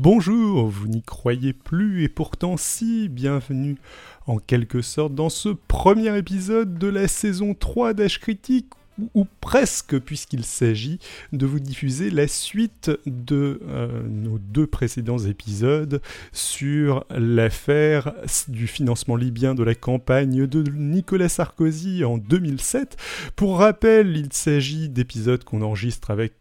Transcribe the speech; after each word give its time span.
Bonjour, 0.00 0.68
vous 0.68 0.86
n'y 0.86 1.02
croyez 1.02 1.52
plus 1.52 2.04
et 2.04 2.08
pourtant 2.08 2.56
si, 2.56 3.08
bienvenue 3.08 3.78
en 4.28 4.38
quelque 4.38 4.80
sorte 4.80 5.12
dans 5.12 5.28
ce 5.28 5.48
premier 5.48 6.16
épisode 6.16 6.78
de 6.78 6.86
la 6.86 7.08
saison 7.08 7.52
3 7.52 7.94
d'H 7.94 8.20
Critique 8.20 8.68
ou, 9.14 9.26
presque 9.40 9.98
puisqu'il 9.98 10.44
s'agit 10.44 11.00
de 11.32 11.46
vous 11.46 11.58
diffuser 11.58 12.10
la 12.10 12.28
suite 12.28 12.92
de 13.06 13.60
euh, 13.66 14.02
nos 14.08 14.38
deux 14.38 14.68
précédents 14.68 15.18
épisodes 15.18 16.00
sur 16.32 17.04
l'affaire 17.10 18.14
du 18.46 18.68
financement 18.68 19.16
libyen 19.16 19.56
de 19.56 19.64
la 19.64 19.74
campagne 19.74 20.46
de 20.46 20.62
Nicolas 20.70 21.28
Sarkozy 21.28 22.04
en 22.04 22.18
2007. 22.18 22.96
Pour 23.34 23.58
rappel, 23.58 24.16
il 24.16 24.32
s'agit 24.32 24.88
d'épisodes 24.88 25.42
qu'on 25.42 25.62
enregistre 25.62 26.12
avec 26.12 26.34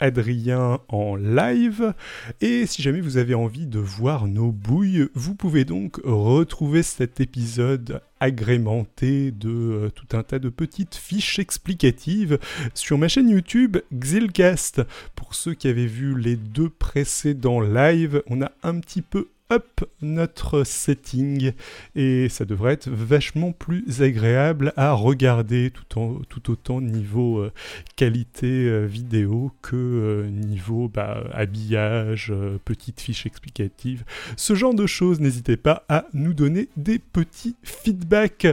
Adrien 0.00 0.80
en 0.88 1.16
live. 1.16 1.94
Et 2.40 2.66
si 2.66 2.82
jamais 2.82 3.00
vous 3.00 3.16
avez 3.16 3.34
envie 3.34 3.66
de 3.66 3.78
voir 3.78 4.26
nos 4.26 4.52
bouilles, 4.52 5.08
vous 5.14 5.34
pouvez 5.34 5.64
donc 5.64 6.00
retrouver 6.04 6.82
cet 6.82 7.20
épisode 7.20 8.00
agrémenté 8.20 9.32
de 9.32 9.50
euh, 9.50 9.90
tout 9.90 10.16
un 10.16 10.22
tas 10.22 10.38
de 10.38 10.48
petites 10.48 10.94
fiches 10.94 11.38
explicatives 11.38 12.38
sur 12.72 12.96
ma 12.96 13.08
chaîne 13.08 13.28
YouTube 13.28 13.76
Xilcast. 13.92 14.82
Pour 15.14 15.34
ceux 15.34 15.54
qui 15.54 15.68
avaient 15.68 15.86
vu 15.86 16.18
les 16.18 16.36
deux 16.36 16.70
précédents 16.70 17.60
lives, 17.60 18.22
on 18.28 18.40
a 18.40 18.50
un 18.62 18.80
petit 18.80 19.02
peu 19.02 19.28
up 19.52 19.84
notre 20.00 20.64
setting 20.64 21.52
et 21.94 22.28
ça 22.28 22.44
devrait 22.44 22.72
être 22.72 22.88
vachement 22.88 23.52
plus 23.52 24.02
agréable 24.02 24.72
à 24.76 24.92
regarder 24.92 25.70
tout, 25.88 26.50
autant 26.50 26.80
niveau 26.80 27.38
euh, 27.38 27.52
qualité 27.96 28.46
euh, 28.46 28.86
vidéo 28.86 29.52
que 29.62 29.76
euh, 29.76 30.30
niveau 30.30 30.88
bah, 30.88 31.24
habillage, 31.32 32.32
petites 32.64 33.00
fiches 33.00 33.26
explicatives, 33.26 34.04
ce 34.36 34.54
genre 34.54 34.74
de 34.74 34.86
choses. 34.86 35.20
N'hésitez 35.20 35.56
pas 35.56 35.84
à 35.88 36.06
nous 36.12 36.34
donner 36.34 36.68
des 36.76 36.98
petits 36.98 37.56
feedbacks. 37.62 38.46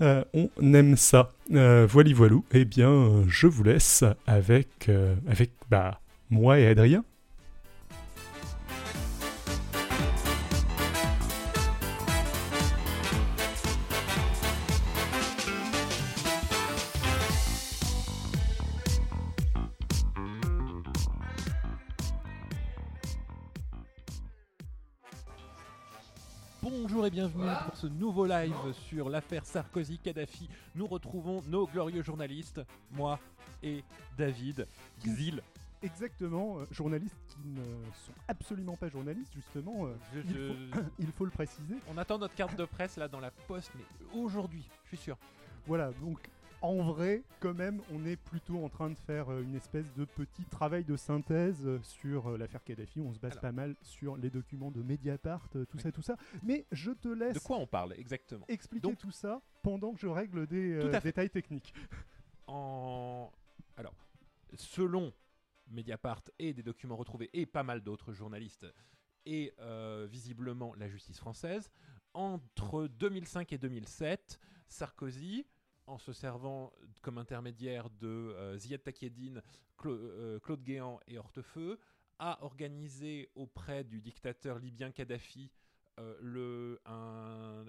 on 0.00 0.74
aime 0.74 0.96
ça. 0.96 1.32
voilà, 1.50 2.12
voilou. 2.14 2.44
Eh 2.52 2.64
bien, 2.64 3.24
je 3.28 3.46
vous 3.46 3.64
laisse 3.64 4.04
avec, 4.26 4.90
avec 5.28 5.50
bah, 5.70 6.00
moi 6.30 6.58
et 6.58 6.66
Adrien. 6.66 7.04
Bienvenue 27.06 27.46
pour 27.64 27.76
ce 27.76 27.86
nouveau 27.86 28.26
live 28.26 28.52
sur 28.88 29.08
l'affaire 29.08 29.44
Sarkozy-Kadhafi. 29.44 30.48
Nous 30.74 30.86
retrouvons 30.86 31.42
nos 31.46 31.66
glorieux 31.66 32.02
journalistes, 32.02 32.60
moi 32.90 33.20
et 33.62 33.84
David 34.18 34.66
Xil. 35.06 35.40
Exactement, 35.80 36.58
euh, 36.58 36.64
journalistes 36.72 37.16
qui 37.28 37.38
ne 37.46 37.62
sont 38.04 38.12
absolument 38.26 38.76
pas 38.76 38.88
journalistes, 38.88 39.32
justement. 39.32 39.86
Euh, 39.86 40.52
il, 40.98 41.06
faut, 41.12 41.24
le 41.24 41.30
préciser. 41.30 41.76
On 41.88 41.96
attend 41.98 42.18
notre 42.18 42.34
carte 42.34 42.58
de 42.58 42.64
presse 42.64 42.96
là 42.96 43.06
dans 43.06 43.20
la 43.20 43.30
poste, 43.30 43.70
mais 43.76 43.84
aujourd'hui, 44.20 44.68
je 44.82 44.88
suis 44.88 45.04
sûr. 45.04 45.16
Voilà, 45.68 45.92
donc 46.00 46.18
en 46.60 46.82
vrai, 46.82 47.22
quand 47.40 47.54
même, 47.54 47.80
on 47.92 48.04
est 48.04 48.16
plutôt 48.16 48.64
en 48.64 48.68
train 48.68 48.90
de 48.90 48.98
faire 48.98 49.30
euh, 49.30 49.42
une 49.42 49.54
espèce 49.54 49.92
de 49.94 50.04
petit 50.04 50.44
travail 50.44 50.84
de 50.84 50.96
synthèse 50.96 51.66
euh, 51.66 51.78
sur 51.82 52.30
euh, 52.30 52.38
l'affaire 52.38 52.64
Kadhafi. 52.64 53.00
On 53.00 53.12
se 53.12 53.18
base 53.18 53.38
pas 53.38 53.52
mal 53.52 53.76
sur 53.82 54.16
les 54.16 54.30
documents 54.30 54.70
de 54.70 54.82
Mediapart, 54.82 55.48
tout 55.50 55.78
ça, 55.78 55.92
tout 55.92 56.02
ça. 56.02 56.16
Mais 56.42 56.66
je 56.72 56.90
te 56.90 57.08
laisse. 57.08 57.34
De 57.34 57.38
quoi 57.38 57.58
on 57.58 57.66
parle 57.66 57.94
exactement? 57.94 58.44
Expliquer 58.48 58.96
tout 58.96 59.12
ça 59.12 59.40
pendant 59.62 59.92
que 59.92 60.00
je 60.00 60.08
règle 60.08 60.46
des 60.46 60.90
détails 61.02 61.30
techniques. 61.30 61.72
En... 62.46 63.30
Alors, 63.76 63.94
selon 64.54 65.12
Mediapart 65.68 66.22
et 66.38 66.52
des 66.52 66.62
documents 66.62 66.96
retrouvés 66.96 67.30
et 67.32 67.46
pas 67.46 67.62
mal 67.62 67.82
d'autres 67.82 68.12
journalistes 68.12 68.66
et 69.26 69.52
visiblement 70.08 70.74
la 70.74 70.88
justice 70.88 71.18
française, 71.18 71.70
entre 72.14 72.86
2005 72.86 73.52
et 73.52 73.58
2007, 73.58 74.40
Sarkozy 74.68 75.46
en 75.88 75.98
se 75.98 76.12
servant 76.12 76.72
comme 77.02 77.18
intermédiaire 77.18 77.90
de 77.90 78.06
euh, 78.06 78.56
Ziad 78.58 78.82
Takieddine, 78.82 79.42
euh, 79.86 80.38
Claude 80.40 80.62
Guéant 80.62 81.00
et 81.06 81.18
Hortefeux, 81.18 81.78
a 82.18 82.42
organisé 82.44 83.30
auprès 83.34 83.84
du 83.84 84.00
dictateur 84.00 84.58
libyen 84.58 84.90
Kadhafi 84.90 85.50
euh, 85.98 86.76
un, 86.84 87.64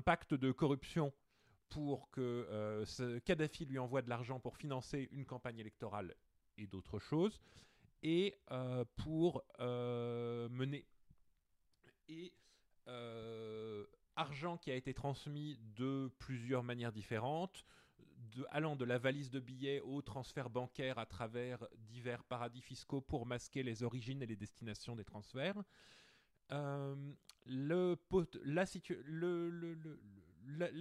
pacte 0.00 0.34
de 0.34 0.52
corruption 0.52 1.12
pour 1.68 2.10
que 2.10 2.84
Kadhafi 3.24 3.66
lui 3.66 3.78
envoie 3.78 4.02
de 4.02 4.08
l'argent 4.08 4.40
pour 4.40 4.56
financer 4.56 5.08
une 5.12 5.24
campagne 5.24 5.58
électorale 5.58 6.14
et 6.56 6.66
d'autres 6.66 6.98
choses, 6.98 7.40
et 8.02 8.36
pour 8.96 9.44
mener 9.58 10.86
argent 14.16 14.56
qui 14.56 14.70
a 14.70 14.74
été 14.74 14.94
transmis 14.94 15.58
de 15.76 16.10
plusieurs 16.18 16.62
manières 16.62 16.92
différentes, 16.92 17.64
allant 18.50 18.76
de 18.76 18.84
la 18.84 18.98
valise 18.98 19.30
de 19.30 19.40
billets 19.40 19.80
au 19.80 20.02
transfert 20.02 20.50
bancaire 20.50 20.98
à 20.98 21.06
travers 21.06 21.66
divers 21.88 22.24
paradis 22.24 22.62
fiscaux 22.62 23.00
pour 23.00 23.26
masquer 23.26 23.62
les 23.62 23.82
origines 23.82 24.22
et 24.22 24.26
les 24.26 24.36
destinations 24.36 24.96
des 24.96 25.04
transferts. 25.04 25.62
Euh, 26.52 26.94
la, 27.46 27.96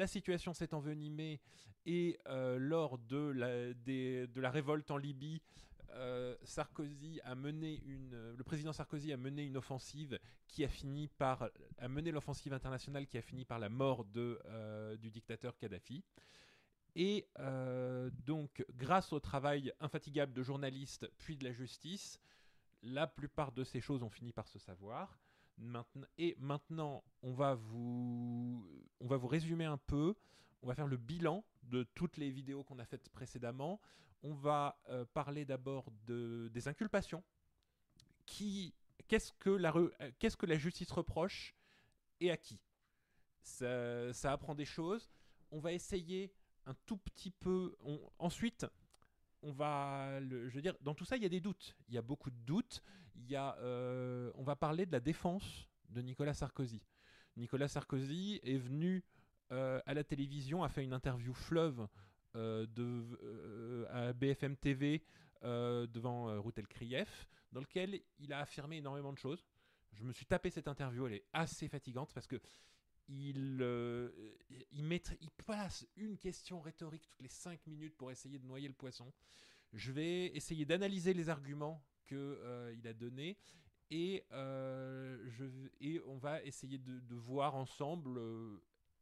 situation 0.07 0.53
s'est 0.53 0.73
envenimée 0.73 1.39
et 1.85 2.19
euh, 2.27 2.57
lors 2.57 2.97
de 2.97 3.73
la 4.35 4.51
révolte 4.51 4.91
en 4.91 4.97
Libye, 4.97 5.41
euh, 5.93 6.35
Sarkozy 6.43 7.19
a 7.23 7.35
mené 7.35 7.81
une, 7.85 8.33
le 8.35 8.43
président 8.43 8.73
Sarkozy 8.73 9.13
a 9.13 9.17
mené 9.17 9.43
une 9.43 9.57
offensive 9.57 10.19
qui 10.47 10.63
a 10.63 10.67
fini 10.67 11.07
par, 11.07 11.49
a 11.77 11.87
mené 11.87 12.11
l'offensive 12.11 12.53
internationale 12.53 13.07
qui 13.07 13.17
a 13.17 13.21
fini 13.21 13.45
par 13.45 13.59
la 13.59 13.69
mort 13.69 14.05
de, 14.05 14.39
euh, 14.45 14.97
du 14.97 15.11
dictateur 15.11 15.57
Kadhafi. 15.57 16.03
Et 16.95 17.27
euh, 17.39 18.09
donc, 18.25 18.65
grâce 18.75 19.13
au 19.13 19.19
travail 19.19 19.73
infatigable 19.79 20.33
de 20.33 20.43
journalistes 20.43 21.09
puis 21.17 21.37
de 21.37 21.43
la 21.43 21.53
justice, 21.53 22.19
la 22.83 23.07
plupart 23.07 23.51
de 23.51 23.63
ces 23.63 23.79
choses 23.79 24.03
ont 24.03 24.09
fini 24.09 24.33
par 24.33 24.47
se 24.47 24.59
savoir. 24.59 25.17
Maintenant, 25.57 26.07
et 26.17 26.35
maintenant, 26.39 27.03
on 27.21 27.33
va, 27.33 27.55
vous, 27.55 28.67
on 28.99 29.07
va 29.07 29.17
vous 29.17 29.27
résumer 29.27 29.65
un 29.65 29.77
peu. 29.77 30.15
On 30.63 30.67
va 30.67 30.75
faire 30.75 30.87
le 30.87 30.97
bilan 30.97 31.43
de 31.63 31.83
toutes 31.95 32.17
les 32.17 32.29
vidéos 32.29 32.63
qu'on 32.63 32.79
a 32.79 32.85
faites 32.85 33.09
précédemment 33.09 33.79
on 34.23 34.33
va 34.33 34.79
euh, 34.89 35.05
parler 35.05 35.45
d'abord 35.45 35.91
de, 36.05 36.49
des 36.53 36.67
inculpations. 36.67 37.23
Qui, 38.25 38.73
qu'est-ce, 39.07 39.31
que 39.33 39.49
la 39.49 39.73
qu'est-ce 40.19 40.37
que 40.37 40.45
la 40.45 40.57
justice 40.57 40.91
reproche 40.91 41.55
et 42.19 42.31
à 42.31 42.37
qui? 42.37 42.59
Ça, 43.41 44.31
apprend 44.31 44.55
des 44.55 44.65
choses. 44.65 45.09
On 45.51 45.59
va 45.59 45.73
essayer 45.73 46.31
un 46.65 46.75
tout 46.85 46.97
petit 46.97 47.31
peu. 47.31 47.75
ensuite, 48.19 48.65
on 49.41 49.51
va, 49.51 50.21
je 50.21 50.53
veux 50.53 50.61
dire, 50.61 50.75
dans 50.81 50.93
tout 50.93 51.05
ça, 51.05 51.17
il 51.17 51.23
y 51.23 51.25
a 51.25 51.29
des 51.29 51.41
doutes. 51.41 51.75
Il 51.89 51.95
y 51.95 51.97
a 51.97 52.01
beaucoup 52.01 52.29
de 52.29 52.37
doutes. 52.45 52.83
Euh, 53.33 54.31
on 54.35 54.43
va 54.43 54.55
parler 54.55 54.85
de 54.85 54.91
la 54.91 54.99
défense 54.99 55.67
de 55.89 56.01
Nicolas 56.01 56.33
Sarkozy. 56.33 56.81
Nicolas 57.37 57.67
Sarkozy 57.67 58.39
est 58.43 58.57
venu 58.57 59.03
euh, 59.51 59.81
à 59.85 59.93
la 59.93 60.03
télévision, 60.03 60.63
a 60.63 60.69
fait 60.69 60.83
une 60.83 60.93
interview 60.93 61.33
fleuve 61.33 61.81
euh, 61.81 61.87
de, 62.35 63.17
euh, 63.23 63.85
à 63.89 64.13
BFM 64.13 64.55
TV 64.55 65.03
euh, 65.43 65.87
devant 65.87 66.39
Routel 66.41 66.67
Krief, 66.67 67.27
dans 67.51 67.61
lequel 67.61 68.01
il 68.19 68.33
a 68.33 68.39
affirmé 68.39 68.77
énormément 68.77 69.13
de 69.13 69.17
choses. 69.17 69.45
Je 69.93 70.03
me 70.03 70.13
suis 70.13 70.25
tapé 70.25 70.49
cette 70.49 70.67
interview, 70.67 71.07
elle 71.07 71.13
est 71.13 71.25
assez 71.33 71.67
fatigante 71.67 72.13
parce 72.13 72.27
que 72.27 72.39
il, 73.09 73.61
il 74.71 75.31
place 75.35 75.85
une 75.97 76.17
question 76.17 76.61
rhétorique 76.61 77.07
toutes 77.09 77.21
les 77.21 77.27
5 77.27 77.67
minutes 77.67 77.97
pour 77.97 78.09
essayer 78.09 78.39
de 78.39 78.45
noyer 78.45 78.69
le 78.69 78.73
poisson. 78.73 79.11
Je 79.73 79.91
vais 79.91 80.27
essayer 80.27 80.65
d'analyser 80.65 81.13
les 81.13 81.27
arguments 81.27 81.83
qu'il 82.07 82.37
il 82.73 82.87
a 82.87 82.93
donnés 82.93 83.37
et, 83.89 84.23
on 84.31 86.17
va 86.19 86.41
essayer 86.43 86.77
de 86.77 87.15
voir 87.15 87.55
ensemble 87.55 88.17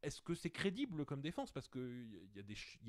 est-ce 0.01 0.21
que 0.21 0.33
c'est 0.33 0.49
crédible 0.49 1.05
comme 1.05 1.21
défense? 1.21 1.51
Parce 1.51 1.67
qu'il 1.67 2.07
y, 2.35 2.39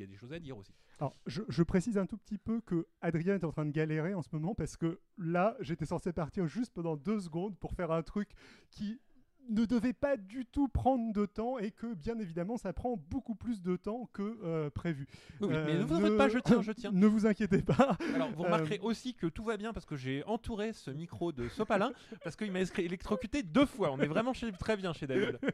a 0.03 0.07
des 0.07 0.17
choses 0.17 0.33
à 0.33 0.39
dire 0.39 0.57
aussi. 0.57 0.75
Alors, 0.99 1.17
je, 1.27 1.62
précise 1.62 1.99
un 1.99 2.07
tout 2.07 2.17
petit 2.17 2.39
peu 2.39 2.61
que 2.61 2.87
Adrien 3.01 3.35
est 3.35 3.45
en 3.45 3.51
train 3.51 3.67
de 3.67 3.71
galérer 3.71 4.15
en 4.15 4.23
ce 4.23 4.29
moment 4.33 4.55
parce 4.55 4.77
que 4.77 5.01
là, 5.19 5.57
j'étais 5.61 5.87
censé 5.87 6.12
partir 6.12 6.47
juste 6.47 6.73
pendant 6.73 6.97
deux 6.97 7.21
secondes 7.21 7.59
pour 7.59 7.73
faire 7.73 7.91
un 7.91 8.03
truc 8.03 8.31
qui 8.71 9.01
ne 9.50 9.64
devait 9.64 9.93
pas 9.93 10.17
du 10.17 10.47
tout 10.47 10.69
prendre 10.69 11.12
de 11.12 11.26
temps 11.26 11.58
et 11.58 11.70
que 11.70 11.93
bien 11.94 12.19
évidemment 12.19 12.56
ça 12.56 12.73
prend 12.73 12.97
beaucoup 12.97 13.35
plus 13.35 13.61
de 13.62 13.76
temps 13.76 14.08
que 14.12 14.38
euh, 14.43 14.70
prévu. 14.70 15.06
Oui, 15.41 15.49
oui, 15.49 15.49
mais 15.50 15.56
Euh, 15.75 15.79
ne 15.81 15.85
vous 15.85 16.00
faites 16.00 16.17
pas, 16.17 16.29
je 16.29 16.38
tiens, 16.38 16.62
je 16.62 16.73
tiens. 16.73 16.91
Ne 16.94 17.06
vous 17.06 17.26
inquiétez 17.26 17.62
pas. 17.62 17.97
Alors, 18.14 18.31
vous 18.31 18.43
Euh, 18.43 18.47
remarquerez 18.47 18.79
aussi 18.81 19.14
que 19.14 19.26
tout 19.26 19.44
va 19.44 19.56
bien 19.56 19.73
parce 19.73 19.87
que 19.87 19.97
j'ai 19.97 20.25
entouré 20.25 20.73
ce 20.73 20.91
micro 20.91 21.32
de 21.32 21.49
sopalin 21.49 21.93
parce 22.25 22.37
qu'il 22.37 22.50
m'a 22.52 22.61
électrocuté 22.79 23.43
deux 23.43 23.67
fois. 23.67 23.91
On 23.93 23.99
est 24.00 24.06
vraiment 24.06 24.32
chez- 24.32 24.52
très 24.52 24.76
bien 24.76 24.93
chez 24.93 25.06
David. 25.06 25.38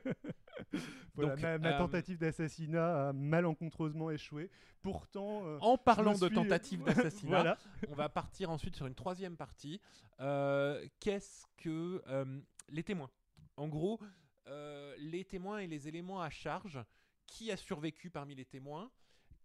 Voilà, 1.14 1.32
Donc, 1.34 1.42
ma, 1.42 1.58
ma 1.58 1.74
euh, 1.74 1.78
tentative 1.78 2.18
d'assassinat 2.18 3.08
a 3.08 3.12
malencontreusement 3.12 4.10
échoué. 4.10 4.50
Pourtant, 4.82 5.46
euh, 5.46 5.58
En 5.60 5.78
parlant 5.78 6.12
de 6.12 6.26
suis- 6.26 6.34
tentative 6.34 6.82
d'assassinat, 6.84 7.28
voilà. 7.40 7.58
on 7.88 7.94
va 7.94 8.08
partir 8.08 8.50
ensuite 8.50 8.76
sur 8.76 8.86
une 8.86 8.94
troisième 8.94 9.36
partie. 9.36 9.80
Euh, 10.20 10.84
Qu'est-ce 11.00 11.46
que 11.58 12.02
euh, 12.08 12.24
les 12.68 12.82
témoins? 12.82 13.10
En 13.56 13.68
gros, 13.68 14.00
euh, 14.46 14.94
les 14.98 15.24
témoins 15.24 15.58
et 15.58 15.66
les 15.66 15.88
éléments 15.88 16.20
à 16.20 16.30
charge. 16.30 16.78
Qui 17.26 17.50
a 17.50 17.56
survécu 17.56 18.08
parmi 18.08 18.36
les 18.36 18.44
témoins 18.44 18.90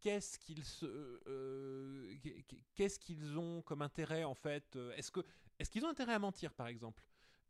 Qu'est-ce 0.02 0.40
qu'ils 0.40 0.64
euh, 0.84 2.16
qu'est-ce 2.74 2.98
qu'ils 2.98 3.38
ont 3.38 3.62
comme 3.62 3.84
intérêt 3.84 4.24
en 4.24 4.34
fait 4.34 4.76
euh, 4.76 4.94
Est-ce 4.96 5.12
que 5.12 5.20
est-ce 5.60 5.70
qu'ils 5.70 5.86
ont 5.86 5.90
intérêt 5.90 6.14
à 6.14 6.20
mentir 6.20 6.54
par 6.54 6.68
exemple? 6.68 7.04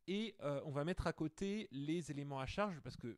Et 0.07 0.35
euh, 0.41 0.61
on 0.65 0.71
va 0.71 0.83
mettre 0.83 1.07
à 1.07 1.13
côté 1.13 1.69
les 1.71 2.11
éléments 2.11 2.41
à 2.41 2.45
charge 2.45 2.81
parce 2.81 2.97
que 2.97 3.17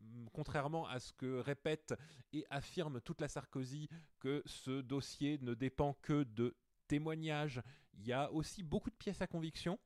mm, 0.00 0.26
contrairement 0.32 0.86
à 0.86 0.98
ce 0.98 1.14
que 1.14 1.38
répète 1.38 1.94
et 2.34 2.44
affirme 2.50 3.00
toute 3.00 3.22
la 3.22 3.28
Sarkozy 3.28 3.88
que 4.18 4.42
ce 4.44 4.82
dossier 4.82 5.38
ne 5.40 5.54
dépend 5.54 5.94
que 6.02 6.24
de 6.24 6.54
témoignages, 6.86 7.62
il 7.94 8.06
y 8.06 8.12
a 8.12 8.30
aussi 8.30 8.62
beaucoup 8.62 8.90
de 8.90 8.96
pièces 8.96 9.22
à 9.22 9.26
conviction. 9.26 9.78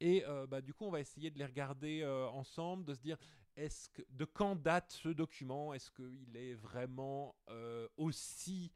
Et 0.00 0.24
euh, 0.26 0.46
bah, 0.46 0.60
du 0.60 0.74
coup, 0.74 0.84
on 0.84 0.90
va 0.90 1.00
essayer 1.00 1.30
de 1.30 1.38
les 1.38 1.46
regarder 1.46 2.02
euh, 2.02 2.26
ensemble, 2.28 2.84
de 2.84 2.94
se 2.94 3.00
dire 3.00 3.16
est-ce 3.56 3.88
que, 3.88 4.02
de 4.10 4.24
quand 4.24 4.56
date 4.56 4.92
ce 4.92 5.08
document? 5.08 5.72
Est-ce 5.72 5.90
qu'il 5.90 6.36
est 6.36 6.54
vraiment 6.54 7.34
euh, 7.50 7.88
aussi 7.96 8.72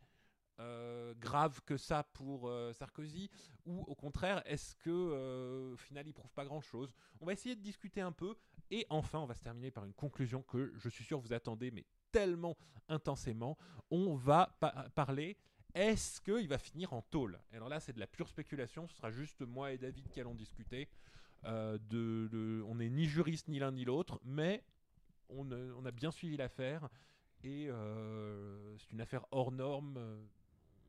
grave 1.20 1.60
que 1.64 1.76
ça 1.76 2.02
pour 2.02 2.52
Sarkozy? 2.72 3.30
Ou 3.64 3.82
au 3.82 3.94
contraire, 3.94 4.42
est-ce 4.44 4.74
que 4.74 5.72
au 5.72 5.76
final, 5.76 6.08
il 6.08 6.12
prouve 6.12 6.32
pas 6.32 6.44
grand-chose? 6.44 6.92
On 7.20 7.26
va 7.26 7.32
essayer 7.32 7.54
de 7.54 7.60
discuter 7.62 8.00
un 8.00 8.10
peu. 8.10 8.34
Et 8.70 8.84
enfin, 8.90 9.20
on 9.20 9.26
va 9.26 9.34
se 9.34 9.42
terminer 9.42 9.70
par 9.70 9.84
une 9.84 9.94
conclusion 9.94 10.42
que 10.42 10.72
je 10.76 10.88
suis 10.88 11.04
sûr 11.04 11.20
vous 11.20 11.32
attendez, 11.32 11.70
mais 11.70 11.86
tellement 12.10 12.56
intensément. 12.88 13.56
On 13.90 14.14
va 14.16 14.56
pa- 14.60 14.88
parler 14.94 15.36
est-ce 15.78 16.20
qu'il 16.20 16.48
va 16.48 16.58
finir 16.58 16.92
en 16.92 17.02
tôle? 17.02 17.38
Alors 17.52 17.68
là, 17.68 17.78
c'est 17.80 17.92
de 17.92 18.00
la 18.00 18.06
pure 18.06 18.28
spéculation. 18.28 18.88
Ce 18.88 18.96
sera 18.96 19.10
juste 19.10 19.40
moi 19.42 19.72
et 19.72 19.78
David 19.78 20.08
qui 20.08 20.20
allons 20.20 20.34
discuter. 20.34 20.88
Euh, 21.44 21.78
de, 21.88 22.28
de- 22.32 22.62
on 22.66 22.74
n'est 22.76 22.88
ni 22.90 23.04
juriste 23.06 23.46
ni 23.48 23.58
l'un 23.60 23.70
ni 23.70 23.84
l'autre, 23.84 24.20
mais 24.24 24.64
on, 25.28 25.48
euh, 25.52 25.72
on 25.78 25.84
a 25.86 25.92
bien 25.92 26.10
suivi 26.10 26.36
l'affaire. 26.36 26.88
Et 27.44 27.68
euh, 27.70 28.76
c'est 28.78 28.90
une 28.92 29.00
affaire 29.00 29.24
hors 29.30 29.52
norme. 29.52 29.96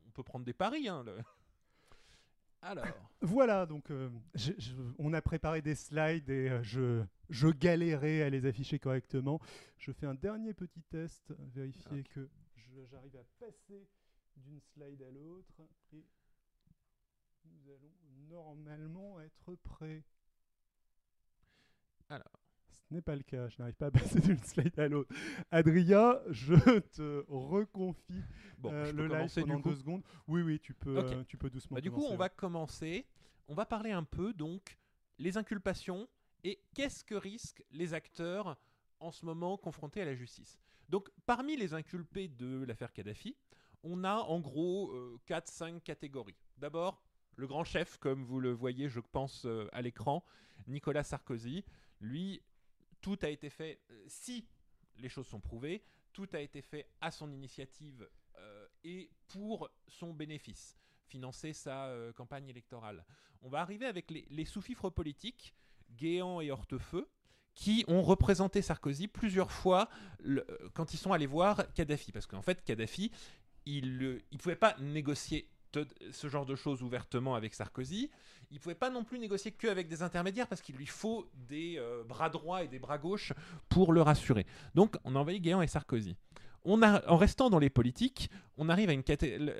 On 0.07 0.09
peut 0.11 0.23
prendre 0.23 0.43
des 0.45 0.53
paris. 0.53 0.87
Hein, 0.87 1.03
le- 1.03 1.17
Alors, 2.61 2.85
Voilà, 3.21 3.65
donc 3.65 3.89
euh, 3.91 4.09
je- 4.35 4.51
je- 4.57 4.73
on 4.97 5.13
a 5.13 5.21
préparé 5.21 5.61
des 5.61 5.75
slides 5.75 6.29
et 6.29 6.49
euh, 6.49 6.63
je, 6.63 7.03
je 7.29 7.47
galérais 7.47 8.23
à 8.23 8.29
les 8.29 8.45
afficher 8.45 8.79
correctement. 8.79 9.39
Je 9.77 9.91
fais 9.91 10.07
un 10.07 10.15
dernier 10.15 10.53
petit 10.53 10.81
test, 10.81 11.31
vérifier 11.53 12.03
que 12.03 12.27
j'arrive 12.91 13.15
à 13.17 13.23
passer 13.39 13.87
d'une 14.39 14.59
slide 14.59 15.01
à 15.01 15.11
l'autre 15.11 15.61
et 15.93 16.05
nous 17.45 17.69
allons 17.69 17.93
normalement 18.29 19.19
être 19.21 19.55
prêts. 19.55 20.03
Alors. 22.09 22.39
Ce 22.71 22.93
n'est 22.95 23.01
pas 23.01 23.15
le 23.15 23.21
cas, 23.21 23.47
je 23.49 23.57
n'arrive 23.59 23.75
pas 23.75 23.87
à 23.87 23.91
passer 23.91 24.19
d'une 24.19 24.39
slide 24.39 24.79
à 24.79 24.87
l'autre. 24.87 25.13
Adrien, 25.51 26.19
je 26.29 26.79
te 26.79 27.23
reconfie 27.27 28.23
bon, 28.57 28.71
euh, 28.71 28.91
le 28.91 29.07
live 29.07 29.31
pendant 29.35 29.59
deux 29.59 29.75
secondes. 29.75 30.01
Oui, 30.27 30.41
oui, 30.41 30.59
tu 30.59 30.73
peux, 30.73 30.97
euh, 30.97 31.23
tu 31.25 31.37
peux 31.37 31.51
doucement 31.51 31.75
Bah, 31.75 31.81
du 31.81 31.91
coup, 31.91 32.03
on 32.03 32.11
ouais. 32.11 32.17
va 32.17 32.29
commencer. 32.29 33.05
On 33.47 33.53
va 33.53 33.65
parler 33.65 33.91
un 33.91 34.03
peu 34.03 34.33
donc 34.33 34.79
les 35.19 35.37
inculpations 35.37 36.07
et 36.43 36.63
qu'est-ce 36.73 37.03
que 37.03 37.15
risquent 37.15 37.63
les 37.71 37.93
acteurs 37.93 38.57
en 38.99 39.11
ce 39.11 39.25
moment 39.25 39.57
confrontés 39.57 40.01
à 40.01 40.05
la 40.05 40.15
justice. 40.15 40.59
Donc, 40.89 41.09
parmi 41.25 41.55
les 41.55 41.73
inculpés 41.73 42.27
de 42.27 42.63
l'affaire 42.63 42.91
Kadhafi, 42.91 43.35
on 43.83 44.03
a 44.03 44.15
en 44.15 44.39
gros 44.39 44.93
4-5 45.27 45.81
catégories. 45.81 46.35
D'abord, 46.57 47.01
le 47.35 47.47
grand 47.47 47.63
chef, 47.63 47.97
comme 47.97 48.23
vous 48.23 48.39
le 48.39 48.51
voyez, 48.51 48.89
je 48.89 48.99
pense, 48.99 49.45
euh, 49.45 49.67
à 49.71 49.81
l'écran, 49.81 50.23
Nicolas 50.67 51.03
Sarkozy. 51.03 51.63
Lui, 52.01 52.41
tout 53.01 53.17
a 53.21 53.29
été 53.29 53.49
fait, 53.49 53.79
euh, 53.91 54.03
si 54.07 54.45
les 54.97 55.09
choses 55.09 55.27
sont 55.27 55.39
prouvées, 55.39 55.83
tout 56.11 56.27
a 56.33 56.39
été 56.39 56.61
fait 56.61 56.89
à 56.99 57.11
son 57.11 57.31
initiative 57.31 58.09
euh, 58.37 58.67
et 58.83 59.09
pour 59.27 59.69
son 59.87 60.13
bénéfice 60.13 60.77
financer 61.09 61.53
sa 61.53 61.87
euh, 61.87 62.13
campagne 62.13 62.47
électorale. 62.47 63.03
On 63.41 63.49
va 63.49 63.61
arriver 63.61 63.85
avec 63.85 64.11
les, 64.11 64.45
sous-fifres 64.45 64.89
politiques, 64.89 65.55
Guéant 65.91 66.39
et 66.39 66.51
Hortefeux, 66.51 67.09
qui 67.55 67.83
ont 67.87 68.03
représenté 68.03 68.61
Sarkozy 68.61 69.07
plusieurs 69.07 69.51
fois 69.51 69.89
euh, 70.25 70.43
quand 70.73 70.93
ils 70.93 70.97
sont 70.97 71.11
allés 71.11 71.25
voir 71.25 71.73
Kadhafi. 71.73 72.11
Parce 72.11 72.27
qu'en 72.27 72.41
fait, 72.41 72.63
Kadhafi, 72.63 73.11
il 73.77 74.21
ne 74.31 74.37
pouvait 74.37 74.55
pas 74.55 74.75
négocier 74.79 75.47
ce 76.11 76.27
genre 76.27 76.45
de 76.45 76.55
choses 76.55 76.81
ouvertement 76.81 77.35
avec 77.35 77.53
Sarkozy. 77.53 78.09
Il 78.51 78.55
ne 78.55 78.59
pouvait 78.59 78.75
pas 78.75 78.89
non 78.89 79.03
plus 79.03 79.19
négocier 79.19 79.51
qu'avec 79.51 79.87
des 79.87 80.01
intermédiaires 80.01 80.47
parce 80.47 80.61
qu'il 80.61 80.75
lui 80.75 80.87
faut 80.87 81.29
des 81.47 81.75
euh, 81.77 82.03
bras 82.03 82.29
droits 82.29 82.63
et 82.63 82.67
des 82.67 82.79
bras 82.79 82.97
gauches 82.97 83.33
pour 83.69 83.93
le 83.93 84.01
rassurer. 84.01 84.45
Donc, 84.73 84.95
on 85.03 85.15
a 85.15 85.19
envoyé 85.19 85.39
Guéant 85.39 85.61
et 85.61 85.67
Sarkozy. 85.67 86.15
On 86.65 86.81
a, 86.81 87.07
en 87.07 87.17
restant 87.17 87.49
dans 87.49 87.59
les 87.59 87.69
politiques, 87.69 88.29
on 88.57 88.67
arrive 88.67 88.89
à 88.89 88.93
une 88.93 89.03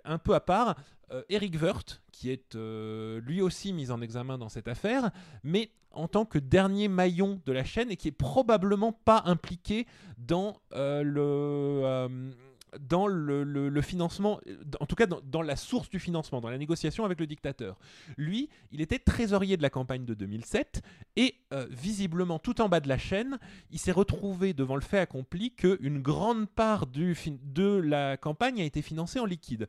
un 0.03 0.17
peu 0.17 0.33
à 0.33 0.41
part. 0.41 0.75
Euh, 1.11 1.23
Eric 1.29 1.59
Woerth, 1.61 2.01
qui 2.11 2.29
est 2.29 2.55
euh, 2.55 3.21
lui 3.21 3.41
aussi 3.41 3.73
mis 3.73 3.89
en 3.89 4.01
examen 4.01 4.37
dans 4.37 4.49
cette 4.49 4.67
affaire, 4.67 5.11
mais 5.43 5.71
en 5.91 6.07
tant 6.07 6.25
que 6.25 6.37
dernier 6.37 6.87
maillon 6.87 7.41
de 7.45 7.51
la 7.51 7.63
chaîne 7.63 7.89
et 7.89 7.95
qui 7.95 8.09
est 8.09 8.11
probablement 8.11 8.91
pas 8.91 9.23
impliqué 9.25 9.87
dans 10.17 10.61
le. 10.71 12.41
Dans 12.79 13.07
le, 13.07 13.81
financement, 13.81 14.39
en 14.79 14.85
tout 14.85 14.95
cas 14.95 15.05
dans, 15.05 15.41
la 15.41 15.55
source 15.55 15.89
du 15.89 15.99
financement, 15.99 16.41
dans 16.41 16.49
la 16.49 16.57
négociation 16.57 17.05
avec 17.05 17.19
le 17.19 17.27
dictateur. 17.27 17.79
Lui, 18.17 18.49
il 18.71 18.81
était 18.81 18.99
trésorier 18.99 19.57
de 19.57 19.61
la 19.61 19.69
campagne 19.69 20.05
de 20.05 20.13
2007 20.13 20.81
et 21.15 21.35
euh, 21.53 21.65
visiblement 21.69 22.39
tout 22.39 22.61
en 22.61 22.69
bas 22.69 22.79
de 22.79 22.87
la 22.87 22.97
chaîne, 22.97 23.39
il 23.71 23.79
s'est 23.79 23.91
retrouvé 23.91 24.53
devant 24.53 24.75
le 24.75 24.81
fait 24.81 24.99
accompli 24.99 25.51
qu'une 25.51 26.01
grande 26.01 26.47
part 26.49 26.85
de 26.87 27.79
la 27.79 28.17
campagne 28.17 28.61
a 28.61 28.65
été 28.65 28.81
financée 28.81 29.19
en 29.19 29.25
liquide. 29.25 29.67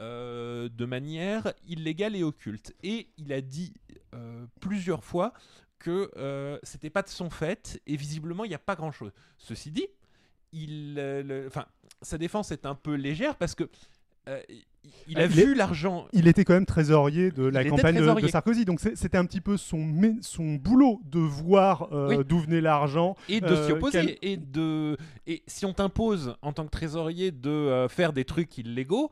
euh, 0.00 0.68
de 0.68 0.84
manière 0.84 1.52
illégale 1.66 2.14
et 2.14 2.22
occulte. 2.22 2.74
Et 2.84 3.08
il 3.16 3.32
a 3.32 3.40
dit 3.40 3.74
euh, 4.14 4.46
plusieurs 4.60 5.04
fois 5.04 5.32
que 5.78 6.10
euh, 6.16 6.58
c'était 6.62 6.90
pas 6.90 7.02
de 7.02 7.08
son 7.08 7.30
fait 7.30 7.80
et 7.86 7.96
visiblement 7.96 8.44
il 8.44 8.48
n'y 8.48 8.54
a 8.54 8.60
pas 8.60 8.76
grand 8.76 8.92
chose. 8.92 9.12
Ceci 9.38 9.70
dit, 9.70 9.86
il, 10.52 10.96
euh, 10.98 11.22
le- 11.22 11.46
enfin, 11.46 11.66
sa 12.02 12.18
défense 12.18 12.50
est 12.52 12.66
un 12.66 12.74
peu 12.74 12.94
légère 12.94 13.36
parce 13.36 13.54
que 13.54 13.64
euh, 14.28 14.40
il- 15.08 15.16
a 15.18 15.22
Ah, 15.22 15.24
il 15.24 15.30
vu 15.30 15.54
l'argent. 15.54 16.06
Il 16.12 16.28
était 16.28 16.44
quand 16.44 16.52
même 16.54 16.66
trésorier 16.66 17.30
de 17.30 17.44
la 17.44 17.64
campagne 17.64 17.96
de-. 17.96 18.28
Sarkozy, 18.28 18.64
donc 18.64 18.80
c'était 18.80 19.16
un 19.16 19.24
petit 19.24 19.40
peu 19.40 19.56
son, 19.56 19.86
son 20.22 20.54
boulot 20.54 21.00
de 21.04 21.18
voir 21.18 21.88
euh, 21.92 22.08
Oui. 22.18 22.24
d'où 22.26 22.38
venait 22.38 22.60
l'argent. 22.60 23.16
et 23.28 23.40
de 23.40 23.46
Euh, 23.46 23.66
s'y 23.66 23.72
opposer 23.72 24.18
quel- 24.20 24.30
et 24.30 24.36
de 24.36 24.96
et 25.26 25.42
si 25.46 25.64
on 25.66 25.72
t'impose 25.72 26.36
en 26.42 26.52
tant 26.52 26.64
que 26.64 26.70
trésorier 26.70 27.30
de 27.30 27.86
faire 27.88 28.12
des 28.12 28.24
trucs 28.24 28.56
illégaux 28.58 29.10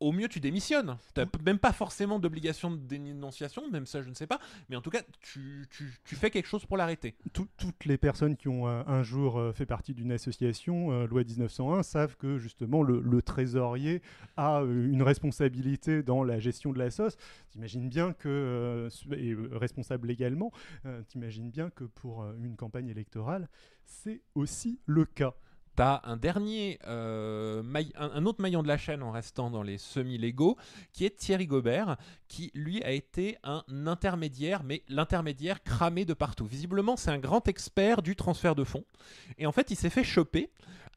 au 0.00 0.12
mieux 0.12 0.28
tu 0.28 0.40
démissionnes 0.40 0.96
t'as 1.14 1.26
p- 1.26 1.38
même 1.44 1.58
pas 1.58 1.72
forcément 1.72 2.18
d'obligation 2.18 2.70
de 2.70 2.76
dénonciation 2.76 3.70
même 3.70 3.86
ça 3.86 4.02
je 4.02 4.08
ne 4.08 4.14
sais 4.14 4.26
pas 4.26 4.38
mais 4.68 4.76
en 4.76 4.80
tout 4.82 4.90
cas 4.90 5.00
tu, 5.20 5.66
tu, 5.70 5.94
tu 6.04 6.16
fais 6.16 6.30
quelque 6.30 6.46
chose 6.48 6.64
pour 6.66 6.76
l'arrêter 6.76 7.14
Tout- 7.32 7.48
toutes 7.56 7.84
les 7.86 7.96
personnes 7.98 8.36
qui 8.36 8.48
ont 8.48 8.68
euh, 8.68 8.82
un 8.86 9.02
jour 9.02 9.38
euh, 9.38 9.52
fait 9.52 9.66
partie 9.66 9.94
d'une 9.94 10.12
association, 10.12 10.92
euh, 10.92 11.06
loi 11.06 11.24
1901, 11.24 11.82
savent 11.82 12.16
que 12.16 12.38
justement 12.38 12.82
le, 12.82 13.00
le 13.00 13.22
trésorier 13.22 14.02
a 14.36 14.60
une 14.62 15.02
responsabilité 15.02 16.02
dans 16.02 16.22
la 16.24 16.38
gestion 16.38 16.72
de 16.72 16.78
la 16.78 16.90
sauce. 16.90 17.16
T'imagines 17.50 17.88
bien 17.88 18.12
que, 18.12 18.88
et 19.16 19.34
responsable 19.52 20.08
légalement, 20.08 20.52
t'imagines 21.08 21.50
bien 21.50 21.70
que 21.70 21.84
pour 21.84 22.24
une 22.42 22.56
campagne 22.56 22.88
électorale, 22.88 23.48
c'est 23.84 24.20
aussi 24.34 24.78
le 24.86 25.04
cas. 25.04 25.34
T'as 25.76 26.00
un 26.04 26.16
dernier, 26.16 26.78
euh, 26.86 27.62
un, 27.96 28.24
autre 28.24 28.40
maillon 28.40 28.62
de 28.62 28.68
la 28.68 28.78
chaîne 28.78 29.02
en 29.02 29.10
restant 29.10 29.50
dans 29.50 29.62
les 29.62 29.76
semi-légaux, 29.76 30.56
qui 30.94 31.04
est 31.04 31.14
Thierry 31.14 31.46
Gobert, 31.46 31.98
qui 32.28 32.50
lui 32.54 32.82
a 32.82 32.92
été 32.92 33.36
un 33.44 33.62
intermédiaire, 33.86 34.64
mais 34.64 34.82
l'intermédiaire 34.88 35.62
cramé 35.62 36.06
de 36.06 36.14
partout. 36.14 36.46
Visiblement, 36.46 36.96
c'est 36.96 37.10
un 37.10 37.18
grand 37.18 37.46
expert 37.46 38.00
du 38.00 38.16
transfert 38.16 38.54
de 38.54 38.64
fonds. 38.64 38.86
Et 39.36 39.46
en 39.46 39.52
fait, 39.52 39.70
il 39.70 39.76
s'est 39.76 39.90
fait 39.90 40.02
choper 40.02 40.50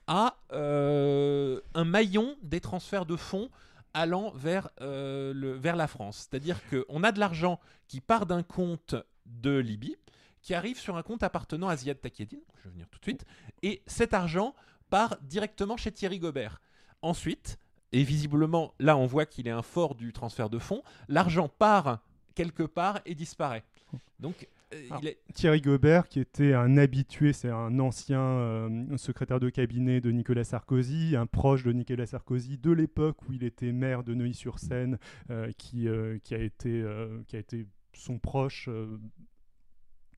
à 0.07 0.37
euh, 0.53 1.59
un 1.73 1.83
maillon 1.83 2.37
des 2.41 2.61
transferts 2.61 3.05
de 3.05 3.17
fonds 3.17 3.49
allant 3.93 4.31
vers, 4.31 4.69
euh, 4.79 5.57
vers 5.59 5.75
la 5.75 5.87
France. 5.87 6.29
C'est-à-dire 6.29 6.57
qu'on 6.69 7.03
a 7.03 7.11
de 7.11 7.19
l'argent 7.19 7.59
qui 7.89 7.99
part 7.99 8.25
d'un 8.25 8.43
compte 8.43 8.95
de 9.25 9.57
Libye, 9.57 9.97
qui 10.41 10.53
arrive 10.53 10.79
sur 10.79 10.95
un 10.95 11.03
compte 11.03 11.21
appartenant 11.21 11.67
à 11.67 11.75
Ziad 11.75 11.99
Takieddine, 11.99 12.39
je 12.59 12.63
vais 12.63 12.69
venir 12.71 12.87
tout 12.89 12.99
de 12.99 13.03
suite, 13.03 13.25
et 13.61 13.81
cet 13.87 14.13
argent 14.13 14.55
part 14.89 15.17
directement 15.21 15.77
chez 15.77 15.91
Thierry 15.91 16.19
Gobert. 16.19 16.61
Ensuite, 17.01 17.59
et 17.91 18.03
visiblement, 18.03 18.73
là 18.79 18.97
on 18.97 19.05
voit 19.05 19.25
qu'il 19.25 19.47
est 19.47 19.51
un 19.51 19.61
fort 19.61 19.95
du 19.95 20.13
transfert 20.13 20.49
de 20.49 20.59
fonds, 20.59 20.83
l'argent 21.07 21.49
part 21.49 21.99
quelque 22.35 22.63
part 22.63 23.01
et 23.05 23.15
disparaît. 23.15 23.63
Donc, 24.19 24.47
euh, 24.73 24.85
Alors, 24.89 25.01
il 25.01 25.09
est... 25.09 25.19
Thierry 25.33 25.61
Gobert, 25.61 26.07
qui 26.07 26.19
était 26.19 26.53
un 26.53 26.77
habitué, 26.77 27.33
c'est 27.33 27.49
un 27.49 27.79
ancien 27.79 28.21
euh, 28.21 28.97
secrétaire 28.97 29.39
de 29.39 29.49
cabinet 29.49 29.99
de 29.99 30.11
Nicolas 30.11 30.43
Sarkozy, 30.43 31.15
un 31.15 31.25
proche 31.25 31.63
de 31.63 31.71
Nicolas 31.71 32.05
Sarkozy 32.05 32.57
de 32.57 32.71
l'époque 32.71 33.17
où 33.27 33.33
il 33.33 33.43
était 33.43 33.71
maire 33.71 34.03
de 34.03 34.13
Neuilly-sur-Seine, 34.13 34.99
qui, 35.57 35.87
qui, 36.23 36.35
a 36.35 36.37
été, 36.37 36.81
euh, 36.81 37.21
qui 37.27 37.35
a 37.35 37.39
été 37.39 37.65
son 37.93 38.19
proche. 38.19 38.69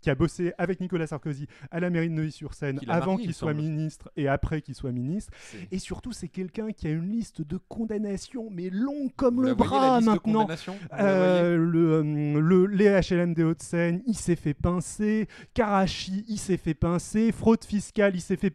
Qui 0.02 0.10
a 0.10 0.16
bossé 0.16 0.54
avec 0.58 0.80
Nicolas 0.80 1.08
Sarkozy 1.08 1.48
à 1.70 1.80
la 1.80 1.90
mairie 1.90 2.10
de 2.10 2.14
Neuilly-sur-Seine 2.16 2.80
avant 2.88 3.18
qu'il 3.18 3.34
soit 3.34 3.54
ministre 3.54 4.12
et 4.16 4.28
après 4.28 4.62
qu'il 4.62 4.76
soit 4.76 4.92
ministre. 4.92 5.32
Et 5.72 5.80
surtout, 5.80 6.12
c'est 6.12 6.28
quelqu'un 6.28 6.72
qui 6.72 6.88
a 6.88 6.92
une 6.92 7.10
liste 7.10 7.42
de 7.42 7.58
condamnations, 7.58 8.50
mais 8.52 8.70
longue 8.70 9.12
comme 9.16 9.36
Vous 9.36 9.42
le 9.44 9.54
voyez, 9.54 9.70
bras 9.70 10.02
maintenant. 10.02 10.48
Euh, 10.94 11.56
le, 11.58 12.02
le, 12.40 12.66
les 12.66 13.00
HLM 13.10 13.34
des 13.34 13.44
Hauts-de-Seine, 13.44 14.02
il 14.08 14.16
s'est 14.16 14.36
fait 14.36 14.54
pincer. 14.54 15.28
Karachi, 15.54 16.26
il 16.28 16.38
s'est 16.38 16.58
fait 16.58 16.74
pincer. 16.74 17.32
Fraude 17.32 17.64
fiscale, 17.64 18.16
il 18.16 18.22
s'est 18.22 18.38
fait 18.38 18.54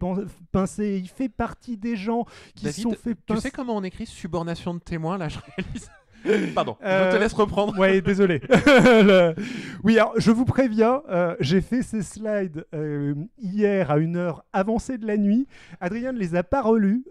pincer. 0.53 0.99
Il 0.99 1.09
fait 1.09 1.29
partie 1.29 1.77
des 1.77 1.97
gens 1.97 2.25
qui 2.55 2.65
David, 2.65 2.83
sont 2.83 2.93
fait 2.93 3.15
Tu 3.15 3.23
pincer. 3.27 3.41
sais 3.43 3.51
comment 3.51 3.77
on 3.77 3.85
écrit 3.85 4.07
subornation 4.07 4.75
de 4.75 4.81
témoin 4.81 5.19
Là, 5.19 5.29
je 5.29 5.39
réalise. 5.57 5.91
Pardon, 6.55 6.77
je 6.81 6.87
Euh, 6.87 7.13
te 7.13 7.17
laisse 7.17 7.33
reprendre. 7.33 7.79
Ouais, 7.79 8.01
désolé. 8.01 8.41
Le- 8.67 9.35
Oui, 9.85 9.99
alors 9.99 10.15
je 10.17 10.31
vous 10.31 10.45
préviens, 10.45 11.03
euh, 11.11 11.37
j'ai 11.41 11.61
fait 11.61 11.83
ces 11.83 12.03
slides 12.03 12.65
euh, 12.75 13.15
hier 13.39 13.91
à 13.91 13.99
une 13.99 14.17
heure 14.17 14.45
avancée 14.53 14.99
de 14.99 15.07
la 15.07 15.17
nuit. 15.17 15.47
Adrien 15.81 16.13
ne 16.13 16.19
les 16.19 16.35
a 16.35 16.43
pas 16.43 16.63
relus. 16.63 17.05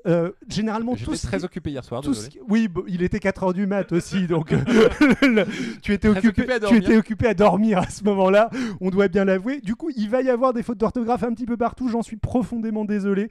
Généralement, 0.49 0.95
J'étais 0.95 1.11
tous 1.11 1.21
très 1.21 1.43
occupé 1.45 1.71
hier 1.71 1.83
soir, 1.83 2.01
tout 2.01 2.09
désolé. 2.11 2.25
ce 2.25 2.29
qui- 2.31 2.39
Oui, 2.49 2.67
bon, 2.67 2.83
il 2.87 3.01
était 3.03 3.19
4h 3.19 3.53
du 3.53 3.65
mat 3.67 3.91
aussi, 3.91 4.27
donc 4.27 4.51
le- 4.51 5.45
tu, 5.81 5.93
étais 5.93 6.09
Très 6.09 6.17
occupé, 6.19 6.41
occupé 6.43 6.53
à 6.53 6.55
tu 6.55 6.61
dormir. 6.61 6.81
étais 6.83 6.97
occupé 6.97 7.27
à 7.27 7.33
dormir 7.33 7.77
à 7.79 7.89
ce 7.89 8.03
moment-là, 8.03 8.49
on 8.81 8.89
doit 8.89 9.07
bien 9.07 9.25
l'avouer. 9.25 9.61
Du 9.61 9.75
coup, 9.75 9.89
il 9.95 10.09
va 10.09 10.21
y 10.21 10.29
avoir 10.29 10.53
des 10.53 10.63
fautes 10.63 10.77
d'orthographe 10.77 11.23
un 11.23 11.33
petit 11.33 11.45
peu 11.45 11.57
partout, 11.57 11.87
j'en 11.89 12.01
suis 12.01 12.17
profondément 12.17 12.85
désolé. 12.85 13.29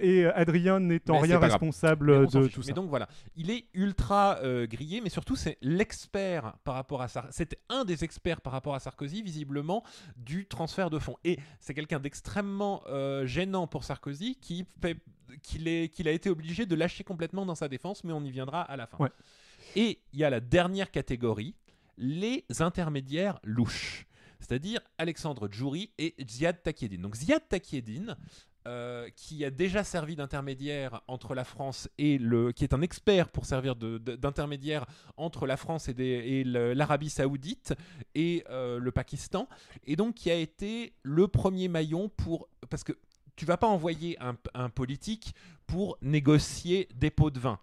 Et 0.00 0.24
Adrien 0.34 0.80
n'étant 0.80 1.14
Mais 1.14 1.26
rien 1.28 1.38
responsable 1.38 2.20
Mais 2.20 2.26
de 2.26 2.46
tout 2.48 2.60
Mais 2.60 2.66
ça. 2.68 2.72
donc 2.72 2.88
voilà, 2.88 3.08
il 3.36 3.50
est 3.50 3.64
ultra 3.74 4.38
grillé, 4.70 5.00
mais 5.02 5.09
surtout 5.10 5.36
c'est 5.36 5.58
l'expert 5.60 6.54
par 6.64 6.74
rapport 6.74 7.02
à 7.02 7.08
Sarkozy. 7.08 7.36
C'était 7.36 7.60
un 7.68 7.84
des 7.84 8.04
experts 8.04 8.40
par 8.40 8.52
rapport 8.52 8.74
à 8.74 8.80
Sarkozy, 8.80 9.22
visiblement, 9.22 9.84
du 10.16 10.46
transfert 10.46 10.90
de 10.90 10.98
fonds. 10.98 11.16
Et 11.24 11.38
c'est 11.60 11.74
quelqu'un 11.74 12.00
d'extrêmement 12.00 12.82
euh, 12.86 13.26
gênant 13.26 13.66
pour 13.66 13.84
Sarkozy 13.84 14.36
qui 14.36 14.66
qu'il 15.42 15.68
a 16.08 16.10
été 16.10 16.28
obligé 16.28 16.66
de 16.66 16.74
lâcher 16.74 17.04
complètement 17.04 17.46
dans 17.46 17.54
sa 17.54 17.68
défense, 17.68 18.02
mais 18.02 18.12
on 18.12 18.24
y 18.24 18.30
viendra 18.30 18.62
à 18.62 18.76
la 18.76 18.86
fin. 18.86 18.98
Ouais. 18.98 19.10
Et 19.76 20.00
il 20.12 20.18
y 20.18 20.24
a 20.24 20.30
la 20.30 20.40
dernière 20.40 20.90
catégorie, 20.90 21.54
les 21.96 22.44
intermédiaires 22.58 23.38
louches. 23.44 24.06
C'est-à-dire 24.40 24.80
Alexandre 24.98 25.48
Djouri 25.50 25.92
et 25.98 26.16
Ziad 26.28 26.62
Takieddine. 26.62 27.02
Donc 27.02 27.14
Ziad 27.14 27.46
Takieddine, 27.48 28.16
euh, 28.66 29.08
qui 29.16 29.44
a 29.44 29.50
déjà 29.50 29.84
servi 29.84 30.16
d'intermédiaire 30.16 31.00
entre 31.08 31.34
la 31.34 31.44
France 31.44 31.88
et 31.98 32.18
le, 32.18 32.52
qui 32.52 32.64
est 32.64 32.74
un 32.74 32.82
expert 32.82 33.28
pour 33.28 33.46
servir 33.46 33.74
d'intermédiaire 33.74 34.86
entre 35.16 35.46
la 35.46 35.56
France 35.56 35.88
et, 35.88 36.44
l'Arabie 36.44 37.10
Saoudite 37.10 37.74
et 38.14 38.44
euh, 38.50 38.78
le 38.78 38.92
Pakistan, 38.92 39.48
et 39.86 39.96
donc 39.96 40.14
qui 40.14 40.30
a 40.30 40.34
été 40.34 40.92
le 41.02 41.26
premier 41.28 41.68
maillon 41.68 42.08
pour 42.08 42.48
parce 42.68 42.84
que 42.84 42.92
tu 43.36 43.46
vas 43.46 43.56
pas 43.56 43.68
envoyer 43.68 44.18
un 44.20 44.68
politique 44.68 45.34
pour 45.66 45.96
négocier 46.02 46.88
des 46.94 47.10
pots 47.10 47.30
de 47.30 47.40
vin. 47.40 47.58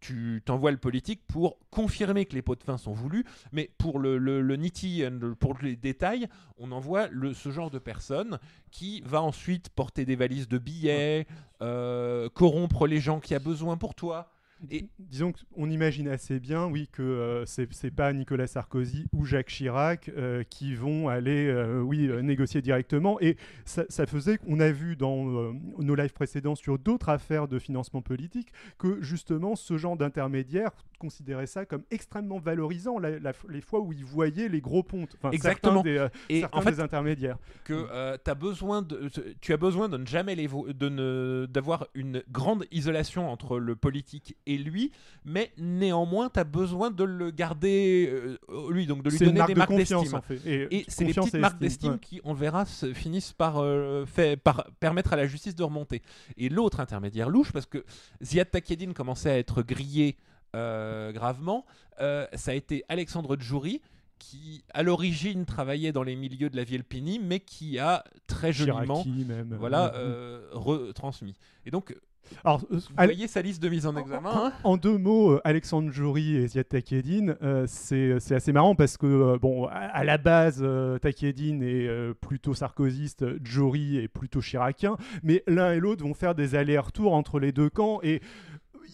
Tu 0.00 0.42
t'envoies 0.44 0.70
le 0.70 0.76
politique 0.76 1.22
pour 1.26 1.58
confirmer 1.70 2.26
que 2.26 2.34
les 2.34 2.42
pots 2.42 2.54
de 2.54 2.64
vin 2.64 2.76
sont 2.76 2.92
voulus, 2.92 3.24
mais 3.52 3.70
pour 3.78 3.98
le, 3.98 4.18
le, 4.18 4.40
le 4.40 4.56
nitty 4.56 5.02
pour 5.40 5.56
les 5.62 5.76
détails, 5.76 6.28
on 6.58 6.70
envoie 6.72 7.08
le, 7.08 7.34
ce 7.34 7.50
genre 7.50 7.70
de 7.70 7.78
personne 7.78 8.38
qui 8.70 9.02
va 9.06 9.22
ensuite 9.22 9.70
porter 9.70 10.04
des 10.04 10.16
valises 10.16 10.48
de 10.48 10.58
billets, 10.58 11.26
euh, 11.62 12.28
corrompre 12.28 12.86
les 12.86 13.00
gens 13.00 13.20
qui 13.20 13.34
a 13.34 13.38
besoin 13.38 13.76
pour 13.76 13.94
toi. 13.94 14.30
Et- 14.70 14.86
Disons 14.98 15.32
qu'on 15.32 15.70
imagine 15.70 16.08
assez 16.08 16.40
bien, 16.40 16.66
oui, 16.66 16.88
que 16.90 17.02
euh, 17.02 17.44
c'est 17.46 17.90
pas 17.90 18.12
Nicolas 18.12 18.46
Sarkozy 18.46 19.06
ou 19.12 19.24
Jacques 19.24 19.48
Chirac 19.48 20.08
euh, 20.16 20.42
qui 20.48 20.74
vont 20.74 21.08
aller, 21.08 21.46
euh, 21.46 21.80
oui, 21.80 22.08
euh, 22.08 22.22
négocier 22.22 22.62
directement. 22.62 23.20
Et 23.20 23.36
ça, 23.64 23.84
ça 23.88 24.06
faisait 24.06 24.38
qu'on 24.38 24.58
a 24.60 24.70
vu 24.70 24.96
dans 24.96 25.52
nos 25.78 25.94
lives 25.94 26.12
précédents 26.12 26.54
sur 26.54 26.78
d'autres 26.78 27.08
affaires 27.10 27.48
de 27.48 27.58
financement 27.58 28.02
politique 28.02 28.48
que 28.78 29.00
justement 29.02 29.56
ce 29.56 29.76
genre 29.78 29.96
d'intermédiaire 29.96 30.70
considérait 30.96 31.46
ça 31.46 31.64
comme 31.66 31.82
extrêmement 31.90 32.38
valorisant 32.38 32.98
la- 32.98 33.18
la- 33.18 33.32
les 33.48 33.60
fois 33.60 33.80
où 33.80 33.92
ils 33.92 34.04
voyaient 34.04 34.48
les 34.48 34.60
gros 34.60 34.82
pontes, 34.82 35.14
enfin, 35.18 35.30
Exactement. 35.30 35.82
certains 35.82 35.90
des, 35.90 35.98
euh, 35.98 36.08
Et 36.28 36.40
certains 36.40 36.58
en 36.58 36.62
fait, 36.62 36.72
des 36.72 36.80
intermédiaires. 36.80 37.38
que 37.64 37.86
euh, 37.90 38.16
t'as 38.22 38.34
besoin 38.34 38.82
de, 38.82 39.08
tu 39.40 39.52
as 39.52 39.56
besoin 39.56 39.88
de 39.88 39.96
ne 39.96 40.06
jamais 40.06 40.34
les 40.34 40.46
de 40.48 40.88
ne 40.88 41.46
d'avoir 41.50 41.86
une 41.94 42.22
grande 42.30 42.64
isolation 42.70 43.30
entre 43.30 43.58
le 43.58 43.76
politique 43.76 44.36
et 44.46 44.56
lui, 44.58 44.92
mais 45.24 45.50
néanmoins 45.58 46.30
tu 46.30 46.40
as 46.40 46.44
besoin 46.44 46.90
de 46.90 47.04
le 47.04 47.30
garder 47.30 48.08
euh, 48.10 48.36
lui, 48.70 48.86
donc 48.86 49.02
de 49.02 49.10
lui 49.10 49.18
donner 49.18 49.42
des 49.46 49.54
de 49.54 49.58
marques 49.58 49.74
d'estime. 49.74 50.14
en 50.14 50.22
fait. 50.22 50.40
Et, 50.46 50.78
Et 50.78 50.84
c'est 50.88 51.04
les 51.04 51.12
petites 51.14 51.34
marques 51.34 51.54
estime, 51.54 51.58
d'estime 51.60 51.92
ouais. 51.92 51.98
qui, 51.98 52.20
on 52.24 52.32
le 52.32 52.38
verra, 52.38 52.64
se 52.66 52.92
finissent 52.94 53.32
par, 53.32 53.58
euh, 53.58 54.04
fait- 54.06 54.36
par 54.36 54.66
permettre 54.80 55.12
à 55.12 55.16
la 55.16 55.26
justice 55.26 55.54
de 55.54 55.62
remonter. 55.62 56.02
Et 56.36 56.48
l'autre 56.48 56.80
intermédiaire 56.80 57.28
louche, 57.28 57.52
parce 57.52 57.66
que 57.66 57.84
Ziad 58.22 58.50
Takieddine 58.50 58.94
commençait 58.94 59.30
à 59.30 59.38
être 59.38 59.62
grillé 59.62 60.16
euh, 60.16 60.35
gravement, 60.54 61.64
euh, 62.00 62.26
ça 62.34 62.50
a 62.52 62.54
été 62.54 62.84
Alexandre 62.88 63.36
Djouri 63.38 63.80
qui, 64.18 64.64
à 64.72 64.82
l'origine, 64.82 65.44
travaillait 65.44 65.92
dans 65.92 66.02
les 66.02 66.16
milieux 66.16 66.48
de 66.48 66.56
la 66.56 66.64
Vielpini, 66.64 67.18
mais 67.18 67.40
qui 67.40 67.78
a 67.78 68.02
très 68.26 68.52
joliment 68.52 69.04
même. 69.04 69.54
voilà, 69.58 69.86
ouais. 69.86 69.92
euh, 69.96 70.48
retransmis. 70.52 71.34
Et 71.66 71.70
donc, 71.70 71.94
Alors, 72.42 72.62
euh, 72.72 72.76
vous 72.78 72.94
voyez 72.96 73.28
sa 73.28 73.42
liste 73.42 73.62
de 73.62 73.68
mise 73.68 73.86
en 73.86 73.94
examen. 73.94 74.30
hein 74.32 74.52
En 74.64 74.78
deux 74.78 74.96
mots, 74.96 75.32
euh, 75.32 75.40
Alexandre 75.44 75.92
Jory 75.92 76.36
et 76.36 76.48
Ziad 76.48 76.66
Takieddine, 76.66 77.36
euh, 77.42 77.66
c'est 77.68 78.34
assez 78.34 78.52
marrant 78.52 78.74
parce 78.74 78.96
que, 78.96 79.06
euh, 79.06 79.38
bon, 79.38 79.66
à, 79.66 79.74
à 79.74 80.02
la 80.02 80.16
base, 80.16 80.60
euh, 80.62 80.98
Takieddine 80.98 81.62
est 81.62 81.86
euh, 81.86 82.14
plutôt 82.14 82.54
sarkozyste, 82.54 83.24
Jory 83.44 83.98
est 83.98 84.08
plutôt 84.08 84.40
chiracien, 84.40 84.96
mais 85.22 85.42
l'un 85.46 85.72
et 85.72 85.78
l'autre 85.78 86.02
vont 86.02 86.14
faire 86.14 86.34
des 86.34 86.54
allers-retours 86.54 87.12
entre 87.14 87.38
les 87.38 87.52
deux 87.52 87.68
camps 87.68 88.00
et 88.02 88.22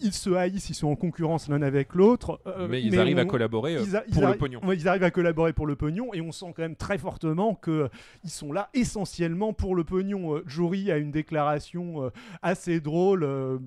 ils 0.03 0.13
se 0.13 0.29
haïssent, 0.31 0.69
ils 0.69 0.73
sont 0.75 0.87
en 0.89 0.95
concurrence 0.95 1.47
l'un 1.49 1.61
avec 1.61 1.95
l'autre. 1.95 2.39
euh, 2.45 2.67
mais 2.69 2.81
ils 2.81 2.97
arrivent 2.99 3.17
à 3.19 3.25
collaborer 3.25 3.75
euh, 3.77 3.97
a- 3.97 4.01
pour 4.01 4.21
le 4.27 4.37
pognon. 4.37 4.59
ils 4.73 4.87
arrivent 4.87 5.03
à 5.03 5.11
collaborer 5.11 5.53
pour 5.53 5.65
le 5.67 5.75
pognon 5.75 6.13
et 6.13 6.21
on 6.21 6.31
sent 6.31 6.47
quand 6.55 6.61
même 6.63 6.75
très 6.75 6.97
fortement 6.97 7.55
que 7.55 7.89
ils 8.23 8.29
sont 8.29 8.51
là 8.51 8.69
essentiellement 8.73 9.53
pour 9.53 9.75
le 9.75 9.83
pognon. 9.83 10.35
Euh, 10.35 10.43
Jory 10.45 10.91
a 10.91 10.97
une 10.97 11.11
déclaration 11.11 12.03
euh, 12.03 12.09
assez 12.41 12.79
drôle 12.79 13.23
euh, 13.23 13.57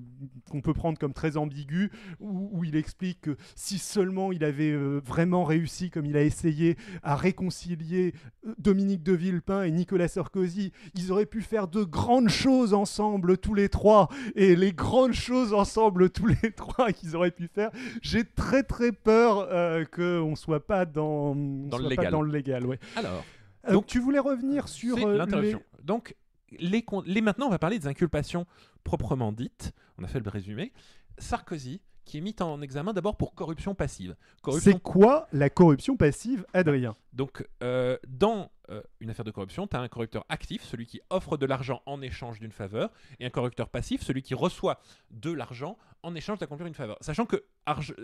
qu'on 0.51 0.61
peut 0.61 0.73
prendre 0.73 0.97
comme 0.99 1.13
très 1.13 1.37
ambiguë 1.37 1.91
où, 2.19 2.49
où 2.53 2.63
il 2.63 2.75
explique 2.75 3.21
que 3.21 3.37
si 3.55 3.77
seulement 3.79 4.31
il 4.31 4.43
avait 4.43 4.71
euh, 4.71 5.01
vraiment 5.03 5.43
réussi 5.43 5.89
comme 5.89 6.05
il 6.05 6.15
a 6.17 6.21
essayé 6.23 6.77
à 7.03 7.15
réconcilier 7.15 8.13
euh, 8.45 8.53
Dominique 8.59 9.03
de 9.03 9.13
Villepin 9.13 9.63
et 9.63 9.71
Nicolas 9.71 10.07
Sarkozy, 10.07 10.71
ils 10.95 11.11
auraient 11.11 11.25
pu 11.25 11.41
faire 11.41 11.67
de 11.67 11.83
grandes 11.83 12.29
choses 12.29 12.73
ensemble 12.73 13.37
tous 13.37 13.53
les 13.53 13.69
trois 13.69 14.09
et 14.35 14.55
les 14.55 14.73
grandes 14.73 15.13
choses 15.13 15.53
ensemble 15.53 16.09
tous 16.09 16.26
les 16.27 16.51
trois 16.55 16.91
qu'ils 16.91 17.15
auraient 17.15 17.31
pu 17.31 17.47
faire. 17.47 17.71
J'ai 18.01 18.23
très 18.23 18.63
très 18.63 18.91
peur 18.91 19.47
euh, 19.51 19.85
qu'on 19.85 20.35
soit 20.35 20.65
pas 20.65 20.85
dans, 20.85 21.31
on 21.35 21.67
Dans 21.67 21.77
le 21.77 21.85
soit 21.85 21.95
pas 21.95 22.11
dans 22.11 22.21
le 22.21 22.31
légal. 22.31 22.65
Ouais. 22.65 22.79
Alors, 22.95 23.23
Euh, 23.67 23.73
Donc, 23.73 23.85
tu 23.87 23.99
voulais 23.99 24.19
revenir 24.19 24.67
sur 24.69 24.97
euh, 25.05 25.17
l'interruption. 25.17 25.61
Donc, 25.83 26.15
les, 26.59 26.81
con- 26.83 27.03
les, 27.05 27.19
maintenant, 27.21 27.47
on 27.47 27.49
va 27.49 27.59
parler 27.59 27.77
des 27.79 27.87
inculpations 27.87 28.45
proprement 28.83 29.31
dites. 29.33 29.73
On 29.97 30.03
a 30.03 30.07
fait 30.07 30.19
le 30.21 30.29
résumé. 30.29 30.71
Sarkozy, 31.17 31.81
qui 32.07 32.17
est 32.17 32.21
mis 32.21 32.35
en 32.39 32.61
examen 32.61 32.93
d'abord 32.93 33.17
pour 33.17 33.35
corruption 33.35 33.75
passive. 33.75 34.15
Corruption 34.41 34.71
C'est 34.71 34.81
quoi 34.81 35.27
la 35.33 35.49
corruption 35.49 35.97
passive, 35.97 36.45
Adrien? 36.53 36.95
Donc, 37.13 37.45
euh, 37.63 37.97
dans 38.07 38.51
euh, 38.69 38.81
une 38.99 39.09
affaire 39.09 39.25
de 39.25 39.31
corruption, 39.31 39.67
tu 39.67 39.75
as 39.75 39.79
un 39.81 39.87
corrupteur 39.87 40.25
actif, 40.29 40.63
celui 40.63 40.85
qui 40.85 41.01
offre 41.09 41.35
de 41.35 41.45
l'argent 41.45 41.81
en 41.85 42.01
échange 42.01 42.39
d'une 42.39 42.51
faveur, 42.51 42.91
et 43.19 43.25
un 43.25 43.29
corrupteur 43.29 43.69
passif, 43.69 44.01
celui 44.03 44.21
qui 44.21 44.33
reçoit 44.35 44.79
de 45.11 45.31
l'argent 45.31 45.77
en 46.03 46.15
échange 46.15 46.37
d'accomplir 46.39 46.67
une 46.67 46.75
faveur. 46.75 46.97
Sachant 47.01 47.25
que 47.25 47.43
arge- 47.65 47.95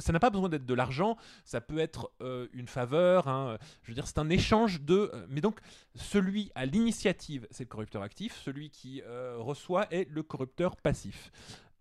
ça 0.00 0.12
n'a 0.12 0.18
pas 0.20 0.30
besoin 0.30 0.48
d'être 0.48 0.66
de 0.66 0.74
l'argent, 0.74 1.16
ça 1.44 1.60
peut 1.60 1.78
être 1.78 2.10
euh, 2.20 2.48
une 2.52 2.66
faveur, 2.68 3.28
hein, 3.28 3.58
je 3.82 3.92
veux 3.92 3.94
dire, 3.94 4.06
c'est 4.06 4.18
un 4.18 4.28
échange 4.28 4.82
de... 4.82 5.10
mais 5.28 5.40
donc, 5.40 5.60
celui 5.94 6.50
à 6.54 6.66
l'initiative, 6.66 7.46
c'est 7.50 7.64
le 7.64 7.68
corrupteur 7.68 8.02
actif, 8.02 8.36
celui 8.44 8.70
qui 8.70 9.02
reçoit 9.36 9.86
est 9.92 10.08
le 10.10 10.22
corrupteur 10.22 10.76
passif. 10.76 11.30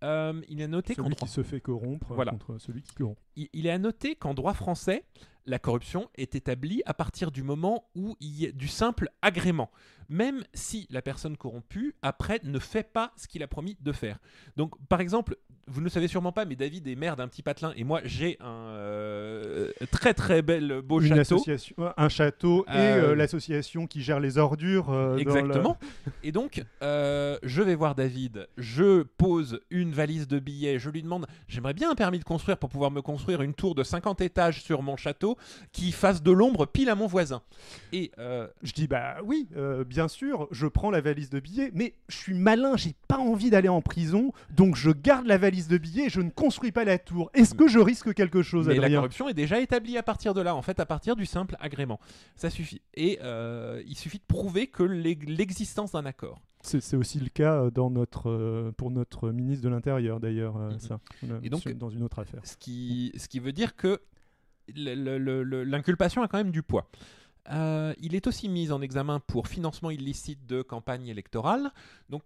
Euh, 0.04 0.42
il 0.48 0.62
est 0.62 0.68
noté 0.68 0.96
qu'en 0.96 1.04
Celui 1.06 1.16
droit 1.16 1.28
qui 1.28 1.34
se 1.34 1.44
fait 1.44 1.60
corrompre 1.62 2.14
Voilà. 2.14 2.32
contre 2.32 2.58
celui 2.60 2.82
qui 2.84 2.94
corrompt. 2.94 3.18
il, 3.36 3.50
il 3.54 3.66
est 3.66 3.72
à 3.72 3.80
noter 3.80 4.16
qu'en 4.16 4.34
droit 4.34 4.54
français, 4.54 5.04
la 5.46 5.60
corruption 5.60 6.10
est 6.16 6.36
établie 6.36 6.84
à 6.86 6.94
partir 6.94 7.32
du 7.32 7.42
moment 7.42 7.90
où 7.96 8.16
il 8.20 8.38
y 8.40 8.46
a 8.48 8.52
du 8.52 8.68
simple 8.68 9.10
agrément, 9.22 9.72
même 10.10 10.44
si 10.54 10.86
la 10.90 11.02
personne 11.02 11.38
corrompue, 11.38 11.96
après, 12.02 12.40
ne 12.44 12.60
fait 12.60 12.84
pas 12.84 13.14
ce 13.16 13.28
qu'il 13.28 13.42
a 13.44 13.48
promis 13.48 13.78
de 13.80 13.92
faire. 13.92 14.20
Donc, 14.58 14.76
par 14.88 15.00
exemple, 15.02 15.38
vous 15.68 15.80
ne 15.80 15.86
le 15.86 15.90
savez 15.90 16.08
sûrement 16.08 16.32
pas, 16.32 16.46
mais 16.46 16.56
David 16.56 16.88
est 16.88 16.96
maire 16.96 17.16
d'un 17.16 17.28
petit 17.28 17.42
patelin, 17.44 17.74
et 17.76 17.84
moi, 17.84 18.02
j'ai 18.06 18.38
un 18.40 18.48
euh, 18.70 19.72
très 19.92 20.14
très 20.14 20.42
bel 20.42 20.82
beau 20.84 21.02
Une 21.02 21.08
château. 21.10 21.22
association, 21.36 21.76
un 21.96 22.10
château 22.10 22.66
et 22.68 22.72
Euh, 22.78 23.12
euh, 23.12 23.16
l'association 23.16 23.88
qui 23.88 24.02
gère 24.02 24.20
les 24.20 24.38
ordures. 24.38 24.90
euh, 24.90 25.10
dans 25.10 25.16
le- 25.16 25.22
Exactement. 25.22 25.78
Et 26.24 26.32
donc, 26.32 26.64
euh, 26.82 27.38
je 27.44 27.62
vais 27.62 27.76
voir 27.76 27.96
David, 27.96 28.48
je 28.58 29.04
pose 29.04 29.60
une 29.70 29.92
valise 29.92 30.28
de 30.28 30.40
billets, 30.40 30.80
je 30.80 30.90
lui 30.90 31.02
demande, 31.04 31.28
j'aimerais 31.48 31.74
bien 31.74 31.92
un 31.92 31.96
permis 31.96 32.20
de 32.20 32.24
construire 32.24 32.58
pour 32.58 32.70
pouvoir 32.70 32.92
me 32.92 33.02
construire 33.02 33.42
une 33.42 33.54
tour 33.54 33.76
de 33.76 33.84
50 33.84 34.22
étages 34.22 34.62
sur 34.64 34.82
mon 34.82 34.96
château 34.98 35.38
qui 35.72 35.92
fasse 35.92 36.22
de 36.24 36.32
l'ombre 36.32 36.66
pile 36.66 36.90
à 36.90 36.96
mon 36.96 37.08
voisin. 37.08 37.42
Et 37.94 38.12
euh, 38.20 38.48
Je 38.64 38.74
dis 38.74 38.88
bah 38.88 39.18
oui, 39.24 39.48
euh, 39.58 39.84
bien 39.84 40.08
sûr, 40.08 40.48
je 40.52 40.68
prends 40.68 40.92
la 40.92 41.02
valise 41.02 41.30
de 41.30 41.40
billets, 41.40 41.72
mais 41.74 41.94
je 42.10 42.16
suis 42.18 42.34
malin, 42.34 42.76
j'ai 42.78 42.94
pas 43.08 43.18
envie 43.18 43.50
d'aller 43.50 43.70
en 43.70 43.82
prison, 43.82 44.32
donc 44.56 44.76
je 44.76 44.92
garde 44.92 45.26
la 45.26 45.38
valise 45.38 45.57
de 45.68 45.78
billets 45.80 46.06
et 46.06 46.10
je 46.10 46.22
ne 46.22 46.30
construis 46.30 46.72
pas 46.72 46.84
la 46.86 47.00
tour. 47.00 47.32
Est-ce 47.34 47.56
que 47.56 47.68
je 47.68 47.80
risque 47.80 48.14
quelque 48.14 48.44
chose, 48.44 48.68
mais 48.68 48.76
la 48.76 48.84
Adrien 48.84 48.98
corruption 49.00 49.28
est 49.28 49.34
déjà 49.34 49.60
établie 49.60 49.98
à 49.98 50.04
partir 50.04 50.36
de 50.36 50.42
là, 50.42 50.56
en 50.56 50.62
fait, 50.62 50.80
à 50.80 50.86
partir 50.86 51.16
du 51.16 51.26
simple 51.26 51.58
agrément. 51.60 52.00
Ça 52.36 52.50
suffit. 52.52 52.82
Et 52.94 53.18
euh, 53.24 53.82
il 53.88 53.98
suffit 53.98 54.20
de 54.20 54.24
prouver 54.28 54.68
que 54.68 54.84
l'e- 54.84 55.18
l'existence 55.26 55.94
d'un 55.94 56.06
accord. 56.06 56.40
C'est 56.62 56.96
aussi 56.98 57.20
le 57.20 57.30
cas 57.30 57.54
euh, 57.64 57.72
dans 57.72 57.90
notre, 57.90 58.30
euh, 58.30 58.72
pour 58.78 58.92
notre 58.92 59.30
ministre 59.32 59.64
de 59.64 59.70
l'Intérieur, 59.70 60.20
d'ailleurs, 60.20 60.58
euh, 60.58 60.72
ça, 60.80 61.00
Et 61.42 61.50
donc- 61.50 61.68
dans 61.78 61.90
une 61.90 62.04
autre 62.04 62.20
affaire. 62.20 62.42
Ce 62.44 62.58
qui, 62.58 63.12
ce 63.18 63.28
qui 63.28 63.40
veut 63.40 63.54
dire 63.54 63.76
que 63.76 64.00
l'inculpation 64.76 66.22
a 66.24 66.28
quand 66.28 66.38
même 66.38 66.52
du 66.52 66.64
poids. 66.64 66.90
Euh, 67.52 67.94
il 68.02 68.16
est 68.16 68.28
aussi 68.28 68.50
mis 68.50 68.72
en 68.72 68.82
examen 68.82 69.20
pour 69.22 69.48
financement 69.48 69.90
illicite 69.90 70.46
de 70.46 70.62
campagne 70.62 71.08
électorale. 71.08 71.72
Donc 72.10 72.24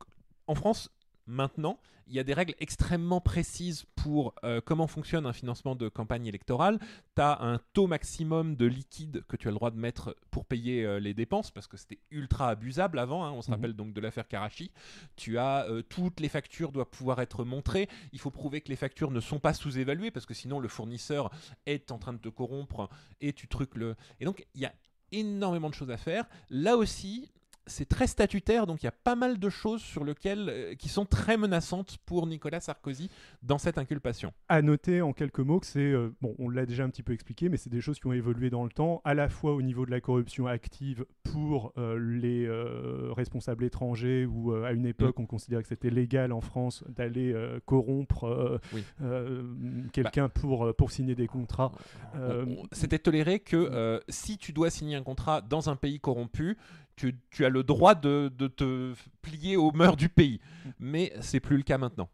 en 0.48 0.56
France, 0.56 0.90
maintenant, 1.28 1.80
il 2.08 2.16
y 2.16 2.20
a 2.20 2.24
des 2.24 2.34
règles 2.34 2.56
extrêmement 2.60 3.22
précises 3.22 3.86
pour 3.96 4.34
euh, 4.44 4.60
comment 4.60 4.88
fonctionne 4.88 5.26
un 5.26 5.32
financement 5.34 5.76
de 5.76 5.88
campagne 5.88 6.26
électorale. 6.26 6.78
Tu 7.16 7.22
as 7.22 7.42
un 7.42 7.60
taux 7.74 7.88
maximum 7.88 8.56
de 8.58 8.66
liquide 8.66 9.24
que 9.30 9.38
tu 9.38 9.48
as 9.48 9.52
le 9.52 9.56
droit 9.56 9.72
de 9.72 9.78
mettre 9.78 10.16
pour 10.30 10.44
payer 10.46 10.84
euh, 10.84 11.00
les 11.00 11.14
dépenses, 11.14 11.52
parce 11.52 11.68
que 11.68 11.78
c'était 11.78 12.00
ultra 12.10 12.50
abusable 12.50 13.00
avant. 13.00 13.24
hein. 13.24 13.32
on 13.32 13.42
se 13.42 13.50
Mhm. 13.50 13.56
rappelle 13.56 13.74
donc 13.74 13.94
de 13.94 14.02
l'affaire 14.02 14.28
Karachi. 14.28 14.72
Tu 15.16 15.38
as 15.38 15.66
euh, 15.70 15.84
toutes 15.84 16.20
les 16.20 16.28
factures 16.30 16.72
doivent 16.74 16.90
pouvoir 16.90 17.22
être 17.22 17.46
montrées. 17.46 17.88
Il 18.12 18.20
faut 18.20 18.32
prouver 18.32 18.60
que 18.62 18.70
les 18.70 18.76
factures 18.76 19.12
ne 19.12 19.20
sont 19.22 19.40
pas 19.40 19.54
sous-évaluées, 19.54 20.12
parce 20.12 20.26
que 20.26 20.34
sinon 20.34 20.60
le 20.60 20.68
fournisseur 20.68 21.30
est 21.66 21.92
en 21.92 21.98
train 21.98 22.14
de 22.14 22.20
te 22.20 22.30
corrompre 22.30 22.90
et 23.22 23.32
tu 23.32 23.48
trucs 23.48 23.76
le. 23.76 23.96
Et 24.20 24.26
donc 24.26 24.46
il 24.56 24.62
y 24.62 24.66
a 24.66 24.74
énormément 25.14 25.70
de 25.70 25.76
choses 25.76 25.92
à 25.92 25.98
faire. 25.98 26.26
Là 26.50 26.76
aussi, 26.78 27.30
c'est 27.68 27.88
très 27.88 28.08
statutaire, 28.08 28.66
donc 28.68 28.82
il 28.82 28.86
y 28.86 28.90
a 28.90 28.92
pas 28.94 29.16
mal 29.16 29.38
de 29.40 29.50
choses 29.50 29.82
sur 29.82 30.04
lesquelles 30.04 30.50
euh, 30.50 30.76
qui 30.76 30.90
sont 30.90 31.06
très 31.06 31.38
menaçantes 31.38 31.98
pour 32.06 32.26
Nicolas 32.28 32.60
Sarkozy 32.60 33.10
dans 33.44 33.58
cette 33.58 33.78
inculpation. 33.78 34.34
À 34.50 34.62
noter 34.62 35.02
en 35.02 35.14
quelques 35.14 35.40
mots 35.40 35.60
que 35.60 35.66
c'est, 35.68 35.80
euh, 35.80 36.10
bon, 36.22 36.36
on 36.40 36.50
l'a 36.50 36.66
déjà 36.66 36.84
un 36.84 36.90
petit 36.90 37.04
peu 37.04 37.14
expliqué, 37.14 37.50
mais 37.50 37.58
c'est 37.58 37.70
des 37.70 37.82
choses 37.82 38.00
qui 38.00 38.08
ont 38.08 38.14
évolué 38.14 38.50
dans 38.50 38.64
le 38.64 38.72
temps, 38.72 39.02
à 39.06 39.14
la 39.14 39.30
fois 39.30 39.54
au 39.54 39.62
niveau 39.62 39.86
de 39.86 39.92
la 39.92 40.02
corruption 40.02 40.48
active 40.48 41.06
pour 41.24 41.72
euh, 41.78 41.98
les 42.00 42.48
responsables 43.16 43.64
étrangers, 43.64 44.26
où 44.26 44.54
à 44.54 44.72
une 44.72 44.86
époque 44.86 45.20
on 45.20 45.26
considérait 45.26 45.62
que 45.64 45.70
c'était 45.70 45.90
légal 45.90 46.32
en 46.32 46.42
France 46.42 46.84
d'aller 46.90 47.34
corrompre 47.66 48.60
Oui. 48.74 48.84
euh, 49.02 49.44
quelqu'un 49.94 50.30
pour, 50.30 50.74
pour 50.76 50.92
signer 50.92 51.16
des 51.16 51.28
contrats. 51.28 51.72
On- 52.16 52.20
on- 52.48 52.64
C'était 52.72 53.00
toléré 53.00 53.40
que 53.40 53.56
euh, 53.58 54.00
si 54.10 54.38
tu 54.38 54.52
dois 54.54 54.70
signer 54.70 54.96
un 54.96 55.04
contrat 55.04 55.42
dans 55.42 55.70
un 55.70 55.76
pays 55.76 56.00
corrompu, 56.00 56.58
tu, 57.02 57.16
tu 57.32 57.46
as 57.46 57.50
le 57.50 57.64
droit 57.64 57.96
de, 57.96 58.32
de 58.38 58.48
te 58.48 58.94
plier 59.24 59.58
aux 59.58 59.72
mœurs 59.72 59.98
du 59.98 60.08
pays. 60.10 60.40
Mais 60.80 61.12
c'est 61.22 61.40
plus 61.40 61.58
le 61.58 61.64
cas 61.64 61.78
maintenant. 61.80 62.10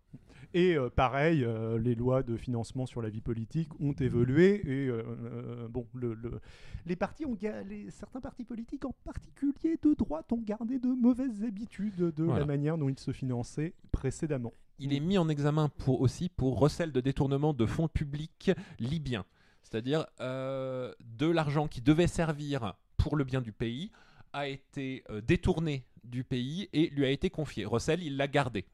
Et 0.53 0.75
euh, 0.77 0.89
pareil, 0.89 1.43
euh, 1.43 1.77
les 1.77 1.93
lois 1.93 2.23
de 2.23 2.37
financement 2.37 2.85
sur 2.85 3.01
la 3.01 3.09
vie 3.09 3.19
politique 3.19 3.69
ont 3.81 3.91
évolué. 3.91 4.61
Et 4.65 4.87
euh, 4.87 5.67
bon, 5.69 5.85
le, 5.93 6.13
le- 6.13 6.39
les 6.85 6.95
partis 6.95 7.25
ont 7.25 7.37
les, 7.67 7.91
certains 7.91 8.21
partis 8.21 8.45
politiques, 8.45 8.85
en 8.85 8.93
particulier 9.03 9.77
de 9.83 9.93
droite, 9.93 10.31
ont 10.31 10.41
gardé 10.41 10.79
de 10.79 10.87
mauvaises 10.87 11.43
habitudes 11.43 11.97
de 11.97 12.23
Voilà. 12.23 12.39
la 12.39 12.45
manière 12.45 12.77
dont 12.77 12.87
ils 12.87 12.97
se 12.99 13.11
finançaient 13.11 13.73
précédemment. 13.91 14.53
il 14.79 14.93
est 14.93 15.01
mis 15.01 15.17
en 15.17 15.27
examen 15.27 15.67
pour 15.67 15.99
aussi 15.99 16.29
pour 16.29 16.57
recel 16.59 16.93
de 16.93 17.01
détournement 17.01 17.53
de 17.53 17.65
fonds 17.65 17.89
publics 17.89 18.51
libyens. 18.79 19.25
C'est-à-dire 19.63 20.05
de 20.21 21.29
l'argent 21.29 21.67
qui 21.67 21.81
devait 21.81 22.07
servir 22.07 22.73
pour 22.95 23.17
le 23.17 23.25
bien 23.25 23.41
du 23.41 23.51
pays 23.51 23.91
a 24.33 24.47
été 24.47 25.03
euh, 25.09 25.21
détourné 25.21 25.85
du 26.03 26.23
pays 26.23 26.69
et 26.73 26.87
lui 26.89 27.05
a 27.05 27.09
été 27.09 27.29
confié. 27.29 27.65
Recel, 27.65 28.01
il 28.03 28.17
l'a 28.17 28.27
gardé. 28.27 28.65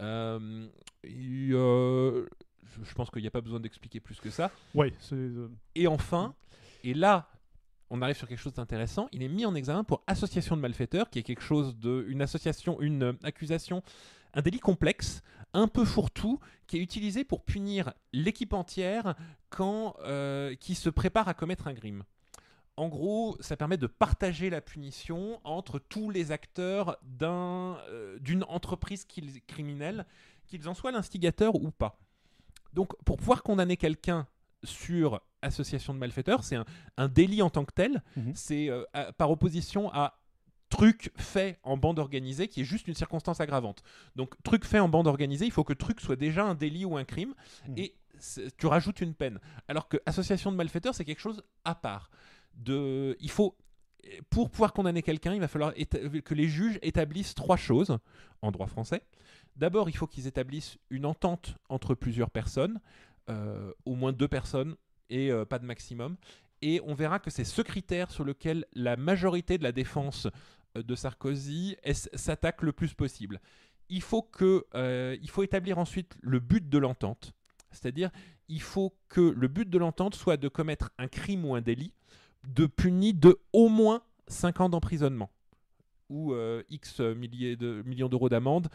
Euh, 0.00 0.66
et, 1.04 1.48
euh, 1.52 2.26
je- 2.64 2.84
je 2.84 2.94
pense 2.94 3.10
qu'il 3.10 3.22
n'y 3.22 3.28
a 3.28 3.30
pas 3.30 3.40
besoin 3.40 3.60
d'expliquer 3.60 4.00
plus 4.00 4.20
que 4.20 4.30
ça. 4.30 4.50
Euh, 5.12 5.48
Et 5.74 5.86
enfin, 5.86 6.34
et 6.82 6.94
là, 6.94 7.28
on 7.90 8.02
arrive 8.02 8.16
sur 8.16 8.26
quelque 8.26 8.38
chose 8.40 8.54
d'intéressant. 8.54 9.08
Il 9.12 9.22
est 9.22 9.28
mis 9.28 9.46
en 9.46 9.54
examen 9.54 9.84
pour 9.84 10.02
association 10.06 10.56
de 10.56 10.60
malfaiteurs, 10.62 11.10
qui 11.10 11.18
est 11.18 11.22
quelque 11.22 11.42
chose 11.42 11.76
de, 11.78 12.04
une 12.08 12.22
association, 12.22 12.80
une 12.80 13.02
euh, 13.04 13.12
accusation, 13.22 13.82
un 14.32 14.42
délit 14.42 14.58
complexe, 14.58 15.22
un 15.52 15.68
peu 15.68 15.84
fourre-tout, 15.84 16.40
qui 16.66 16.78
est 16.78 16.80
utilisé 16.80 17.22
pour 17.24 17.44
punir 17.44 17.92
l'équipe 18.12 18.52
entière 18.54 19.14
quand 19.50 19.94
euh, 20.00 20.56
qui 20.56 20.74
se 20.74 20.90
prépare 20.90 21.28
à 21.28 21.34
commettre 21.34 21.68
un 21.68 21.74
crime. 21.74 22.02
En 22.76 22.88
gros, 22.88 23.36
ça 23.40 23.56
permet 23.56 23.76
de 23.76 23.86
partager 23.86 24.50
la 24.50 24.60
punition 24.60 25.40
entre 25.44 25.78
tous 25.78 26.10
les 26.10 26.32
acteurs 26.32 26.96
euh, 27.22 28.18
d'une 28.18 28.44
entreprise 28.48 29.06
criminelle, 29.46 30.06
qu'ils 30.46 30.68
en 30.68 30.74
soient 30.74 30.90
l'instigateur 30.92 31.54
ou 31.54 31.70
pas. 31.70 31.98
Donc, 32.72 32.96
pour 33.04 33.16
pouvoir 33.16 33.42
condamner 33.42 33.76
quelqu'un 33.76 34.26
sur 34.64 35.20
association 35.42 35.94
de 35.94 35.98
malfaiteurs, 35.98 36.42
c'est 36.42 36.56
un, 36.56 36.64
un 36.96 37.08
délit 37.08 37.42
en 37.42 37.50
tant 37.50 37.64
que 37.64 37.72
tel. 37.72 38.02
Mhm. 38.16 38.32
C'est 38.34 38.68
euh, 38.70 38.84
par 39.16 39.30
opposition 39.30 39.92
à 39.92 40.18
truc 40.70 41.12
fait 41.16 41.60
en 41.62 41.76
bande 41.76 42.00
organisée 42.00 42.48
qui 42.48 42.62
est 42.62 42.64
juste 42.64 42.88
une 42.88 42.94
circonstance 42.94 43.40
aggravante. 43.40 43.84
Donc, 44.16 44.34
truc 44.42 44.64
fait 44.64 44.80
en 44.80 44.88
bande 44.88 45.06
organisée, 45.06 45.44
il 45.44 45.52
faut 45.52 45.62
que 45.62 45.74
truc 45.74 46.00
soit 46.00 46.16
déjà 46.16 46.44
un 46.44 46.54
délit 46.54 46.84
ou 46.84 46.96
un 46.96 47.04
crime 47.04 47.34
Mhm. 47.68 47.74
et 47.78 47.94
tu 48.58 48.66
rajoutes 48.66 49.00
une 49.00 49.14
peine. 49.14 49.38
Alors 49.68 49.88
que 49.88 49.98
association 50.06 50.50
de 50.50 50.56
malfaiteurs, 50.56 50.94
c'est 50.94 51.04
quelque 51.04 51.20
chose 51.20 51.42
à 51.64 51.74
part. 51.74 52.10
Il 52.66 53.30
faut 53.30 53.56
pour 54.30 54.50
pouvoir 54.50 54.72
condamner 54.72 55.02
quelqu'un, 55.02 55.34
il 55.34 55.40
va 55.40 55.48
falloir 55.48 55.72
que 55.74 56.34
les 56.34 56.48
juges 56.48 56.78
établissent 56.82 57.34
trois 57.34 57.56
choses 57.56 57.98
en 58.42 58.50
droit 58.50 58.66
français. 58.66 59.02
D'abord, 59.56 59.88
il 59.88 59.96
faut 59.96 60.06
qu'ils 60.06 60.26
établissent 60.26 60.78
une 60.90 61.06
entente 61.06 61.56
entre 61.68 61.94
plusieurs 61.94 62.30
personnes, 62.30 62.80
euh, 63.30 63.72
au 63.84 63.94
moins 63.94 64.12
deux 64.12 64.28
personnes 64.28 64.76
et 65.10 65.30
euh, 65.30 65.44
pas 65.44 65.58
de 65.58 65.64
maximum. 65.64 66.16
Et 66.60 66.80
on 66.84 66.94
verra 66.94 67.18
que 67.18 67.30
c'est 67.30 67.44
ce 67.44 67.62
critère 67.62 68.10
sur 68.10 68.24
lequel 68.24 68.64
la 68.74 68.96
majorité 68.96 69.58
de 69.58 69.62
la 69.62 69.72
défense 69.72 70.26
euh, 70.76 70.82
de 70.82 70.94
Sarkozy 70.94 71.76
s'attaque 72.14 72.62
le 72.62 72.72
plus 72.72 72.94
possible. 72.94 73.40
Il 73.90 74.02
faut, 74.02 74.28
il 74.74 75.30
faut 75.30 75.42
établir 75.42 75.78
ensuite 75.78 76.16
le 76.22 76.40
but 76.40 76.68
de 76.68 76.78
l'entente. 76.78 77.32
C'est-à-dire, 77.70 78.10
il 78.48 78.62
faut 78.62 78.96
que 79.08 79.20
le 79.20 79.46
but 79.46 79.68
de 79.68 79.78
l'entente 79.78 80.14
soit 80.14 80.38
de 80.38 80.48
commettre 80.48 80.90
un 80.96 81.06
crime 81.06 81.44
ou 81.44 81.54
un 81.54 81.60
délit 81.60 81.92
de 82.48 82.66
puni 82.66 83.14
de 83.14 83.38
au 83.52 83.68
moins 83.68 84.02
5 84.28 84.60
ans 84.60 84.68
d'emprisonnement 84.68 85.30
ou 86.10 86.32
euh, 86.32 86.62
X 86.68 87.00
milliers 87.00 87.56
de, 87.56 87.82
millions 87.86 88.08
d'euros 88.08 88.28
d'amende. 88.28 88.68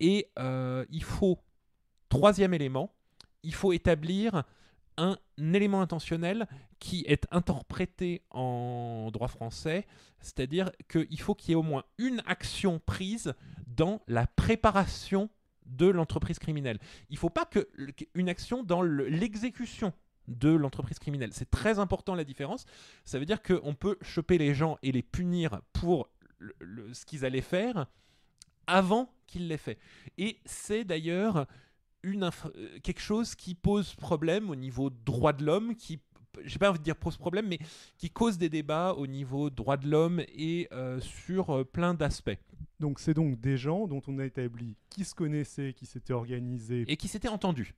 Et 0.00 0.30
euh, 0.38 0.84
il 0.90 1.02
faut, 1.04 1.38
troisième 2.08 2.54
élément, 2.54 2.92
il 3.42 3.54
faut 3.54 3.72
établir 3.72 4.44
un 4.96 5.16
élément 5.38 5.80
intentionnel 5.80 6.46
qui 6.78 7.04
est 7.06 7.26
interprété 7.30 8.22
en 8.30 9.10
droit 9.12 9.28
français, 9.28 9.86
c'est-à-dire 10.20 10.70
qu'il 10.88 11.20
faut 11.20 11.34
qu'il 11.34 11.50
y 11.50 11.52
ait 11.52 11.56
au 11.56 11.62
moins 11.62 11.84
une 11.98 12.22
action 12.26 12.78
prise 12.84 13.34
dans 13.66 14.02
la 14.06 14.26
préparation 14.26 15.30
de 15.66 15.86
l'entreprise 15.86 16.38
criminelle. 16.38 16.78
Il 17.08 17.14
ne 17.14 17.18
faut 17.18 17.30
pas 17.30 17.44
que 17.46 17.68
une 18.14 18.28
action 18.28 18.64
dans 18.64 18.82
le- 18.82 19.08
l'exécution 19.08 19.92
de 20.28 20.50
l'entreprise 20.50 20.98
criminelle. 20.98 21.32
C'est 21.32 21.50
très 21.50 21.78
important 21.78 22.14
la 22.14 22.24
différence. 22.24 22.64
Ça 23.04 23.18
veut 23.18 23.26
dire 23.26 23.42
qu'on 23.42 23.74
peut 23.74 23.96
choper 24.02 24.38
les 24.38 24.54
gens 24.54 24.78
et 24.82 24.92
les 24.92 25.02
punir 25.02 25.60
pour 25.72 26.08
le- 26.38 26.54
le- 26.60 26.94
ce 26.94 27.04
qu'ils 27.04 27.24
allaient 27.24 27.40
faire 27.40 27.86
avant 28.66 29.12
qu'ils 29.26 29.48
l'aient 29.48 29.56
fait. 29.56 29.78
Et 30.18 30.38
c'est 30.44 30.84
d'ailleurs 30.84 31.46
une 32.02 32.24
euh, 32.24 32.78
quelque 32.82 33.00
chose 33.00 33.34
qui 33.34 33.54
pose 33.54 33.94
problème 33.94 34.50
au 34.50 34.56
niveau 34.56 34.90
droit 34.90 35.32
de 35.32 35.44
l'homme, 35.44 35.74
qui, 35.76 36.00
j'ai 36.44 36.58
pas 36.58 36.70
envie 36.70 36.78
de 36.78 36.84
dire 36.84 36.96
pose 36.96 37.16
problème, 37.16 37.46
mais 37.48 37.58
qui 37.98 38.10
cause 38.10 38.38
des 38.38 38.48
débats 38.48 38.94
au 38.94 39.06
niveau 39.06 39.50
droit 39.50 39.76
de 39.76 39.88
l'homme 39.88 40.20
et 40.34 40.68
euh, 40.72 41.00
sur 41.00 41.50
euh, 41.50 41.64
plein 41.64 41.94
d'aspects. 41.94 42.38
Donc 42.80 42.98
c'est 42.98 43.14
donc 43.14 43.40
des 43.40 43.56
gens 43.56 43.86
dont 43.86 44.02
on 44.08 44.18
a 44.18 44.24
établi 44.24 44.76
qui 44.90 45.04
se 45.04 45.14
connaissaient, 45.14 45.72
qui 45.72 45.86
s'étaient 45.86 46.12
organisés. 46.12 46.84
Et 46.88 46.96
qui 46.96 47.06
s'étaient 47.06 47.28
entendus. 47.28 47.74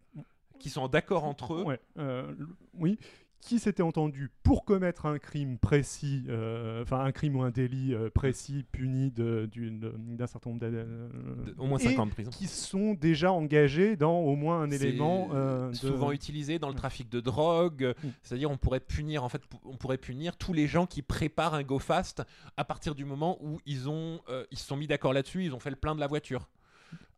Qui 0.58 0.70
sont 0.70 0.88
d'accord 0.88 1.24
entre 1.24 1.54
eux. 1.54 1.62
Ouais, 1.64 1.80
euh, 1.98 2.32
oui, 2.74 2.98
qui 3.40 3.58
s'étaient 3.58 3.82
entendus 3.82 4.30
pour 4.42 4.64
commettre 4.64 5.04
un 5.04 5.18
crime 5.18 5.58
précis, 5.58 6.24
euh, 6.30 6.80
enfin 6.82 7.00
un 7.04 7.12
crime 7.12 7.36
ou 7.36 7.42
un 7.42 7.50
délit 7.50 7.92
euh, 7.92 8.08
précis 8.08 8.64
puni 8.72 9.10
d'un 9.10 10.26
certain 10.26 10.48
nombre 10.48 10.62
d'années. 10.62 10.78
de- 10.82 11.54
Au 11.58 11.66
moins 11.66 11.76
et 11.78 11.82
5 11.82 11.98
ans 11.98 12.06
de 12.06 12.10
prison. 12.12 12.30
qui 12.30 12.46
sont 12.46 12.94
déjà 12.94 13.32
engagés 13.32 13.96
dans 13.96 14.18
au 14.20 14.34
moins 14.34 14.62
un 14.62 14.70
élément 14.70 15.28
de- 15.28 15.74
souvent 15.74 16.10
utilisé 16.10 16.58
dans 16.58 16.68
le 16.70 16.74
trafic 16.74 17.10
de 17.10 17.20
drogue. 17.20 17.94
Mm. 18.02 18.08
C'est-à-dire, 18.22 18.50
on 18.50 18.56
pourrait 18.56 18.80
punir, 18.80 19.24
en 19.24 19.28
fait, 19.28 19.42
on 19.66 19.76
pourrait 19.76 19.98
punir 19.98 20.38
tous 20.38 20.54
les 20.54 20.66
gens 20.66 20.86
qui 20.86 21.02
préparent 21.02 21.52
un 21.54 21.62
go 21.64 21.78
fast 21.78 22.22
à 22.56 22.64
partir 22.64 22.94
du 22.94 23.04
moment 23.04 23.36
où 23.42 23.58
ils 23.66 23.90
ont, 23.90 24.20
ils 24.50 24.58
se 24.58 24.66
sont 24.66 24.76
mis 24.78 24.86
d'accord 24.86 25.12
là-dessus, 25.12 25.44
ils 25.44 25.54
ont 25.54 25.60
fait 25.60 25.68
le 25.70 25.76
plein 25.76 25.94
de 25.94 26.00
la 26.00 26.06
voiture. 26.06 26.48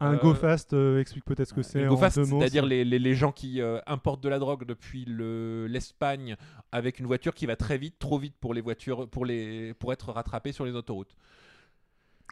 Un 0.00 0.14
Euh, 0.14 0.18
go 0.18 0.34
fast 0.34 0.72
euh, 0.74 1.00
explique 1.00 1.24
peut-être 1.24 1.48
ce 1.48 1.54
que 1.54 1.62
c'est 1.62 1.80
Le 1.80 1.86
en 1.86 1.94
go 1.94 1.96
fast, 1.96 2.18
deux 2.18 2.26
mots. 2.26 2.38
c'est-à-dire 2.40 2.64
c'est- 2.64 2.68
les, 2.68 2.84
les- 2.84 2.98
les 2.98 3.14
gens 3.14 3.32
qui 3.32 3.60
euh, 3.62 3.78
importent 3.86 4.22
de 4.22 4.28
la 4.28 4.38
drogue 4.38 4.64
depuis 4.66 5.04
le- 5.06 5.66
l'Espagne 5.68 6.36
avec 6.72 6.98
une 6.98 7.06
voiture 7.06 7.34
qui 7.34 7.46
va 7.46 7.56
très 7.56 7.78
vite, 7.78 7.98
trop 7.98 8.18
vite 8.18 8.34
pour 8.38 8.52
les 8.52 8.60
voitures, 8.60 9.08
pour 9.08 9.24
les, 9.24 9.72
pour 9.74 9.92
être 9.92 10.12
rattrapés 10.12 10.52
sur 10.52 10.66
les 10.66 10.72
autoroutes. 10.72 11.16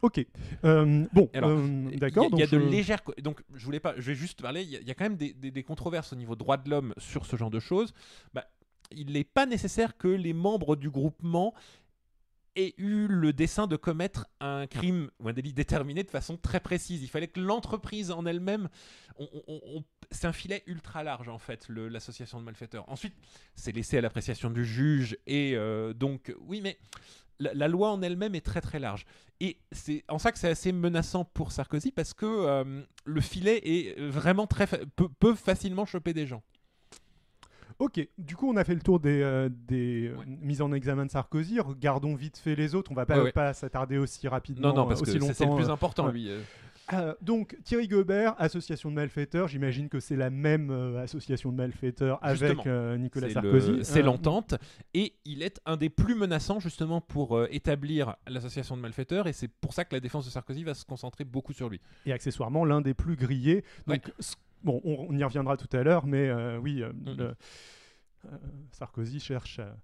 Ok. 0.02 0.26
Euh, 0.64 1.06
bon, 1.14 1.30
Alors, 1.32 1.58
Il 1.58 1.94
y 1.94 1.96
d'accord. 1.98 2.24
a- 2.24 2.28
Il 2.32 2.38
y, 2.38 2.42
a 2.42 2.46
de 2.46 2.58
légères. 2.58 3.00
Donc, 3.22 3.42
je 3.54 3.64
voulais 3.64 3.80
pas. 3.80 3.94
Je 3.96 4.02
vais 4.02 4.14
juste 4.14 4.42
parler. 4.42 4.62
Il 4.62 4.70
y 4.70 4.76
a, 4.76 4.80
il 4.80 4.86
y 4.86 4.90
a 4.90 4.94
quand 4.94 5.04
même 5.04 5.16
des, 5.16 5.32
des- 5.32 5.50
des 5.50 5.62
controverses 5.62 6.12
au 6.12 6.16
niveau 6.16 6.36
droit 6.36 6.58
de 6.58 6.68
l'homme 6.68 6.92
sur 6.98 7.24
ce 7.24 7.36
genre 7.36 7.50
de 7.50 7.60
choses. 7.60 7.94
Bah, 8.34 8.44
il 8.90 9.12
n'est 9.12 9.24
pas 9.24 9.46
nécessaire 9.46 9.96
que 9.96 10.08
les 10.08 10.34
membres 10.34 10.76
du 10.76 10.90
groupement 10.90 11.54
aient 12.56 12.74
eu 12.78 13.06
le 13.06 13.32
dessein 13.32 13.66
de 13.66 13.76
commettre 13.76 14.26
un 14.40 14.66
crime 14.66 15.10
ou 15.20 15.28
un 15.28 15.32
délit 15.32 15.52
déterminé 15.52 16.02
de 16.02 16.10
façon 16.10 16.36
très 16.36 16.60
précise. 16.60 17.02
Il 17.02 17.08
fallait 17.08 17.28
que 17.28 17.40
l'entreprise 17.40 18.10
en 18.10 18.26
elle-même. 18.26 18.68
c'est 20.10 20.26
un 20.26 20.32
filet 20.32 20.62
ultra 20.66 21.02
large 21.02 21.28
en 21.28 21.38
fait, 21.38 21.68
l'association 21.68 22.38
de 22.40 22.44
malfaiteurs. 22.44 22.88
Ensuite, 22.88 23.14
c'est 23.54 23.72
laissé 23.72 23.98
à 23.98 24.00
l'appréciation 24.00 24.50
du 24.50 24.64
juge 24.64 25.16
et 25.26 25.54
euh, 25.56 25.92
donc 25.92 26.34
oui, 26.40 26.60
mais 26.60 26.78
la, 27.38 27.68
loi 27.68 27.90
en 27.90 28.02
elle-même 28.02 28.34
est 28.34 28.44
très 28.44 28.60
très 28.60 28.78
large. 28.78 29.04
Et 29.40 29.58
c'est 29.72 30.04
en 30.08 30.18
ça 30.18 30.30
que 30.32 30.38
c'est 30.38 30.48
assez 30.48 30.72
menaçant 30.72 31.24
pour 31.24 31.52
Sarkozy 31.52 31.90
parce 31.90 32.14
que 32.14 32.26
euh, 32.26 32.82
le 33.04 33.20
filet 33.20 33.60
est 33.64 34.00
vraiment 34.00 34.46
très 34.46 34.66
fa- 34.66 34.78
peut 35.18 35.34
facilement 35.34 35.86
choper 35.86 36.12
des 36.12 36.26
gens. 36.26 36.42
Ok, 37.78 38.06
du 38.18 38.36
coup 38.36 38.48
on 38.50 38.56
a 38.56 38.64
fait 38.64 38.74
le 38.74 38.80
tour 38.80 39.00
des, 39.00 39.20
euh, 39.22 39.48
des 39.68 40.08
euh, 40.08 40.16
Ouais. 40.16 40.24
mises 40.26 40.62
en 40.62 40.72
examen 40.72 41.06
de 41.06 41.10
Sarkozy. 41.10 41.58
Regardons 41.60 42.14
vite 42.14 42.38
fait 42.38 42.54
les 42.54 42.74
autres. 42.74 42.90
On 42.92 42.94
va 42.94 43.06
pas, 43.06 43.18
Ouais, 43.18 43.24
ouais. 43.24 43.32
pas 43.32 43.52
s'attarder 43.52 43.98
aussi 43.98 44.28
rapidement, 44.28 44.68
Non, 44.68 44.74
non, 44.82 44.86
parce 44.86 45.00
euh, 45.00 45.04
que 45.04 45.10
aussi 45.10 45.26
c'est- 45.26 45.34
c'est 45.34 45.46
le 45.46 45.54
plus 45.56 45.70
important 45.70 46.08
lui. 46.08 46.28
euh. 46.30 46.40
Donc 47.22 47.56
Thierry 47.64 47.88
Gobert, 47.88 48.34
association 48.38 48.90
de 48.90 48.94
malfaiteurs. 48.94 49.48
J'imagine 49.48 49.88
que 49.88 50.00
c'est 50.00 50.16
la 50.16 50.28
même 50.28 50.70
euh, 50.70 51.02
association 51.02 51.50
de 51.50 51.56
malfaiteurs 51.56 52.18
avec 52.22 52.66
euh, 52.66 52.98
Nicolas 52.98 53.30
Sarkozy. 53.30 53.78
C'est 53.82 54.02
l'entente 54.02 54.54
et 54.92 55.14
il 55.24 55.42
est 55.42 55.60
un 55.64 55.76
des 55.78 55.88
plus 55.88 56.14
menaçants 56.14 56.60
justement 56.60 57.00
pour 57.00 57.42
établir 57.50 58.16
l'association 58.28 58.76
de 58.76 58.82
malfaiteurs 58.82 59.26
et 59.26 59.32
c'est 59.32 59.48
pour 59.48 59.72
ça 59.72 59.84
que 59.86 59.94
la 59.94 60.00
défense 60.00 60.26
de 60.26 60.30
Sarkozy 60.30 60.62
va 60.62 60.74
se 60.74 60.84
concentrer 60.84 61.24
beaucoup 61.24 61.54
sur 61.54 61.68
lui. 61.70 61.80
et 62.06 62.12
accessoirement 62.12 62.64
l'un 62.66 62.82
des 62.82 62.92
plus 62.94 63.16
grillés. 63.16 63.64
Ouais. 63.86 63.96
Donc, 63.96 64.12
ce- 64.20 64.34
bon, 64.64 64.80
on, 64.84 65.06
on 65.08 65.16
y 65.16 65.22
reviendra 65.24 65.56
tout 65.56 65.68
à 65.76 65.82
l'heure, 65.82 66.06
mais 66.06 66.28
euh, 66.28 66.58
oui, 66.58 66.82
euh, 66.82 66.92
le- 67.04 67.34
euh, 68.26 68.36
Sarkozy 68.72 69.20
cherche 69.20 69.58
à 69.60 69.76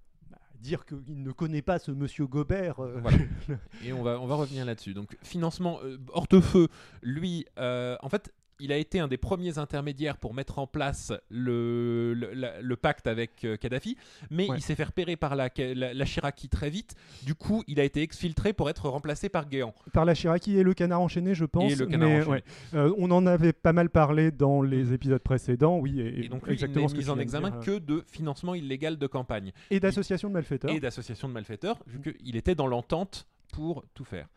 dire 0.59 0.85
qu'il 0.85 1.23
ne 1.23 1.31
connaît 1.33 1.62
pas 1.62 1.79
ce 1.79 1.90
monsieur 1.90 2.27
Gobert. 2.27 2.77
Voilà. 2.77 3.19
Et 3.85 3.93
on 3.93 4.03
va, 4.03 4.19
on 4.21 4.27
va 4.27 4.35
revenir 4.35 4.64
là-dessus. 4.64 4.93
Donc, 4.95 5.16
financement, 5.23 5.79
Hortefeux, 6.12 6.69
lui, 7.03 7.47
en 7.57 8.09
fait, 8.09 8.33
il 8.61 8.73
a 8.73 8.77
été 8.77 9.01
un 9.01 9.09
des 9.09 9.16
premiers 9.16 9.59
intermédiaires 9.59 10.16
pour 10.16 10.35
mettre 10.35 10.59
en 10.59 10.66
place 10.66 11.12
le, 11.31 12.14
le, 12.14 12.33
la- 12.33 12.61
le 12.61 12.77
pacte 12.77 13.07
avec 13.07 13.44
euh, 13.44 13.57
Kadhafi, 13.57 13.96
mais 14.31 14.49
Ouais. 14.51 14.57
il 14.59 14.62
s'est 14.62 14.75
fait 14.75 14.85
repérer 14.85 15.16
par 15.16 15.37
la, 15.37 15.49
la, 15.57 15.94
la 15.94 16.05
Chiraki 16.05 16.49
très 16.49 16.70
vite. 16.70 16.94
Du 17.25 17.35
coup, 17.35 17.62
il 17.66 17.81
a 17.81 17.85
été 17.85 18.03
exfiltré 18.03 18.53
pour 18.53 18.68
être 18.70 18.88
remplacé 18.88 19.29
par 19.29 19.49
Guéant. 19.49 19.75
par 19.92 20.05
la 20.05 20.14
Chiraki 20.14 20.57
et 20.57 20.62
le 20.62 20.75
canard 20.75 21.01
enchaîné, 21.01 21.35
je 21.35 21.44
pense. 21.44 21.73
Et 21.73 21.75
le 21.77 21.87
canard 21.87 22.09
mais, 22.09 22.16
enchaîné. 22.20 22.33
ouais. 22.33 22.44
Euh, 22.75 22.94
on 22.99 23.11
en 23.11 23.27
avait 23.27 23.53
pas 23.53 23.73
mal 23.73 23.90
parlé 23.90 24.31
dans 24.31 24.62
les 24.62 24.92
épisodes 24.92 25.23
précédents, 25.23 25.79
oui. 25.79 26.01
Et, 26.01 26.25
Et 26.25 26.29
donc, 26.29 26.42
lui, 26.46 26.51
il 26.51 26.53
exactement 26.55 26.87
n'est 26.88 26.94
mis 26.99 27.11
en 27.11 27.18
examen 27.18 27.51
dire, 27.51 27.61
que 27.61 27.70
euh, 27.73 27.81
de 27.81 28.05
financement 28.07 28.55
illégal 28.55 28.96
de 28.99 29.07
campagne 29.07 29.53
et 29.70 29.81
d'association 29.81 30.29
de 30.29 30.35
malfaiteurs. 30.35 30.70
et 30.70 30.81
d'association 30.81 31.29
de 31.29 31.33
malfaiteurs, 31.35 31.79
vu 31.87 32.01
qu'il 32.01 32.37
était 32.37 32.55
dans 32.55 32.66
l'entente 32.66 33.27
pour 33.53 33.85
tout 33.94 34.05
faire. 34.05 34.29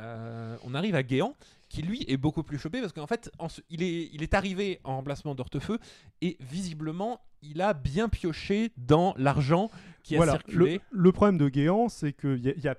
Euh, 0.00 0.56
on 0.64 0.74
arrive 0.74 0.94
à 0.94 1.02
Guéant, 1.02 1.34
qui 1.68 1.82
lui 1.82 2.04
est 2.08 2.16
beaucoup 2.16 2.42
plus 2.42 2.58
chopé 2.58 2.80
parce 2.80 2.92
qu'en 2.92 3.06
fait, 3.06 3.30
en 3.38 3.48
ce- 3.48 3.60
il, 3.70 3.82
est, 3.82 4.08
il 4.12 4.22
est 4.22 4.34
arrivé 4.34 4.80
en 4.84 4.96
remplacement 4.96 5.34
d'Hortefeux 5.34 5.78
et 6.22 6.36
visiblement, 6.40 7.20
il 7.42 7.60
a 7.60 7.74
bien 7.74 8.08
pioché 8.08 8.72
dans 8.76 9.14
l'argent 9.16 9.70
qui 10.02 10.14
a 10.14 10.18
voilà. 10.18 10.32
circulé. 10.32 10.80
Le, 10.90 11.02
le 11.02 11.12
problème 11.12 11.38
de 11.38 11.48
Guéant, 11.48 11.88
c'est 11.88 12.12
qu'il 12.12 12.38
y 12.38 12.60
y 12.60 12.68
a- 12.68 12.76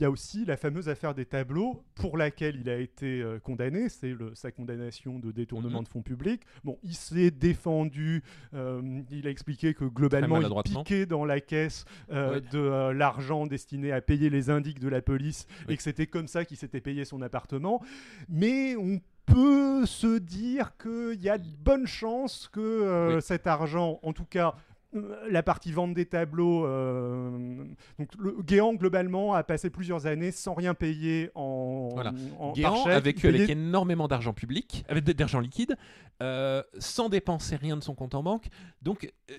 il 0.00 0.04
y 0.04 0.06
a 0.06 0.10
aussi 0.10 0.46
la 0.46 0.56
fameuse 0.56 0.88
affaire 0.88 1.14
des 1.14 1.26
tableaux 1.26 1.84
pour 1.94 2.16
laquelle 2.16 2.56
il 2.58 2.70
a 2.70 2.78
été 2.78 3.20
euh, 3.20 3.38
condamné, 3.38 3.90
c'est 3.90 4.14
sa 4.32 4.50
condamnation 4.50 5.18
de 5.18 5.30
détournement 5.30 5.80
Mhm. 5.80 5.84
de 5.84 5.88
fonds 5.88 6.00
publics. 6.02 6.40
Bon, 6.64 6.78
il 6.82 6.94
s'est 6.94 7.30
défendu, 7.30 8.22
euh, 8.54 8.80
il 9.10 9.26
a 9.26 9.30
expliqué 9.30 9.74
que 9.74 9.84
globalement 9.84 10.40
il 10.40 10.62
piquait 10.62 11.04
dans 11.04 11.26
la 11.26 11.40
caisse 11.40 11.84
euh, 12.10 12.40
de 12.50 12.90
l'argent 12.92 13.46
destiné 13.46 13.92
à 13.92 14.00
payer 14.00 14.30
les 14.30 14.48
indiques 14.48 14.80
de 14.80 14.88
la 14.88 15.02
police 15.02 15.46
Oui. 15.68 15.74
et 15.74 15.76
que 15.76 15.82
c'était 15.82 16.06
comme 16.06 16.28
ça 16.28 16.46
qu'il 16.46 16.56
s'était 16.56 16.80
payé 16.80 17.04
son 17.04 17.20
appartement. 17.20 17.82
Mais 18.30 18.76
on 18.76 19.00
peut 19.26 19.84
se 19.84 20.18
dire 20.18 20.72
qu'il 20.78 21.20
y 21.20 21.28
a 21.28 21.36
de 21.36 21.46
bonnes 21.58 21.86
chances 21.86 22.48
que 22.48 23.14
Oui. 23.16 23.22
cet 23.22 23.46
argent, 23.46 24.00
en 24.02 24.14
tout 24.14 24.24
cas 24.24 24.54
la 24.92 25.42
partie 25.42 25.70
vente 25.72 25.94
des 25.94 26.06
tableaux, 26.06 26.64
euh, 26.66 27.64
donc 27.98 28.08
le 28.18 28.42
Guéant 28.42 28.74
globalement 28.74 29.34
a 29.34 29.44
passé 29.44 29.70
plusieurs 29.70 30.06
années 30.06 30.32
sans 30.32 30.54
rien 30.54 30.74
payer 30.74 31.30
en, 31.34 31.90
Voilà. 31.92 32.12
en 32.38 32.52
Guéant 32.52 32.70
par 32.72 32.76
chèque. 32.84 32.92
a 32.92 32.98
Il 32.98 33.02
vécu 33.04 33.20
payait- 33.22 33.38
avec 33.44 33.50
énormément 33.50 34.08
d'argent 34.08 34.32
public, 34.32 34.84
avec 34.88 35.04
d'argent 35.04 35.38
liquide, 35.40 35.76
euh, 36.22 36.62
sans 36.78 37.08
dépenser 37.08 37.56
rien 37.56 37.76
de 37.76 37.82
son 37.82 37.94
compte 37.94 38.14
en 38.14 38.22
banque. 38.22 38.48
Donc, 38.82 39.12
euh, 39.30 39.34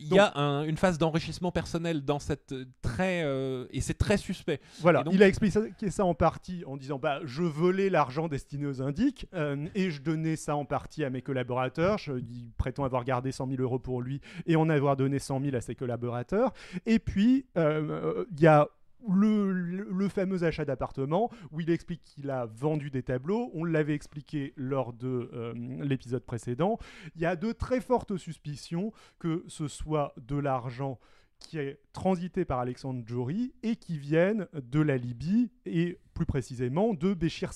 il- 0.00 0.14
y 0.14 0.18
a 0.18 0.32
un- 0.36 0.64
une 0.64 0.76
phase 0.76 0.98
d'enrichissement 0.98 1.52
personnel 1.52 2.04
dans 2.04 2.18
cette 2.18 2.52
euh, 2.52 2.64
très 2.82 3.22
euh, 3.24 3.66
et 3.70 3.80
c'est 3.80 3.94
très 3.98 4.16
suspect. 4.16 4.60
Voilà, 4.80 5.02
donc- 5.02 5.14
il 5.14 5.22
a 5.22 5.28
expliqué 5.28 5.90
ça 5.90 6.04
en 6.04 6.14
partie 6.14 6.64
en 6.66 6.76
disant 6.76 6.98
bah 6.98 7.20
je 7.24 7.42
volais 7.42 7.90
l'argent 7.90 8.26
destiné 8.28 8.66
aux 8.66 8.82
indiques 8.82 9.26
euh, 9.34 9.66
et 9.74 9.90
je 9.90 10.00
donnais 10.02 10.36
ça 10.36 10.56
en 10.56 10.64
partie 10.64 11.04
à 11.04 11.10
mes 11.10 11.22
collaborateurs. 11.22 11.98
Je, 11.98 12.14
il 12.14 12.50
prétend 12.56 12.84
avoir 12.84 13.04
gardé 13.04 13.30
100 13.32 13.48
000 13.48 13.62
euros 13.62 13.78
pour 13.78 14.02
lui 14.02 14.20
et 14.46 14.56
en 14.56 14.68
avoir 14.68 14.96
donné 14.96 15.18
100 15.18 15.40
000 15.42 15.54
à 15.56 15.60
ses 15.60 15.74
collaborateurs. 15.74 16.52
Et 16.86 16.98
puis 16.98 17.46
il 17.56 18.40
y 18.40 18.46
a 18.46 18.68
le, 19.08 20.08
fameux 20.08 20.44
achat 20.44 20.64
d'appartement 20.64 21.30
où 21.52 21.60
il 21.60 21.70
explique 21.70 22.02
qu'il 22.04 22.30
a 22.30 22.46
vendu 22.46 22.90
des 22.90 23.02
tableaux. 23.02 23.50
On 23.54 23.64
l'avait 23.64 23.94
expliqué 23.94 24.52
lors 24.56 24.92
de 24.92 25.30
euh, 25.32 25.54
l'épisode 25.82 26.24
précédent. 26.24 26.78
Il 27.14 27.22
y 27.22 27.26
a 27.26 27.36
de 27.36 27.52
très 27.52 27.80
fortes 27.80 28.16
suspicions 28.16 28.92
que 29.18 29.44
ce 29.48 29.68
soit 29.68 30.14
de 30.16 30.36
l'argent 30.36 30.98
qui 31.40 31.58
est 31.58 31.78
transité 31.92 32.44
par 32.44 32.60
Alexandre 32.60 33.02
Jory 33.06 33.52
et 33.62 33.74
qui 33.76 33.98
viennent 33.98 34.46
de 34.54 34.80
la 34.80 34.96
Libye 34.96 35.50
et 35.66 35.98
plus 36.14 36.26
précisément 36.26 36.92
de 36.94 37.14
Béchir. 37.14 37.50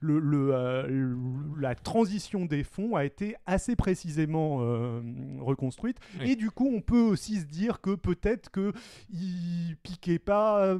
Le, 0.00 0.18
le, 0.18 0.54
euh, 0.54 0.86
le- 0.88 1.16
la 1.60 1.74
transition 1.74 2.46
des 2.46 2.64
fonds 2.64 2.96
a 2.96 3.04
été 3.04 3.36
assez 3.46 3.76
précisément 3.76 4.58
euh, 4.62 5.00
reconstruite 5.38 5.98
Oui. 6.18 6.32
et 6.32 6.36
du 6.36 6.50
coup 6.50 6.68
on 6.74 6.80
peut 6.80 7.00
aussi 7.02 7.36
se 7.40 7.44
dire 7.44 7.80
que 7.80 7.94
peut-être 7.94 8.50
que 8.50 8.72
il 9.10 9.76
piquait 9.82 10.18
pas 10.18 10.64
euh, 10.64 10.78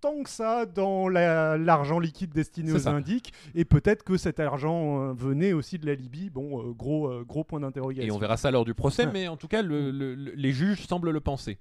tant 0.00 0.22
que 0.22 0.30
ça 0.30 0.64
dans 0.66 1.08
la- 1.08 1.56
l'argent 1.58 1.98
liquide 1.98 2.32
destiné 2.32 2.72
aux 2.72 2.78
ça. 2.78 2.90
indiques 2.92 3.32
et 3.54 3.64
peut-être 3.64 4.02
que 4.04 4.16
cet 4.16 4.38
argent 4.40 5.02
euh, 5.10 5.12
venait 5.12 5.52
aussi 5.52 5.78
de 5.78 5.86
la 5.86 5.94
Libye. 5.94 6.30
Bon, 6.30 6.60
euh, 6.60 6.72
gros, 6.72 7.08
euh, 7.08 7.24
gros 7.26 7.44
point 7.44 7.58
Et 7.58 7.62
d'interrogation. 7.62 8.14
on 8.14 8.18
verra 8.18 8.36
ça 8.36 8.50
lors 8.50 8.64
du 8.64 8.74
procès, 8.74 9.06
Ouais. 9.06 9.12
mais 9.12 9.28
en 9.28 9.36
tout 9.36 9.48
cas, 9.48 9.62
le- 9.62 9.90
le- 9.90 10.14
le- 10.14 10.32
les 10.34 10.52
juges 10.52 10.86
semblent 10.86 11.10
le 11.10 11.20
penser. 11.20 11.58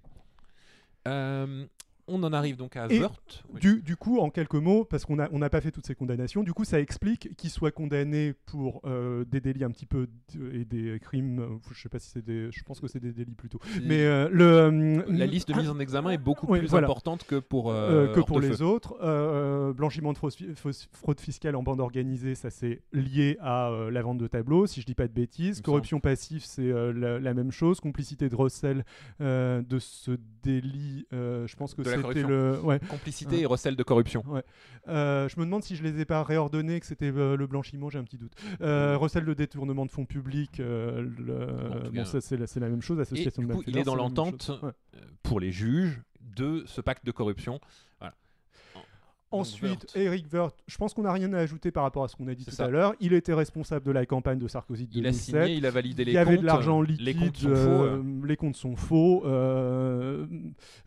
On 2.09 2.23
en 2.23 2.31
arrive 2.31 2.55
donc 2.55 2.75
à 2.77 2.87
Wörth. 2.87 3.43
Oui. 3.53 3.59
Du, 3.59 3.81
du 3.81 3.95
coup, 3.97 4.19
en 4.19 4.29
quelques 4.29 4.55
mots, 4.55 4.85
parce 4.85 5.03
qu'on 5.05 5.17
n'a 5.17 5.27
on 5.31 5.39
pas 5.49 5.61
fait 5.61 5.71
toutes 5.71 5.85
ces 5.85 5.95
condamnations, 5.95 6.43
du 6.43 6.53
coup, 6.53 6.63
ça 6.63 6.79
explique 6.79 7.35
qu'il 7.35 7.49
soit 7.49 7.71
condamné 7.71 8.33
pour 8.45 8.81
euh, 8.85 9.25
des 9.25 9.41
délits 9.41 9.63
un 9.63 9.71
petit 9.71 9.85
peu 9.85 10.07
et 10.53 10.63
des 10.65 10.99
crimes. 11.01 11.39
euh, 11.39 11.57
Je 11.73 11.81
sais 11.81 11.89
pas 11.89 11.99
si 11.99 12.09
c'est 12.09 12.23
des. 12.25 12.49
Je 12.51 12.63
pense 12.63 12.79
que 12.79 12.87
c'est 12.87 12.99
des 12.99 13.11
délits 13.11 13.35
plutôt. 13.35 13.59
Mais 13.83 14.05
euh, 14.05 14.29
le 14.31 15.03
la 15.09 15.25
liste 15.25 15.49
de 15.49 15.53
mise 15.53 15.69
en 15.69 15.79
examen 15.79 16.11
est 16.11 16.17
beaucoup 16.17 16.47
plus 16.47 16.67
voilà. 16.67 16.87
importante 16.87 17.25
que 17.25 17.35
pour, 17.39 17.65
que 17.71 18.19
pour 18.21 18.39
les 18.39 18.61
autres. 18.61 18.97
Blanchiment 19.73 20.13
de 20.13 20.17
fraude, 20.17 21.19
fiscale 21.19 21.55
en 21.55 21.63
bande 21.63 21.81
organisée, 21.81 22.35
ça 22.35 22.49
c'est 22.49 22.81
lié 22.93 23.37
à 23.41 23.69
la 23.91 24.01
vente 24.01 24.17
de 24.17 24.27
tableaux, 24.27 24.65
si 24.67 24.81
je 24.81 24.85
dis 24.85 24.95
pas 24.95 25.07
de 25.07 25.13
bêtises. 25.13 25.61
Corruption 25.61 25.99
passive, 25.99 26.43
c'est 26.45 26.71
la, 26.93 27.19
la 27.19 27.33
même 27.33 27.51
chose. 27.51 27.79
Complicité 27.79 28.29
de 28.29 28.35
recel 28.35 28.85
de 29.19 29.79
ce 29.79 30.11
délit, 30.43 31.05
je 31.11 31.55
pense 31.55 31.73
que 31.73 31.81
De 31.81 31.96
la 32.01 32.07
c'était 32.07 32.21
corruption. 32.21 32.27
le. 32.27 32.59
Ouais. 32.61 32.79
Complicité 32.79 33.41
et 33.41 33.45
recel 33.45 33.75
de 33.75 33.83
corruption. 33.83 34.23
Euh, 34.87 35.27
je 35.27 35.39
me 35.39 35.45
demande 35.45 35.63
si 35.63 35.75
je 35.75 35.83
les 35.83 35.99
ai 35.99 36.05
pas 36.05 36.23
réordonnés, 36.23 36.79
que 36.79 36.85
c'était 36.85 37.11
euh, 37.13 37.35
le 37.35 37.47
blanchiment, 37.47 37.89
j'ai 37.89 37.99
un 37.99 38.03
petit 38.03 38.17
doute. 38.17 38.33
Euh, 38.61 38.97
recel 38.97 39.25
de 39.25 39.33
détournement 39.33 39.85
de 39.85 39.91
fonds 39.91 40.05
publics, 40.05 40.57
le- 40.57 41.89
bon, 41.93 42.05
c'est 42.05 42.59
la, 42.59 42.69
même 42.69 42.81
chose. 42.81 42.99
Et 42.99 43.01
Association 43.01 43.41
du 43.41 43.47
de 43.47 43.53
coup, 43.53 43.63
il 43.67 43.77
est 43.77 43.83
dans 43.83 43.95
l'entente. 43.95 44.51
Ouais. 44.63 44.71
pour 45.23 45.39
les 45.39 45.51
juges 45.51 46.01
de 46.21 46.63
ce 46.65 46.81
pacte 46.81 47.05
de 47.05 47.11
corruption. 47.11 47.59
Voilà. 47.99 48.15
Ensuite, 49.31 49.63
Woerth. 49.93 49.95
Eric 49.95 50.25
Woerth, 50.33 50.55
je 50.67 50.77
pense 50.77 50.93
qu'on 50.93 51.01
n'a 51.03 51.11
rien 51.11 51.33
à 51.33 51.39
ajouter 51.39 51.69
par 51.71 51.83
rapport 51.83 52.03
à 52.03 52.07
ce 52.07 52.15
qu'on 52.15 52.27
a 52.27 52.33
dit 52.33 52.45
tout 52.45 52.51
ça. 52.51 52.65
à 52.65 52.69
l'heure. 52.69 52.95
Il 53.01 53.11
était 53.13 53.33
responsable 53.33 53.85
de 53.85 53.91
la 53.91 54.05
campagne 54.05 54.39
de 54.39 54.47
Sarkozy 54.47 54.87
de 54.87 54.91
il 54.93 54.99
a 55.05 55.11
2007. 55.11 55.23
signé, 55.43 55.57
il 55.57 55.65
a 55.65 55.71
validé 55.71 56.03
il 56.03 56.05
les 56.07 56.13
y 56.13 56.17
avait 56.17 56.35
comptes. 56.35 56.41
de 56.41 56.45
l'argent 56.47 56.81
les 56.81 56.93
liquide, 56.95 57.19
comptes 57.19 57.37
sont 57.37 57.47
euh, 57.47 57.97
euh. 57.97 58.25
les 58.25 58.37
comptes 58.37 58.55
sont 58.55 58.75
faux, 58.77 59.23
euh, 59.25 60.25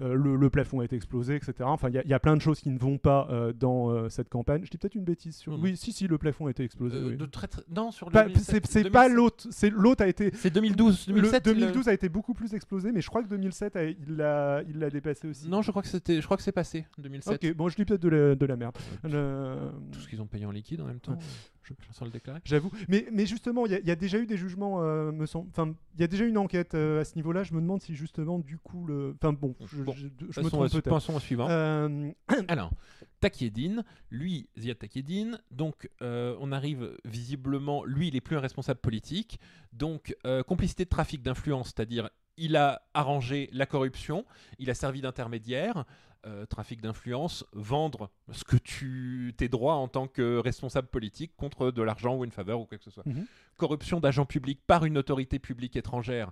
euh, 0.01 0.15
le, 0.15 0.37
le 0.37 0.51
plafond 0.51 0.81
a 0.81 0.85
été 0.85 0.97
explosé, 0.97 1.37
etc. 1.37 1.53
Enfin, 1.63 1.89
il 1.89 1.95
y, 1.95 1.99
a- 1.99 2.03
il 2.05 2.11
y 2.11 2.15
a 2.15 2.19
plein 2.21 2.37
de 2.37 2.41
choses 2.41 2.61
qui 2.61 2.71
ne 2.71 2.79
vont 2.79 2.99
pas 2.99 3.29
euh, 3.31 3.53
dans 3.53 3.91
euh, 3.91 4.09
cette 4.09 4.29
campagne. 4.29 4.63
Je 4.65 4.71
dis 4.71 4.79
peut-être 4.79 4.95
une 4.95 5.05
bêtise 5.05 5.37
sur. 5.37 5.53
Non. 5.53 5.59
Oui, 5.63 5.77
si, 5.77 5.93
si, 5.93 6.07
le 6.07 6.19
plafond 6.19 6.47
a 6.47 6.51
été 6.51 6.65
explosé. 6.65 6.97
Euh, 6.97 7.09
oui. 7.11 7.17
de 7.17 7.27
très, 7.27 7.47
très- 7.47 7.63
Non, 7.75 7.91
sur 7.91 8.07
le 8.09 8.13
2007, 8.13 8.67
c'est 8.67 8.83
2007. 8.85 8.93
pas 8.93 9.09
l'autre, 9.09 9.47
c'est 9.51 9.71
l'autre 9.71 10.03
a 10.03 10.09
été. 10.09 10.31
C'est 10.35 10.51
2012, 10.53 11.09
le 11.09 11.15
2007. 11.15 11.43
il 11.47 11.51
a- 11.51 11.55
2012 11.55 11.89
a 11.89 11.93
été 11.93 12.09
beaucoup 12.09 12.35
plus 12.35 12.55
explosé, 12.55 12.93
mais 12.93 13.01
je 13.01 13.09
crois 13.09 13.23
que 13.23 13.29
2007 13.29 13.77
a- 13.77 13.85
il 13.85 14.17
l'a 14.17 14.63
il 14.69 14.79
l'a 14.79 14.91
dépassé 14.91 15.29
aussi. 15.29 15.49
Non, 15.49 15.63
je 15.63 15.71
crois 15.71 15.83
que 15.83 15.89
c'était, 15.89 16.21
je 16.21 16.25
crois 16.25 16.37
que 16.37 16.43
c'est 16.43 16.53
passé 16.53 16.87
2007. 16.99 17.45
Ok, 17.45 17.55
bon, 17.55 17.69
je 17.69 17.77
dis 17.77 17.85
peut-être 17.85 18.01
de 18.03 18.09
la, 18.09 18.30
de 18.35 18.47
la 18.47 18.57
merde. 18.57 18.77
Le- 19.05 19.71
Tout 19.93 20.01
ce 20.01 20.09
qu'ils 20.09 20.21
ont 20.23 20.27
payé 20.27 20.47
en 20.47 20.51
liquide 20.51 20.81
en 20.81 20.87
même 20.87 21.01
temps. 21.01 21.13
Ouais. 21.13 21.19
Je 21.63 21.75
sans 21.93 22.05
le 22.05 22.11
déclarer. 22.11 22.41
J'avoue. 22.45 22.71
Mais, 22.89 23.07
mais 23.13 23.27
justement, 23.27 23.65
il 23.67 23.73
y, 23.73 23.75
a- 23.77 23.79
il 23.79 23.87
y 23.87 23.91
a 23.93 23.97
déjà 23.97 24.19
eu 24.19 24.27
des 24.27 24.37
jugements, 24.37 24.83
euh, 24.83 25.13
me 25.13 25.25
semble. 25.27 25.49
Enfin, 25.51 25.73
il 25.95 26.01
y 26.01 26.05
a 26.05 26.09
déjà 26.09 26.25
eu 26.25 26.29
une 26.29 26.39
enquête 26.39 26.75
euh, 26.75 27.01
à 27.01 27.05
ce 27.05 27.15
niveau-là. 27.15 27.45
Je 27.45 27.55
me 27.55 27.61
demande 27.61 27.81
si 27.81 27.95
justement, 27.95 28.39
du 28.41 28.59
coup, 28.59 28.87
le. 28.87 29.15
Enfin 29.23 29.33
bon, 29.33 29.55
je, 29.67 29.83
Bon, 29.83 29.93
je- 29.93 30.09
je 30.31 30.41
me 30.41 30.49
trompe 30.49 30.69
peut-être. 30.71 30.91
passons 30.91 31.15
au 31.15 31.21
suivant. 31.21 31.49
Euh, 31.49 32.11
Alors, 32.49 32.73
Takieddine, 33.21 33.85
lui, 34.11 34.49
Ziad 34.59 34.79
Takieddine, 34.79 35.39
donc 35.51 35.89
euh, 36.03 36.35
on 36.41 36.51
arrive 36.53 36.97
visiblement, 37.05 37.85
lui, 37.85 38.09
il 38.09 38.17
est 38.17 38.21
plus 38.21 38.37
un 38.37 38.41
responsable 38.41 38.81
politique, 38.81 39.39
donc 39.73 40.17
euh, 40.27 40.43
complicité 40.43 40.85
de 40.85 40.89
trafic 40.91 41.23
d'influence, 41.23 41.69
c'est-à-dire 41.69 42.09
il 42.41 42.57
a 42.57 42.83
arrangé 42.95 43.49
la 43.53 43.67
corruption, 43.67 44.25
il 44.59 44.71
a 44.71 44.75
servi 44.75 45.03
d'intermédiaire, 45.03 45.85
euh, 46.27 46.47
trafic 46.47 46.81
d'influence, 46.81 47.45
vendre 47.53 48.11
ce 48.33 48.45
que 48.45 48.57
tu 48.57 49.35
tes 49.37 49.49
droits 49.49 49.77
en 49.77 49.89
tant 49.89 50.09
que 50.09 50.39
responsable 50.39 50.89
politique 50.89 51.37
contre 51.37 51.71
de 51.71 51.83
l'argent 51.83 52.17
ou 52.17 52.25
une 52.25 52.33
faveur 52.33 52.61
ou 52.61 52.67
quoi 52.67 52.79
que 52.79 52.85
ce 52.85 52.91
soit. 52.91 53.07
Mhm. 53.07 53.27
Corruption 53.57 54.01
d'agents 54.01 54.27
publics 54.27 54.61
par 54.67 54.85
une 54.85 54.99
autorité 54.99 55.39
publique 55.39 55.77
étrangère, 55.77 56.31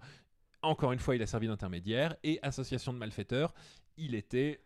encore 0.62 0.92
une 0.92 0.98
fois, 0.98 1.14
il 1.14 1.22
a 1.22 1.26
servi 1.26 1.46
d'intermédiaire, 1.46 2.16
et 2.24 2.38
association 2.42 2.92
de 2.92 2.98
malfaiteurs, 2.98 3.54
il 3.96 4.14
était 4.14 4.60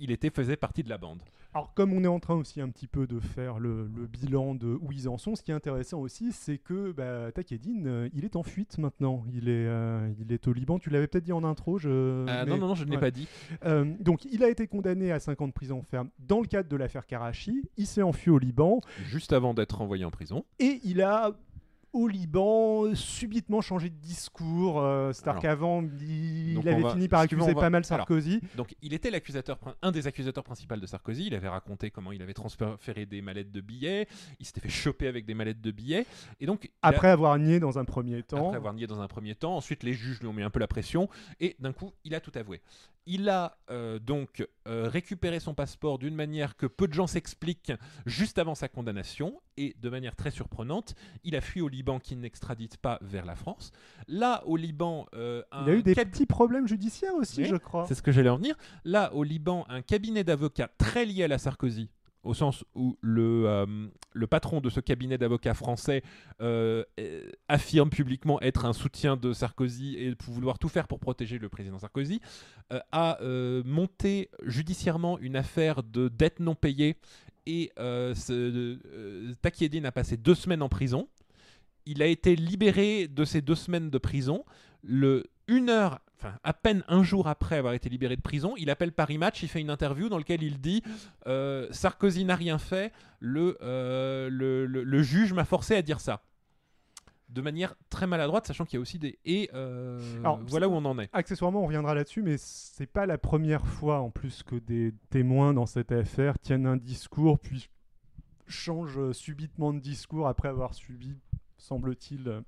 il 0.00 0.10
était 0.10 0.30
faisait 0.30 0.56
partie 0.56 0.82
de 0.82 0.88
la 0.88 0.98
bande. 0.98 1.20
Alors, 1.54 1.72
comme 1.72 1.94
on 1.94 2.04
est 2.04 2.08
en 2.08 2.20
train 2.20 2.34
aussi 2.34 2.60
un 2.60 2.68
petit 2.68 2.86
peu 2.86 3.06
de 3.06 3.18
faire 3.18 3.58
le, 3.58 3.88
le 3.96 4.06
bilan 4.06 4.54
de 4.54 4.66
où 4.66 4.92
ils 4.92 5.08
en 5.08 5.16
sont, 5.16 5.34
ce 5.36 5.42
qui 5.42 5.52
est 5.52 5.54
intéressant 5.54 6.00
aussi, 6.00 6.32
c'est 6.32 6.58
que 6.58 6.92
bah, 6.92 7.32
Takieddine, 7.32 7.86
euh, 7.86 8.08
il 8.12 8.26
est 8.26 8.36
en 8.36 8.42
fuite 8.42 8.76
maintenant. 8.76 9.24
Il 9.32 9.48
est, 9.48 9.66
euh, 9.66 10.12
il 10.20 10.32
est 10.34 10.46
au 10.48 10.52
Liban. 10.52 10.78
Tu 10.78 10.90
l'avais 10.90 11.06
peut-être 11.06 11.24
dit 11.24 11.32
en 11.32 11.44
intro. 11.44 11.78
Je... 11.78 11.88
Euh, 11.88 12.24
mais- 12.26 12.44
non, 12.44 12.58
non, 12.58 12.68
non, 12.68 12.74
je 12.74 12.84
ne 12.84 12.90
l'ai 12.90 12.96
ouais. 12.96 13.00
pas 13.00 13.10
dit. 13.10 13.26
Euh, 13.64 13.86
donc, 14.00 14.26
il 14.26 14.44
a 14.44 14.50
été 14.50 14.66
condamné 14.66 15.12
à 15.12 15.18
5 15.18 15.40
ans 15.40 15.48
de 15.48 15.52
prison 15.54 15.80
ferme 15.80 16.10
dans 16.18 16.40
le 16.42 16.46
cadre 16.46 16.68
de 16.68 16.76
l'affaire 16.76 17.06
Karachi. 17.06 17.62
Il 17.78 17.86
s'est 17.86 18.02
enfui 18.02 18.30
au 18.30 18.38
Liban 18.38 18.82
Juste 19.06 19.32
avant 19.32 19.54
d'être 19.54 19.80
envoyé 19.80 20.04
en 20.04 20.10
prison. 20.10 20.44
et 20.58 20.80
il 20.84 21.00
a 21.00 21.32
au 21.96 22.08
Liban 22.08 22.94
subitement 22.94 23.60
changé 23.60 23.88
de 23.90 23.94
discours. 23.96 24.80
euh, 24.80 25.12
C'est-à-dire 25.12 25.40
qu'avant, 25.40 25.82
il, 26.00 26.58
avait 26.68 26.82
va- 26.82 26.90
fini 26.92 27.08
par 27.08 27.20
accuser 27.20 27.54
va- 27.54 27.60
pas 27.60 27.70
mal 27.70 27.82
alors, 27.88 28.00
Sarkozy. 28.06 28.40
Donc, 28.56 28.74
il 28.82 28.92
était 28.92 29.10
l'accusateur, 29.10 29.58
un 29.82 29.90
des 29.92 30.06
accusateurs 30.06 30.44
principaux 30.44 30.76
de 30.76 30.86
Sarkozy. 30.86 31.26
Il 31.26 31.34
avait 31.34 31.48
raconté 31.48 31.90
comment 31.90 32.12
il 32.12 32.20
avait 32.22 32.34
transféré 32.34 33.06
des 33.06 33.22
mallettes 33.22 33.50
de 33.52 33.60
billets. 33.60 34.06
Il 34.40 34.46
s'était 34.46 34.60
fait 34.60 34.68
choper 34.68 35.06
avec 35.08 35.24
des 35.26 35.34
mallettes 35.34 35.60
de 35.60 35.70
billets. 35.70 36.06
Et 36.40 36.46
donc, 36.46 36.70
a- 36.82 36.88
Après 36.88 37.08
avoir 37.08 37.38
nié 37.38 37.60
dans 37.60 37.78
un 37.78 37.84
premier 37.84 38.22
temps. 38.22 38.46
après 38.46 38.56
avoir 38.56 38.74
nié 38.74 38.86
dans 38.86 39.00
un 39.00 39.08
premier 39.08 39.34
temps. 39.34 39.56
Ensuite, 39.56 39.82
les 39.82 39.92
juges 39.94 40.20
lui 40.20 40.26
ont 40.28 40.32
mis 40.32 40.42
un 40.42 40.50
peu 40.50 40.58
la 40.60 40.68
pression 40.68 41.08
et 41.40 41.56
d'un 41.58 41.72
coup, 41.72 41.92
il 42.04 42.14
a 42.14 42.20
tout 42.20 42.32
avoué. 42.34 42.60
Il 43.06 43.28
a 43.28 43.56
euh, 43.70 43.98
donc 44.00 44.44
euh, 44.66 44.88
récupéré 44.88 45.38
son 45.38 45.54
passeport 45.54 45.98
d'une 45.98 46.14
manière 46.16 46.56
que 46.56 46.66
peu 46.66 46.88
de 46.88 46.92
gens 46.92 47.06
s'expliquent 47.06 47.72
juste 48.04 48.38
avant 48.38 48.54
sa 48.56 48.68
condamnation 48.68 49.40
et 49.56 49.76
de 49.80 49.88
manière 49.88 50.16
très 50.16 50.30
surprenante, 50.32 50.94
il 51.22 51.36
a 51.36 51.40
fui 51.40 51.60
au 51.60 51.68
Liban 51.68 52.00
qui 52.00 52.16
n'extradite 52.16 52.76
pas 52.78 52.98
vers 53.02 53.24
la 53.24 53.36
France. 53.36 53.70
Là, 54.08 54.42
au 54.46 54.56
Liban, 54.56 55.06
euh, 55.14 55.42
Il 55.62 55.70
a 55.70 55.74
eu 55.74 55.82
des 55.82 55.94
cab- 55.94 56.10
petits 56.10 56.26
problèmes 56.26 56.66
judiciaires 56.66 57.14
aussi, 57.14 57.42
Oui, 57.42 57.48
je 57.48 57.56
crois. 57.56 57.86
c'est 57.86 57.94
ce 57.94 58.02
que 58.02 58.10
j'allais 58.12 58.28
en 58.30 58.36
venir. 58.38 58.56
Là, 58.84 59.14
au 59.14 59.22
Liban, 59.22 59.64
un 59.68 59.82
cabinet 59.82 60.24
d'avocats 60.24 60.68
très 60.76 61.04
lié 61.04 61.22
à 61.24 61.28
la 61.28 61.38
Sarkozy, 61.38 61.88
au 62.22 62.34
sens 62.34 62.64
où 62.74 62.98
le, 63.00 63.44
euh, 63.46 63.86
le 64.12 64.26
patron 64.26 64.60
de 64.60 64.68
ce 64.68 64.80
cabinet 64.80 65.18
d'avocats 65.18 65.54
français 65.54 66.02
euh, 66.40 66.84
affirme 67.48 67.90
publiquement 67.90 68.40
être 68.40 68.64
un 68.64 68.72
soutien 68.72 69.16
de 69.16 69.32
Sarkozy 69.32 69.96
et 69.96 70.14
vouloir 70.26 70.58
tout 70.58 70.68
faire 70.68 70.88
pour 70.88 70.98
protéger 70.98 71.38
le 71.38 71.48
président 71.48 71.78
Sarkozy, 71.78 72.20
euh, 72.72 72.80
a 72.92 73.18
monté 73.64 74.30
judiciairement 74.42 75.18
une 75.18 75.36
affaire 75.36 75.82
de 75.82 76.08
dette 76.08 76.40
non 76.40 76.54
payée 76.54 76.96
et 77.46 77.72
ce, 77.76 79.34
Takieddine 79.42 79.86
a 79.86 79.92
passé 79.92 80.16
deux 80.16 80.34
semaines 80.34 80.62
en 80.62 80.68
prison. 80.68 81.08
Il 81.84 82.02
a 82.02 82.06
été 82.06 82.34
libéré 82.34 83.06
de 83.06 83.24
ces 83.24 83.40
deux 83.40 83.54
semaines 83.54 83.90
de 83.90 83.98
prison. 83.98 84.44
Le, 84.82 85.22
une 85.46 85.70
heure, 85.70 86.00
enfin 86.18 86.34
à 86.44 86.52
peine 86.52 86.82
un 86.88 87.02
jour 87.02 87.28
après 87.28 87.56
avoir 87.56 87.74
été 87.74 87.88
libéré 87.88 88.16
de 88.16 88.22
prison, 88.22 88.54
il 88.56 88.70
appelle 88.70 88.92
Paris 88.92 89.18
Match, 89.18 89.42
il 89.42 89.48
fait 89.48 89.60
une 89.60 89.70
interview 89.70 90.08
dans 90.08 90.18
laquelle 90.18 90.42
il 90.42 90.60
dit 90.60 90.82
euh, 91.26 91.66
Sarkozy 91.70 92.24
n'a 92.24 92.36
rien 92.36 92.58
fait, 92.58 92.92
le, 93.20 93.56
euh, 93.62 94.28
le, 94.30 94.66
le- 94.66 94.82
le 94.84 95.02
juge 95.02 95.32
m'a 95.32 95.44
forcé 95.44 95.74
à 95.76 95.82
dire 95.82 96.00
ça. 96.00 96.22
De 97.28 97.40
manière 97.42 97.74
très 97.90 98.06
maladroite, 98.06 98.46
sachant 98.46 98.64
qu'il 98.64 98.76
y 98.76 98.78
a 98.78 98.80
aussi 98.80 99.00
des. 99.00 99.18
Et 99.24 99.50
euh, 99.52 100.00
Alors, 100.20 100.38
voilà 100.46 100.68
où 100.68 100.72
on 100.74 100.84
en 100.84 100.96
est. 101.00 101.10
Accessoirement, 101.12 101.60
on 101.62 101.66
reviendra 101.66 101.92
là-dessus, 101.92 102.22
mais 102.22 102.36
c'est 102.38 102.86
pas 102.86 103.04
la 103.04 103.18
première 103.18 103.66
fois 103.66 103.98
en 104.00 104.10
plus 104.10 104.44
que 104.44 104.54
des 104.54 104.94
témoins 105.10 105.52
dans 105.52 105.66
cette 105.66 105.90
affaire 105.90 106.38
tiennent 106.38 106.66
un 106.66 106.76
discours 106.76 107.40
puis 107.40 107.68
changent 108.46 109.10
subitement 109.10 109.72
de 109.72 109.80
discours 109.80 110.28
après 110.28 110.48
avoir 110.48 110.72
subi, 110.74 111.16
semble-t-il, 111.58 112.42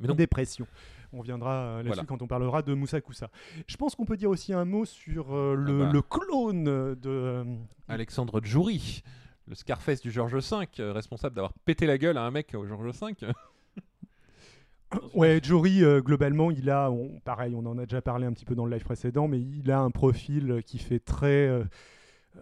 Mais 0.00 0.08
donc, 0.08 0.16
des 0.16 0.26
pressions. 0.26 0.66
On 1.12 1.18
reviendra 1.20 1.50
euh, 1.52 1.76
là-dessus 1.78 1.88
Voilà. 1.88 2.04
quand 2.04 2.22
on 2.22 2.26
parlera 2.26 2.62
de 2.62 2.72
Moussa 2.74 3.00
Koussa. 3.00 3.30
Je 3.66 3.76
pense 3.76 3.94
qu'on 3.96 4.04
peut 4.04 4.16
dire 4.16 4.30
aussi 4.30 4.52
un 4.52 4.64
mot 4.64 4.84
sur 4.84 5.34
euh, 5.34 5.54
le, 5.56 5.82
Ah 5.82 5.86
bah. 5.86 5.92
le 5.92 6.02
clone 6.02 6.64
de. 6.64 6.96
euh, 7.06 7.44
Alexandre 7.88 8.40
Djouri, 8.42 9.02
le 9.48 9.54
Scarface 9.56 10.00
du 10.00 10.10
Georges 10.12 10.36
V, 10.36 10.66
responsable 10.92 11.34
d'avoir 11.34 11.52
pété 11.64 11.86
la 11.86 11.98
gueule 11.98 12.16
à 12.16 12.22
un 12.22 12.30
mec 12.30 12.54
au 12.54 12.66
Georges 12.66 12.92
V. 13.00 13.26
Ouais, 15.14 15.38
Jory, 15.40 15.84
euh, 15.84 16.00
globalement, 16.00 16.50
il 16.50 16.68
a, 16.68 16.90
on- 16.90 17.20
pareil, 17.20 17.54
on 17.54 17.64
en 17.64 17.78
a 17.78 17.86
déjà 17.86 18.02
parlé 18.02 18.26
un 18.26 18.32
petit 18.32 18.44
peu 18.44 18.56
dans 18.56 18.66
le 18.66 18.72
live 18.74 18.82
précédent, 18.82 19.28
mais 19.28 19.40
il 19.40 19.70
a 19.70 19.78
un 19.78 19.92
profil 19.92 20.62
qui 20.66 20.78
fait 20.78 20.98
très 20.98 21.46
euh, 21.46 21.62
euh, 22.36 22.40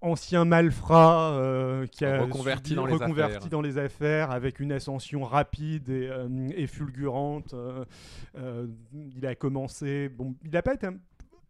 ancien 0.00 0.44
malfrat, 0.44 1.32
euh, 1.32 1.86
qui 1.86 2.04
a 2.04 2.22
Reconverti 2.22 2.72
subi- 2.72 2.76
dans 2.76 2.86
les 2.86 2.92
reconverti 2.94 3.36
affaires. 3.36 3.48
dans 3.50 3.60
les 3.62 3.78
affaires, 3.78 4.30
avec 4.30 4.60
une 4.60 4.72
ascension 4.72 5.24
rapide 5.24 5.88
et, 5.88 6.08
euh, 6.08 6.28
et 6.56 6.66
fulgurante. 6.66 7.54
euh, 7.54 7.84
euh, 8.38 8.66
il 9.16 9.26
a 9.26 9.34
commencé, 9.34 10.08
bon, 10.08 10.34
il 10.44 10.50
n'a 10.52 10.62
pas 10.62 10.74
été 10.74 10.86
un- 10.86 10.94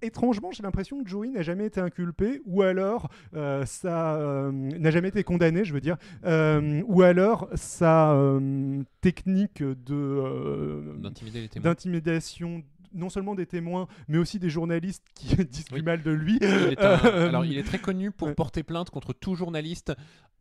Étrangement, 0.02 0.50
j'ai 0.52 0.62
l'impression 0.62 1.02
que 1.02 1.08
Joey 1.08 1.28
n'a 1.30 1.40
jamais 1.40 1.64
été 1.64 1.80
inculpé, 1.80 2.42
ou 2.44 2.60
alors 2.60 3.08
euh, 3.34 3.64
ça 3.64 4.16
euh, 4.16 4.52
n'a 4.52 4.90
jamais 4.90 5.08
été 5.08 5.24
condamné, 5.24 5.64
je 5.64 5.72
veux 5.72 5.80
dire, 5.80 5.96
euh, 6.26 6.82
ou 6.88 7.00
alors 7.00 7.48
sa 7.54 8.12
euh, 8.12 8.82
technique 9.00 9.62
de 9.62 9.94
euh, 9.94 10.94
d'intimidation 11.62 12.62
non 12.94 13.10
seulement 13.10 13.34
des 13.34 13.46
témoins, 13.46 13.86
mais 14.08 14.18
aussi 14.18 14.38
des 14.38 14.50
journalistes 14.50 15.04
qui 15.14 15.36
disent 15.44 15.66
Oui. 15.72 15.78
du 15.80 15.84
mal 15.84 16.02
de 16.02 16.10
lui. 16.10 16.38
Il 16.40 16.44
est 16.44 16.80
un- 16.80 17.04
Euh, 17.04 17.28
alors, 17.28 17.44
il 17.44 17.58
est 17.58 17.62
très 17.64 17.78
connu 17.78 18.10
pour 18.10 18.34
porter 18.34 18.62
plainte 18.62 18.90
contre 18.90 19.12
tout 19.12 19.34
journaliste 19.34 19.92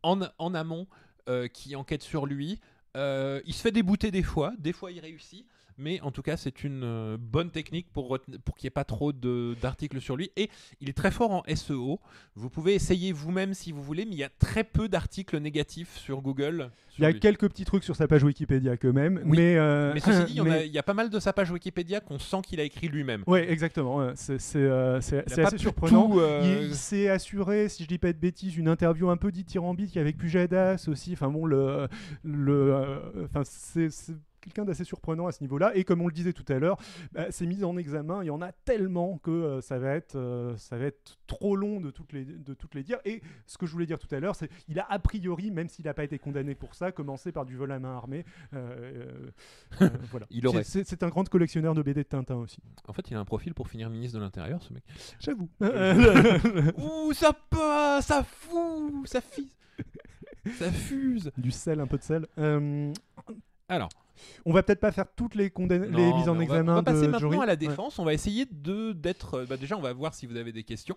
en, 0.02 0.20
en 0.38 0.54
amont 0.54 0.86
euh, 1.28 1.48
qui 1.48 1.74
enquête 1.76 2.02
sur 2.02 2.26
lui. 2.26 2.60
Euh, 2.96 3.40
il 3.46 3.54
se 3.54 3.60
fait 3.62 3.72
débouter 3.72 4.10
des 4.10 4.22
fois, 4.22 4.52
des 4.58 4.72
fois 4.72 4.92
il 4.92 5.00
réussit, 5.00 5.46
mais 5.78 6.00
en 6.00 6.10
tout 6.10 6.22
cas 6.22 6.36
c'est 6.36 6.64
une 6.64 6.82
euh, 6.84 7.16
bonne 7.18 7.50
technique 7.50 7.86
pour, 7.92 8.18
pour 8.44 8.56
qu'il 8.56 8.66
n'y 8.66 8.68
ait 8.68 8.70
pas 8.70 8.84
trop 8.84 9.12
d'articles 9.12 10.00
sur 10.00 10.16
lui. 10.16 10.30
Et 10.36 10.50
il 10.80 10.88
est 10.88 10.94
très 10.94 11.10
fort 11.10 11.30
en 11.30 11.42
SEO. 11.54 12.00
Vous 12.34 12.50
pouvez 12.50 12.74
essayer 12.74 13.12
vous-même 13.12 13.54
si 13.54 13.72
vous 13.72 13.82
voulez, 13.82 14.04
mais 14.04 14.12
il 14.12 14.18
y 14.18 14.24
a 14.24 14.28
très 14.28 14.64
peu 14.64 14.88
d'articles 14.88 15.38
négatifs 15.38 15.96
sur 15.96 16.20
Google. 16.20 16.70
Il 16.98 17.02
y 17.02 17.06
a 17.06 17.10
lui. 17.10 17.18
quelques 17.18 17.48
petits 17.48 17.64
trucs 17.64 17.82
sur 17.82 17.96
sa 17.96 18.06
page 18.06 18.22
Wikipédia 18.22 18.76
quand 18.76 18.92
même, 18.92 19.20
Oui. 19.24 19.36
mais, 19.38 19.56
euh, 19.56 19.92
Mais 19.94 20.00
ceci 20.00 20.24
dit, 20.26 20.32
il 20.32 20.36
y, 20.36 20.40
a, 20.40 20.44
mais- 20.44 20.66
il 20.66 20.72
y 20.72 20.78
a 20.78 20.82
pas 20.84 20.94
mal 20.94 21.10
de 21.10 21.18
sa 21.18 21.32
page 21.32 21.50
Wikipédia 21.50 22.00
qu'on 22.00 22.18
sent 22.20 22.42
qu'il 22.44 22.60
a 22.60 22.62
écrit 22.62 22.86
lui-même. 22.88 23.24
Ouais, 23.26 23.50
exactement. 23.50 24.12
C'est 24.14 24.38
euh, 24.56 24.98
assez 24.98 25.58
surprenant. 25.58 26.08
tout, 26.08 26.20
euh, 26.20 26.66
Il, 26.68 26.74
s'est 26.74 27.08
assuré, 27.08 27.68
si 27.68 27.82
je 27.82 27.88
dis 27.88 27.98
pas 27.98 28.12
de 28.12 28.18
bêtises, 28.18 28.56
une 28.56 28.68
interview 28.68 29.10
un 29.10 29.16
peu 29.16 29.32
dithyrambique 29.32 29.96
avec 29.96 30.16
Pujadas 30.16 30.84
aussi. 30.88 31.12
Enfin 31.14 31.28
bon, 31.30 31.46
le, 31.46 31.88
le, 32.22 33.00
enfin 33.24 33.42
c'est 33.44 33.88
quelqu'un 34.44 34.64
d'assez 34.64 34.84
surprenant 34.84 35.26
à 35.26 35.32
ce 35.32 35.42
niveau-là. 35.42 35.72
Et 35.74 35.84
comme 35.84 36.00
on 36.00 36.06
le 36.06 36.12
disait 36.12 36.32
tout 36.32 36.44
à 36.52 36.58
l'heure, 36.58 36.76
bah, 37.12 37.30
ces 37.30 37.46
mises 37.46 37.64
en 37.64 37.76
examen, 37.76 38.22
il 38.22 38.26
y 38.26 38.30
en 38.30 38.42
a 38.42 38.52
tellement 38.52 39.18
que 39.18 39.30
euh, 39.30 39.60
ça, 39.60 39.78
va 39.78 39.94
être, 39.94 40.16
euh, 40.16 40.56
ça 40.56 40.76
va 40.78 40.84
être 40.86 41.18
trop 41.26 41.56
long 41.56 41.80
de 41.80 41.90
toutes, 41.90 42.12
les, 42.12 42.24
de 42.24 42.54
toutes 42.54 42.74
les 42.74 42.82
dire. 42.82 42.98
Et 43.04 43.22
ce 43.46 43.58
que 43.58 43.66
je 43.66 43.72
voulais 43.72 43.86
dire 43.86 43.98
tout 43.98 44.12
à 44.14 44.20
l'heure, 44.20 44.36
c'est 44.36 44.48
qu'il 44.66 44.78
a 44.78 44.86
a 44.88 44.98
priori, 44.98 45.50
même 45.50 45.68
s'il 45.68 45.86
n'a 45.86 45.94
pas 45.94 46.04
été 46.04 46.18
condamné 46.18 46.54
pour 46.54 46.74
ça, 46.74 46.92
commencé 46.92 47.32
par 47.32 47.44
du 47.44 47.56
vol 47.56 47.72
à 47.72 47.78
main 47.78 47.96
armée. 47.96 48.24
Euh, 48.52 49.30
voilà. 50.10 50.26
Il 50.30 50.46
aurait. 50.46 50.64
C'est- 50.64 50.94
un 51.02 51.08
grand 51.08 51.28
collectionneur 51.28 51.74
de 51.74 51.82
BD 51.82 52.02
de 52.04 52.08
Tintin 52.08 52.36
aussi. 52.36 52.58
En 52.86 52.92
fait, 52.92 53.10
il 53.10 53.16
a 53.16 53.20
un 53.20 53.24
profil 53.24 53.52
pour 53.52 53.68
finir 53.68 53.90
ministre 53.90 54.18
de 54.18 54.22
l'Intérieur, 54.22 54.62
ce 54.62 54.72
mec. 54.72 54.84
J'avoue. 55.18 55.48
Ouh, 56.78 57.12
ça 57.12 57.32
passe, 57.32 58.06
ça 58.06 58.22
fout, 58.22 59.06
ça 59.06 59.20
fuse. 60.70 61.30
du 61.36 61.50
sel, 61.50 61.80
un 61.80 61.86
peu 61.86 61.98
de 61.98 62.02
sel. 62.02 62.26
Euh, 62.38 62.92
Alors, 63.68 63.88
on 64.44 64.52
va 64.52 64.62
peut-être 64.62 64.80
pas 64.80 64.92
faire 64.92 65.06
toutes 65.14 65.34
les, 65.34 65.52
non, 65.58 65.66
les 65.66 66.12
mises 66.14 66.28
en 66.28 66.34
va- 66.34 66.42
examen 66.42 66.72
on 66.72 66.76
va, 66.76 66.82
passer 66.82 67.06
de 67.06 67.12
maintenant 67.12 67.30
jury. 67.30 67.42
à 67.42 67.46
la 67.46 67.56
défense. 67.56 67.98
On 67.98 68.04
va 68.04 68.12
essayer 68.14 68.46
de 68.50 68.92
d'être. 68.92 69.34
euh, 69.34 69.46
bah, 69.46 69.56
déjà, 69.56 69.76
on 69.76 69.80
va 69.80 69.92
voir 69.92 70.14
si 70.14 70.26
vous 70.26 70.36
avez 70.36 70.52
des 70.52 70.62
questions. 70.64 70.96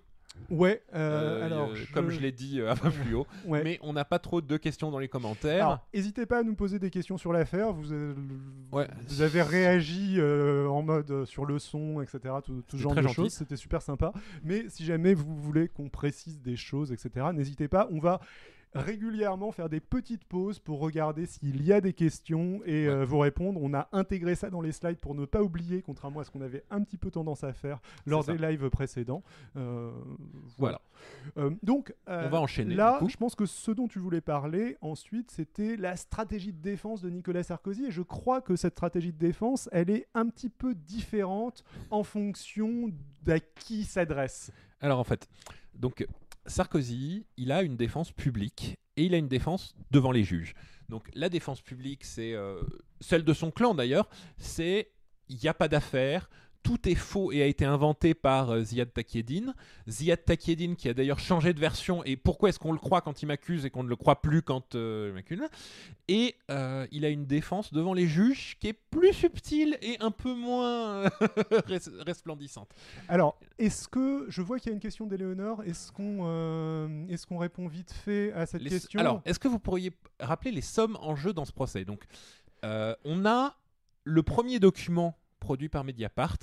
Ouais, 0.52 0.84
euh, 0.94 1.40
Euh, 1.42 1.46
alors, 1.48 1.76
je- 1.76 1.92
comme 1.94 2.12
je 2.12 2.20
l'ai 2.20 2.32
dit 2.32 2.62
un 2.62 2.76
peu 2.76 2.92
plus 2.92 3.16
haut. 3.16 3.26
ouais. 3.48 3.64
Mais 3.64 3.80
on 3.82 3.92
n'a 3.94 4.06
pas 4.06 4.20
trop 4.20 4.40
de 4.40 4.58
questions 4.58 4.92
dans 4.92 5.00
les 5.00 5.08
commentaires. 5.08 5.80
N'hésitez 5.96 6.28
pas 6.28 6.40
à 6.40 6.44
nous 6.44 6.54
poser 6.54 6.78
des 6.78 6.92
questions 6.92 7.18
sur 7.18 7.34
l'affaire. 7.34 7.74
Vous, 7.74 7.92
avez- 7.92 8.14
Ouais. 8.72 8.88
vous 9.08 9.22
avez 9.24 9.42
réagi 9.42 10.18
euh, 10.20 10.68
en 10.68 10.84
mode 10.84 11.26
sur 11.26 11.46
le 11.46 11.58
son, 11.58 12.02
etc. 12.02 12.36
Tout, 12.46 12.62
tout 12.68 12.78
genre 12.78 12.94
de 12.94 13.02
gentil. 13.02 13.16
choses. 13.16 13.34
C'était 13.34 13.56
super 13.56 13.82
sympa. 13.82 14.14
Mais 14.44 14.66
si 14.70 14.86
jamais 14.86 15.16
vous 15.16 15.36
voulez 15.36 15.70
qu'on 15.70 15.90
précise 15.90 16.40
des 16.40 16.56
choses, 16.58 16.92
etc., 16.92 17.28
n'hésitez 17.34 17.68
pas. 17.68 17.88
On 17.92 18.00
va 18.00 18.20
régulièrement 18.74 19.52
faire 19.52 19.70
des 19.70 19.80
petites 19.80 20.24
pauses 20.26 20.60
pour 20.60 20.80
regarder 20.80 21.26
s'il 21.26 21.64
y 21.66 21.74
a 21.74 21.82
des 21.82 21.94
questions 21.94 22.62
et 22.66 22.88
Ouais. 22.88 22.94
euh, 22.94 23.06
vous 23.06 23.18
répondre. 23.20 23.60
On 23.62 23.74
a 23.74 23.88
intégré 23.92 24.36
ça 24.36 24.50
dans 24.50 24.62
les 24.62 24.72
slides 24.72 25.00
pour 25.00 25.16
ne 25.16 25.26
pas 25.26 25.42
oublier, 25.42 25.82
contrairement 25.82 26.20
à 26.20 26.24
ce 26.24 26.32
qu'on 26.32 26.42
avait 26.42 26.64
un 26.70 26.82
petit 26.82 26.98
peu 26.98 27.10
tendance 27.12 27.44
à 27.44 27.54
faire 27.54 27.80
lors 28.06 28.24
des 28.24 28.38
lives 28.38 28.70
précédents. 28.70 29.24
Euh, 29.56 29.92
Voilà. 30.58 30.82
Euh, 31.38 31.52
donc, 31.64 31.94
On 32.08 32.30
va 32.30 32.40
enchaîner, 32.42 32.76
Là, 32.76 33.00
je 33.08 33.18
pense 33.18 33.36
que 33.36 33.46
ce 33.46 33.72
dont 33.72 33.88
tu 33.88 34.00
voulais 34.00 34.22
parler 34.22 34.78
ensuite, 34.82 35.32
c'était 35.32 35.76
la 35.78 35.96
stratégie 35.96 36.54
de 36.54 36.62
défense 36.62 37.02
de 37.02 37.10
Nicolas 37.10 37.44
Sarkozy. 37.44 37.86
Et 37.86 37.92
je 37.92 38.02
crois 38.02 38.42
que 38.42 38.56
cette 38.56 38.74
stratégie 38.74 39.14
de 39.14 39.18
défense, 39.18 39.70
elle 39.72 39.90
est 39.90 40.08
un 40.14 40.28
petit 40.28 40.50
peu 40.50 40.74
différente 40.76 41.64
en 41.92 42.04
fonction 42.04 42.92
d'à 43.24 43.40
qui 43.40 43.80
il 43.82 43.86
s'adresse. 43.86 44.52
Alors 44.82 45.00
en 45.00 45.04
fait, 45.04 45.28
donc 45.76 46.06
Sarkozy, 46.48 47.26
il 47.38 47.52
a 47.52 47.62
une 47.62 47.78
défense 47.78 48.12
publique 48.12 48.78
et 48.96 49.06
il 49.06 49.14
a 49.14 49.18
une 49.18 49.28
défense 49.28 49.76
devant 49.92 50.12
les 50.12 50.24
juges. 50.24 50.54
Donc 50.90 51.10
la 51.14 51.30
défense 51.30 51.62
publique, 51.62 52.04
c'est 52.04 52.34
euh, 52.34 52.62
celle 53.02 53.24
de 53.24 53.34
son 53.34 53.52
clan 53.52 53.76
d'ailleurs, 53.76 54.10
c'est 54.38 54.92
il 55.30 55.38
n'y 55.38 55.50
a 55.50 55.54
pas 55.54 55.68
d'affaire. 55.68 56.30
Tout 56.68 56.90
est 56.90 56.96
faux 56.96 57.32
et 57.32 57.42
a 57.42 57.46
été 57.46 57.64
inventé 57.64 58.14
par 58.14 58.50
euh, 58.50 58.62
Ziad 58.62 58.92
Takieddine. 58.92 59.54
Ziad 59.90 60.26
Takieddine 60.26 60.76
qui 60.76 60.90
a 60.90 60.94
d'ailleurs 60.94 61.20
changé 61.20 61.54
de 61.54 61.60
version. 61.62 62.04
Et 62.04 62.18
pourquoi 62.18 62.50
est-ce 62.50 62.60
qu'on 62.60 62.74
le 62.74 62.78
croit 62.78 63.00
quand 63.00 63.22
il 63.22 63.28
m'accuse 63.28 63.66
et 63.66 63.70
qu'on 63.70 63.84
ne 63.84 63.88
le 63.90 63.96
croit 63.96 64.22
plus 64.22 64.42
quand 64.42 64.76
euh, 64.76 65.08
il 65.08 65.14
m'accuse? 65.14 65.42
Et 66.10 66.36
euh, 66.52 66.86
il 66.92 67.06
a 67.06 67.10
une 67.10 67.26
défense 67.26 67.72
devant 67.72 67.94
les 67.94 68.06
juges 68.06 68.58
qui 68.60 68.68
est 68.68 68.74
plus 68.74 69.14
subtile 69.14 69.78
et 69.82 69.96
un 70.02 70.12
peu 70.12 70.34
moins 70.34 71.04
euh, 71.06 71.10
res- 71.70 72.02
resplendissante. 72.06 72.70
Alors, 73.08 73.40
est-ce 73.60 73.88
que 73.88 74.26
je 74.28 74.42
vois 74.42 74.60
qu'il 74.60 74.68
y 74.70 74.72
a 74.72 74.74
une 74.74 74.82
question 74.82 75.06
d'Éléonore 75.08 75.64
Est-ce 75.64 75.94
qu'on 75.94 77.08
est-ce 77.08 77.26
qu'on 77.26 77.38
répond 77.38 77.68
vite 77.70 77.94
fait 77.94 78.34
à 78.34 78.46
cette 78.46 78.62
Les- 78.62 78.72
question? 78.72 79.00
Alors, 79.00 79.22
est-ce 79.24 79.40
que 79.40 79.48
vous 79.48 79.60
pourriez 79.60 79.94
rappeler 80.20 80.52
les 80.52 80.62
sommes 80.62 80.98
en 81.00 81.16
jeu 81.16 81.32
dans 81.32 81.46
ce 81.46 81.54
procès? 81.54 81.86
Donc, 81.86 82.04
on 82.64 83.26
a 83.26 83.56
le 84.04 84.24
premier 84.24 84.60
document 84.60 85.18
produit 85.40 85.70
par 85.70 85.84
Mediapart 85.84 86.38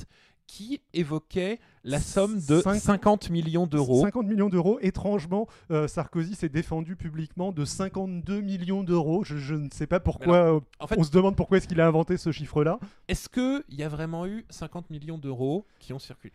qui 0.47 0.83
évoquait 0.93 1.59
la 1.85 1.99
somme 2.01 2.35
de 2.37 2.61
Cinq- 2.61 2.79
50 2.79 3.31
millions 3.31 3.67
d'euros. 3.67 4.03
50 4.03 4.27
millions 4.27 4.51
d'euros. 4.51 4.79
Étrangement, 4.83 5.47
euh, 5.71 5.89
Sarkozy 5.89 6.35
s'est 6.35 6.51
défendu 6.51 6.97
publiquement 6.97 7.51
de 7.51 7.65
52 7.65 8.43
millions 8.43 8.85
d'euros. 8.85 9.25
Je, 9.25 9.39
je 9.39 9.55
ne 9.55 9.71
sais 9.71 9.87
pas 9.87 10.01
pourquoi. 10.01 10.37
euh, 10.57 10.61
En 10.81 10.87
fait, 10.87 10.99
on 10.99 11.03
se 11.03 11.11
demande 11.11 11.35
pourquoi 11.35 11.57
est-ce 11.57 11.67
qu'il 11.69 11.81
a 11.81 11.87
inventé 11.87 12.19
ce 12.19 12.31
chiffre-là. 12.31 12.79
est-ce 13.09 13.31
qu'il 13.31 13.63
y 13.75 13.83
a 13.83 13.89
vraiment 13.89 14.27
eu 14.27 14.45
50 14.51 14.91
millions 14.91 15.17
d'euros 15.17 15.67
qui 15.79 15.95
ont 15.95 15.99
circulé? 15.99 16.33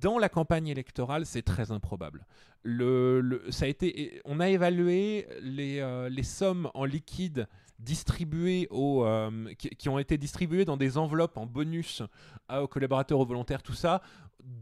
Dans 0.00 0.18
la 0.18 0.30
campagne 0.30 0.68
électorale, 0.68 1.26
c'est 1.26 1.42
très 1.42 1.70
improbable. 1.70 2.24
Le, 2.62 3.20
le- 3.20 3.42
ça 3.50 3.66
a 3.66 3.68
été, 3.68 4.22
on 4.24 4.40
a 4.40 4.48
évalué 4.48 5.26
les, 5.42 5.80
euh, 5.80 6.08
les 6.08 6.22
sommes 6.22 6.70
en 6.72 6.86
liquide 6.86 7.46
distribuées 7.84 8.66
aux, 8.70 9.04
euh, 9.04 9.52
qui, 9.58 9.68
qui 9.70 9.88
ont 9.88 9.98
été 9.98 10.18
distribuées 10.18 10.64
dans 10.64 10.76
des 10.76 10.98
enveloppes 10.98 11.36
en 11.36 11.46
bonus 11.46 12.02
à- 12.48 12.62
aux 12.62 12.68
collaborateurs, 12.68 13.20
aux 13.20 13.26
volontaires, 13.26 13.62
tout 13.62 13.74
ça, 13.74 14.02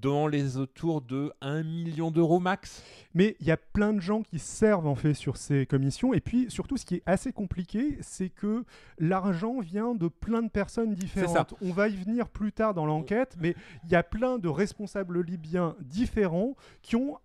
dans 0.00 0.28
les 0.28 0.58
autour 0.58 1.00
de 1.02 1.32
1 1.40 1.64
million 1.64 2.10
d'euros 2.12 2.38
max. 2.38 2.84
Mais 3.14 3.36
il 3.40 3.46
y 3.46 3.50
a 3.50 3.56
plein 3.56 3.92
de 3.92 4.00
gens 4.00 4.22
qui 4.22 4.38
servent 4.38 4.86
en 4.86 4.94
fait 4.94 5.14
sur 5.14 5.36
ces 5.36 5.66
commissions. 5.66 6.14
Et 6.14 6.20
puis 6.20 6.46
surtout, 6.50 6.76
ce 6.76 6.84
qui 6.86 6.96
est 6.96 7.02
assez 7.04 7.32
compliqué, 7.32 7.98
c'est 8.00 8.28
que 8.28 8.64
l'argent 8.98 9.58
vient 9.60 9.94
de 9.96 10.06
plein 10.06 10.42
de 10.42 10.50
personnes 10.50 10.94
différentes. 10.94 11.54
On 11.62 11.72
va 11.72 11.88
y 11.88 11.96
venir 11.96 12.28
plus 12.28 12.52
tard 12.52 12.74
dans 12.74 12.86
l'enquête, 12.86 13.36
mais 13.40 13.56
il 13.84 13.90
y 13.90 13.96
a 13.96 14.04
plein 14.04 14.38
de 14.38 14.48
responsables 14.48 15.20
libyens 15.20 15.74
différents 15.80 16.54
qui 16.82 16.94
ont 16.94 17.18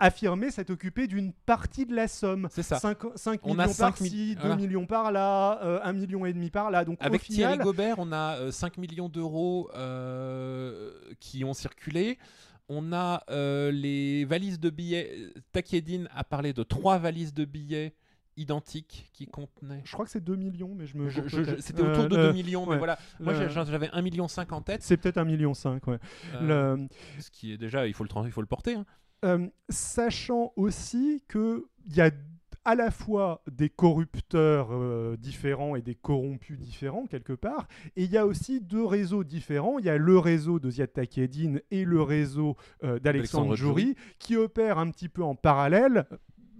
affirmé 0.00 0.50
s'être 0.50 0.70
occupés 0.70 1.06
d'une 1.06 1.32
partie 1.32 1.86
de 1.86 1.94
la 1.94 2.08
somme. 2.08 2.48
C'est 2.50 2.62
ça. 2.62 2.78
5, 2.78 2.98
On 3.42 3.50
millions 3.54 3.60
a 3.60 3.74
par-ci, 3.74 4.02
mi- 4.30 4.34
2 4.34 4.40
voilà. 4.40 4.56
millions 4.56 4.86
par 4.86 5.12
là, 5.12 5.60
euh, 5.62 5.78
1 5.84 5.92
million 5.92 6.26
et 6.26 6.32
demi 6.32 6.50
par 6.50 6.70
là. 6.70 6.84
Donc 6.84 6.98
Avec 7.00 7.20
au 7.20 7.24
final, 7.24 7.52
Thierry 7.52 7.58
Gobert, 7.64 7.96
on 7.98 8.10
a 8.10 8.36
euh, 8.38 8.50
5 8.50 8.78
millions 8.78 9.08
d'euros 9.08 9.70
euh, 9.74 10.90
qui 11.20 11.44
ont 11.44 11.54
circulé. 11.54 12.18
On 12.68 12.92
a 12.92 13.24
euh, 13.30 13.70
les 13.72 14.24
valises 14.24 14.60
de 14.60 14.70
billets. 14.70 15.32
Takieddine 15.52 16.08
a 16.14 16.24
parlé 16.24 16.52
de 16.52 16.62
trois 16.62 16.98
valises 16.98 17.34
de 17.34 17.44
billets 17.44 17.94
identiques 18.36 19.10
qui 19.12 19.26
contenaient. 19.26 19.82
je 19.84 19.92
crois 19.92 20.04
que 20.06 20.10
c'est 20.10 20.24
2 20.24 20.36
millions, 20.36 20.74
mais 20.74 20.86
je 20.86 20.96
me 20.96 21.10
Je- 21.10 21.20
je-. 21.26 21.60
C'était 21.60 21.82
autour 21.82 22.08
de 22.08 22.16
Euh, 22.16 22.26
2 22.28 22.32
millions, 22.32 22.64
mais 22.64 22.72
ouais. 22.72 22.78
voilà. 22.78 22.98
Moi, 23.18 23.34
Le- 23.34 23.48
j'avais 23.48 23.88
1,5 23.88 24.02
million 24.02 24.26
en 24.50 24.62
tête. 24.62 24.82
C'est 24.82 24.96
peut-être 24.96 25.18
1 25.18 25.24
million 25.24 25.52
5, 25.52 25.86
ouais. 25.88 25.98
euh, 26.36 26.76
Le- 26.78 26.88
Ce 27.20 27.30
qui 27.30 27.52
est 27.52 27.58
déjà, 27.58 27.86
il 27.86 27.92
faut 27.92 28.04
le, 28.04 28.10
il 28.24 28.30
faut 28.32 28.40
le 28.40 28.46
porter. 28.46 28.74
hein. 28.76 28.86
Euh, 29.24 29.48
sachant 29.68 30.52
aussi 30.56 31.22
qu'il 31.30 31.62
y 31.94 32.00
a 32.00 32.10
à 32.64 32.74
la 32.74 32.90
fois 32.90 33.42
des 33.50 33.68
corrupteurs 33.68 34.68
euh, 34.70 35.16
différents 35.18 35.76
et 35.76 35.82
des 35.82 35.94
corrompus 35.94 36.58
différents 36.58 37.06
quelque 37.06 37.32
part, 37.32 37.68
et 37.96 38.04
il 38.04 38.10
y 38.10 38.16
a 38.16 38.26
aussi 38.26 38.60
deux 38.60 38.84
réseaux 38.84 39.24
différents. 39.24 39.78
Il 39.78 39.84
y 39.84 39.90
a 39.90 39.98
le 39.98 40.18
réseau 40.18 40.58
de 40.58 40.70
Ziad 40.70 40.92
Takieddine 40.92 41.60
et 41.70 41.84
le 41.84 42.02
réseau 42.02 42.56
euh, 42.82 42.98
d'Alexandre 42.98 43.52
Alexandre 43.52 43.56
Djouri 43.56 43.94
qui 44.18 44.36
opèrent 44.36 44.78
un 44.78 44.90
petit 44.90 45.08
peu 45.08 45.22
en 45.22 45.34
parallèle. 45.34 46.06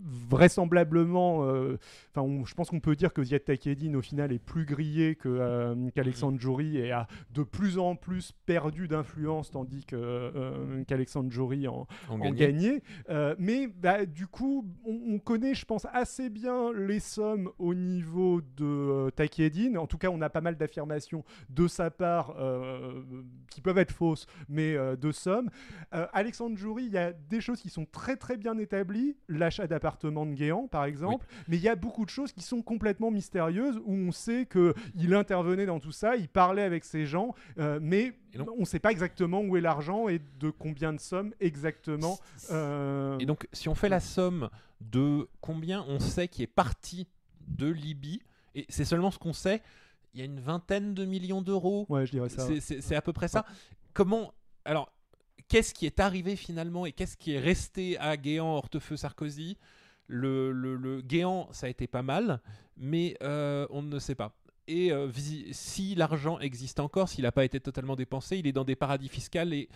Vraisemblablement, 0.02 1.44
euh, 1.44 1.78
enfin, 2.14 2.26
je 2.46 2.54
pense 2.54 2.70
qu'on 2.70 2.80
peut 2.80 2.96
dire 2.96 3.12
que 3.12 3.22
Ziad 3.22 3.44
Takieddine 3.44 3.96
au 3.96 4.02
final 4.02 4.32
est 4.32 4.38
plus 4.38 4.64
grillé 4.64 5.14
que, 5.14 5.28
euh, 5.28 5.90
qu'Alexandre 5.94 6.38
Djouri 6.40 6.78
et 6.78 6.90
a 6.90 7.06
de 7.32 7.42
plus 7.42 7.78
en 7.78 7.96
plus 7.96 8.32
perdu 8.46 8.88
d'influence, 8.88 9.50
tandis 9.50 9.84
que, 9.84 9.96
euh, 9.96 10.84
qu'Alexandre 10.84 11.30
Djouri 11.30 11.68
en, 11.68 11.86
en 12.08 12.18
gagnait. 12.18 12.36
gagné. 12.36 12.82
Euh, 13.10 13.34
mais 13.38 13.66
bah, 13.66 14.06
du 14.06 14.26
coup, 14.26 14.66
on, 14.84 15.14
on 15.14 15.18
connaît, 15.18 15.54
je 15.54 15.66
pense, 15.66 15.86
assez 15.92 16.30
bien 16.30 16.72
les 16.72 17.00
sommes 17.00 17.50
au 17.58 17.74
niveau 17.74 18.40
de 18.56 19.10
Takieddine. 19.16 19.76
En 19.76 19.86
tout 19.86 19.98
cas, 19.98 20.08
on 20.08 20.20
a 20.22 20.30
pas 20.30 20.40
mal 20.40 20.56
d'affirmations 20.56 21.24
de 21.50 21.68
sa 21.68 21.90
part 21.90 22.34
qui 23.50 23.60
peuvent 23.60 23.78
être 23.78 23.92
fausses, 23.92 24.26
mais 24.48 24.76
de 24.96 25.12
sommes. 25.12 25.50
Alexandre 25.90 26.56
Djouri, 26.56 26.84
il 26.84 26.92
y 26.92 26.98
a 26.98 27.12
des 27.12 27.40
choses 27.40 27.60
qui 27.60 27.68
sont 27.68 27.86
très 27.86 28.16
très 28.16 28.36
bien 28.36 28.56
établies. 28.58 29.16
L'achat 29.28 29.66
de 29.98 30.34
Guéant, 30.34 30.68
par 30.68 30.84
exemple. 30.84 31.26
Mais 31.48 31.56
il 31.56 31.62
y 31.62 31.68
a 31.68 31.76
beaucoup 31.76 32.04
de 32.04 32.10
choses 32.10 32.32
qui 32.32 32.42
sont 32.42 32.62
complètement 32.62 33.10
mystérieuses 33.10 33.80
où 33.84 33.94
on 33.94 34.12
sait 34.12 34.46
qu'il 34.46 35.14
intervenait 35.14 35.66
dans 35.66 35.80
tout 35.80 35.92
ça, 35.92 36.16
il 36.16 36.28
parlait 36.28 36.62
avec 36.62 36.84
ces 36.84 37.06
gens, 37.06 37.34
euh, 37.58 37.78
mais 37.82 38.12
on 38.56 38.60
ne 38.60 38.64
sait 38.64 38.78
pas 38.78 38.90
exactement 38.90 39.40
où 39.40 39.56
est 39.56 39.60
l'argent 39.60 40.08
et 40.08 40.20
de 40.38 40.50
combien 40.50 40.92
de 40.92 41.00
sommes 41.00 41.32
exactement. 41.40 42.18
euh, 42.50 43.18
Et 43.18 43.26
donc, 43.26 43.48
si 43.52 43.68
on 43.68 43.74
fait 43.74 43.88
la 43.88 44.00
somme 44.00 44.48
de 44.80 45.28
combien 45.40 45.84
on 45.88 45.98
sait 45.98 46.28
qui 46.28 46.42
est 46.42 46.46
parti 46.46 47.06
de 47.48 47.66
Libye, 47.68 48.22
et 48.54 48.66
c'est 48.68 48.84
seulement 48.84 49.10
ce 49.10 49.18
qu'on 49.18 49.32
sait, 49.32 49.62
il 50.14 50.20
y 50.20 50.22
a 50.22 50.26
une 50.26 50.40
vingtaine 50.40 50.94
de 50.94 51.04
millions 51.04 51.42
d'euros. 51.42 51.86
Ouais, 51.88 52.06
je 52.06 52.12
dirais 52.12 52.28
ça. 52.28 52.46
C'est 52.60 52.96
à 52.96 53.02
peu 53.02 53.12
près 53.12 53.28
ça. 53.28 53.44
Comment. 53.92 54.32
Alors, 54.64 54.92
qu'est-ce 55.48 55.74
qui 55.74 55.86
est 55.86 56.00
arrivé 56.00 56.36
finalement 56.36 56.86
et 56.86 56.92
qu'est-ce 56.92 57.16
qui 57.16 57.32
est 57.32 57.38
resté 57.38 57.98
à 57.98 58.16
Guéant, 58.16 58.54
Hortefeux, 58.54 58.96
Sarkozy 58.96 59.56
le, 60.10 60.52
le, 60.52 60.76
le 60.76 61.00
Guéant, 61.00 61.48
ça 61.52 61.66
a 61.66 61.70
été 61.70 61.86
pas 61.86 62.02
mal, 62.02 62.40
mais 62.76 63.16
euh, 63.22 63.66
on 63.70 63.82
ne 63.82 63.98
sait 63.98 64.14
pas. 64.16 64.36
Et 64.68 64.92
euh, 64.92 65.08
si 65.52 65.94
l'argent 65.94 66.38
existe 66.40 66.80
encore, 66.80 67.08
s'il 67.08 67.24
n'a 67.24 67.32
pas 67.32 67.44
été 67.44 67.60
totalement 67.60 67.96
dépensé, 67.96 68.38
il 68.38 68.46
est 68.46 68.52
dans 68.52 68.64
des 68.64 68.76
paradis 68.76 69.08
fiscaux 69.08 69.38
et 69.52 69.68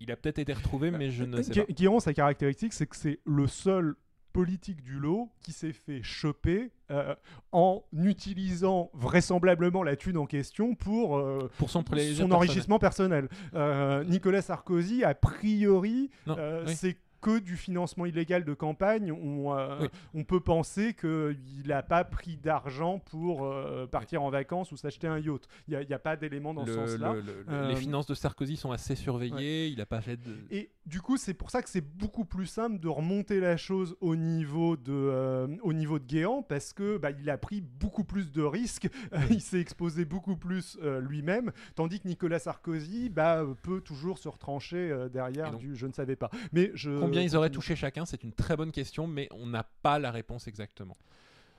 il 0.00 0.10
a 0.10 0.16
peut-être 0.16 0.38
été 0.38 0.52
retrouvé, 0.52 0.90
mais 0.90 1.10
je 1.10 1.24
ne 1.24 1.40
sais 1.42 1.52
Gu- 1.52 1.64
pas. 1.64 1.72
Guéant, 1.72 2.00
sa 2.00 2.12
caractéristique, 2.12 2.72
c'est 2.72 2.86
que 2.86 2.96
c'est 2.96 3.20
le 3.24 3.46
seul 3.46 3.94
politique 4.32 4.82
du 4.82 4.98
lot 4.98 5.30
qui 5.42 5.52
s'est 5.52 5.74
fait 5.74 6.02
choper 6.02 6.70
euh, 6.90 7.14
en 7.52 7.84
utilisant 7.92 8.90
vraisemblablement 8.94 9.82
la 9.82 9.94
thune 9.96 10.16
en 10.16 10.24
question 10.26 10.74
pour, 10.74 11.18
euh, 11.18 11.50
Pour 11.58 11.68
son, 11.70 11.84
enrichissement 12.32 12.78
personnel. 12.78 13.28
Euh, 13.54 14.04
Nicolas 14.04 14.40
Sarkozy, 14.42 15.04
a 15.04 15.14
priori, 15.14 16.10
euh, 16.28 16.64
oui. 16.66 16.74
c'est 16.74 16.96
que 17.22 17.38
du 17.38 17.56
financement 17.56 18.04
illégal 18.04 18.44
de 18.44 18.52
campagne. 18.52 19.12
On, 19.12 19.56
euh, 19.56 19.78
Oui. 19.80 19.88
on 20.14 20.24
peut 20.24 20.40
penser 20.40 20.92
qu'il 20.92 21.66
n'a 21.66 21.82
pas 21.82 22.04
pris 22.04 22.36
d'argent 22.36 22.98
pour 22.98 23.44
euh, 23.46 23.86
partir 23.86 24.22
en 24.22 24.28
vacances 24.30 24.72
ou 24.72 24.76
s'acheter 24.76 25.06
un 25.06 25.18
yacht. 25.18 25.46
Il 25.68 25.78
n'y 25.88 25.94
a, 25.94 25.98
pas 25.98 26.16
d'élément 26.16 26.52
dans 26.52 26.64
Le- 26.64 26.72
ce 26.72 26.74
sens-là. 26.74 27.14
le- 27.14 27.20
le- 27.22 27.44
Euh, 27.48 27.68
Les 27.68 27.76
finances 27.76 28.06
de 28.06 28.14
Sarkozy 28.14 28.56
sont 28.56 28.72
assez 28.72 28.96
surveillées. 28.96 29.68
Il 29.68 29.80
a 29.80 29.86
pas 29.86 30.00
fait 30.00 30.16
de. 30.16 30.36
Et 30.50 30.70
du 30.84 31.00
coup, 31.00 31.16
c'est 31.16 31.32
pour 31.34 31.50
ça 31.50 31.62
que 31.62 31.70
c'est 31.70 31.80
beaucoup 31.96 32.24
plus 32.24 32.46
simple 32.46 32.78
de 32.80 32.88
remonter 32.88 33.38
la 33.40 33.56
chose 33.56 33.96
au 34.00 34.16
niveau 34.16 34.76
de, 34.76 34.92
euh, 34.92 35.46
au 35.62 35.72
niveau 35.72 35.98
de 36.00 36.04
Guéant 36.04 36.42
parce 36.42 36.72
que 36.72 36.96
bah, 36.98 37.10
il 37.12 37.30
a 37.30 37.38
pris 37.38 37.60
beaucoup 37.60 38.04
plus 38.04 38.32
de 38.32 38.42
risques, 38.42 38.88
il 39.30 39.40
s'est 39.40 39.60
exposé 39.60 40.04
beaucoup 40.04 40.36
plus 40.36 40.76
euh, 40.82 41.00
lui-même, 41.00 41.52
tandis 41.76 42.00
que 42.00 42.08
Nicolas 42.08 42.40
Sarkozy 42.40 43.08
bah, 43.10 43.44
peut 43.62 43.80
toujours 43.80 44.18
se 44.18 44.28
retrancher 44.28 44.92
derrière 45.12 45.52
donc- 45.52 45.60
du 45.60 45.76
je 45.76 45.86
ne 45.86 45.92
savais 45.92 46.16
pas. 46.16 46.30
Mais 46.52 46.72
je 46.74 46.90
Combien 47.12 47.22
ils 47.22 47.36
auraient 47.36 47.50
touché 47.50 47.76
chacun 47.76 48.04
C'est 48.04 48.22
une 48.24 48.32
très 48.32 48.56
bonne 48.56 48.72
question, 48.72 49.06
mais 49.06 49.28
on 49.32 49.46
n'a 49.46 49.64
pas 49.82 49.98
la 49.98 50.10
réponse 50.10 50.48
exactement. 50.48 50.96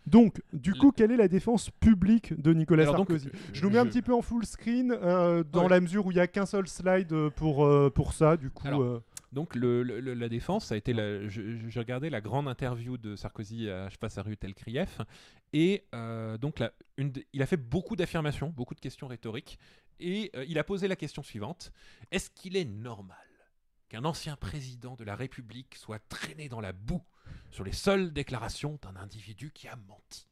Donc, 0.06 0.42
du 0.52 0.74
coup, 0.74 0.92
quelle 0.92 1.12
est 1.12 1.18
la 1.18 1.30
défense 1.30 1.70
publique 1.70 2.34
de 2.42 2.54
Nicolas 2.54 2.84
Alors 2.84 2.98
Sarkozy 2.98 3.28
euh, 3.30 3.38
Je 3.54 3.64
nous 3.64 3.70
mets 3.70 3.78
un 3.78 3.86
petit 3.86 4.02
peu 4.02 4.14
en 4.14 4.22
full 4.22 4.46
screen 4.46 4.92
euh, 4.92 5.44
dans 5.50 5.64
Ouais. 5.64 5.70
la 5.70 5.80
mesure 5.80 6.06
où 6.06 6.12
il 6.12 6.18
y 6.18 6.20
a 6.20 6.28
qu'un 6.28 6.46
seul 6.46 6.68
slide 6.68 7.14
euh, 7.14 7.30
pour, 7.30 7.64
euh, 7.66 7.90
pour 7.90 8.12
ça. 8.14 8.36
Du 8.36 8.50
coup, 8.50 8.68
Alors, 8.68 8.82
euh, 8.82 9.02
Donc 9.32 9.56
le, 9.56 9.82
le- 9.82 10.02
le- 10.02 10.14
la 10.14 10.28
défense, 10.28 10.66
ça 10.66 10.76
a 10.76 10.78
été 10.78 10.92
la, 10.92 11.30
je- 11.30 11.56
je- 11.56 11.70
j'ai 11.70 11.80
regardé 11.80 12.10
la 12.10 12.20
grande 12.20 12.50
interview 12.50 12.98
de 12.98 13.16
Sarkozy 13.16 13.70
à, 13.70 13.90
face 13.92 14.18
à 14.18 14.24
Rutel 14.24 14.54
Krief 14.54 15.00
et 15.54 15.86
euh, 15.96 16.38
donc 16.38 16.60
la- 16.60 16.74
une 16.98 17.12
des- 17.12 17.26
il 17.32 17.42
a 17.42 17.46
fait 17.46 17.56
beaucoup 17.58 17.96
d'affirmations, 17.96 18.50
beaucoup 18.50 18.76
de 18.76 18.82
questions 18.82 19.08
rhétoriques 19.08 19.58
et 20.02 20.30
euh, 20.36 20.44
il 20.50 20.60
a 20.60 20.64
posé 20.66 20.88
la 20.90 20.96
question 20.98 21.24
suivante 21.24 21.72
est-ce 22.12 22.30
qu'il 22.30 22.58
est 22.58 22.66
normal 22.66 23.18
qu'un 23.94 24.06
ancien 24.06 24.36
président 24.36 24.96
de 24.96 25.04
la 25.04 25.16
République 25.16 25.76
soit 25.76 26.00
traîné 26.10 26.50
dans 26.50 26.62
la 26.62 26.74
boue 26.74 27.04
sur 27.52 27.64
les 27.64 27.74
seules 27.74 28.12
déclarations 28.12 28.80
d'un 28.82 28.96
individu 28.96 29.52
qui 29.52 29.68
a 29.68 29.76
menti 29.76 30.26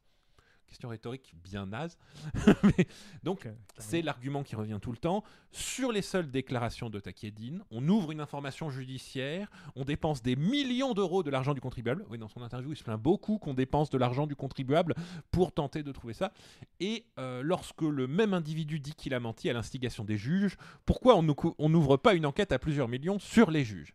Question 0.72 0.88
rhétorique 0.88 1.34
bien 1.44 1.66
naze. 1.66 1.98
Mais 2.64 2.88
donc, 3.24 3.50
c'est 3.78 4.02
l'argument 4.02 4.42
qui 4.42 4.56
revient 4.56 4.80
tout 4.82 4.94
le 4.94 4.98
temps. 4.98 5.22
Sur 5.52 5.92
les 5.92 6.02
seules 6.02 6.32
déclarations 6.32 6.90
de 6.90 6.98
Takedine, 6.98 7.62
on 7.72 7.86
ouvre 7.90 8.14
une 8.14 8.22
information 8.22 8.70
judiciaire, 8.70 9.52
on 9.76 9.84
dépense 9.84 10.22
des 10.24 10.38
millions 10.38 10.94
d'euros 10.94 11.24
de 11.24 11.30
l'argent 11.30 11.54
du 11.54 11.60
contribuable. 11.60 12.06
Oui, 12.10 12.18
dans 12.18 12.30
son 12.30 12.42
interview, 12.42 12.72
il 12.72 12.78
se 12.78 12.84
plaint 12.86 13.00
beaucoup 13.00 13.38
qu'on 13.38 13.54
dépense 13.54 13.90
de 13.90 13.98
l'argent 13.98 14.28
du 14.28 14.36
contribuable 14.38 14.96
pour 15.30 15.52
tenter 15.52 15.84
de 15.84 15.92
trouver 15.92 16.14
ça. 16.14 16.32
Et 16.80 17.04
euh, 17.20 17.42
lorsque 17.44 17.82
le 17.82 18.08
même 18.08 18.34
individu 18.34 18.80
dit 18.80 18.94
qu'il 18.94 19.14
a 19.14 19.20
menti 19.20 19.50
à 19.50 19.54
l'instigation 19.54 20.06
des 20.06 20.18
juges, 20.18 20.56
pourquoi 20.86 21.18
on 21.18 21.70
n'ouvre 21.70 21.98
pas 21.98 22.14
une 22.14 22.26
enquête 22.26 22.54
à 22.54 22.60
plusieurs 22.60 22.88
millions 22.88 23.20
sur 23.20 23.52
les 23.52 23.66
juges? 23.66 23.94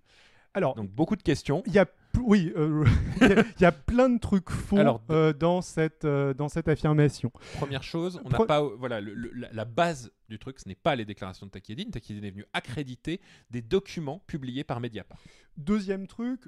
Alors, 0.53 0.75
Donc, 0.75 0.89
beaucoup 0.91 1.17
de 1.17 1.23
questions. 1.23 1.63
Il 1.67 1.75
y 1.75 1.79
a, 1.79 1.85
pl- 1.85 1.97
oui, 2.27 2.53
euh, 2.57 2.85
il 3.23 3.29
y 3.29 3.33
a- 3.33 3.45
il 3.59 3.63
y 3.63 3.65
a 3.65 3.73
plein 3.73 4.09
de 4.11 4.19
trucs 4.19 4.51
faux 4.51 4.77
Alors, 4.79 5.03
euh, 5.11 5.33
dans, 5.33 5.63
cette, 5.63 6.05
euh, 6.05 6.35
dans 6.35 6.49
cette 6.49 6.69
affirmation. 6.69 7.31
Première 7.57 7.83
chose, 7.83 8.21
on 8.25 8.29
n'a 8.29 8.39
Pre- 8.39 8.47
pas, 8.47 8.61
voilà, 8.63 9.01
le- 9.01 9.15
le- 9.15 9.31
la, 9.53 9.65
base 9.65 10.11
du 10.29 10.39
truc, 10.39 10.59
ce 10.59 10.69
n'est 10.69 10.75
pas 10.75 10.95
les 10.97 11.05
déclarations 11.05 11.47
de 11.47 11.51
Takedine. 11.53 11.91
Takedine 11.91 12.25
est 12.25 12.31
venu 12.31 12.45
accréditer 12.53 13.21
des 13.51 13.63
documents 13.63 14.23
publiés 14.27 14.65
par 14.65 14.81
Mediapart. 14.81 15.19
Deuxième 15.57 16.07
truc, 16.07 16.41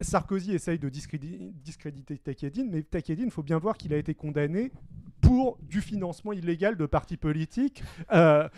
Sarkozy 0.00 0.52
essaye 0.52 0.78
de 0.78 0.88
discrédi- 0.90 1.52
discréditer 1.64 2.18
Takedine, 2.18 2.68
mais 2.70 2.82
Takedine, 2.82 3.26
il 3.26 3.30
faut 3.30 3.42
bien 3.42 3.58
voir 3.58 3.78
qu'il 3.78 3.94
a 3.94 3.96
été 3.96 4.14
condamné 4.14 4.70
pour 5.20 5.58
du 5.62 5.80
financement 5.80 6.32
illégal 6.32 6.76
de 6.76 6.86
partis 6.86 7.16
politiques 7.16 7.82
euh, 8.12 8.48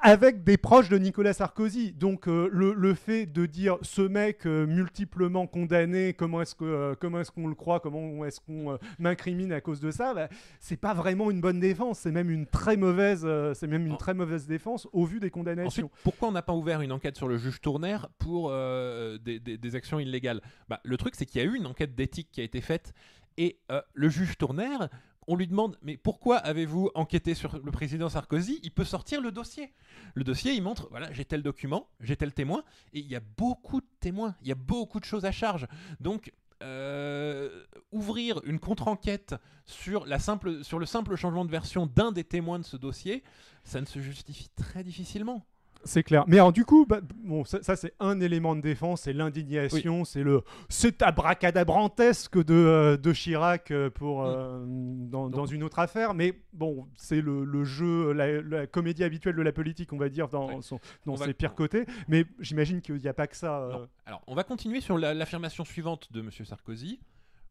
avec 0.00 0.44
des 0.44 0.56
proches 0.56 0.88
de 0.88 0.96
Nicolas 0.98 1.32
Sarkozy. 1.32 1.92
Donc 1.92 2.28
euh, 2.28 2.48
le, 2.52 2.72
le 2.72 2.94
fait 2.94 3.26
de 3.26 3.46
dire 3.46 3.76
ce 3.82 4.02
mec 4.02 4.46
euh, 4.46 4.66
multiplement 4.66 5.46
condamné, 5.46 6.14
comment 6.14 6.40
est-ce 6.40 6.54
que 6.54 6.94
comment 7.00 7.20
est-ce 7.20 7.30
qu'on 7.30 7.46
le 7.48 7.54
croit, 7.54 7.80
comment 7.80 8.24
est-ce 8.24 8.40
qu'on 8.40 8.78
m'incrimine 8.98 9.52
à 9.52 9.60
cause 9.60 9.80
de 9.80 9.90
ça, 9.90 10.14
bah, 10.14 10.28
c'est 10.60 10.76
pas 10.76 10.94
vraiment 10.94 11.30
une 11.30 11.40
bonne 11.40 11.60
défense. 11.60 11.98
C'est 12.00 12.12
même 12.12 12.30
une 12.30 12.46
très 12.46 12.76
mauvaise, 12.76 13.26
c'est 13.54 13.66
même 13.66 13.86
une 13.86 13.96
très 13.98 14.14
mauvaise 14.14 14.46
défense 14.46 14.86
au 14.92 15.04
vu 15.04 15.20
des 15.20 15.26
Ensuite, 15.28 15.32
condamnations. 15.32 15.90
pourquoi 16.04 16.28
on 16.28 16.32
n'a 16.32 16.42
pas 16.42 16.54
ouvert 16.54 16.80
une 16.80 16.92
enquête 16.92 17.16
sur 17.16 17.28
le 17.28 17.36
juge 17.38 17.60
Tournaire 17.60 18.08
pour 18.18 18.50
des, 18.50 19.40
des- 19.40 19.58
des 19.58 19.74
actions 19.76 19.98
illégales? 19.98 20.40
Bah, 20.68 20.80
Le 20.84 20.96
truc, 20.96 21.14
c'est 21.16 21.26
qu'il 21.26 21.40
y 21.42 21.44
a 21.44 21.46
eu 21.46 21.56
une 21.56 21.66
enquête 21.66 21.94
d'éthique 21.94 22.28
qui 22.32 22.40
a 22.40 22.44
été 22.44 22.60
faite 22.60 22.92
et 23.36 23.58
euh, 23.70 23.80
le 23.94 24.08
juge 24.08 24.36
Tournaire, 24.38 24.88
on 25.28 25.36
lui 25.36 25.46
demande 25.46 25.78
mais 25.82 25.96
pourquoi 25.96 26.38
avez-vous 26.38 26.90
enquêté 26.94 27.34
sur 27.34 27.60
le 27.62 27.70
président 27.70 28.08
Sarkozy? 28.08 28.58
Il 28.62 28.72
peut 28.72 28.84
sortir 28.84 29.20
le 29.20 29.30
dossier. 29.30 29.72
Le 30.14 30.24
dossier, 30.24 30.54
il 30.54 30.62
montre 30.62 30.88
voilà, 30.90 31.12
j'ai 31.12 31.24
tel 31.24 31.42
document, 31.42 31.88
j'ai 32.00 32.16
tel 32.16 32.32
témoin 32.32 32.64
et 32.92 32.98
il 32.98 33.06
y 33.06 33.14
a 33.14 33.20
beaucoup 33.36 33.80
de 33.80 33.86
témoins, 34.00 34.34
il 34.42 34.48
y 34.48 34.52
a 34.52 34.56
beaucoup 34.56 34.98
de 34.98 35.04
choses 35.04 35.24
à 35.24 35.30
charge. 35.30 35.68
Donc 36.00 36.32
euh, 36.62 37.64
ouvrir 37.92 38.40
une 38.44 38.58
contre-enquête 38.58 39.36
sur, 39.64 40.06
le 40.06 40.18
simple 40.18 41.14
changement 41.14 41.44
de 41.44 41.50
version 41.50 41.86
d'un 41.86 42.10
des 42.10 42.24
témoins 42.24 42.58
de 42.58 42.64
ce 42.64 42.76
dossier, 42.76 43.22
ça 43.62 43.80
ne 43.80 43.86
se 43.86 44.00
justifie 44.00 44.48
très 44.56 44.82
difficilement. 44.82 45.46
C'est 45.84 46.02
clair. 46.02 46.24
Mais 46.26 46.36
alors, 46.36 46.52
du 46.52 46.64
coup, 46.64 46.84
bah, 46.86 47.00
bon, 47.24 47.44
ça, 47.44 47.62
ça, 47.62 47.76
c'est 47.76 47.94
un 48.00 48.20
élément 48.20 48.54
de 48.56 48.60
défense, 48.60 49.02
c'est 49.02 49.12
l'indignation, 49.12 50.04
c'est 50.04 50.22
le 50.22 50.42
cet 50.68 51.02
abracadabrantesque 51.02 52.42
de, 52.44 52.54
euh, 52.54 52.96
de 52.96 53.12
Chirac 53.12 53.70
euh, 53.70 53.88
pour, 53.90 54.24
euh, 54.24 54.64
dans, 54.66 55.28
dans 55.30 55.46
une 55.46 55.62
autre 55.62 55.78
affaire. 55.78 56.14
Mais 56.14 56.38
bon, 56.52 56.86
c'est 56.96 57.20
le, 57.20 57.44
le 57.44 57.64
jeu, 57.64 58.12
la, 58.12 58.40
la 58.42 58.66
comédie 58.66 59.04
habituelle 59.04 59.36
de 59.36 59.42
la 59.42 59.52
politique, 59.52 59.92
on 59.92 59.98
va 59.98 60.08
dire, 60.08 60.28
dans, 60.28 60.60
son, 60.62 60.80
dans 61.06 61.14
va- 61.14 61.26
ses 61.26 61.34
pires 61.34 61.54
côtés. 61.54 61.86
Mais 62.08 62.24
j'imagine 62.40 62.80
qu'il 62.80 62.96
n'y 62.96 63.08
a 63.08 63.14
pas 63.14 63.26
que 63.26 63.36
ça. 63.36 63.60
euh. 63.60 63.86
Alors, 64.06 64.22
on 64.26 64.34
va 64.34 64.44
continuer 64.44 64.80
sur 64.80 64.98
la- 64.98 65.14
l'affirmation 65.14 65.64
suivante 65.64 66.12
de 66.12 66.20
M. 66.20 66.30
Sarkozy. 66.44 67.00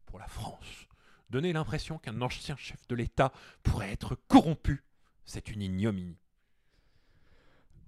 Pour 0.06 0.18
la 0.18 0.26
France, 0.26 0.86
donner 1.28 1.52
l'impression 1.52 1.98
qu'un 1.98 2.22
ancien 2.22 2.56
chef 2.56 2.78
de 2.88 2.94
l'État 2.94 3.30
pourrait 3.62 3.90
être 3.92 4.16
corrompu, 4.26 4.82
c'est 5.26 5.50
une 5.50 5.60
ignominie. 5.60 6.16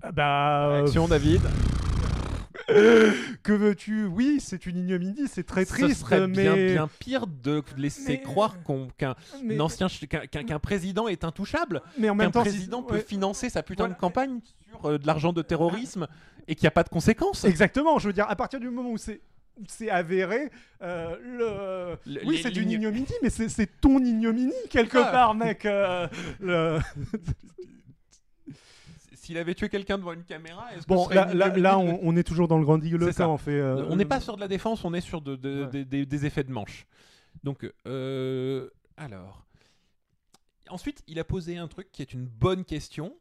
Ah 0.02 0.12
Bah, 0.12 0.68
euh, 0.70 0.84
Action, 0.84 1.08
David. 1.08 1.42
que 3.42 3.52
veux-tu? 3.52 4.04
Oui, 4.06 4.38
c'est 4.40 4.64
une 4.66 4.76
ignominie, 4.78 5.26
c'est 5.26 5.42
très 5.42 5.64
Ce 5.64 5.70
triste, 5.70 6.00
serait 6.02 6.26
mais. 6.28 6.42
bien, 6.42 6.54
bien 6.54 6.88
pire 7.00 7.26
de 7.26 7.62
laisser 7.76 8.12
Mais- 8.12 8.20
croire 8.22 8.54
qu'un 8.96 9.14
mais- 9.44 9.58
ancien 9.60 9.88
qu'un 9.88 10.58
président 10.60 11.08
est 11.08 11.24
intouchable, 11.24 11.82
mais 11.98 12.08
en 12.10 12.14
même 12.14 12.30
temps, 12.30 12.44
si- 12.44 12.50
président 12.50 12.82
peut 12.82 12.94
ouais. 12.96 13.00
financer 13.02 13.50
sa 13.50 13.62
putain 13.64 13.84
Voilà. 13.84 13.94
de 13.94 14.00
campagne 14.00 14.38
sur 14.68 14.84
euh, 14.88 14.98
de 14.98 15.06
l'argent 15.06 15.32
de 15.32 15.42
terrorisme 15.42 16.06
et 16.46 16.54
qu'il 16.54 16.64
n'y 16.64 16.68
a 16.68 16.72
pas 16.72 16.84
de 16.84 16.88
conséquences. 16.90 17.44
Exactement, 17.44 17.98
je 17.98 18.06
veux 18.06 18.12
dire, 18.12 18.26
à 18.28 18.36
partir 18.36 18.60
du 18.60 18.70
moment 18.70 18.90
où 18.90 18.98
c'est 18.98 19.20
c'est 19.68 19.90
avéré, 19.90 20.50
euh, 20.80 21.16
le... 22.06 22.14
Le- 22.14 22.20
oui, 22.26 22.40
c'est 22.42 22.56
une 22.56 22.70
ignominie, 22.70 23.06
mais 23.22 23.28
c'est 23.28 23.48
c'est 23.50 23.68
ton 23.80 23.98
ignominie 23.98 24.52
quelque 24.70 24.96
Ah. 24.98 25.10
part, 25.10 25.34
mec. 25.34 25.66
euh, 25.66 26.06
le- 26.40 26.78
S'il 29.20 29.36
avait 29.36 29.54
tué 29.54 29.68
quelqu'un 29.68 29.98
devant 29.98 30.14
une 30.14 30.24
caméra, 30.24 30.72
est-ce 30.72 30.84
que 30.84 30.88
Bon, 30.88 31.04
ce 31.04 31.12
serait 31.12 31.34
là, 31.34 31.54
une 31.54 31.62
là, 31.62 31.78
on, 31.78 31.98
on 32.02 32.16
est 32.16 32.22
toujours 32.22 32.48
dans 32.48 32.56
le 32.58 32.64
grand 32.64 32.80
C'est 32.80 33.12
ça. 33.12 33.28
on 33.28 33.36
fait. 33.36 33.50
euh, 33.52 33.84
on 33.90 33.96
n'est 33.96 34.06
pas 34.06 34.18
sur 34.18 34.34
de 34.36 34.40
la 34.40 34.48
défense, 34.48 34.82
on 34.82 34.94
est 34.94 35.02
sur 35.02 35.20
de, 35.20 35.36
de- 35.36 35.64
Ouais. 35.64 35.70
des- 35.70 35.84
des, 35.84 36.06
des 36.06 36.26
effets 36.26 36.42
de 36.42 36.50
manche. 36.50 36.86
Donc, 37.44 37.70
euh, 37.86 38.70
alors. 38.96 39.44
Ensuite, 40.70 41.02
il 41.06 41.18
a 41.18 41.24
posé 41.24 41.58
un 41.58 41.68
truc 41.68 41.90
qui 41.92 42.00
est 42.00 42.14
une 42.14 42.26
bonne 42.26 42.64
question. 42.64 43.14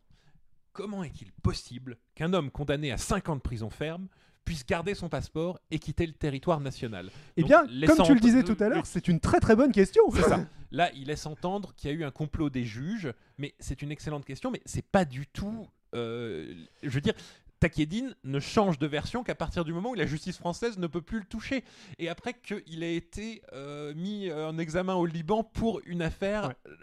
Comment 0.71 1.03
est-il 1.03 1.31
possible 1.33 1.97
qu'un 2.15 2.31
homme 2.33 2.49
condamné 2.51 2.91
à 2.91 2.97
5 2.97 3.27
ans 3.29 3.35
de 3.35 3.41
prison 3.41 3.69
ferme 3.69 4.07
puisse 4.45 4.65
garder 4.65 4.93
son 4.95 5.09
passeport 5.09 5.59
et 5.71 5.79
quitter 5.79 6.05
le 6.05 6.13
territoire 6.13 6.59
national? 6.61 7.09
Eh 7.35 7.41
Donc, 7.41 7.49
bien, 7.49 7.65
laissant 7.69 7.97
comme 7.97 8.05
tu 8.05 8.13
le 8.13 8.19
disais 8.21 8.43
tout 8.43 8.55
à 8.63 8.69
l'heure, 8.69 8.85
c'est 8.85 9.07
une 9.09 9.19
très 9.19 9.39
très 9.41 9.55
bonne 9.55 9.71
question. 9.73 10.03
C'est 10.13 10.21
ça. 10.21 10.45
Là, 10.71 10.91
il 10.93 11.07
laisse 11.07 11.25
entendre 11.25 11.73
qu'il 11.75 11.89
y 11.89 11.93
a 11.93 11.95
eu 11.97 12.03
un 12.05 12.11
complot 12.11 12.49
des 12.49 12.63
juges, 12.63 13.11
mais 13.37 13.53
c'est 13.59 13.81
une 13.81 13.91
excellente 13.91 14.23
question, 14.25 14.51
mais 14.51 14.61
c'est 14.65 14.85
pas 14.85 15.03
du 15.03 15.25
tout. 15.27 15.67
Euh, 15.95 16.53
je 16.83 16.89
veux 16.89 17.01
dire. 17.01 17.13
Takedine 17.61 18.15
ne 18.23 18.39
change 18.39 18.79
de 18.79 18.87
version 18.87 19.21
qu'à 19.21 19.35
partir 19.35 19.65
du 19.65 19.73
moment 19.73 19.89
où 19.89 19.93
la 19.93 20.05
justice 20.05 20.37
française 20.37 20.77
ne 20.77 20.87
peut 20.87 21.01
plus 21.01 21.19
le 21.19 21.25
toucher. 21.25 21.65
Et 21.97 22.07
après 22.07 22.33
qu'il 22.33 22.83
a 22.85 22.87
été 22.89 23.41
euh, 23.51 23.93
mis 23.95 24.31
en 24.31 24.57
examen 24.57 24.95
au 24.95 25.05
Liban 25.05 25.43
pour 25.43 25.81
une 25.85 26.01
affaire 26.01 26.47
Ouais. 26.47 26.55
euh, 26.67 26.75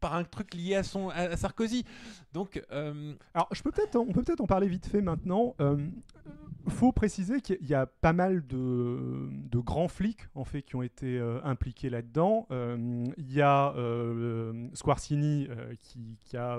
par 0.00 0.16
un 0.16 0.24
truc 0.24 0.52
lié 0.54 0.74
à, 0.74 0.82
son, 0.82 1.10
à, 1.10 1.14
à 1.14 1.36
Sarkozy. 1.36 1.84
Donc, 2.32 2.60
euh, 2.72 3.14
Alors, 3.34 3.48
je 3.52 3.62
peux 3.62 3.70
peut-être, 3.70 3.94
on 3.96 4.12
peut 4.12 4.22
peut-être 4.24 4.40
en 4.40 4.46
parler 4.46 4.66
vite 4.66 4.84
fait 4.86 5.00
maintenant. 5.00 5.54
Euh, 5.60 5.76
faut 6.68 6.92
préciser 6.92 7.40
qu'il 7.40 7.66
y 7.66 7.74
a 7.74 7.86
pas 7.86 8.12
mal 8.12 8.46
de, 8.46 9.28
de, 9.30 9.58
grands 9.58 9.88
flics 9.88 10.26
en 10.34 10.44
fait 10.44 10.62
qui 10.62 10.76
ont 10.76 10.82
été 10.82 11.18
euh, 11.18 11.40
impliqués 11.44 11.90
là-dedans. 11.90 12.46
Euh, 12.50 13.04
il 13.16 13.32
y 13.32 13.42
a 13.42 13.74
euh, 13.76 14.68
Squarcini 14.74 15.48
qui, 15.82 16.18
qui, 16.20 16.36
a 16.36 16.58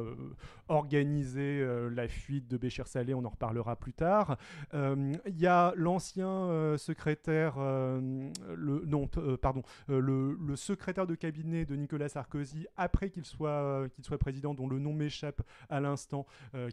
organisé 0.68 1.66
la 1.91 2.08
fuite 2.08 2.47
de 2.47 2.58
Béchir 2.58 2.88
Salé, 2.88 3.14
on 3.14 3.24
en 3.24 3.30
reparlera 3.30 3.76
plus 3.76 3.93
tard. 3.93 4.38
Il 4.74 5.38
y 5.38 5.47
a 5.47 5.74
l'ancien 5.76 6.76
secrétaire, 6.78 7.58
le, 7.60 8.84
non, 8.86 9.08
pardon, 9.41 9.64
le, 9.88 10.56
secrétaire 10.56 11.06
de 11.06 11.16
cabinet 11.16 11.66
de 11.66 11.76
Nicolas 11.76 12.10
Sarkozy 12.10 12.66
après 12.78 13.10
qu'il 13.10 13.26
soit, 13.26 13.88
qu'il 13.93 14.03
soit 14.03 14.18
président, 14.18 14.53
dont 14.53 14.68
le 14.68 14.80
nom 14.80 14.93
m'échappe 14.93 15.41
à 15.70 15.80
l'instant, 15.80 16.26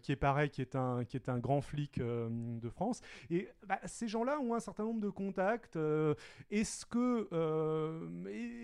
qui 0.03 0.13
est 0.13 0.17
pareil, 0.17 0.49
qui 0.51 0.63
est 0.63 0.77
un, 0.77 1.05
qui 1.05 1.17
est 1.17 1.29
un 1.29 1.39
grand 1.39 1.61
flic 1.61 1.99
de 2.01 2.69
France. 2.71 3.01
Et 3.31 3.49
bah, 3.67 3.79
ces 3.87 4.09
gens-là 4.09 4.41
ont 4.41 4.55
un 4.55 4.61
certain 4.61 4.85
nombre 4.85 5.01
de 5.01 5.09
contacts. 5.09 5.77
Euh, 5.77 6.15
est-ce 6.51 6.85
que 6.87 7.29
euh, 7.33 8.01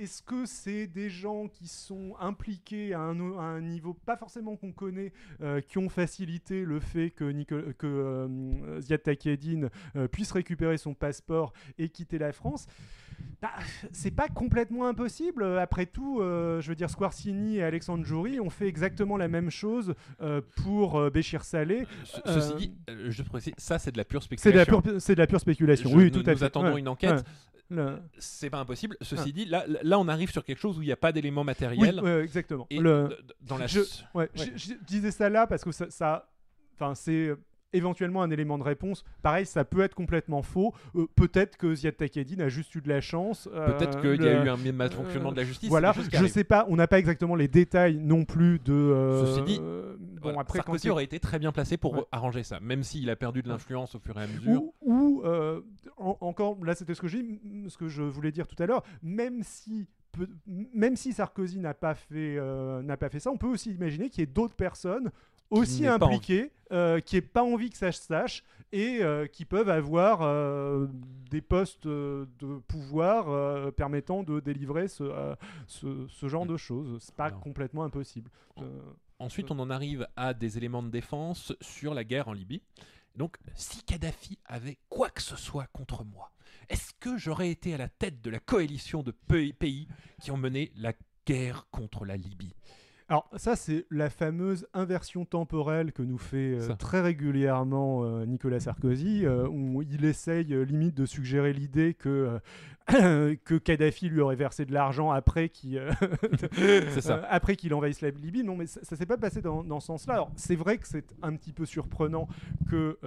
est-ce 0.01 0.23
que 0.23 0.45
c'est 0.47 0.87
des 0.87 1.11
gens 1.11 1.49
qui 1.49 1.69
sont 1.69 2.15
impliqués 2.21 2.95
à 2.95 3.01
un, 3.01 3.61
niveau 3.61 3.95
pas 3.95 4.17
forcément 4.17 4.57
qu'on 4.57 4.73
connaît, 4.73 5.13
euh, 5.41 5.61
qui 5.61 5.79
ont 5.79 5.89
facilité 5.89 6.65
le 6.65 6.81
fait 6.81 7.11
que, 7.11 7.33
que 7.73 8.79
Ziad 8.81 9.03
Takieddine 9.03 9.71
puisse 10.11 10.33
récupérer 10.33 10.79
son 10.79 10.95
passeport 10.95 11.53
et 11.79 11.89
quitter 11.89 12.19
la 12.19 12.33
France? 12.33 12.67
Bah, 13.43 13.51
c'est 13.93 14.13
pas 14.13 14.29
complètement 14.29 14.87
impossible. 14.87 15.45
Après 15.59 15.87
tout, 15.87 16.19
je 16.21 16.69
veux 16.69 16.75
dire, 16.75 16.91
Squarcini 16.91 17.57
et 17.57 17.63
Alexandre 17.63 18.05
Jouri 18.05 18.41
ont 18.41 18.51
fait 18.51 18.67
exactement 18.67 19.17
la 19.17 19.29
même 19.29 19.51
chose 19.51 19.95
pour 20.57 21.11
Béchir 21.11 21.45
Salé. 21.45 21.87
ceci 22.05 22.55
dit, 22.55 22.75
je 23.09 23.23
précise, 23.23 23.55
ça 23.57 23.79
c'est 23.79 23.93
de 23.93 23.97
la 23.97 24.05
pure 24.05 24.23
spéculation 24.23 24.48
c'est 24.99 25.15
de 25.15 25.21
la 25.21 25.27
pure 25.27 25.41
spéculation. 25.41 25.91
oui, 25.93 26.11
tout 26.11 26.21
à 26.21 26.25
fait. 26.25 26.35
Nous 26.35 26.45
attendons 26.45 26.77
une 26.77 26.89
enquête. 26.89 27.25
C'est 28.19 28.51
pas 28.51 28.59
impossible. 28.59 28.97
Ceci 29.01 29.33
dit, 29.33 29.45
là, 29.45 29.65
là, 29.83 29.99
on 29.99 30.09
arrive 30.09 30.31
sur 30.31 30.45
quelque 30.45 30.61
chose 30.61 30.79
où 30.79 30.83
il 30.83 30.87
n'y 30.87 30.93
a 30.93 30.97
pas 30.97 31.13
d'éléments 31.13 31.45
matériels. 31.45 32.01
Oui, 32.03 32.11
exactement. 32.11 32.67
Et 32.71 32.79
dans 32.81 33.59
la 33.59 33.67
je, 33.67 33.81
je, 34.35 34.75
disais 34.87 35.11
ça 35.11 35.29
là 35.29 35.47
parce 35.47 35.65
que 35.65 35.73
ça, 35.73 35.91
ça 35.91 36.29
enfin, 36.75 36.95
c'est 36.95 37.35
éventuellement 37.73 38.23
un 38.23 38.31
élément 38.31 38.59
de 38.59 38.63
réponse. 38.63 39.05
Pareil, 39.23 39.47
ça 39.47 39.65
peut 39.65 39.81
être 39.81 39.95
complètement 39.95 40.43
faux. 40.43 40.75
Euh, 40.95 41.07
peut-être 41.15 41.57
que 41.57 41.75
Ziad 41.75 41.97
Takieddine 41.97 42.41
a 42.41 42.49
juste 42.49 42.75
eu 42.75 42.81
de 42.81 42.89
la 42.89 43.01
chance. 43.01 43.49
Euh, 43.53 43.73
peut-être 43.73 44.01
qu'il 44.01 44.23
y 44.23 44.29
a 44.29 44.45
eu 44.45 44.49
un 44.49 44.73
malfonctionnement 44.73 45.33
de 45.33 45.37
la 45.37 45.45
justice. 45.45 45.69
Voilà, 45.69 45.95
je 46.13 46.27
sais 46.27 46.45
pas. 46.45 46.67
On 46.69 46.77
n'a 46.77 46.87
pas 46.87 46.99
exactement 46.99 47.35
les 47.35 47.49
détails 47.49 47.99
non 47.99 48.25
plus 48.25 48.59
de. 48.59 48.73
Euh, 48.73 49.27
Ceci 49.27 49.43
dit, 49.43 49.61
bon, 50.21 50.39
après, 50.39 50.59
Sarkozy 50.59 50.91
aurait 50.91 51.05
été 51.05 51.21
très 51.21 51.39
bien 51.39 51.53
placé 51.53 51.77
pour 51.77 52.07
arranger 52.13 52.43
ça, 52.43 52.61
même 52.61 52.83
s'il 52.83 53.11
a 53.11 53.17
perdu 53.17 53.43
de 53.43 53.49
l'influence 53.49 53.95
au 53.95 53.99
fur 53.99 54.19
et 54.19 54.25
à 54.25 54.27
mesure. 54.27 54.63
Ou, 54.83 55.23
encore, 55.97 56.65
là, 56.65 56.75
c'était 56.75 56.95
ce 56.95 57.01
que 57.01 57.09
ce 57.09 57.77
que 57.77 57.89
je 57.89 58.03
voulais 58.03 58.33
dire 58.33 58.47
tout 58.47 58.61
à 58.63 58.67
l'heure. 58.67 58.83
Même 59.03 59.43
si 59.43 59.87
même 60.75 60.97
si 60.97 61.13
Sarkozy 61.13 61.61
n'a 61.61 61.75
pas 61.75 61.95
fait 61.95 62.39
n'a 62.83 62.97
pas 62.97 63.09
fait 63.09 63.21
ça, 63.21 63.31
on 63.31 63.37
peut 63.37 63.47
aussi 63.47 63.71
imaginer 63.73 64.09
qu'il 64.11 64.21
y 64.21 64.25
ait 64.25 64.27
d'autres 64.27 64.57
personnes 64.57 65.11
aussi 65.51 65.87
impliqués, 65.87 66.51
euh, 66.73 67.01
qui 67.01 67.17
n'aient 67.17 67.23
pas 67.23 67.43
envie 67.43 67.71
que 67.71 67.79
ça 67.79 67.93
se 67.93 68.03
sache 68.03 68.45
et 68.73 68.99
euh, 69.03 69.27
qui 69.27 69.45
peuvent 69.45 69.71
avoir 69.71 70.21
euh, 70.23 70.87
des 71.31 71.41
postes 71.41 71.87
de 71.87 72.27
pouvoir 72.67 73.73
permettant 73.73 74.23
de 74.23 74.41
délivrer 74.41 74.89
ce, 74.89 75.37
ce, 75.67 76.29
genre 76.29 76.45
mm. 76.45 76.49
de 76.49 76.57
choses. 76.57 76.99
C'est 77.01 77.15
pas 77.15 77.31
complètement 77.31 77.85
impossible. 77.85 78.31
Ensuite, 79.19 79.51
on 79.51 79.59
en 79.59 79.71
arrive 79.71 80.07
à 80.17 80.35
des 80.35 80.59
éléments 80.59 80.83
de 80.83 80.91
défense 80.91 81.53
sur 81.61 81.95
la 81.95 82.05
guerre 82.05 82.29
en 82.29 82.33
Libye. 82.33 82.63
Donc, 83.17 83.37
si 83.55 83.83
Kadhafi 83.83 84.39
avait 84.45 84.79
quoi 84.89 85.11
que 85.11 85.23
ce 85.23 85.37
soit 85.37 85.67
contre 85.73 86.05
moi, 86.05 86.31
est-ce 86.69 86.93
que 87.01 87.17
j'aurais 87.17 87.51
été 87.51 87.75
à 87.75 87.79
la 87.79 87.89
tête 87.89 88.21
de 88.21 88.31
la 88.31 88.39
coalition 88.39 89.03
de 89.03 89.11
pays 89.11 89.89
qui 90.21 90.31
ont 90.31 90.37
mené 90.37 90.71
la 90.77 90.93
guerre 91.27 91.67
contre 91.71 92.05
la 92.05 92.17
Libye? 92.17 92.55
Alors 93.11 93.27
ça, 93.37 93.57
c'est 93.57 93.87
la 93.91 94.11
fameuse 94.11 94.67
inversion 94.75 95.25
temporelle 95.25 95.93
que 95.93 96.03
nous 96.03 96.19
fait 96.19 96.59
euh, 96.59 96.75
très 96.75 97.01
régulièrement 97.01 98.05
euh, 98.05 98.27
Nicolas 98.27 98.61
Sarkozy, 98.61 99.25
euh, 99.25 99.49
où 99.49 99.81
il 99.81 100.05
essaye 100.05 100.45
limite 100.45 100.95
de 100.95 101.07
suggérer 101.07 101.55
l'idée 101.55 101.95
que 101.95 102.39
que 102.89 103.57
Kadhafi 103.57 104.11
lui 104.11 104.21
aurait 104.21 104.37
versé 104.37 104.67
de 104.67 104.75
l'argent 104.75 105.11
après 105.11 105.49
qu'il 105.49 105.83
après 107.31 107.57
qu'il 107.57 107.73
envahisse 107.73 108.03
la 108.03 108.11
Libye. 108.11 108.45
Non, 108.45 108.57
mais 108.57 108.67
ça, 108.67 108.81
ne 108.91 108.97
s'est 108.97 109.07
pas 109.07 109.17
passé 109.17 109.41
dans, 109.41 109.65
dans 109.65 109.81
ce 109.81 109.87
sens-là. 109.87 110.15
Alors 110.15 110.31
c'est 110.37 110.57
vrai 110.57 110.77
que 110.77 110.87
c'est 110.87 111.15
un 111.23 111.35
petit 111.35 111.53
peu 111.55 111.65
surprenant 111.65 112.29
que 112.69 112.99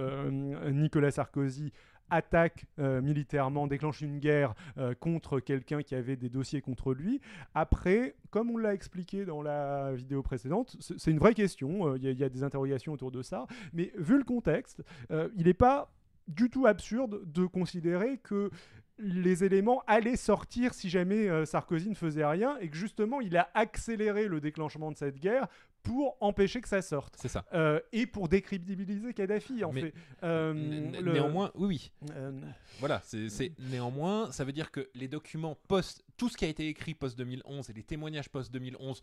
Nicolas 0.70 1.12
Sarkozy 1.12 1.72
attaque 2.12 2.66
euh, 2.78 3.00
militairement, 3.00 3.66
déclenche 3.66 4.02
une 4.02 4.18
guerre 4.18 4.54
euh, 4.78 4.94
contre 4.94 5.40
quelqu'un 5.40 5.82
qui 5.82 5.94
avait 5.94 6.16
des 6.16 6.28
dossiers 6.28 6.60
contre 6.60 6.92
lui. 6.92 7.20
Après, 7.54 8.14
comme 8.30 8.50
on 8.50 8.58
l'a 8.58 8.74
expliqué 8.74 9.24
dans 9.24 9.42
la 9.42 9.92
vidéo 9.94 10.22
précédente, 10.22 10.76
c'est 10.80 11.10
une 11.10 11.18
vraie 11.18 11.34
question, 11.34 11.88
euh, 11.88 11.98
il 11.98 12.12
y, 12.12 12.24
a 12.24 12.28
des 12.28 12.44
interrogations 12.44 12.92
autour 12.92 13.10
de 13.10 13.22
ça, 13.22 13.46
mais 13.72 13.92
vu 13.96 14.18
le 14.18 14.24
contexte, 14.24 14.82
il 15.10 15.46
n'est 15.46 15.54
pas 15.54 15.90
du 16.28 16.50
tout 16.50 16.66
absurde 16.66 17.22
de 17.32 17.46
considérer 17.46 18.18
que 18.18 18.50
les 18.98 19.42
éléments 19.42 19.82
allaient 19.86 20.16
sortir 20.16 20.74
si 20.74 20.88
jamais 20.88 21.46
Sarkozy 21.46 21.88
ne 21.88 21.94
faisait 21.94 22.24
rien 22.24 22.58
et 22.58 22.68
que 22.68 22.76
justement 22.76 23.20
il 23.20 23.36
a 23.36 23.50
accéléré 23.54 24.28
le 24.28 24.40
déclenchement 24.40 24.92
de 24.92 24.96
cette 24.96 25.18
guerre 25.18 25.48
pour 25.82 26.16
empêcher 26.20 26.60
que 26.60 26.68
ça 26.68 26.82
sorte. 26.82 27.16
C'est 27.20 27.28
ça. 27.28 27.44
Euh, 27.52 27.80
et 27.92 28.06
pour 28.06 28.28
décrédibiliser 28.28 29.12
Kadhafi, 29.14 29.64
en 29.64 29.72
fait. 29.72 29.92
Euh, 30.22 30.52
néanmoins, 30.52 31.50
oui, 31.54 31.90
oui. 32.02 32.10
Euh, 32.14 32.32
voilà, 32.78 33.02
c'est 33.04 33.52
néanmoins, 33.58 34.30
ça 34.32 34.44
veut 34.44 34.52
dire 34.52 34.70
que 34.70 34.88
les 34.94 35.08
documents 35.08 35.56
post, 35.68 36.04
tout 36.16 36.28
ce 36.28 36.36
qui 36.36 36.44
a 36.44 36.48
été 36.48 36.68
écrit 36.68 36.94
post 36.94 37.18
2011 37.18 37.70
et 37.70 37.72
les 37.72 37.82
témoignages 37.82 38.28
post 38.28 38.52
2011, 38.52 39.02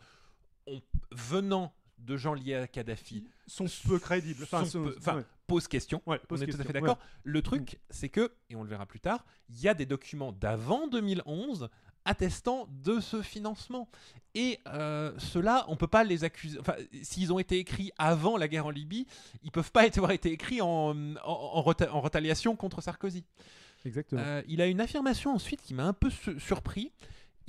venant 1.12 1.74
de 1.98 2.16
gens 2.16 2.34
liés 2.34 2.56
à 2.56 2.68
Kadhafi 2.68 3.26
sont 3.48 3.66
peu 3.88 4.00
crédibles. 4.00 4.46
Enfin, 4.52 4.64
pose 5.48 5.68
question. 5.68 6.02
on 6.06 6.14
est 6.14 6.48
tout 6.48 6.62
à 6.62 6.64
fait 6.64 6.74
d'accord. 6.74 7.00
Le 7.24 7.42
truc, 7.42 7.80
c'est 7.90 8.10
que, 8.10 8.32
et 8.50 8.56
on 8.56 8.64
le 8.64 8.70
verra 8.70 8.86
plus 8.86 9.00
tard, 9.00 9.26
il 9.50 9.60
y 9.60 9.68
a 9.68 9.74
des 9.74 9.86
documents 9.86 10.32
d'avant 10.32 10.88
2011 10.88 11.70
attestant 12.06 12.68
de 12.84 13.00
ce 13.00 13.22
financement. 13.22 13.88
Et 14.36 14.60
euh, 14.68 15.12
ceux-là, 15.18 15.66
on 15.68 15.76
peut 15.76 15.88
pas 15.88 16.04
les 16.04 16.24
accuser. 16.24 16.60
Enfin, 16.60 16.76
s'ils 17.02 17.34
ont 17.34 17.40
été 17.40 17.58
écrits 17.58 17.92
avant 17.98 18.38
la 18.38 18.48
guerre 18.48 18.66
en 18.66 18.70
Libye, 18.70 19.08
ils 19.44 19.52
peuvent 19.52 19.72
pas 19.72 19.82
avoir 19.98 20.12
été 20.12 20.32
écrits 20.32 20.62
en, 20.62 20.96
en, 20.96 21.16
en, 21.24 21.62
retaliation 21.62 22.56
contre 22.56 22.82
Sarkozy. 22.82 23.24
Exactement. 23.86 24.22
Euh, 24.24 24.42
il 24.48 24.62
a 24.62 24.68
une 24.68 24.82
affirmation 24.82 25.34
ensuite 25.34 25.62
qui 25.62 25.74
m'a 25.74 25.86
un 25.86 25.94
peu 25.94 26.10
surpris 26.38 26.92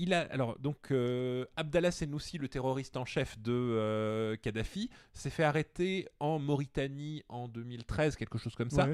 il 0.01 0.15
a 0.15 0.21
alors 0.33 0.59
donc 0.59 0.91
euh, 0.91 1.45
Abdallah 1.57 1.91
Senoussi, 1.91 2.39
le 2.39 2.49
terroriste 2.49 2.97
en 2.97 3.05
chef 3.05 3.39
de 3.39 3.53
euh, 3.53 4.35
Kadhafi, 4.37 4.89
s'est 5.13 5.29
fait 5.29 5.45
arrêter 5.45 6.09
en 6.21 6.39
Mauritanie 6.39 7.23
en 7.29 7.49
2013, 7.49 8.17
quelque 8.17 8.39
chose 8.39 8.55
comme 8.55 8.71
ça. 8.71 8.89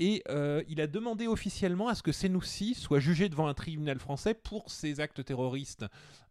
Et 0.00 0.22
euh, 0.28 0.62
il 0.68 0.80
a 0.80 0.88
demandé 0.88 1.28
officiellement 1.28 1.86
à 1.88 1.94
ce 1.94 2.02
que 2.02 2.10
Senoussi 2.10 2.74
soit 2.74 2.98
jugé 2.98 3.28
devant 3.28 3.46
un 3.46 3.54
tribunal 3.54 4.00
français 4.00 4.34
pour 4.34 4.70
ses 4.70 4.98
actes 4.98 5.24
terroristes, 5.24 5.86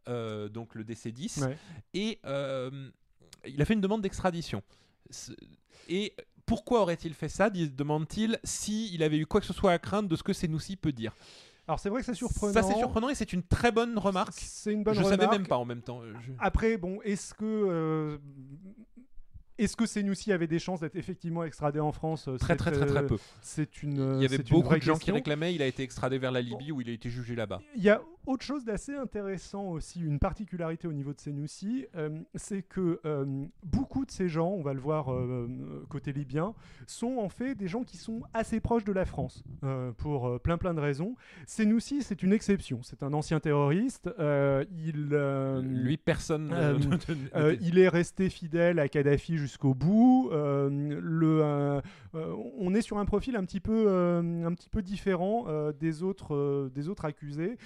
donc 0.07 0.75
le 0.75 0.83
DC-10. 0.83 1.55
Et 1.93 2.19
il 2.23 3.61
a 3.61 3.65
fait 3.65 3.73
une 3.73 3.81
demande 3.81 4.01
d'extradition. 4.01 4.61
Et 5.87 6.13
pourquoi 6.45 6.81
aurait-il 6.81 7.13
fait 7.13 7.29
ça, 7.29 7.49
demande-t-il, 7.49 8.39
s'il 8.43 9.03
avait 9.03 9.17
eu 9.17 9.25
quoi 9.25 9.39
que 9.39 9.47
ce 9.47 9.53
soit 9.53 9.71
à 9.71 9.79
craindre 9.79 10.09
de 10.09 10.15
ce 10.17 10.23
que 10.23 10.33
Senoussi 10.33 10.75
peut 10.75 10.91
dire? 10.91 11.15
Alors 11.67 11.79
c'est 11.79 11.89
vrai 11.89 12.01
que 12.01 12.05
c'est 12.05 12.13
surprenant. 12.15 12.53
Ça 12.53 12.63
c'est 12.63 12.77
surprenant 12.77 13.09
et 13.09 13.15
c'est 13.15 13.33
une 13.33 13.43
très 13.43 13.71
bonne 13.71 13.97
remarque. 13.97 14.33
C'est 14.37 14.73
une 14.73 14.83
bonne 14.83 14.93
je 14.93 14.99
remarque. 14.99 15.19
Je 15.19 15.25
savais 15.25 15.37
même 15.37 15.47
pas 15.47 15.57
en 15.57 15.65
même 15.65 15.81
temps. 15.81 16.01
Après 16.39 16.77
bon, 16.77 16.99
est-ce 17.03 17.33
que 17.33 17.45
euh, 17.45 18.17
est-ce 19.63 19.75
que 19.75 19.85
Senoussi 19.85 20.31
avait 20.31 20.47
des 20.47 20.59
chances 20.59 20.81
d'être 20.81 20.95
effectivement 20.95 21.43
extradé 21.43 21.79
en 21.79 21.91
France 21.91 22.29
Très 22.39 22.55
très 22.55 22.71
très 22.71 22.85
très 22.85 23.05
peu. 23.05 23.17
C'est 23.41 23.83
une. 23.83 24.15
Il 24.17 24.23
y 24.23 24.25
avait 24.25 24.43
beaucoup 24.49 24.75
de 24.75 24.81
gens 24.81 24.97
qui 24.97 25.11
réclamaient. 25.11 25.53
Il 25.53 25.61
a 25.61 25.67
été 25.67 25.83
extradé 25.83 26.17
vers 26.17 26.31
la 26.31 26.41
Libye 26.41 26.71
où 26.71 26.81
il 26.81 26.89
a 26.89 26.93
été 26.93 27.09
jugé 27.09 27.35
là-bas. 27.35 27.61
Il 27.75 27.83
y 27.83 27.89
a 27.89 28.01
autre 28.27 28.45
chose 28.45 28.65
d'assez 28.65 28.95
intéressant 28.95 29.69
aussi, 29.69 29.99
une 29.99 30.19
particularité 30.19 30.87
au 30.87 30.93
niveau 30.93 31.13
de 31.13 31.19
Senoussi, 31.19 31.87
euh, 31.95 32.19
c'est 32.35 32.61
que 32.61 32.99
euh, 33.05 33.45
beaucoup 33.63 34.05
de 34.05 34.11
ces 34.11 34.29
gens, 34.29 34.49
on 34.49 34.61
va 34.61 34.73
le 34.73 34.79
voir 34.79 35.11
euh, 35.11 35.47
côté 35.89 36.13
libyen, 36.13 36.53
sont 36.85 37.17
en 37.17 37.29
fait 37.29 37.55
des 37.55 37.67
gens 37.67 37.83
qui 37.83 37.97
sont 37.97 38.21
assez 38.33 38.59
proches 38.59 38.83
de 38.83 38.91
la 38.91 39.05
France 39.05 39.43
pour 39.97 40.39
plein 40.41 40.57
plein 40.57 40.73
de 40.73 40.79
raisons. 40.79 41.15
Senoussi, 41.47 42.03
c'est 42.03 42.21
une 42.23 42.33
exception. 42.33 42.81
C'est 42.83 43.03
un 43.03 43.13
ancien 43.13 43.39
terroriste. 43.39 44.09
il, 44.19 45.09
Lui, 45.61 45.97
personne. 45.97 46.53
il 47.61 47.79
est 47.79 47.89
resté 47.89 48.29
fidèle 48.29 48.79
à 48.79 48.87
Kadhafi 48.87 49.37
jusqu'au 49.51 49.73
bout. 49.73 50.29
le, 50.31 51.81
on 52.13 52.73
est 52.73 52.81
sur 52.81 52.97
un 52.97 53.05
profil 53.05 53.35
un 53.35 53.43
petit 53.43 53.59
peu, 53.59 54.81
différent 54.81 55.45
des 55.79 56.03
autres, 56.03 57.05
accusés. 57.05 57.57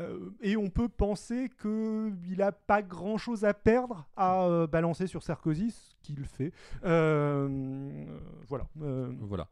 Euh, 0.00 0.30
et 0.40 0.56
on 0.56 0.70
peut 0.70 0.88
penser 0.88 1.50
qu'il 1.60 2.38
n'a 2.38 2.52
pas 2.52 2.82
grand-chose 2.82 3.44
à 3.44 3.54
perdre 3.54 4.06
à 4.16 4.44
euh, 4.44 4.66
balancer 4.66 5.06
sur 5.06 5.22
Sarkozy, 5.22 5.70
ce 5.70 5.94
qu'il 6.02 6.24
fait. 6.24 6.52
Euh. 6.84 8.04
Voilà. 8.48 9.48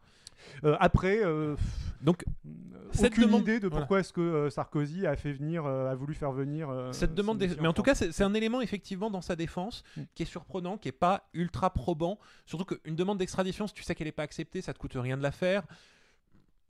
Euh, 0.64 0.76
après, 0.80 1.20
euh, 1.24 1.56
Donc, 2.02 2.24
euh, 2.26 2.48
Cette 2.90 3.12
aucune 3.12 3.26
demande- 3.26 3.42
idée 3.42 3.60
de 3.60 3.68
voilà. 3.68 3.82
pourquoi 3.82 4.00
est-ce 4.00 4.12
que 4.12 4.50
Sarkozy 4.50 5.06
a 5.06 5.14
fait 5.14 5.32
venir, 5.32 5.64
a 5.66 5.94
voulu 5.94 6.14
faire 6.14 6.32
venir. 6.32 6.68
cette 6.90 7.14
demande, 7.14 7.38
des- 7.38 7.54
mais 7.60 7.68
en 7.68 7.72
tout 7.72 7.84
cas, 7.84 7.94
c'est 7.94 8.24
un 8.24 8.34
élément 8.34 8.60
effectivement 8.60 9.08
dans 9.08 9.20
sa 9.20 9.36
défense 9.36 9.84
Mm. 9.96 10.02
qui 10.16 10.22
est 10.24 10.26
surprenant, 10.26 10.78
qui 10.78 10.88
est 10.88 10.92
pas 10.92 11.28
ultra 11.32 11.70
probant. 11.72 12.18
Surtout 12.44 12.64
qu'une 12.64 12.96
demande 12.96 13.18
d'extradition, 13.18 13.68
si 13.68 13.74
tu 13.74 13.84
sais 13.84 13.94
qu'elle 13.94 14.08
n'est 14.08 14.12
pas 14.12 14.24
acceptée, 14.24 14.60
ça 14.62 14.72
te 14.74 14.80
coûte 14.80 14.94
rien 14.96 15.16
de 15.16 15.22
la 15.22 15.30
faire. 15.30 15.62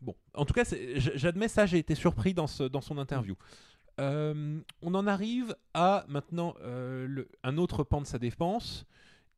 Bon, 0.02 0.14
en 0.34 0.44
tout 0.44 0.52
cas, 0.52 0.64
j'admets 0.96 1.48
ça, 1.48 1.64
j'ai 1.64 1.78
été 1.78 1.94
surpris 1.94 2.34
dans, 2.34 2.46
ce- 2.46 2.64
dans 2.64 2.80
son 2.82 2.98
interview. 2.98 3.34
Euh, 4.00 4.58
on 4.82 4.94
en 4.94 5.06
arrive 5.06 5.54
à 5.74 6.04
maintenant 6.08 6.54
euh, 6.60 7.06
le- 7.08 7.28
un 7.42 7.56
autre 7.56 7.84
pan 7.84 8.00
de 8.02 8.06
sa 8.06 8.18
défense. 8.18 8.84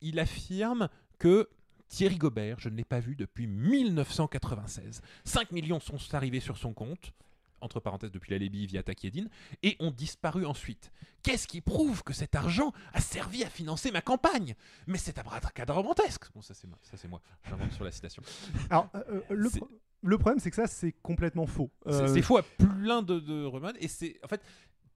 Il 0.01 0.19
affirme 0.19 0.89
que 1.19 1.49
Thierry 1.89 2.17
Gobert, 2.17 2.59
je 2.61 2.69
ne 2.69 2.77
l'ai 2.77 2.85
pas 2.85 3.01
vu 3.01 3.15
depuis 3.17 3.47
1996. 3.47 5.01
5 5.25 5.53
millions 5.53 5.81
sont 5.81 5.99
arrivés 6.15 6.41
sur 6.41 6.57
son 6.57 6.73
compte, 6.73 7.13
entre 7.61 7.81
parenthèses 7.81 8.11
depuis 8.11 8.31
la 8.33 8.39
Libye 8.39 8.67
via 8.67 8.83
Takiedine, 8.83 9.29
et 9.63 9.77
ont 9.81 9.91
disparu 9.91 10.45
ensuite. 10.45 10.91
Qu'est-ce 11.23 11.47
qui 11.49 11.61
prouve 11.61 12.03
que 12.03 12.13
cet 12.13 12.35
argent 12.35 12.73
a 12.93 13.01
servi 13.01 13.43
à 13.45 13.49
financer 13.49 13.91
ma 13.91 14.03
campagne? 14.03 14.55
Mais 14.87 14.99
c'est 14.99 15.19
abracadabrantesque 15.19 16.25
Bon, 16.35 16.43
ça 16.43 16.53
c'est 16.55 16.67
moi, 16.67 16.79
ça 16.83 16.97
c'est 16.97 17.09
moi, 17.09 17.21
j'invente 17.49 17.73
sur 17.73 17.85
la 17.85 17.91
citation. 17.93 18.23
Alors, 18.71 18.91
euh, 18.95 19.03
euh, 19.09 19.21
le, 19.31 19.49
C'est- 19.49 19.59
pro- 19.61 19.71
le 20.03 20.19
problème, 20.19 20.41
c'est 20.41 20.51
que 20.51 20.57
ça, 20.57 20.67
c'est 20.67 20.93
complètement 21.03 21.47
faux. 21.47 21.71
C'est 21.87 21.93
Euh, 21.93 22.13
c'est 22.13 22.23
faux 22.23 22.37
à 22.37 22.43
plein 22.43 23.01
de, 23.03 23.19
de 23.21 23.45
remèdes, 23.45 23.77
et 23.81 23.89
c'est 23.89 24.19
en 24.23 24.29
fait 24.29 24.43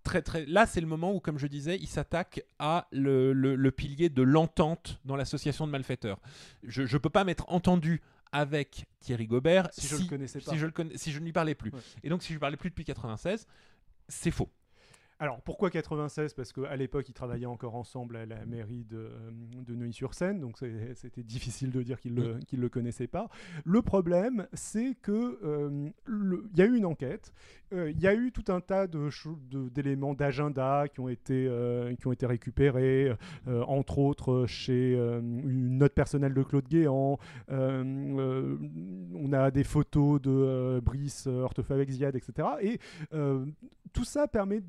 très 0.05 0.23
très. 0.23 0.47
Là, 0.47 0.67
c'est 0.67 0.81
le 0.81 0.87
moment 0.87 1.13
où, 1.15 1.21
comme 1.21 1.39
je 1.39 1.47
disais, 1.47 1.77
il 1.81 1.87
s'attaque 1.89 2.43
à 2.59 2.87
le, 2.93 3.33
le- 3.33 3.57
le 3.57 3.71
pilier 3.71 4.09
de 4.09 4.23
l'entente 4.23 4.99
dans 5.05 5.17
l'association 5.17 5.67
de 5.67 5.73
malfaiteurs. 5.73 6.19
Je 6.63 6.83
ne 6.83 6.99
peux 6.99 7.11
pas 7.11 7.25
m'être 7.25 7.45
entendu 7.49 8.01
avec 8.33 8.87
Thierry 9.01 9.27
Gobert 9.27 9.69
si 9.73 9.87
je 9.87 9.97
le 9.97 10.05
connaissais 10.09 10.41
pas. 10.41 10.51
si 10.53 10.59
je, 10.59 10.67
le 10.67 10.73
connais- 10.73 10.97
si 10.97 11.13
je 11.13 11.19
ne 11.19 11.25
lui 11.25 11.33
parlais 11.33 11.55
plus. 11.55 11.71
Ouais. 11.71 11.81
Et 12.03 12.09
donc, 12.11 12.23
si 12.23 12.29
je 12.29 12.33
lui 12.35 12.41
parlais 12.41 12.57
plus 12.57 12.71
depuis 12.71 12.85
96, 12.85 13.47
c'est 14.09 14.31
faux. 14.31 14.49
Alors 15.21 15.41
pourquoi 15.43 15.69
96 15.71 16.33
Parce 16.35 16.53
qu'à 16.53 16.77
l'époque, 16.77 17.09
ils 17.09 17.13
travaillaient 17.13 17.47
encore 17.47 17.75
ensemble 17.75 18.17
à 18.17 18.25
la 18.25 18.47
mairie 18.47 18.85
de, 18.85 18.99
euh, 18.99 19.31
de 19.67 19.75
Neuilly-sur-Seine, 19.75 20.39
donc 20.39 20.59
c'est- 20.59 20.95
c'était 20.95 21.25
difficile 21.25 21.73
de 21.73 21.83
dire 21.83 21.99
qu'ils 21.99 22.15
ne 22.15 22.23
le, 22.23 22.39
qu'ils 22.47 22.61
le 22.61 22.69
connaissaient 22.69 23.09
pas. 23.09 23.29
Le 23.65 23.83
problème, 23.83 24.47
c'est 24.53 24.95
que 25.03 25.41
euh, 25.43 25.89
il 26.09 26.57
y 26.59 26.63
a 26.63 26.67
eu 26.67 26.77
une 26.77 26.87
enquête, 26.87 27.33
euh, 27.73 27.91
il 27.91 28.01
y 28.01 28.07
a 28.07 28.15
eu 28.15 28.31
tout 28.31 28.45
un 28.53 28.61
tas 28.61 28.87
d'éléments 28.87 30.15
d'agenda 30.15 30.87
qui 30.87 31.01
ont 31.01 31.09
été 31.09 31.47
euh, 31.49 31.95
qui 31.97 32.07
ont 32.07 32.13
été 32.13 32.25
récupérés, 32.27 33.13
euh, 33.49 33.63
entre 33.65 33.99
autres 33.99 34.47
chez 34.47 34.95
euh, 34.97 35.19
une 35.21 35.79
note 35.79 35.95
personnelle 35.95 36.33
de 36.35 36.43
Claude 36.45 36.69
Guéant. 36.69 37.19
euh, 37.51 37.83
euh, 38.19 38.57
on 39.15 39.33
a 39.33 39.51
des 39.51 39.65
photos 39.65 40.21
de 40.23 40.31
euh, 40.31 40.81
Brice 40.81 41.27
euh, 41.27 41.47
Ziad, 41.89 42.15
etc. 42.15 42.49
Et 42.61 42.79
euh, 43.15 43.45
tout 43.93 44.05
ça 44.05 44.29
permet 44.29 44.63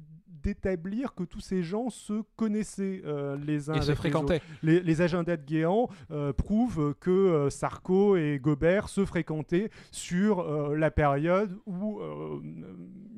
d'établir 0.44 1.14
que 1.16 1.24
tous 1.24 1.40
ces 1.40 1.64
gens 1.64 1.90
se 1.90 2.22
connaissaient 2.36 3.02
euh, 3.06 3.38
les 3.38 3.70
uns 3.70 3.76
Et 3.76 3.82
se 3.82 3.90
les 3.90 3.96
fréquentaient. 3.96 4.42
Les, 4.64 4.80
les 4.82 5.02
agendas 5.02 5.38
de 5.38 5.44
Guéant 5.46 5.90
euh, 6.12 6.34
prouvent 6.34 6.94
que 7.00 7.10
euh, 7.10 7.50
Sarko 7.50 8.16
et 8.16 8.40
Gobert 8.42 8.90
se 8.90 9.06
fréquentaient 9.06 9.70
sur 9.92 10.40
la 10.76 10.92
période 10.92 11.58
où 11.66 12.00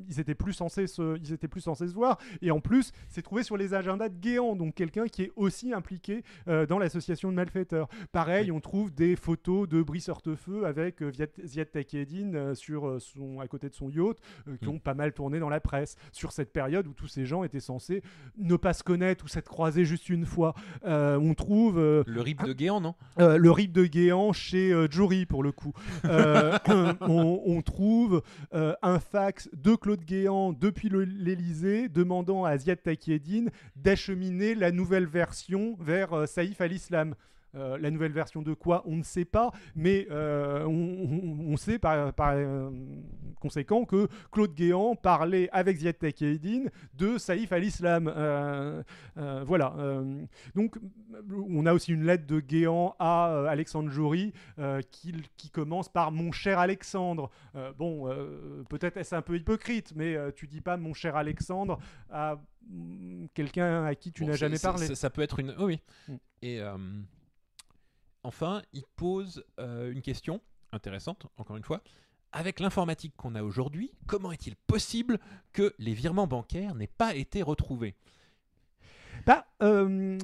ils 0.07 0.19
étaient 0.19 0.35
plus 0.35 0.53
censés 0.53 0.87
se, 0.87 1.17
ils 1.19 1.33
étaient 1.33 1.47
plus 1.47 1.61
censés 1.61 1.87
se 1.87 1.93
voir. 1.93 2.17
Et 2.41 2.51
en 2.51 2.59
plus, 2.59 2.91
c'est 3.09 3.21
trouvé 3.21 3.43
sur 3.43 3.57
les 3.57 3.73
agendas 3.73 4.09
de 4.09 4.17
Guéant, 4.17 4.55
donc 4.55 4.75
quelqu'un 4.75 5.07
qui 5.07 5.23
est 5.23 5.31
aussi 5.35 5.73
impliqué 5.73 6.23
dans 6.47 6.79
l'association 6.79 7.29
de 7.29 7.35
malfaiteurs. 7.35 7.87
Pareil, 8.11 8.51
on 8.51 8.59
trouve 8.59 8.93
des 8.93 9.15
photos 9.15 9.67
de 9.67 9.81
Brice 9.81 10.09
Hortefeux 10.09 10.65
avec 10.65 11.03
Ziad 11.45 11.71
Takedine 11.71 12.55
sur 12.55 13.01
son, 13.01 13.39
à 13.39 13.47
côté 13.47 13.69
de 13.69 13.75
son 13.75 13.89
yacht, 13.89 14.17
qui 14.59 14.67
Mm. 14.67 14.69
ont 14.69 14.79
pas 14.79 14.93
mal 14.93 15.13
tourné 15.13 15.39
dans 15.39 15.49
la 15.49 15.59
presse 15.59 15.95
sur 16.11 16.31
cette 16.31 16.51
période 16.51 16.87
où 16.87 16.93
tous 16.93 17.10
ces 17.11 17.25
gens 17.25 17.43
étaient 17.43 17.59
censés 17.59 18.01
ne 18.37 18.55
pas 18.55 18.73
se 18.73 18.83
connaître 18.83 19.25
ou 19.25 19.27
s'être 19.27 19.49
croisés 19.49 19.85
juste 19.85 20.09
une 20.09 20.25
fois. 20.25 20.53
Euh, 20.85 21.17
on 21.21 21.33
trouve 21.33 21.77
euh, 21.77 22.03
Le 22.07 22.21
RIP 22.21 22.43
de 22.45 22.53
Guéant, 22.53 22.81
non? 22.81 22.95
euh, 23.19 23.37
le 23.37 23.51
rip 23.51 23.71
de 23.71 23.85
Guéant 23.85 24.33
chez 24.33 24.73
Jory 24.89 25.25
pour 25.25 25.43
le 25.43 25.51
coup. 25.51 25.73
On, 27.01 27.41
on 27.45 27.61
trouve 27.61 28.21
un 28.53 28.99
fax 28.99 29.49
de 29.53 29.75
Claude 29.75 30.03
Guéant 30.03 30.53
depuis 30.53 30.89
le- 30.89 31.03
l'Elysée 31.03 31.89
demandant 31.89 32.45
à 32.45 32.57
Ziad 32.57 32.81
Takiedine 32.81 33.49
d'acheminer 33.75 34.55
la 34.55 34.71
nouvelle 34.71 35.05
version 35.05 35.75
vers 35.79 36.27
Saïf 36.27 36.61
al-Islam. 36.61 37.15
Euh, 37.55 37.77
la 37.77 37.91
nouvelle 37.91 38.13
version 38.13 38.41
de 38.41 38.53
quoi 38.53 38.83
On 38.85 38.95
ne 38.95 39.03
sait 39.03 39.25
pas, 39.25 39.51
mais 39.75 40.07
euh, 40.09 40.65
on, 40.65 41.57
sait 41.57 41.79
par, 41.79 42.13
par, 42.13 42.33
euh, 42.35 42.69
conséquent 43.41 43.83
que 43.83 44.07
Claude 44.31 44.53
Guéant 44.53 44.95
parlait 44.95 45.49
avec 45.51 45.77
Ziad 45.77 45.97
Takiedine 45.97 46.69
de 46.93 47.17
Saïf 47.17 47.51
al-Islam. 47.51 48.05
Voilà. 49.15 49.75
donc, 50.55 50.77
on 51.29 51.65
a 51.65 51.73
aussi 51.73 51.91
une 51.91 52.05
lettre 52.05 52.25
de 52.25 52.39
Guéant 52.39 52.95
à 52.99 53.45
Alexandre 53.49 53.89
Jory 53.89 54.33
qui, 54.91 55.13
qui 55.37 55.49
commence 55.49 55.89
par 55.89 56.11
Mon 56.11 56.31
cher 56.31 56.59
Alexandre. 56.59 57.29
Bon, 57.77 58.09
peut-être 58.69 58.97
est-ce 58.97 59.15
un 59.15 59.21
peu 59.21 59.35
hypocrite, 59.35 59.93
mais 59.95 60.15
tu 60.35 60.47
dis 60.47 60.61
pas 60.61 60.77
Mon 60.77 60.93
cher 60.93 61.15
Alexandre 61.15 61.79
à 62.09 62.41
mm, 62.69 63.25
quelqu'un 63.33 63.85
à 63.85 63.95
qui 63.95 64.11
tu 64.11 64.23
Bon, 64.23 64.29
n'as 64.29 64.35
jamais 64.35 64.59
parlé. 64.59 64.87
Ça, 64.87 64.95
ça 64.95 65.09
peut 65.09 65.21
être 65.21 65.39
une. 65.39 65.53
oh 65.57 65.65
oui. 65.65 65.79
Mm. 66.07 66.15
Et 66.43 66.61
enfin, 68.23 68.61
il 68.73 68.83
pose 68.95 69.43
euh, 69.59 69.91
une 69.91 70.01
question 70.01 70.41
intéressante, 70.71 71.27
encore 71.37 71.57
une 71.57 71.63
fois. 71.63 71.81
Avec 72.31 72.59
l'informatique 72.59 73.13
qu'on 73.17 73.35
a 73.35 73.43
aujourd'hui, 73.43 73.91
comment 74.07 74.31
est-il 74.31 74.55
possible 74.55 75.19
que 75.51 75.73
les 75.79 75.93
virements 75.93 76.27
bancaires 76.27 76.75
n'aient 76.75 76.87
pas 76.87 77.15
été 77.15 77.41
retrouvés? 77.41 77.95
Bah, 79.25 79.45
euh, 79.61 80.17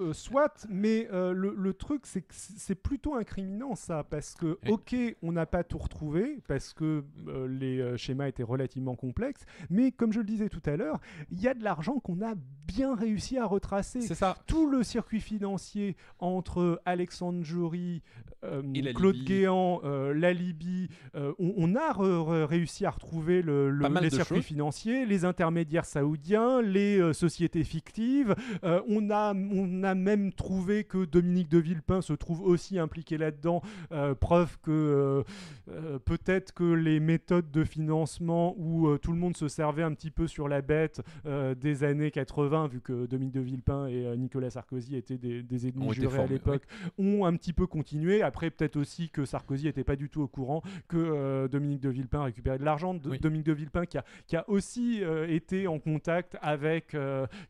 euh, 0.00 0.12
soit, 0.12 0.66
mais 0.68 1.08
euh, 1.12 1.32
le, 1.32 1.54
le 1.56 1.74
truc, 1.74 2.02
c'est 2.06 2.22
que 2.22 2.32
c'est 2.34 2.74
plutôt 2.74 3.14
incriminant 3.14 3.74
ça, 3.74 4.04
parce 4.04 4.34
que, 4.34 4.58
Oui. 4.64 4.70
ok, 4.72 4.96
on 5.22 5.32
n'a 5.32 5.46
pas 5.46 5.62
tout 5.64 5.78
retrouvé, 5.78 6.38
parce 6.48 6.72
que 6.72 7.04
euh, 7.28 7.46
les 7.48 7.96
schémas 7.98 8.28
étaient 8.28 8.42
relativement 8.42 8.94
complexes, 8.96 9.44
mais 9.68 9.92
comme 9.92 10.12
je 10.12 10.18
le 10.20 10.24
disais 10.26 10.48
tout 10.48 10.62
à 10.66 10.76
l'heure, 10.76 11.00
il 11.30 11.40
y 11.40 11.48
a 11.48 11.54
de 11.54 11.62
l'argent 11.62 11.98
qu'on 12.00 12.20
a 12.22 12.34
bien 12.66 12.94
réussi 12.94 13.36
à 13.38 13.46
retracer. 13.46 14.00
C'est 14.00 14.14
ça. 14.14 14.36
Tout 14.46 14.68
le 14.70 14.82
circuit 14.82 15.20
financier 15.20 15.96
entre 16.18 16.80
Alexandre 16.84 17.42
Jory, 17.44 18.02
la 18.42 18.92
Claude 18.92 19.16
Libye. 19.16 19.24
Guéant, 19.26 19.80
la 19.84 20.32
Libye, 20.32 20.88
on, 21.14 21.34
on 21.38 21.74
a 21.74 21.92
re- 21.92 22.24
re- 22.24 22.44
réussi 22.44 22.86
à 22.86 22.90
retrouver 22.90 23.42
le, 23.42 23.70
les 24.00 24.10
circuits 24.10 24.36
choses. 24.36 24.44
financiers, 24.44 25.04
les 25.04 25.24
intermédiaires 25.24 25.84
saoudiens, 25.84 26.62
les 26.62 27.12
sociétés 27.12 27.64
fictives. 27.64 28.34
On, 28.62 29.10
a, 29.10 29.34
on 29.34 29.82
a 29.82 29.89
même 29.94 30.32
trouvé 30.32 30.84
que 30.84 31.04
Dominique 31.04 31.48
de 31.48 31.58
Villepin 31.58 32.02
se 32.02 32.12
trouve 32.12 32.42
aussi 32.42 32.78
impliqué 32.78 33.18
là-dedans, 33.18 33.62
euh, 33.92 34.14
preuve 34.14 34.58
que 34.62 34.70
euh, 34.70 35.22
euh, 35.70 35.98
peut-être 35.98 36.52
que 36.52 36.64
les 36.64 37.00
méthodes 37.00 37.50
de 37.50 37.64
financement 37.64 38.54
où 38.58 38.96
tout 38.98 39.12
le 39.12 39.18
monde 39.18 39.36
se 39.36 39.48
servait 39.48 39.82
un 39.82 39.92
petit 39.94 40.10
peu 40.10 40.26
sur 40.26 40.48
la 40.48 40.62
bête 40.62 41.02
des 41.24 41.84
années 41.84 42.10
80, 42.10 42.68
vu 42.68 42.80
que 42.80 43.06
Dominique 43.06 43.34
de 43.34 43.40
Villepin 43.40 43.86
et 43.86 44.16
Nicolas 44.16 44.50
Sarkozy 44.50 44.96
étaient 44.96 45.18
des, 45.18 45.42
des 45.42 45.68
ennemis 45.68 45.92
jurés 45.92 46.20
à 46.20 46.26
l'époque, 46.26 46.62
ont 46.98 47.24
un 47.24 47.34
petit 47.36 47.52
peu 47.52 47.66
continué. 47.66 48.22
Après, 48.22 48.50
peut-être 48.50 48.76
aussi 48.76 49.10
que 49.10 49.24
Sarkozy 49.24 49.66
n'était 49.66 49.84
pas 49.84 49.96
du 49.96 50.08
tout 50.08 50.22
au 50.22 50.28
courant 50.28 50.62
que 50.88 51.46
Dominique 51.46 51.80
de 51.80 51.88
Villepin 51.88 52.24
récupérait 52.24 52.58
de 52.58 52.64
l'argent. 52.64 52.96
Oui. 53.04 53.18
Dominique 53.18 53.46
de 53.46 53.52
Villepin 53.52 53.86
qui 53.86 53.98
a, 53.98 54.04
qui 54.26 54.36
a 54.36 54.48
aussi 54.48 55.02
été 55.28 55.66
en 55.66 55.78
contact 55.78 56.36
avec 56.42 56.96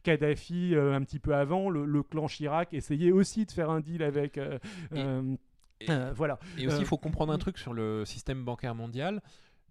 Kadhafi 0.03 0.74
un 0.76 1.03
petit 1.03 1.18
peu 1.18 1.34
avant. 1.34 1.70
Le, 1.70 1.84
le 1.84 2.03
clan 2.03 2.28
Chirac 2.31 2.72
essayait 2.72 3.12
aussi 3.12 3.45
de 3.47 3.53
faire 3.53 3.70
un 3.70 3.81
deal 3.81 4.03
avec. 4.03 4.39
euh, 4.39 4.59
Et- 4.95 4.99
euh, 4.99 5.37
et- 5.81 5.91
euh, 5.91 6.12
voilà. 6.14 6.39
Et 6.59 6.66
aussi, 6.66 6.76
il 6.81 6.87
faut 6.87 6.99
comprendre 6.99 7.33
un 7.33 7.39
truc 7.39 7.59
sur 7.59 7.72
le 7.72 8.05
système 8.05 8.45
bancaire 8.45 8.74
mondial. 8.74 9.22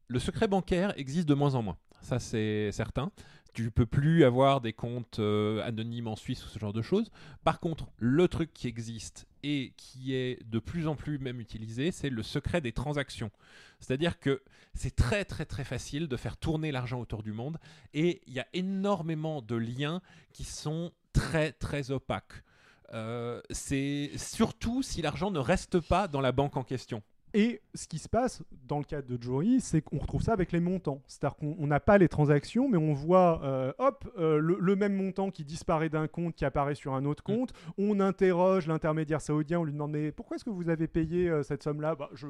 Le 0.07 0.19
secret 0.19 0.47
bancaire 0.47 0.93
existe 0.97 1.27
de 1.29 1.33
moins 1.35 1.55
en 1.55 1.61
moins. 1.61 1.77
Ça, 2.01 2.17
c'est 2.19 2.71
certain. 2.71 3.11
Tu 3.53 3.71
peux 3.71 3.85
plus 3.85 4.23
avoir 4.23 4.61
des 4.61 4.73
comptes 4.73 5.19
euh, 5.19 5.61
anonymes 5.63 6.07
en 6.07 6.15
Suisse 6.15 6.45
ou 6.45 6.49
ce 6.49 6.57
genre 6.59 6.71
de 6.73 6.81
choses. 6.83 7.11
Par 7.43 7.59
contre, 7.59 7.87
le 7.97 8.27
truc 8.27 8.53
qui 8.53 8.67
existe 8.67 9.27
et 9.43 9.73
qui 9.75 10.13
est 10.13 10.39
de 10.49 10.59
plus 10.59 10.87
en 10.87 10.95
plus 10.95 11.17
même 11.19 11.39
utilisé, 11.39 11.91
c'est 11.91 12.09
le 12.09 12.23
secret 12.23 12.61
des 12.61 12.71
transactions. 12.71 13.31
C'est-à-dire 13.79 14.19
que 14.19 14.41
c'est 14.75 14.95
très 14.95 15.25
très 15.25 15.45
très 15.45 15.63
facile 15.63 16.07
de 16.07 16.15
faire 16.15 16.37
tourner 16.37 16.71
l'argent 16.71 16.99
autour 17.01 17.21
du 17.23 17.33
monde 17.33 17.57
et 17.93 18.21
il 18.27 18.33
y 18.33 18.39
a 18.39 18.47
énormément 18.53 19.41
de 19.41 19.55
liens 19.55 20.01
qui 20.31 20.43
sont 20.43 20.91
très 21.11 21.51
très 21.51 21.91
opaques. 21.91 22.43
Euh, 22.93 23.41
c'est 23.51 24.11
surtout 24.17 24.81
si 24.81 25.01
l'argent 25.01 25.31
ne 25.31 25.39
reste 25.39 25.79
pas 25.79 26.07
dans 26.07 26.21
la 26.21 26.31
banque 26.31 26.57
en 26.57 26.63
question. 26.63 27.03
Et 27.33 27.61
ce 27.75 27.87
qui 27.87 27.99
se 27.99 28.09
passe 28.09 28.41
dans 28.67 28.79
le 28.79 28.83
cas 28.83 29.01
de 29.01 29.21
Jory, 29.21 29.61
c'est 29.61 29.81
qu'on 29.81 29.99
retrouve 29.99 30.21
ça 30.21 30.33
avec 30.33 30.51
les 30.51 30.59
montants. 30.59 31.01
C'est-à-dire 31.07 31.37
qu'on 31.37 31.67
n'a 31.67 31.79
pas 31.79 31.97
les 31.97 32.07
transactions, 32.07 32.67
mais 32.67 32.77
on 32.77 32.93
voit, 32.93 33.41
euh, 33.43 33.71
hop, 33.77 34.05
euh, 34.17 34.39
le, 34.39 34.75
même 34.75 34.95
montant 34.95 35.29
qui 35.29 35.43
disparaît 35.43 35.89
d'un 35.89 36.07
compte, 36.07 36.35
qui 36.35 36.45
apparaît 36.45 36.75
sur 36.75 36.95
un 36.95 37.05
autre 37.05 37.23
mm. 37.27 37.33
compte. 37.33 37.53
On 37.77 37.99
interroge 37.99 38.67
l'intermédiaire 38.67 39.21
saoudien, 39.21 39.59
on 39.59 39.63
lui 39.63 39.73
demande 39.73 39.91
mais 39.91 40.11
pourquoi 40.11 40.35
est-ce 40.35 40.45
que 40.45 40.49
vous 40.49 40.69
avez 40.69 40.87
payé 40.87 41.29
euh, 41.29 41.43
cette 41.43 41.63
somme-là? 41.63 41.95
Bah, 41.95 42.09
je, 42.13 42.27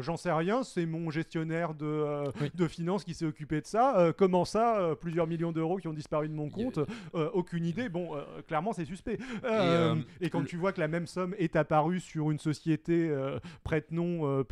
J'en 0.00 0.16
sais 0.16 0.32
rien, 0.32 0.62
c'est 0.62 0.86
mon 0.86 1.10
gestionnaire 1.10 1.74
de, 1.74 2.24
de 2.54 2.66
finances 2.66 3.04
qui 3.04 3.14
s'est 3.14 3.26
occupé 3.26 3.60
de 3.60 3.66
ça. 3.66 4.12
comment 4.16 4.44
ça, 4.44 4.94
plusieurs 5.00 5.26
millions 5.26 5.52
d'euros 5.52 5.76
qui 5.76 5.88
ont 5.88 5.92
disparu 5.92 6.28
de 6.28 6.34
mon 6.34 6.48
compte? 6.48 6.78
Aucune 7.12 7.64
idée. 7.64 7.88
Bon, 7.88 8.10
clairement, 8.46 8.72
c'est 8.72 8.84
suspect. 8.84 9.18
Et, 10.20 10.30
quand 10.30 10.44
tu 10.44 10.56
vois 10.56 10.72
que 10.72 10.80
la 10.80 10.88
même 10.88 11.06
somme 11.06 11.34
est 11.38 11.56
apparue 11.56 12.00
sur 12.00 12.30
une 12.30 12.38
société 12.38 13.14
prête-nom 13.62 14.13
euh, 14.22 14.44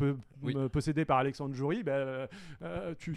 euh, 0.45 0.69
possédé 0.69 1.05
par 1.05 1.17
Alexandre 1.17 1.55
Jory, 1.55 1.83
bah, 1.83 1.93
euh, 1.93 2.95
tu, 2.97 3.13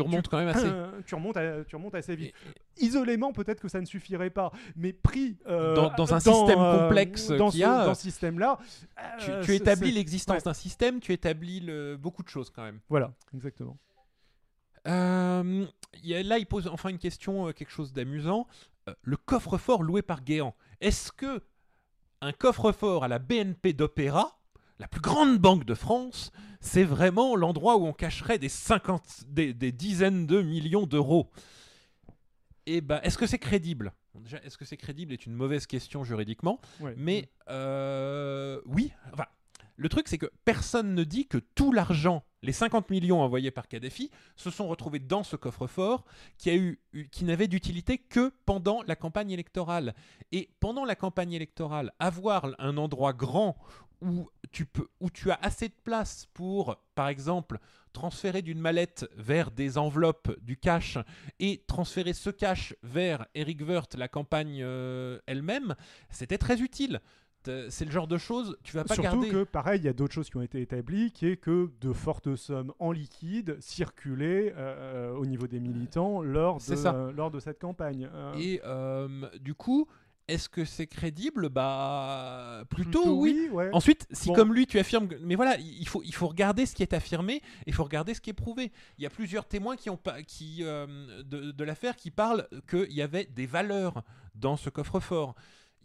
remontes 0.00 0.28
quand 0.28 0.38
même 0.38 0.48
assez. 0.48 0.68
tu, 1.06 1.14
remontes 1.14 1.38
tu 1.66 1.76
remontes 1.76 1.94
assez 1.94 2.16
vite. 2.16 2.34
Isolément, 2.78 3.32
peut-être 3.32 3.60
que 3.60 3.68
ça 3.68 3.80
ne 3.80 3.86
suffirait 3.86 4.30
pas, 4.30 4.52
mais 4.76 4.92
pris 4.92 5.36
dans, 5.46 6.14
un 6.14 6.20
système 6.20 6.58
complexe 6.58 7.28
dans 7.28 7.50
ce, 7.50 7.62
a, 7.62 7.86
dans 7.86 7.94
ce 7.94 8.02
système-là, 8.02 8.58
tu, 9.42 9.54
établis 9.54 9.92
l'existence 9.92 10.44
d'un 10.44 10.54
système, 10.54 11.00
tu 11.00 11.12
établis 11.12 11.60
le, 11.60 11.96
beaucoup 11.96 12.22
de 12.22 12.28
choses 12.28 12.50
quand 12.50 12.62
même. 12.62 12.80
Voilà, 12.88 13.12
exactement. 13.34 13.76
là, 14.84 15.42
il 16.02 16.46
pose 16.46 16.68
enfin 16.68 16.90
une 16.90 16.98
question, 16.98 17.52
quelque 17.52 17.72
chose 17.72 17.92
d'amusant. 17.92 18.46
le 19.02 19.16
coffre-fort 19.16 19.82
loué 19.82 20.02
par 20.02 20.22
Guéant. 20.22 20.54
Est-ce 20.80 21.10
que 21.12 21.42
un 22.20 22.32
coffre-fort 22.32 23.04
à 23.04 23.08
la 23.08 23.18
BNP 23.18 23.72
d'Opéra 23.72 24.37
la 24.78 24.88
plus 24.88 25.00
grande 25.00 25.38
banque 25.38 25.64
de 25.64 25.74
France, 25.74 26.32
c'est 26.60 26.84
vraiment 26.84 27.36
l'endroit 27.36 27.76
où 27.76 27.86
on 27.86 27.92
cacherait 27.92 28.38
des, 28.38 28.48
50, 28.48 29.24
des, 29.28 29.72
dizaines 29.72 30.26
de 30.26 30.42
millions 30.42 30.86
d'euros. 30.86 31.30
Et 32.66 32.76
eh 32.76 32.80
ben, 32.80 33.00
est-ce 33.02 33.16
que 33.16 33.26
c'est 33.26 33.38
crédible? 33.38 33.92
Déjà, 34.14 34.38
est-ce 34.42 34.58
que 34.58 34.64
c'est 34.64 34.76
crédible 34.76 35.12
est 35.12 35.26
une 35.26 35.32
mauvaise 35.32 35.66
question 35.66 36.04
juridiquement. 36.04 36.60
Mais 36.96 37.30
euh, 37.48 38.60
oui, 38.66 38.92
enfin, 39.12 39.26
le 39.76 39.88
truc, 39.88 40.08
c'est 40.08 40.18
que 40.18 40.30
personne 40.44 40.94
ne 40.94 41.04
dit 41.04 41.28
que 41.28 41.38
tout 41.38 41.72
l'argent, 41.72 42.24
les 42.42 42.52
50 42.52 42.90
millions 42.90 43.22
envoyés 43.22 43.52
par 43.52 43.68
Kadhafi, 43.68 44.10
se 44.34 44.50
sont 44.50 44.66
retrouvés 44.66 44.98
dans 44.98 45.22
ce 45.22 45.36
coffre-fort 45.36 46.04
qui, 46.36 46.50
a 46.50 46.56
eu, 46.56 46.80
qui 47.12 47.24
n'avait 47.24 47.46
d'utilité 47.46 47.96
que 47.96 48.32
pendant 48.44 48.82
la 48.88 48.96
campagne 48.96 49.30
électorale. 49.30 49.94
Et 50.32 50.50
pendant 50.58 50.84
la 50.84 50.96
campagne 50.96 51.32
électorale, 51.32 51.92
avoir 52.00 52.48
un 52.58 52.76
endroit 52.76 53.12
grand 53.12 53.56
où 54.00 54.28
tu, 54.52 54.66
peux, 54.66 54.88
où 55.00 55.10
tu 55.10 55.30
as 55.30 55.38
assez 55.42 55.68
de 55.68 55.74
place 55.84 56.26
pour, 56.34 56.76
par 56.94 57.08
exemple, 57.08 57.58
transférer 57.92 58.42
d'une 58.42 58.60
mallette 58.60 59.08
vers 59.16 59.50
des 59.50 59.78
enveloppes 59.78 60.38
du 60.42 60.56
cash 60.56 60.98
et 61.40 61.64
transférer 61.66 62.12
ce 62.12 62.30
cash 62.30 62.74
vers 62.82 63.26
Eric 63.34 63.60
Wirth, 63.66 63.94
la 63.96 64.08
campagne 64.08 64.60
euh, 64.62 65.18
elle-même, 65.26 65.74
c'était 66.10 66.38
très 66.38 66.60
utile. 66.60 67.00
Euh, 67.48 67.66
c'est 67.70 67.84
le 67.84 67.90
genre 67.90 68.06
de 68.08 68.18
choses, 68.18 68.56
tu 68.62 68.74
vas 68.74 68.84
pas 68.84 68.94
Surtout 68.94 69.20
garder. 69.20 69.30
que, 69.30 69.44
pareil, 69.44 69.80
il 69.80 69.84
y 69.84 69.88
a 69.88 69.92
d'autres 69.92 70.12
choses 70.12 70.28
qui 70.28 70.36
ont 70.36 70.42
été 70.42 70.60
établies, 70.60 71.12
qui 71.12 71.26
est 71.26 71.36
que 71.36 71.70
de 71.80 71.92
fortes 71.92 72.34
sommes 72.36 72.72
en 72.78 72.92
liquide 72.92 73.56
circulaient 73.60 74.52
euh, 74.56 75.14
au 75.14 75.24
niveau 75.24 75.46
des 75.46 75.60
militants 75.60 76.20
lors 76.20 76.58
de, 76.58 77.10
lors 77.12 77.30
de 77.30 77.40
cette 77.40 77.58
campagne. 77.58 78.08
Euh. 78.12 78.34
Et 78.36 79.38
du 79.40 79.54
coup, 79.54 79.88
est-ce 80.28 80.48
que 80.48 80.64
c'est 80.64 80.86
crédible? 80.86 81.48
Bah 81.48 82.64
plutôt, 82.70 83.16
oui. 83.16 83.50
Ensuite, 83.72 84.06
si 84.12 84.32
comme 84.32 84.54
lui 84.54 84.66
tu 84.66 84.78
affirmes, 84.78 85.08
mais 85.22 85.34
voilà, 85.34 85.56
il 85.58 85.88
faut 85.88 86.02
il 86.04 86.14
faut 86.14 86.28
regarder 86.28 86.66
ce 86.66 86.74
qui 86.74 86.82
est 86.82 86.92
affirmé, 86.92 87.42
il 87.66 87.74
faut 87.74 87.84
regarder 87.84 88.14
ce 88.14 88.20
qui 88.20 88.30
est 88.30 88.34
prouvé. 88.34 88.72
Il 88.98 89.04
y 89.04 89.06
a 89.06 89.10
plusieurs 89.10 89.46
témoins 89.46 89.76
qui 89.76 89.90
ont 89.90 89.96
pas 89.96 90.22
qui 90.22 90.58
de, 90.62 91.22
de 91.24 91.64
l'affaire 91.64 91.96
qui 91.96 92.10
parlent 92.10 92.46
qu'il 92.68 92.92
y 92.92 93.02
avait 93.02 93.24
des 93.24 93.46
valeurs 93.46 94.02
dans 94.34 94.56
ce 94.56 94.70
coffre-fort 94.70 95.34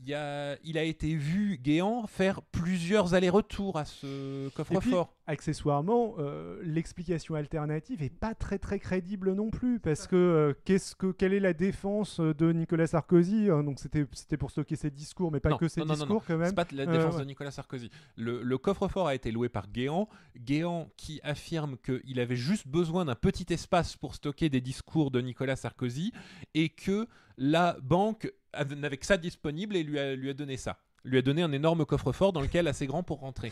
il, 0.06 0.14
a, 0.14 0.58
il 0.64 0.78
a 0.78 0.84
été 0.84 1.16
vu, 1.16 1.58
Guéant, 1.58 2.08
faire 2.08 2.42
plusieurs 2.42 3.14
allers-retours 3.14 3.78
à 3.78 3.86
ce 3.86 4.50
coffre-fort. 4.50 5.14
Accessoirement, 5.26 6.16
euh, 6.20 6.60
l'explication 6.64 7.36
alternative 7.36 8.04
est 8.04 8.10
pas 8.10 8.36
très 8.36 8.60
très 8.60 8.80
crédible 8.80 9.34
non 9.34 9.50
plus, 9.50 9.80
parce 9.80 10.06
que, 10.08 10.16
euh, 10.16 10.54
qu'est-ce 10.66 10.96
que 10.96 11.12
quelle 11.12 11.34
est 11.34 11.40
la 11.40 11.54
défense 11.54 12.20
de 12.20 12.52
Nicolas 12.52 12.88
Sarkozy 12.88 13.50
hein, 13.50 13.64
Donc 13.64 13.80
c'était 13.80 14.06
c'était 14.12 14.36
pour 14.36 14.52
stocker 14.52 14.76
ses 14.76 14.92
discours, 14.92 15.32
mais 15.32 15.40
pas 15.40 15.58
que 15.58 15.70
ses 15.70 15.82
discours 15.82 16.24
quand 16.26 16.38
même. 16.38 16.50
C'est 16.50 16.56
pas 16.56 16.68
la 16.74 16.86
défense 16.86 17.18
de 17.18 17.24
Nicolas 17.24 17.52
Sarkozy. 17.52 17.90
Le, 18.18 18.44
le 18.44 18.58
coffre-fort 18.58 19.08
a 19.08 19.16
été 19.16 19.32
loué 19.32 19.48
par 19.48 19.70
Guéant, 19.70 20.10
Guéant 20.38 20.90
qui 20.98 21.22
affirme 21.24 21.78
qu'il 21.78 22.20
avait 22.20 22.36
juste 22.36 22.68
besoin 22.68 23.06
d'un 23.06 23.16
petit 23.16 23.52
espace 23.54 23.96
pour 23.96 24.16
stocker 24.16 24.50
des 24.50 24.62
discours 24.62 25.12
de 25.12 25.22
Nicolas 25.22 25.56
Sarkozy 25.56 26.12
et 26.54 26.70
que 26.70 27.08
la 27.38 27.78
banque 27.82 28.32
n'avait 28.78 28.98
que 28.98 29.06
ça 29.06 29.18
disponible 29.18 29.76
et 29.76 29.84
lui 29.84 30.00
a, 30.00 30.16
lui 30.16 30.30
a 30.30 30.34
donné 30.34 30.58
ça. 30.58 30.78
Lui 31.06 31.18
a 31.18 31.22
donné 31.22 31.42
un 31.42 31.52
énorme 31.52 31.86
coffre-fort 31.86 32.34
dans 32.34 32.42
lequel 32.42 32.68
assez 32.68 32.88
grand 32.88 33.04
pour 33.04 33.20
rentrer. 33.20 33.52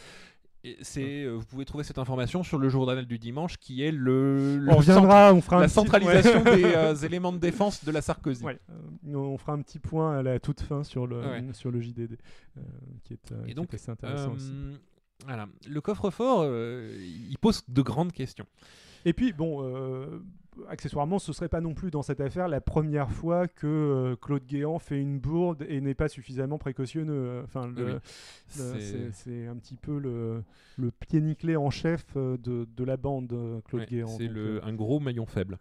C'est, 0.82 1.24
euh, 1.24 1.32
vous 1.32 1.46
pouvez 1.46 1.66
trouver 1.66 1.84
cette 1.84 1.98
information 1.98 2.44
sur 2.44 2.60
le 2.60 2.70
journal 2.70 3.08
du 3.08 3.18
dimanche 3.18 3.58
qui 3.58 3.82
est 3.82 3.92
le, 3.92 4.64
on 4.70 4.76
reviendra, 4.76 5.34
on 5.34 5.42
fera 5.42 5.60
la 5.60 5.68
centralisation 5.68 6.44
des 6.44 6.64
euh, 6.64 6.94
éléments 7.04 7.32
de 7.32 7.40
défense 7.40 7.84
de 7.84 7.92
la 7.92 8.04
Sarkozy. 8.04 8.46
Euh, 8.46 9.16
on 9.16 9.40
fera 9.40 9.54
un 9.54 9.62
petit 9.64 9.80
point 9.80 10.20
à 10.20 10.22
la 10.22 10.40
toute 10.40 10.62
fin 10.62 10.84
sur 10.84 11.08
le, 11.08 11.24
sur 11.54 11.72
le 11.72 11.82
JDD 11.82 12.16
qui 13.04 13.14
est, 13.14 13.34
Et 13.48 13.56
donc, 13.56 13.74
assez 13.74 13.90
intéressant 13.90 14.34
aussi. 14.34 14.52
Voilà. 15.26 15.48
Le 15.68 15.82
coffre-fort, 15.82 16.46
il 16.46 17.38
pose 17.40 17.64
de 17.68 17.82
grandes 17.82 18.12
questions. 18.12 18.46
Et 19.04 19.14
puis, 19.14 19.34
bon, 19.34 19.64
accessoirement, 20.68 21.20
ce 21.20 21.34
serait 21.34 21.50
pas 21.50 21.62
non 21.62 21.74
plus 21.74 21.92
dans 21.92 22.02
cette 22.02 22.22
affaire 22.22 22.48
la 22.48 22.62
première 22.62 23.12
fois 23.12 23.48
que 23.48 23.68
euh, 23.68 24.16
Claude 24.16 24.46
Guéant 24.46 24.80
fait 24.80 25.00
une 25.00 25.20
bourde 25.20 25.66
et 25.68 25.82
n'est 25.82 25.94
pas 25.94 26.10
suffisamment 26.10 26.58
précautionneux. 26.58 27.42
Enfin, 27.44 27.74
c'est 28.48 29.48
un 29.48 29.56
petit 29.56 29.76
peu 29.76 29.98
le, 29.98 30.44
le 30.78 30.92
pied 30.92 31.22
nickelé 31.22 31.56
en 31.56 31.70
chef 31.70 32.06
euh, 32.16 32.38
de, 32.38 32.68
de 32.76 32.84
la 32.84 32.98
bande, 32.98 33.32
euh, 33.34 33.62
Claude 33.62 33.86
Guéant. 33.86 34.08
C'est 34.08 34.30
un 34.64 34.74
gros 34.74 35.00
maillon 35.00 35.26
faible. 35.26 35.58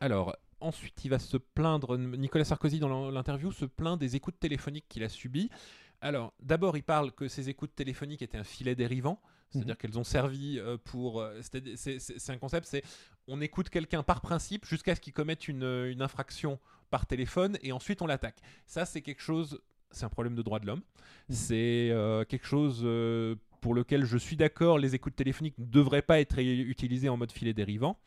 Alors, 0.00 0.36
ensuite, 0.60 1.04
il 1.04 1.08
va 1.08 1.18
se 1.18 1.36
plaindre, 1.36 1.96
Nicolas 1.98 2.44
Sarkozy, 2.44 2.78
dans 2.78 3.10
l'interview, 3.10 3.52
se 3.52 3.64
plaint 3.64 3.98
des 3.98 4.16
écoutes 4.16 4.38
téléphoniques 4.38 4.86
qu'il 4.88 5.02
a 5.02 5.08
subies. 5.08 5.50
Alors, 6.00 6.34
d'abord, 6.40 6.76
il 6.76 6.82
parle 6.82 7.12
que 7.12 7.26
ces 7.26 7.48
écoutes 7.48 7.74
téléphoniques 7.74 8.22
étaient 8.22 8.38
un 8.38 8.44
filet 8.44 8.74
dérivant. 8.74 9.20
C'est-à-dire 9.50 9.74
mhm. 9.74 9.76
qu'elles 9.76 9.98
ont 9.98 10.04
servi 10.04 10.60
pour. 10.84 11.24
C'est 11.40 12.30
un 12.30 12.38
concept, 12.38 12.66
c'est 12.66 12.82
on 13.28 13.40
écoute 13.40 13.68
quelqu'un 13.68 14.02
par 14.02 14.20
principe 14.20 14.64
jusqu'à 14.66 14.94
ce 14.94 15.00
qu'il 15.00 15.12
commette 15.12 15.48
une, 15.48 15.96
infraction 16.00 16.58
par 16.90 17.06
téléphone 17.06 17.58
et 17.62 17.72
ensuite 17.72 18.02
on 18.02 18.06
l'attaque. 18.06 18.40
Ça, 18.66 18.84
c'est 18.84 19.00
quelque 19.00 19.22
chose, 19.22 19.60
c'est 19.90 20.04
un 20.04 20.08
problème 20.08 20.34
de 20.34 20.42
droit 20.42 20.60
de 20.60 20.66
l'homme. 20.66 20.80
Mmh. 21.28 21.34
C'est 21.34 21.90
euh, 21.90 22.24
quelque 22.24 22.46
chose 22.46 22.82
euh, 22.84 23.34
pour 23.60 23.74
lequel 23.74 24.04
je 24.04 24.16
suis 24.16 24.36
d'accord, 24.36 24.78
les 24.78 24.94
écoutes 24.94 25.16
téléphoniques 25.16 25.58
ne 25.58 25.64
devraient 25.64 26.02
pas 26.02 26.20
être 26.20 26.38
utilisées 26.38 27.08
en 27.08 27.16
mode 27.16 27.32
filet 27.32 27.52
dérivant. 27.52 27.98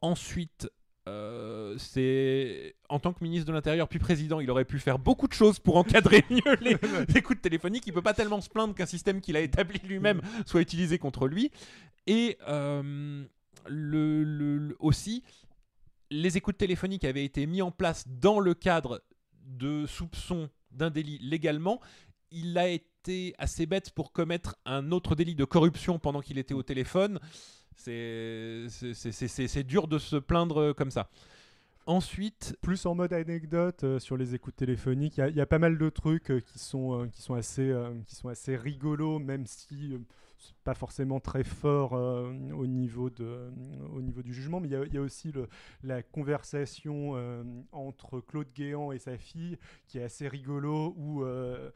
Ensuite, 0.00 0.68
euh, 1.08 1.76
c'est 1.78 2.74
en 2.88 2.98
tant 2.98 3.12
que 3.12 3.22
ministre 3.22 3.46
de 3.46 3.52
l'Intérieur 3.52 3.88
puis 3.88 3.98
président, 3.98 4.40
il 4.40 4.50
aurait 4.50 4.64
pu 4.64 4.78
faire 4.78 4.98
beaucoup 4.98 5.28
de 5.28 5.32
choses 5.32 5.58
pour 5.58 5.76
encadrer 5.76 6.24
mieux 6.30 6.56
les, 6.60 6.76
écoutes 7.16 7.40
téléphoniques. 7.40 7.86
Il 7.86 7.92
peut 7.92 8.02
pas 8.02 8.14
tellement 8.14 8.40
se 8.40 8.48
plaindre 8.48 8.74
qu'un 8.74 8.86
système 8.86 9.20
qu'il 9.20 9.36
a 9.36 9.40
établi 9.40 9.80
lui-même 9.84 10.18
mmh. 10.18 10.42
soit 10.46 10.60
utilisé 10.60 10.98
contre 10.98 11.28
lui. 11.28 11.52
Et 12.06 12.38
le, 13.70 14.76
aussi, 14.78 15.22
les 16.10 16.36
écoutes 16.36 16.58
téléphoniques 16.58 17.04
avaient 17.04 17.24
été 17.24 17.46
mis 17.46 17.62
en 17.62 17.70
place 17.70 18.06
dans 18.08 18.40
le 18.40 18.54
cadre 18.54 19.02
de 19.46 19.86
soupçons 19.86 20.50
d'un 20.70 20.90
délit 20.90 21.18
légalement. 21.18 21.80
Il 22.30 22.58
a 22.58 22.68
été 22.68 23.34
assez 23.38 23.66
bête 23.66 23.90
pour 23.90 24.12
commettre 24.12 24.56
un 24.64 24.92
autre 24.92 25.14
délit 25.14 25.34
de 25.34 25.44
corruption 25.44 25.98
pendant 25.98 26.20
qu'il 26.20 26.38
était 26.38 26.54
au 26.54 26.62
téléphone. 26.62 27.18
C'est 27.76 28.66
dur 29.66 29.88
de 29.88 29.98
se 29.98 30.16
plaindre 30.16 30.72
comme 30.72 30.90
ça. 30.90 31.08
Ensuite, 31.86 32.56
plus 32.60 32.86
en 32.86 32.94
mode 32.94 33.12
anecdote 33.12 33.84
euh, 33.84 33.98
sur 33.98 34.16
les 34.16 34.34
écoutes 34.34 34.54
téléphoniques, 34.54 35.18
il 35.18 35.34
y, 35.34 35.40
a 35.40 35.46
pas 35.46 35.58
mal 35.58 35.78
de 35.78 35.88
trucs 35.88 36.30
euh, 36.30 36.40
qui, 36.40 36.58
sont, 36.58 37.02
euh, 37.02 37.06
qui, 37.08 37.22
sont 37.22 37.34
assez, 37.34 37.74
qui 38.06 38.14
sont 38.14 38.28
assez 38.28 38.56
rigolos, 38.56 39.18
même 39.18 39.46
si 39.46 39.98
pas 40.64 40.74
forcément 40.74 41.20
très 41.20 41.44
fort 41.44 41.94
euh, 41.94 42.32
au, 42.52 42.66
niveau 42.66 43.10
de, 43.10 43.50
au 43.92 44.02
niveau 44.02 44.22
du 44.22 44.32
jugement, 44.32 44.60
mais 44.60 44.68
il 44.68 44.94
y, 44.94 44.98
a 44.98 45.00
aussi 45.00 45.32
la 45.82 46.02
conversation 46.02 47.12
euh, 47.14 47.42
entre 47.72 48.20
Claude 48.20 48.48
Guéant 48.54 48.92
et 48.92 48.98
sa 48.98 49.16
fille 49.16 49.58
qui 49.86 49.98
est 49.98 50.02
assez 50.02 50.28
rigolo, 50.28 50.94
où 50.96 51.24
euh, 51.24 51.70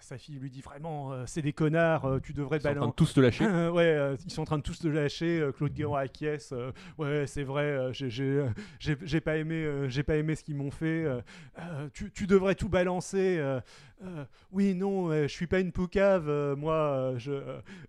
sa 0.00 0.18
fille 0.18 0.38
lui 0.38 0.50
dit 0.50 0.60
vraiment, 0.60 1.12
euh, 1.12 1.24
c'est 1.26 1.42
des 1.42 1.52
connards, 1.52 2.04
euh, 2.06 2.18
tu 2.20 2.32
devrais 2.32 2.58
Ils 2.58 2.62
sont 2.62 2.68
en 2.68 2.74
train 2.74 2.88
de 2.88 2.92
tous 2.94 3.14
te 3.14 3.20
lâcher. 3.20 3.44
ouais, 3.70 3.84
euh, 3.84 4.16
ils 4.24 4.30
sont 4.30 4.42
en 4.42 4.44
train 4.44 4.58
de 4.58 4.62
tous 4.62 4.78
te 4.78 4.88
lâcher. 4.88 5.40
euh, 5.40 5.52
Claude 5.52 5.72
Guéant 5.72 5.94
acquiesce. 5.94 6.52
euh, 6.52 6.72
ouais, 6.98 7.26
c'est 7.26 7.44
vrai. 7.44 7.64
euh, 7.64 7.92
j'ai- 7.92 8.22
euh, 8.22 8.48
j'ai- 8.78 8.96
j'ai 9.02 9.20
pas 9.20 9.36
aimé, 9.36 9.56
euh, 9.64 9.88
j'ai 9.88 10.02
pas 10.02 10.16
aimé 10.16 10.34
ce 10.34 10.44
qu'ils 10.44 10.56
m'ont 10.56 10.70
fait. 10.70 11.04
euh, 11.04 11.20
euh, 11.58 11.88
tu, 11.92 12.10
tu 12.12 12.26
devrais 12.26 12.54
tout 12.54 12.68
balancer. 12.68 13.36
euh, 13.38 13.60
euh, 14.02 14.24
oui, 14.52 14.74
non, 14.74 15.10
euh, 15.10 15.22
je 15.22 15.32
suis 15.32 15.46
pas 15.46 15.60
une 15.60 15.72
poucave. 15.72 16.28
euh, 16.28 16.56
moi, 16.56 16.74
euh, 16.74 17.18
je, 17.18 17.32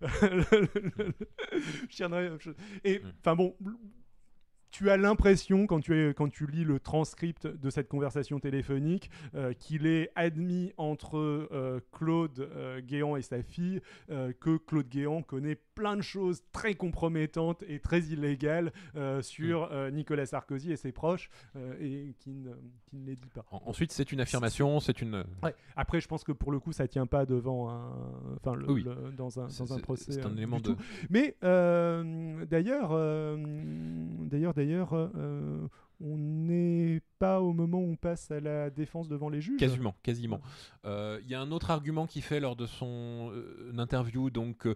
je 1.90 1.96
tiendrai. 1.96 2.30
je- 2.40 2.50
Et 2.84 3.00
Mm. 3.00 3.12
enfin 3.20 3.36
bon. 3.36 3.56
Tu 4.76 4.90
as 4.90 4.98
l'impression, 4.98 5.66
quand 5.66 5.80
tu, 5.80 6.46
lis 6.52 6.62
le 6.62 6.78
transcript 6.78 7.46
de 7.46 7.70
cette 7.70 7.88
conversation 7.88 8.40
téléphonique, 8.40 9.10
euh, 9.34 9.54
qu'il 9.54 9.86
est 9.86 10.10
admis 10.16 10.74
entre 10.76 11.16
euh, 11.16 11.80
Claude 11.92 12.40
euh, 12.40 12.82
Guéant 12.82 13.16
et 13.16 13.22
sa 13.22 13.42
fille 13.42 13.80
que 14.06 14.58
Claude 14.58 14.86
Guéant 14.86 15.22
connaît 15.22 15.56
plein 15.76 15.94
de 15.96 16.02
choses 16.02 16.42
très 16.50 16.74
compromettantes 16.74 17.62
et 17.68 17.78
très 17.78 18.00
illégales 18.00 18.72
euh, 18.96 19.22
sur 19.22 19.68
euh, 19.70 19.90
Nicolas 19.90 20.26
Sarkozy 20.26 20.72
et 20.72 20.76
ses 20.76 20.90
proches 20.90 21.30
euh, 21.54 21.76
et 21.80 22.14
qui 22.18 22.30
ne, 22.30 22.50
qui 22.86 22.96
ne 22.96 23.06
les 23.06 23.14
dit 23.14 23.28
pas. 23.32 23.44
En- 23.52 23.62
Ensuite, 23.66 23.92
c'est 23.92 24.10
une 24.10 24.20
affirmation, 24.20 24.80
c'est 24.80 25.00
une. 25.02 25.22
Ouais. 25.42 25.54
Après, 25.76 26.00
je 26.00 26.08
pense 26.08 26.24
que 26.24 26.32
pour 26.32 26.50
le 26.50 26.58
coup, 26.58 26.72
ça 26.72 26.88
tient 26.88 27.06
pas 27.06 27.26
devant 27.26 27.68
un, 27.70 27.92
enfin, 28.36 28.54
le- 28.56 28.70
Oui. 28.70 28.82
le- 28.82 29.12
dans 29.12 29.38
un, 29.38 29.48
dans 29.58 29.72
un 29.74 29.78
procès. 29.78 30.12
C'est 30.12 30.26
un 30.26 30.34
élément 30.36 30.58
de. 30.58 30.72
tout. 30.72 30.76
Mais 31.10 31.36
d'ailleurs, 31.42 32.90
d'ailleurs, 33.36 34.54
d'ailleurs, 34.54 34.94
on 36.00 36.18
n'est 36.18 37.00
pas 37.18 37.40
au 37.40 37.52
moment 37.54 37.78
où 37.78 37.92
on 37.92 37.96
passe 37.96 38.30
à 38.30 38.38
la 38.38 38.68
défense 38.68 39.08
devant 39.08 39.30
les 39.30 39.40
juges. 39.40 39.58
Quasiment, 39.58 39.94
quasiment. 40.02 40.40
Euh, 40.84 41.18
Il 41.24 41.30
y 41.30 41.34
a 41.34 41.40
un 41.40 41.50
autre 41.50 41.70
argument 41.70 42.06
qu'il 42.06 42.20
fait 42.22 42.38
lors 42.38 42.54
de 42.54 42.66
son 42.66 43.30
euh, 43.32 43.72
interview, 43.78 44.28
donc 44.28 44.66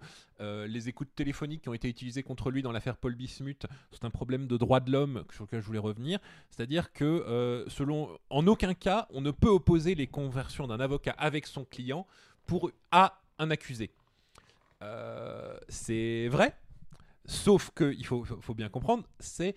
euh, 0.40 0.66
les 0.66 0.88
écoutes 0.88 1.14
téléphoniques 1.14 1.62
qui 1.62 1.68
ont 1.68 1.74
été 1.74 1.88
utilisées 1.88 2.22
contre 2.22 2.50
lui 2.50 2.62
dans 2.62 2.72
l'affaire 2.72 2.96
Paul 2.96 3.14
Bismuth, 3.14 3.66
c'est 3.92 4.04
un 4.04 4.10
problème 4.10 4.46
de 4.46 4.56
droit 4.56 4.80
de 4.80 4.90
l'homme 4.90 5.24
sur 5.32 5.44
lequel 5.44 5.60
je 5.60 5.66
voulais 5.66 5.78
revenir. 5.78 6.18
C'est-à-dire 6.48 6.92
que, 6.92 7.66
selon, 7.68 8.08
en 8.30 8.46
aucun 8.46 8.72
cas, 8.72 9.06
on 9.10 9.20
ne 9.20 9.30
peut 9.30 9.48
opposer 9.50 9.94
les 9.94 10.06
conversions 10.06 10.66
d'un 10.66 10.80
avocat 10.80 11.12
avec 11.18 11.46
son 11.46 11.64
client 11.66 12.06
pour 12.46 12.70
à 12.90 13.20
un 13.38 13.50
accusé. 13.50 13.90
C'est 15.68 16.28
vrai, 16.28 16.54
sauf 17.26 17.70
que 17.74 17.92
il 17.92 18.06
faut- 18.06 18.24
faut 18.24 18.54
bien 18.54 18.68
comprendre, 18.68 19.04
c'est 19.18 19.54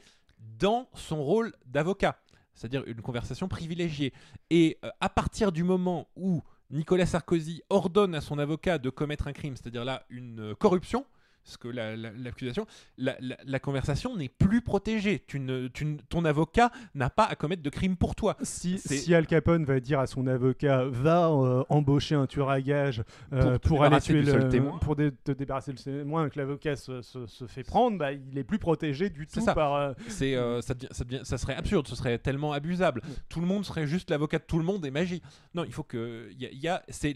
dans 0.59 0.89
son 0.93 1.23
rôle 1.23 1.53
d'avocat, 1.65 2.17
c'est-à-dire 2.53 2.83
une 2.85 3.01
conversation 3.01 3.47
privilégiée. 3.47 4.13
Et 4.49 4.77
euh, 4.83 4.89
à 4.99 5.09
partir 5.09 5.51
du 5.51 5.63
moment 5.63 6.07
où 6.15 6.41
Nicolas 6.69 7.05
Sarkozy 7.05 7.61
ordonne 7.69 8.15
à 8.15 8.21
son 8.21 8.39
avocat 8.39 8.77
de 8.77 8.89
commettre 8.89 9.27
un 9.27 9.33
crime, 9.33 9.55
c'est-à-dire 9.55 9.85
là 9.85 10.03
une 10.09 10.39
euh, 10.39 10.55
corruption, 10.55 11.05
ce 11.43 11.57
que 11.57 11.67
la- 11.67 11.95
la- 11.95 12.11
l'accusation, 12.11 12.65
la, 12.97 13.15
la- 13.19 13.37
la 13.45 13.59
conversation 13.59 14.15
n'est 14.15 14.29
plus 14.29 14.61
protégée. 14.61 15.23
Tu 15.27 15.39
ne- 15.39 15.67
tu 15.67 15.85
ne- 15.85 15.97
ton 16.09 16.23
avocat 16.25 16.71
n'a 16.95 17.09
pas 17.09 17.25
à 17.25 17.35
commettre 17.35 17.61
de 17.61 17.69
crime 17.69 17.97
pour 17.97 18.15
toi. 18.15 18.37
Si, 18.41 18.77
si 18.79 19.13
Al 19.13 19.27
Capone 19.27 19.65
va 19.65 19.79
dire 19.79 19.99
à 19.99 20.07
son 20.07 20.27
avocat 20.27 20.85
va 20.85 21.29
euh, 21.29 21.63
embaucher 21.69 22.15
un 22.15 22.27
tueur 22.27 22.49
à 22.49 22.61
gage 22.61 23.03
euh, 23.33 23.57
Pour 23.59 23.77
pour, 23.77 23.83
aller 23.83 23.99
tuer 23.99 24.21
le 24.21 24.31
seul 24.31 24.49
témoin. 24.49 24.77
pour 24.79 24.95
dé- 24.95 25.11
te 25.23 25.31
débarrasser 25.31 25.73
du 25.73 25.83
témoin 25.83 26.29
que 26.29 26.39
l'avocat 26.39 26.75
se, 26.75 27.01
se- 27.01 27.25
se 27.27 27.45
fait 27.47 27.63
prendre, 27.63 27.97
bah, 27.97 28.11
il 28.13 28.37
est 28.37 28.43
plus 28.43 28.59
protégé 28.59 29.09
du 29.09 29.27
tout 29.27 29.41
ça. 29.41 29.53
par. 29.53 29.73
euh, 29.75 29.93
C'est, 30.07 30.35
euh, 30.35 30.61
ça, 30.61 30.73
ça, 30.91 31.03
ça 31.23 31.37
serait 31.37 31.55
absurde, 31.55 31.87
ce 31.87 31.95
serait 31.95 32.17
tellement 32.19 32.53
abusable. 32.53 33.01
Tout 33.29 33.41
le 33.41 33.47
monde 33.47 33.65
serait 33.65 33.87
juste 33.87 34.09
l'avocat 34.09 34.39
de 34.39 34.43
tout 34.45 34.57
le 34.57 34.63
monde 34.63 34.85
et 34.85 34.91
magie. 34.91 35.21
Non, 35.53 35.63
il 35.65 35.73
faut 35.73 35.83
que. 35.83 36.29
il 36.31 36.41
Y 36.41 36.45
a, 36.45 36.49
il 36.51 36.59
y 36.59 36.67
a- 36.67 36.83
c'est 36.89 37.13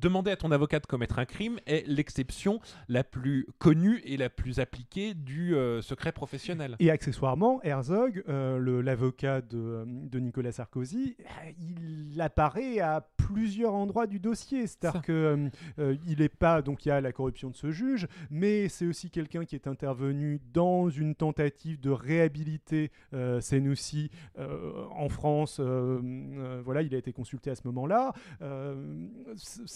demander 0.00 0.30
à 0.30 0.36
ton 0.36 0.50
avocat 0.50 0.80
de 0.80 0.86
commettre 0.86 1.18
un 1.18 1.24
crime 1.24 1.58
est 1.66 1.86
l'exception 1.86 2.60
la 2.88 3.04
plus 3.04 3.46
connue 3.58 4.00
et 4.04 4.16
la 4.16 4.30
plus 4.30 4.60
appliquée 4.60 5.14
du 5.14 5.54
euh, 5.54 5.82
secret 5.82 6.12
professionnel. 6.12 6.76
Et 6.78 6.90
accessoirement, 6.90 7.62
Herzog, 7.62 8.22
euh, 8.28 8.82
l'avocat 8.82 9.40
de, 9.40 9.84
de 9.86 10.18
Nicolas 10.18 10.52
Sarkozy, 10.52 11.16
euh, 11.20 11.50
il 11.58 12.20
apparaît 12.20 12.80
à 12.80 13.06
plusieurs 13.16 13.74
endroits 13.74 14.06
du 14.06 14.18
dossier. 14.18 14.66
C'est-à-dire 14.66 15.02
que 15.02 15.48
euh, 15.78 15.96
il 16.06 16.22
est 16.22 16.28
pas 16.28 16.62
donc 16.62 16.84
il 16.84 16.88
y 16.88 16.92
a 16.92 17.00
la 17.00 17.12
corruption 17.12 17.50
de 17.50 17.56
ce 17.56 17.70
juge, 17.70 18.06
mais 18.30 18.68
c'est 18.68 18.86
aussi 18.86 19.10
quelqu'un 19.10 19.44
qui 19.44 19.54
est 19.54 19.66
intervenu 19.66 20.40
dans 20.52 20.88
une 20.88 21.14
tentative 21.14 21.80
de 21.80 21.90
réhabiliter 21.90 22.90
euh, 23.14 23.40
Senoussi 23.40 24.10
euh, 24.38 24.84
en 24.90 25.08
France. 25.08 25.58
euh, 25.60 26.00
euh, 26.02 26.62
voilà, 26.64 26.82
il 26.82 26.94
a 26.94 26.98
été 26.98 27.12
consulté 27.12 27.50
à 27.50 27.54
ce 27.54 27.62
moment-là. 27.66 28.12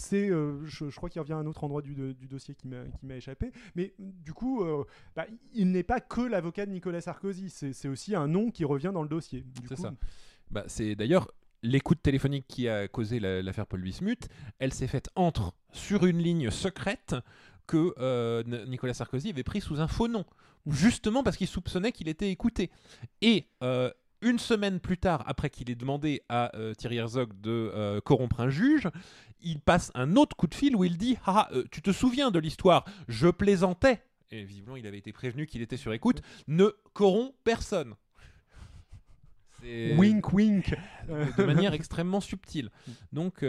Euh, 0.07 0.09
c'est, 0.09 0.29
euh, 0.29 0.65
je, 0.65 0.89
je 0.89 0.95
crois 0.95 1.09
qu'il 1.09 1.21
revient 1.21 1.33
à 1.33 1.37
un 1.37 1.45
autre 1.45 1.63
endroit 1.63 1.81
du, 1.81 1.93
du 2.13 2.27
dossier 2.27 2.55
qui 2.55 2.67
m'a 2.67 3.15
échappé. 3.15 3.51
Mais 3.75 3.93
du 3.99 4.33
coup, 4.33 4.63
euh, 4.63 4.83
bah, 5.15 5.25
il 5.53 5.71
n'est 5.71 5.83
pas 5.83 5.99
que 5.99 6.21
l'avocat 6.21 6.65
de 6.65 6.71
Nicolas 6.71 7.01
Sarkozy, 7.01 7.49
c'est 7.49 7.87
aussi 7.87 8.15
un 8.15 8.27
nom 8.27 8.51
qui 8.51 8.65
revient 8.65 8.91
dans 8.93 9.03
le 9.03 9.09
dossier. 9.09 9.45
C'est 9.67 9.77
ça. 9.77 9.93
Bah, 10.49 10.63
c'est 10.67 10.95
d'ailleurs 10.95 11.29
l'écoute 11.63 12.01
téléphonique 12.01 12.45
qui 12.47 12.69
a 12.69 12.87
causé 12.87 13.19
la- 13.19 13.41
l'affaire 13.41 13.67
Paul 13.67 13.81
Bismuth. 13.81 14.27
Elle 14.59 14.73
s'est 14.73 14.87
faite 14.87 15.09
entre 15.15 15.53
sur 15.71 16.05
une 16.05 16.19
ligne 16.19 16.49
secrète 16.51 17.15
que 17.65 17.93
euh, 17.97 18.43
Nicolas 18.65 18.93
Sarkozy 18.93 19.29
avait 19.31 19.43
pris 19.43 19.59
sous 19.59 19.81
un 19.81 19.87
faux 19.87 20.07
nom, 20.07 20.23
justement 20.67 21.21
parce 21.23 21.35
qu'il 21.35 21.47
soupçonnait 21.47 21.91
qu'il 21.91 22.07
était 22.07 22.31
écouté. 22.31 22.71
Et 23.21 23.47
euh, 23.61 23.91
une 24.21 24.39
semaine 24.39 24.79
plus 24.79 24.97
tard, 24.97 25.23
après 25.27 25.49
qu'il 25.49 25.69
ait 25.69 25.75
demandé 25.75 26.21
à 26.29 26.55
euh, 26.55 26.73
Thierry 26.73 26.97
Herzog 26.97 27.39
de 27.39 27.51
euh, 27.73 28.01
corrompre 28.01 28.39
un 28.39 28.49
juge, 28.49 28.89
il 29.41 29.59
passe 29.59 29.91
un 29.95 30.15
autre 30.15 30.35
coup 30.35 30.47
de 30.47 30.55
fil 30.55 30.75
où 30.75 30.83
il 30.83 30.97
dit 30.97 31.17
ah, 31.25 31.47
euh, 31.53 31.63
tu 31.71 31.81
te 31.81 31.91
souviens 31.91 32.31
de 32.31 32.39
l'histoire 32.39 32.85
Je 33.07 33.27
plaisantais. 33.27 34.01
Et 34.31 34.43
visiblement, 34.43 34.75
il 34.75 34.85
avait 34.87 34.97
été 34.97 35.13
prévenu 35.13 35.45
qu'il 35.45 35.61
était 35.61 35.77
sur 35.77 35.93
écoute. 35.93 36.21
Ne 36.47 36.75
corrompt 36.93 37.33
personne. 37.43 37.93
C'est- 39.61 39.95
Wink, 39.95 40.33
wink. 40.33 40.75
de 41.37 41.43
manière 41.43 41.73
extrêmement 41.73 42.21
subtile. 42.21 42.69
Donc 43.11 43.43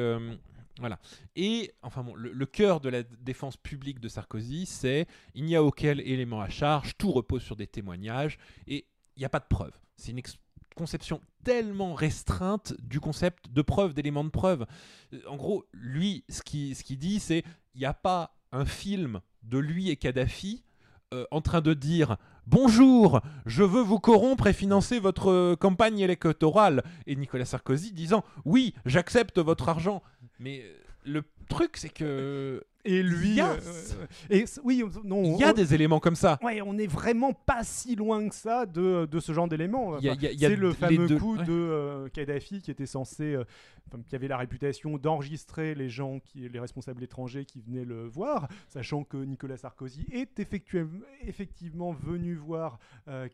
voilà. 0.78 0.98
Et 1.36 1.72
enfin 1.82 2.02
bon, 2.04 2.14
le, 2.14 2.32
le 2.32 2.46
cœur 2.46 2.80
de 2.80 2.88
la 2.88 3.02
défense 3.02 3.56
publique 3.56 3.98
de 4.00 4.08
Sarkozy, 4.08 4.64
c'est 4.66 5.06
il 5.34 5.44
n'y 5.44 5.56
a 5.56 5.62
aucun 5.62 5.98
élément 5.98 6.40
à 6.40 6.48
charge, 6.48 6.96
tout 6.96 7.10
repose 7.10 7.42
sur 7.42 7.56
des 7.56 7.66
témoignages 7.66 8.38
et 8.68 8.86
il 9.16 9.20
n'y 9.20 9.24
a 9.24 9.28
pas 9.28 9.40
de 9.40 9.46
preuve. 9.48 9.72
C'est 9.96 10.12
une 10.12 10.18
ex- 10.18 10.38
conception 10.78 11.20
tellement 11.44 11.92
restreinte 11.92 12.72
du 12.80 13.00
concept 13.00 13.50
de 13.50 13.62
preuve, 13.62 13.94
d'éléments 13.94 14.24
de 14.24 14.30
preuve. 14.30 14.64
Euh, 15.12 15.18
En 15.28 15.36
gros, 15.36 15.64
lui, 15.72 16.24
ce 16.28 16.42
qu'il 16.42 16.76
ce 16.76 16.84
qu'il 16.84 16.98
dit, 16.98 17.18
c'est 17.18 17.42
il 17.74 17.80
n'y 17.80 17.86
a 17.86 17.94
pas 17.94 18.36
un 18.52 18.64
film 18.64 19.20
de 19.42 19.58
lui 19.58 19.90
et 19.90 19.96
Kadhafi 19.96 20.64
euh, 21.12 21.24
en 21.30 21.40
train 21.40 21.60
de 21.60 21.74
dire 21.74 22.16
Bonjour, 22.46 23.20
je 23.44 23.64
veux 23.64 23.82
vous 23.82 23.98
corrompre 23.98 24.46
et 24.46 24.52
financer 24.52 25.00
votre 25.00 25.30
euh, 25.30 25.56
campagne 25.56 25.98
électorale. 25.98 26.82
Et 27.06 27.16
Nicolas 27.16 27.44
Sarkozy 27.44 27.92
disant 27.92 28.24
Oui, 28.44 28.74
j'accepte 28.86 29.38
votre 29.38 29.68
argent. 29.68 30.02
Mais 30.38 30.64
le 31.04 31.24
truc, 31.48 31.76
c'est 31.76 31.88
que. 31.88 32.64
Et 32.84 33.02
lui, 33.02 33.30
Il 33.30 33.34
y 33.34 33.40
a- 33.40 33.52
euh, 33.52 34.06
et 34.30 34.44
oui, 34.64 34.82
non, 35.04 35.22
Il 35.24 35.40
y 35.40 35.44
a 35.44 35.50
on- 35.50 35.52
des 35.52 35.74
éléments 35.74 36.00
comme 36.00 36.14
ça. 36.14 36.38
Ouais, 36.42 36.62
on 36.62 36.72
n'est 36.74 36.86
vraiment 36.86 37.32
pas 37.32 37.64
si 37.64 37.96
loin 37.96 38.28
que 38.28 38.34
ça 38.34 38.66
de, 38.66 39.06
de 39.10 39.20
ce 39.20 39.32
genre 39.32 39.48
d'éléments. 39.48 39.88
Enfin, 39.96 40.14
c'est 40.20 40.56
le 40.56 40.72
fameux 40.72 41.06
deux, 41.08 41.18
coup 41.18 41.36
ouais. 41.36 41.44
de 41.44 41.52
euh, 41.52 42.08
Kadhafi 42.08 42.62
qui 42.62 42.70
était 42.70 42.86
censé, 42.86 43.34
euh, 43.34 43.44
enfin, 43.88 44.00
qui 44.06 44.14
avait 44.14 44.28
la 44.28 44.36
réputation 44.38 44.96
d'enregistrer 44.96 45.74
les 45.74 45.88
gens, 45.88 46.20
qui, 46.20 46.48
les 46.48 46.60
responsables 46.60 47.02
étrangers 47.02 47.44
qui 47.44 47.60
venaient 47.60 47.84
le 47.84 48.06
voir, 48.06 48.48
sachant 48.68 49.02
que 49.04 49.16
Nicolas 49.16 49.56
Sarkozy 49.56 50.06
est 50.12 50.38
effectivement 50.38 51.92
venu 51.92 52.34
voir 52.36 52.78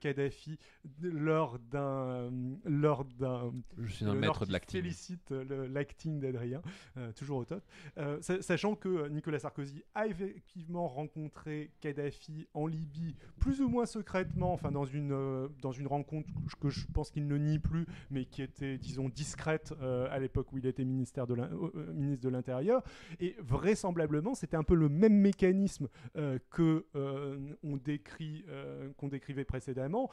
Kadhafi 0.00 0.58
lors 1.02 1.58
d'un, 1.70 2.30
lors 2.64 3.04
d'un 3.04 3.52
Je 3.78 3.92
suis 3.92 4.04
un 4.06 4.14
maître 4.14 4.46
de 4.46 4.52
l'acting. 4.52 4.80
Félicite 4.80 5.30
l'acting 5.70 6.18
d'Adrien, 6.18 6.62
toujours 7.14 7.38
au 7.38 7.44
top. 7.44 7.62
Sa- 8.20 8.40
sachant 8.42 8.74
que 8.74 9.08
Nicolas 9.08 9.38
Sarkozy 9.44 9.82
a 9.94 10.06
effectivement 10.06 10.88
rencontré 10.88 11.70
Kadhafi 11.82 12.48
en 12.54 12.66
Libye, 12.66 13.14
plus 13.38 13.60
ou 13.60 13.68
moins 13.68 13.84
secrètement, 13.84 14.54
enfin 14.54 14.70
dans 14.70 14.86
une, 14.86 15.12
euh, 15.12 15.48
dans 15.60 15.70
une 15.70 15.86
rencontre 15.86 16.30
que 16.62 16.70
je 16.70 16.86
pense 16.94 17.10
qu'il 17.10 17.26
ne 17.26 17.36
nie 17.36 17.58
plus, 17.58 17.84
mais 18.10 18.24
qui 18.24 18.40
était, 18.40 18.78
disons, 18.78 19.10
discrète 19.10 19.74
euh, 19.82 20.08
à 20.10 20.18
l'époque 20.18 20.50
où 20.52 20.56
il 20.56 20.64
était 20.64 20.84
ministère 20.84 21.26
de 21.26 21.34
euh, 21.34 21.92
ministre 21.92 22.24
de 22.24 22.30
l'Intérieur. 22.30 22.82
Et 23.20 23.36
vraisemblablement, 23.38 24.34
c'était 24.34 24.56
un 24.56 24.62
peu 24.62 24.74
le 24.74 24.88
même 24.88 25.14
mécanisme 25.14 25.88
que 26.50 26.86
on 27.62 27.76
décrit, 27.76 28.44
qu'on 28.96 29.08
décrivait 29.08 29.44
précédemment. 29.44 30.10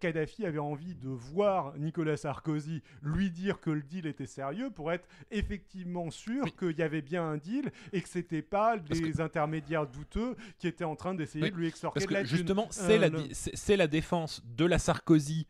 Kadhafi 0.00 0.44
avait 0.44 0.58
envie 0.58 0.94
de 0.94 1.08
voir 1.08 1.78
Nicolas 1.78 2.16
Sarkozy 2.16 2.82
lui 3.02 3.30
dire 3.30 3.60
que 3.60 3.70
le 3.70 3.82
deal 3.82 4.06
était 4.06 4.26
sérieux 4.26 4.70
pour 4.70 4.90
être 4.90 5.06
effectivement 5.30 6.10
sûr 6.10 6.44
Oui. 6.44 6.52
qu'il 6.58 6.78
y 6.78 6.82
avait 6.82 7.02
bien 7.02 7.24
un 7.24 7.36
deal 7.36 7.70
et 7.92 8.00
que 8.00 8.08
c'était 8.08 8.42
pas 8.42 8.61
Parce 8.88 9.00
des 9.00 9.20
intermédiaires 9.20 9.86
douteux 9.86 10.36
qui 10.58 10.66
étaient 10.68 10.84
en 10.84 10.96
train 10.96 11.14
d'essayer 11.14 11.44
Oui, 11.44 11.50
de 11.50 11.56
lui 11.56 11.66
extorquer 11.68 12.00
Parce 12.00 12.06
de 12.08 12.14
la 12.14 12.22
que 12.22 12.28
thune. 12.28 12.36
justement, 12.38 12.66
c'est 12.70 12.96
Euh, 12.96 12.98
la, 12.98 13.08
le- 13.08 13.22
di- 13.22 13.28
c'est- 13.34 13.76
la 13.76 13.86
défense 13.86 14.42
de 14.44 14.64
la 14.64 14.78
Sarkozy 14.78 15.46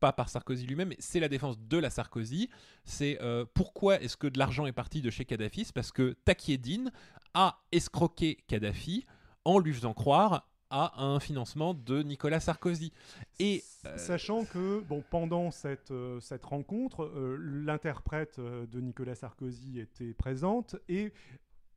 pas 0.00 0.12
par 0.12 0.28
Sarkozy 0.28 0.66
lui-même, 0.66 0.88
mais 0.88 0.96
c'est 0.98 1.20
la 1.20 1.28
défense 1.28 1.58
de 1.58 1.78
la 1.78 1.88
Sarkozy. 1.88 2.50
C'est 2.84 3.18
euh, 3.22 3.46
pourquoi 3.54 4.00
est-ce 4.02 4.18
que 4.18 4.26
de 4.26 4.38
l'argent 4.38 4.66
est 4.66 4.72
parti 4.72 5.00
de 5.00 5.08
chez 5.08 5.24
Kadhafi? 5.24 5.64
C'est 5.64 5.74
parce 5.74 5.92
que 5.92 6.14
Takieddine 6.26 6.90
a 7.32 7.58
escroqué 7.72 8.36
Kadhafi 8.46 9.06
en 9.46 9.58
lui 9.58 9.72
faisant 9.72 9.94
croire 9.94 10.46
à 10.68 11.02
un 11.02 11.20
financement 11.20 11.72
de 11.72 12.02
Nicolas 12.02 12.40
Sarkozy. 12.40 12.92
Et 13.38 13.62
euh, 13.86 13.96
Sachant 13.96 14.44
que 14.44 14.80
bon, 14.80 15.02
pendant 15.08 15.50
cette, 15.50 15.90
euh, 15.92 16.18
cette 16.20 16.44
rencontre, 16.44 17.04
euh, 17.04 17.36
l'interprète 17.40 18.38
de 18.40 18.80
Nicolas 18.80 19.14
Sarkozy 19.14 19.78
était 19.80 20.12
présente 20.12 20.76
et 20.88 21.12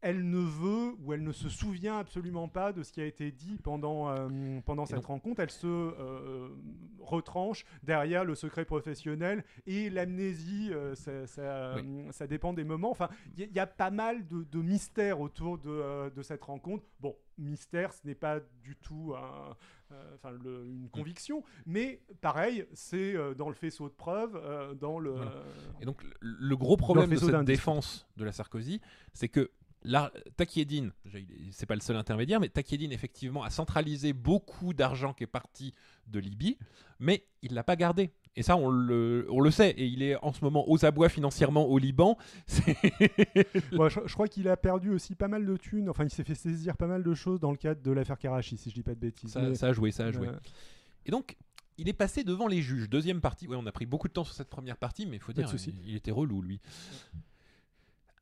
elle 0.01 0.29
ne 0.29 0.37
veut 0.39 0.93
ou 1.03 1.13
elle 1.13 1.23
ne 1.23 1.31
se 1.31 1.49
souvient 1.49 1.97
absolument 1.97 2.47
pas 2.47 2.71
de 2.73 2.83
ce 2.83 2.91
qui 2.91 3.01
a 3.01 3.05
été 3.05 3.31
dit 3.31 3.57
pendant, 3.63 4.09
euh, 4.09 4.59
pendant 4.65 4.85
cette 4.85 4.97
donc- 4.97 5.05
rencontre. 5.07 5.39
Elle 5.41 5.49
se 5.49 5.65
euh, 5.67 6.49
retranche 6.99 7.65
derrière 7.83 8.23
le 8.25 8.35
secret 8.35 8.65
professionnel 8.65 9.43
et 9.65 9.89
l'amnésie, 9.89 10.69
euh, 10.71 10.93
ça, 10.95 11.25
ça, 11.27 11.75
ça 12.11 12.27
dépend 12.27 12.53
des 12.53 12.63
moments. 12.63 12.91
Enfin, 12.91 13.09
il 13.35 13.39
y, 13.41 13.43
a- 13.43 13.47
il 13.47 13.53
y 13.55 13.59
a 13.59 13.67
pas 13.67 13.89
mal 13.91 14.27
de, 14.27 14.43
de 14.43 14.61
mystères 14.61 15.19
autour 15.19 15.57
de, 15.57 16.09
de 16.09 16.21
cette 16.21 16.43
rencontre. 16.43 16.83
Bon, 16.99 17.15
mystère, 17.37 17.93
ce 17.93 18.05
n'est 18.05 18.15
pas 18.15 18.39
du 18.63 18.75
tout 18.75 19.13
un- 19.17 19.55
enfin, 20.15 20.31
le- 20.31 20.65
une 20.65 20.89
conviction, 20.89 21.43
mais 21.65 22.01
pareil, 22.21 22.65
c'est 22.73 23.15
dans 23.35 23.47
le 23.47 23.55
faisceau 23.55 23.87
de 23.87 23.93
preuves, 23.93 24.37
dans 24.79 24.99
le... 24.99 25.11
Voilà. 25.11 25.31
Et 25.81 25.85
donc 25.85 26.03
le, 26.03 26.11
le 26.19 26.57
gros 26.57 26.75
problème 26.77 27.09
de 27.09 27.15
cette 27.15 27.41
défense 27.45 28.05
de 28.17 28.25
la 28.25 28.31
Sarkozy, 28.31 28.81
c'est 29.13 29.29
que 29.29 29.49
j'ai- 31.05 31.25
c'est 31.51 31.65
pas 31.65 31.75
le 31.75 31.81
seul 31.81 31.95
intermédiaire, 31.95 32.39
mais 32.39 32.49
Takieddine 32.49 32.91
effectivement 32.91 33.43
a 33.43 33.49
centralisé 33.49 34.11
beaucoup 34.13 34.73
d'argent 34.73 35.13
qui 35.13 35.23
est 35.23 35.27
parti 35.27 35.73
de 36.07 36.19
Libye, 36.19 36.57
mais 36.99 37.25
il 37.41 37.53
l'a 37.53 37.63
pas 37.63 37.75
gardé. 37.75 38.11
Et 38.35 38.43
ça, 38.43 38.55
on 38.55 38.69
le, 38.69 39.25
on 39.31 39.39
le 39.41 39.49
sait. 39.49 39.71
Et 39.71 39.87
il 39.87 40.03
est 40.03 40.15
en 40.23 40.31
ce 40.31 40.43
moment 40.43 40.69
aux 40.69 40.85
abois 40.85 41.09
financièrement 41.09 41.65
au 41.65 41.79
Liban. 41.79 42.17
Ouais, 43.71 43.89
je, 43.89 43.99
je 44.05 44.13
crois 44.13 44.27
qu'il 44.27 44.47
a 44.47 44.57
perdu 44.57 44.91
aussi 44.91 45.15
pas 45.15 45.27
mal 45.27 45.45
de 45.45 45.57
thunes. 45.57 45.89
Enfin, 45.89 46.03
il 46.03 46.09
s'est 46.09 46.23
fait 46.23 46.35
saisir 46.35 46.77
pas 46.77 46.87
mal 46.87 47.03
de 47.03 47.13
choses 47.15 47.39
dans 47.39 47.51
le 47.51 47.57
cadre 47.57 47.81
de 47.81 47.91
l'affaire 47.91 48.17
Karachi, 48.19 48.57
si 48.57 48.69
je 48.69 48.75
dis 48.75 48.83
pas 48.83 48.93
de 48.95 48.99
bêtises. 48.99 49.31
ça, 49.31 49.41
Mais, 49.41 49.55
ça 49.55 49.67
a 49.67 49.73
joué, 49.73 49.91
ça 49.91 50.05
a 50.05 50.11
joué. 50.11 50.27
euh, 50.27 50.39
Et 51.05 51.11
donc, 51.11 51.35
il 51.77 51.89
est 51.89 51.93
passé 51.93 52.23
devant 52.23 52.47
les 52.47 52.61
juges. 52.61 52.89
Deuxième 52.89 53.21
partie. 53.21 53.47
Ouais, 53.47 53.57
on 53.59 53.65
a 53.65 53.71
pris 53.71 53.85
beaucoup 53.85 54.07
de 54.07 54.13
temps 54.13 54.23
sur 54.23 54.33
cette 54.35 54.49
première 54.49 54.77
partie, 54.77 55.05
mais 55.05 55.15
il 55.17 55.19
faut 55.21 55.33
dire, 55.33 55.47
il, 55.71 55.89
il 55.89 55.95
était 55.95 56.11
relou, 56.11 56.41
lui. 56.41 56.59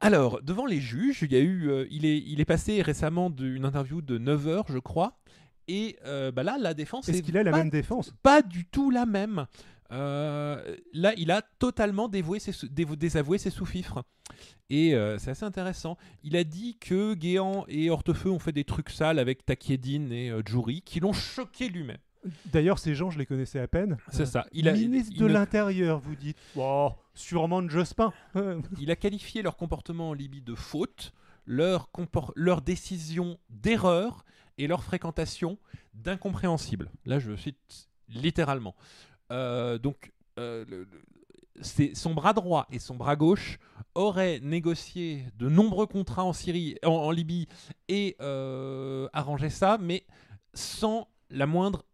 Alors, 0.05 0.39
devant 0.43 0.67
les 0.67 0.79
juges, 0.79 1.23
il, 1.23 1.31
y 1.31 1.35
a 1.35 1.39
eu, 1.39 1.67
euh, 1.67 1.87
il, 1.89 2.05
est, 2.05 2.19
il 2.19 2.39
est 2.39 2.45
passé 2.45 2.79
récemment 2.83 3.31
d'une 3.31 3.65
interview 3.65 4.03
de 4.03 4.19
9 4.19 4.47
heures, 4.47 4.65
je 4.69 4.77
crois. 4.77 5.17
Et 5.67 5.97
euh, 6.05 6.31
bah 6.31 6.43
là, 6.43 6.57
la 6.59 6.75
défense 6.75 7.09
Est-ce 7.09 7.17
est 7.17 7.21
qu'il 7.23 7.35
a 7.39 7.43
la 7.43 7.49
pas, 7.49 7.57
même 7.57 7.71
défense? 7.71 8.13
pas 8.21 8.43
du 8.43 8.65
tout 8.65 8.91
la 8.91 9.07
même. 9.07 9.47
Euh, 9.91 10.75
là, 10.93 11.13
il 11.17 11.31
a 11.31 11.41
totalement 11.41 12.07
dévoué 12.07 12.37
ses 12.39 12.51
désavoué 12.69 13.39
ses 13.39 13.49
sous-fifres. 13.49 14.03
Et 14.69 14.93
euh, 14.93 15.17
c'est 15.17 15.31
assez 15.31 15.45
intéressant. 15.45 15.97
Il 16.23 16.35
a 16.37 16.43
dit 16.43 16.77
que 16.79 17.15
Guéant 17.15 17.65
et 17.67 17.89
Hortefeux 17.89 18.29
ont 18.29 18.37
fait 18.37 18.51
des 18.51 18.63
trucs 18.63 18.91
sales 18.91 19.17
avec 19.17 19.43
Takieddine 19.43 20.11
et 20.11 20.31
Djouri, 20.45 20.83
qui 20.83 20.99
l'ont 20.99 21.13
choqué 21.13 21.67
lui-même. 21.67 21.97
D'ailleurs, 22.47 22.79
ces 22.79 22.95
gens, 22.95 23.09
je 23.09 23.17
les 23.19 23.25
connaissais 23.25 23.59
à 23.59 23.67
peine. 23.67 23.97
C'est 24.11 24.23
Euh, 24.23 24.25
ça. 24.25 24.45
Il 24.51 24.67
a, 24.67 24.73
Ministre 24.73 25.11
il 25.13 25.19
de 25.19 25.27
ne- 25.27 25.33
l'Intérieur, 25.33 25.99
vous 25.99 26.15
dites 26.15 26.37
Oh, 26.55 26.91
sûrement 27.13 27.61
de 27.61 27.69
Jospin. 27.69 28.11
il 28.79 28.91
a 28.91 28.95
qualifié 28.95 29.41
leur 29.41 29.57
comportement 29.57 30.09
en 30.09 30.13
Libye 30.13 30.41
de 30.41 30.55
faute, 30.55 31.13
leur, 31.45 31.89
compor- 31.93 32.31
leur 32.35 32.61
décision 32.61 33.37
d'erreur 33.49 34.25
et 34.57 34.67
leur 34.67 34.83
fréquentation 34.83 35.57
d'incompréhensible. 35.93 36.89
Là, 37.05 37.19
je 37.19 37.35
cite 37.35 37.89
littéralement. 38.09 38.75
Euh, 39.31 39.77
donc, 39.77 40.11
euh, 40.39 40.65
le- 40.67 40.83
le- 40.83 41.01
c'est 41.61 41.95
son 41.95 42.13
bras 42.13 42.33
droit 42.33 42.67
et 42.69 42.79
son 42.79 42.95
bras 42.95 43.15
gauche 43.15 43.59
auraient 43.95 44.39
négocié 44.41 45.25
de 45.37 45.47
nombreux 45.49 45.87
contrats 45.87 46.23
en 46.25 46.33
Syrie, 46.33 46.77
en, 46.83 46.89
en 46.89 47.11
Libye 47.11 47.47
et 47.87 48.15
euh, 48.21 49.07
arrangé 49.13 49.49
ça, 49.49 49.77
mais 49.79 50.05
sans 50.53 51.07
la 51.29 51.45
moindre 51.47 51.85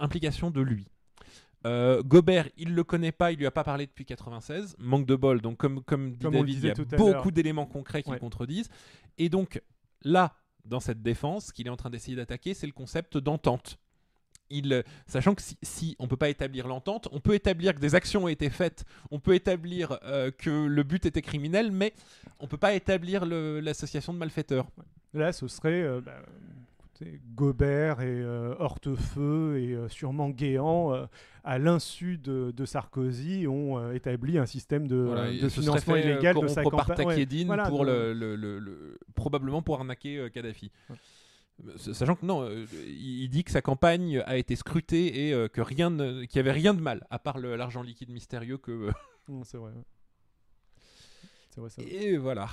implication 0.00 0.50
de 0.50 0.60
lui. 0.60 0.86
Euh, 1.64 2.02
Gobert, 2.02 2.48
il 2.56 2.74
le 2.74 2.82
connaît 2.82 3.12
pas, 3.12 3.30
il 3.30 3.38
lui 3.38 3.46
a 3.46 3.50
pas 3.52 3.62
parlé 3.64 3.86
depuis 3.86 4.04
96. 4.04 4.74
Manque 4.78 5.06
de 5.06 5.14
bol. 5.14 5.40
Donc, 5.40 5.58
comme, 5.58 5.82
comme 5.84 6.12
dit 6.12 6.18
Comme 6.18 6.34
David, 6.34 6.58
il 6.58 6.66
y 6.66 6.70
a 6.70 6.96
beaucoup 6.96 7.30
d'éléments 7.30 7.66
concrets 7.66 8.02
qui 8.02 8.10
Ouais. 8.10 8.16
le 8.16 8.20
contredisent. 8.20 8.68
Et 9.18 9.28
donc, 9.28 9.62
là, 10.02 10.34
dans 10.64 10.80
cette 10.80 11.02
défense, 11.02 11.46
ce 11.46 11.52
qu'il 11.52 11.66
est 11.68 11.70
en 11.70 11.76
train 11.76 11.90
d'essayer 11.90 12.16
d'attaquer, 12.16 12.54
c'est 12.54 12.66
le 12.66 12.72
concept 12.72 13.16
d'entente. 13.16 13.78
Il, 14.50 14.72
euh, 14.72 14.82
sachant 15.06 15.34
que 15.34 15.40
si, 15.40 15.56
si 15.62 15.96
on 15.98 16.08
peut 16.08 16.16
pas 16.16 16.28
établir 16.28 16.66
l'entente, 16.68 17.08
on 17.12 17.20
peut 17.20 17.34
établir 17.34 17.74
que 17.74 17.80
des 17.80 17.94
actions 17.94 18.24
ont 18.24 18.28
été 18.28 18.50
faites, 18.50 18.84
on 19.10 19.18
peut 19.18 19.34
établir 19.34 19.98
euh, 20.02 20.30
que 20.30 20.50
le 20.66 20.82
but 20.82 21.06
était 21.06 21.22
criminel, 21.22 21.70
mais 21.72 21.94
on 22.38 22.46
peut 22.48 22.58
pas 22.58 22.74
établir 22.74 23.24
l'association 23.24 24.12
de 24.12 24.18
malfaiteurs. 24.18 24.66
Là, 25.14 25.32
ce 25.32 25.48
serait 25.48 25.82
euh, 25.82 26.00
bah, 26.02 26.20
Gobert 27.34 28.00
et 28.00 28.06
euh, 28.20 28.54
Hortefeux 28.58 29.58
et 29.60 29.72
euh, 29.74 29.88
sûrement 29.88 30.30
Guéant, 30.30 30.92
euh, 30.94 31.06
à 31.44 31.58
l'insu 31.58 32.18
de, 32.18 32.50
de 32.50 32.64
Sarkozy, 32.64 33.46
ont 33.46 33.78
euh, 33.78 33.92
établi 33.92 34.38
un 34.38 34.46
système 34.46 34.86
de, 34.86 34.96
Voilà, 34.96 35.30
financement 35.48 35.96
illégal 35.96 36.36
de 36.40 36.46
sa 36.48 36.62
campagne. 36.62 37.06
Ouais, 37.06 37.44
voilà, 37.46 37.68
pour 37.68 37.84
de- 37.84 37.90
le, 37.90 38.12
le- 38.12 38.36
le- 38.36 38.58
le- 38.58 38.98
probablement 39.14 39.62
pour 39.62 39.76
arnaquer 39.76 40.28
Kadhafi. 40.32 40.70
Ouais. 40.90 40.96
Sachant 41.76 42.16
que 42.16 42.24
non, 42.26 42.48
il 42.88 43.28
dit 43.28 43.44
que 43.44 43.50
sa 43.52 43.62
campagne 43.62 44.20
a 44.26 44.36
été 44.36 44.56
scrutée 44.56 45.28
et 45.28 45.48
que 45.50 45.60
rien, 45.60 45.90
qu'il 46.26 46.36
y 46.36 46.38
avait 46.38 46.50
rien 46.50 46.74
de 46.74 46.80
mal 46.80 47.06
à 47.10 47.18
part 47.18 47.38
l'argent 47.38 47.82
liquide 47.82 48.10
mystérieux 48.10 48.56
que 48.58 48.90
Non, 49.28 49.44
C'est 49.44 49.58
vrai. 49.58 49.70
vrai, 51.56 51.70
ça. 51.70 51.82
et 51.82 52.16
voilà. 52.16 52.48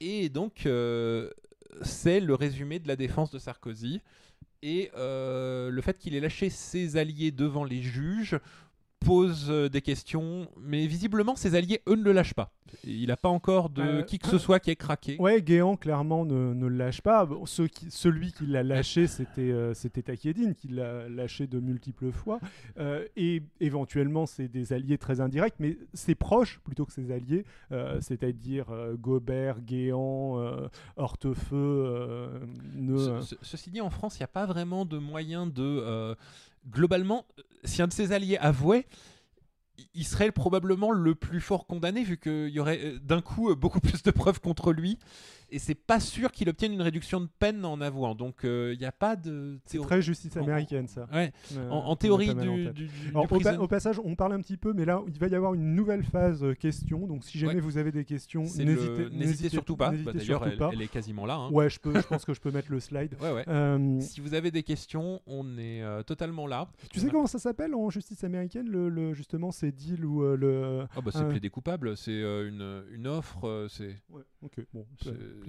Et 0.00 0.28
donc 0.28 0.66
euh, 0.66 1.30
c'est 1.80 2.20
le 2.20 2.34
résumé 2.34 2.78
de 2.78 2.88
la 2.88 2.96
défense 2.96 3.30
de 3.30 3.38
Sarkozy 3.38 4.00
et 4.62 4.90
euh, 4.96 5.70
le 5.70 5.82
fait 5.82 5.98
qu'il 5.98 6.14
ait 6.14 6.20
lâché 6.20 6.50
ses 6.50 6.96
alliés 6.96 7.30
devant 7.30 7.64
les 7.64 7.82
juges 7.82 8.38
pose 9.04 9.46
euh, 9.50 9.68
des 9.68 9.80
questions, 9.82 10.48
mais 10.60 10.86
visiblement 10.86 11.36
ses 11.36 11.54
alliés 11.54 11.80
eux 11.88 11.96
ne 11.96 12.02
le 12.02 12.12
lâchent 12.12 12.34
pas. 12.34 12.52
Il 12.84 13.08
n'a 13.08 13.16
pas 13.18 13.28
encore 13.28 13.68
de 13.68 13.82
Euh, 13.82 14.02
qui 14.02 14.18
que 14.18 14.28
ce 14.28 14.38
soit 14.38 14.58
qui 14.58 14.70
ait 14.70 14.76
craqué. 14.76 15.16
Ouais, 15.18 15.42
Guéant 15.42 15.76
clairement 15.76 16.24
ne, 16.24 16.54
ne 16.54 16.66
le 16.66 16.76
lâche 16.76 17.02
pas. 17.02 17.26
Bon, 17.26 17.44
ceux 17.44 17.66
qui- 17.68 17.90
celui 17.90 18.32
qui 18.32 18.46
l'a 18.46 18.62
lâché, 18.62 19.06
c'était 19.06 19.50
euh, 19.50 19.74
c'était 19.74 20.00
Takieddine 20.02 20.54
qui 20.54 20.68
l'a 20.68 21.06
lâché 21.08 21.46
de 21.46 21.60
multiples 21.60 22.10
fois. 22.12 22.40
Euh, 22.78 23.04
et 23.16 23.42
éventuellement, 23.60 24.24
c'est 24.24 24.48
des 24.48 24.72
alliés 24.72 24.96
très 24.96 25.20
indirects, 25.20 25.56
mais 25.58 25.76
ses 25.92 26.14
proches 26.14 26.60
plutôt 26.64 26.86
que 26.86 26.92
ses 26.92 27.10
alliés, 27.12 27.44
euh, 27.72 28.00
c'est-à-dire 28.00 28.70
euh, 28.70 28.94
Gobert, 28.96 29.60
Guéant, 29.60 30.38
euh, 30.38 30.68
Hortefeux, 30.96 31.56
euh, 31.56 32.40
ne. 32.74 32.96
Ce- 32.96 33.20
ce- 33.20 33.34
ceci 33.42 33.70
dit, 33.70 33.80
en 33.82 33.90
France, 33.90 34.16
il 34.16 34.20
n'y 34.22 34.24
a 34.24 34.28
pas 34.28 34.46
vraiment 34.46 34.84
de 34.86 34.96
moyen 34.98 35.46
de. 35.46 36.16
Globalement, 36.68 37.26
euh, 37.38 37.42
si 37.64 37.82
un 37.82 37.88
de 37.88 37.92
ses 37.92 38.12
alliés 38.12 38.38
avouait, 38.38 38.86
il- 39.78 39.88
il 39.94 40.04
serait 40.06 40.32
probablement 40.32 40.90
le 40.90 41.14
plus 41.14 41.40
fort 41.40 41.66
condamné, 41.66 42.02
vu 42.04 42.18
qu'il 42.18 42.48
y 42.48 42.60
aurait 42.60 42.80
euh, 42.84 42.98
d'un 43.00 43.20
coup 43.20 43.50
euh, 43.50 43.54
beaucoup 43.54 43.80
plus 44.00 44.02
de 44.02 44.10
preuves 44.10 44.40
contre 44.40 44.72
lui. 44.72 44.98
Et 45.54 45.58
c'est 45.58 45.74
pas 45.74 46.00
sûr 46.00 46.32
qu'il 46.32 46.48
obtienne 46.48 46.72
une 46.72 46.80
réduction 46.82 47.20
de 47.20 47.28
peine 47.38 47.64
en 47.66 47.80
avouant. 47.82 48.14
Donc 48.14 48.44
euh, 48.44 48.72
il 48.74 48.78
n'y 48.78 48.86
a 48.86 48.92
pas 48.92 49.16
de. 49.16 49.58
c'est 49.66 49.72
théorie- 49.72 49.86
très 49.86 50.00
justice 50.02 50.34
américaine, 50.36 50.88
ça. 50.88 51.06
Ouais, 51.12 51.30
Euh, 51.56 51.68
en, 51.68 51.94
théorie 51.94 52.30
en 52.30 52.34
du, 52.34 52.88
Alors, 53.10 53.24
au, 53.24 53.26
pa- 53.28 53.34
prison- 53.36 53.58
au 53.60 53.68
passage, 53.68 54.00
on 54.02 54.14
parle 54.16 54.32
un 54.32 54.40
petit 54.40 54.56
peu, 54.56 54.72
mais 54.72 54.84
là, 54.86 55.02
il 55.06 55.18
va 55.18 55.26
y 55.28 55.34
avoir 55.34 55.52
une 55.52 55.74
nouvelle 55.74 56.02
phase 56.04 56.42
euh, 56.42 56.54
questions. 56.54 57.06
Donc, 57.06 57.22
si 57.24 57.38
jamais 57.38 57.54
Ouais. 57.56 57.60
vous 57.60 57.76
avez 57.76 57.92
des 57.92 58.04
questions, 58.06 58.42
n'hésitez 58.44 59.44
le- 59.44 59.48
surtout 59.50 59.76
pas. 59.76 59.90
Bah, 59.90 60.12
D'ailleurs, 60.14 60.46
elle, 60.72 60.80
est 60.80 60.88
quasiment 60.88 61.26
là. 61.26 61.34
hein. 61.34 61.50
Ouais, 61.50 61.68
je, 61.68 61.78
peux, 61.78 61.94
je 61.94 62.06
pense 62.06 62.24
que 62.24 62.32
je 62.32 62.40
peux 62.40 62.50
mettre 62.50 62.70
le 62.72 62.80
slide. 62.80 63.14
Ouais, 63.22 63.30
ouais. 63.32 63.44
Euh, 63.46 64.00
Si 64.00 64.20
vous 64.22 64.32
avez 64.34 64.50
des 64.50 64.62
questions, 64.62 65.20
on 65.26 65.58
est 65.58 65.82
euh, 65.82 66.02
totalement 66.02 66.46
là. 66.46 66.66
tu 66.90 66.98
sais 67.00 67.08
comment 67.10 67.26
ça 67.26 67.38
s'appelle 67.38 67.74
en 67.74 67.90
justice 67.90 68.24
américaine, 68.24 68.68
le, 68.70 68.88
le- 68.88 69.12
justement, 69.12 69.50
ces 69.52 69.70
deals 69.70 70.04
ou 70.06 70.22
euh, 70.24 70.36
le. 70.36 70.86
Ah 70.96 71.00
bah 71.02 71.10
c'est 71.12 71.20
Euh, 71.22 71.28
plaider 71.28 71.50
coupable, 71.50 71.96
c'est 71.96 72.10
euh, 72.10 72.48
une, 72.48 72.84
une 72.96 73.06
offre, 73.06 73.46
euh, 73.46 73.68
c'est 73.68 73.96
Ouais, 74.08 74.22
ok, 74.42 74.64
bon. 74.72 74.86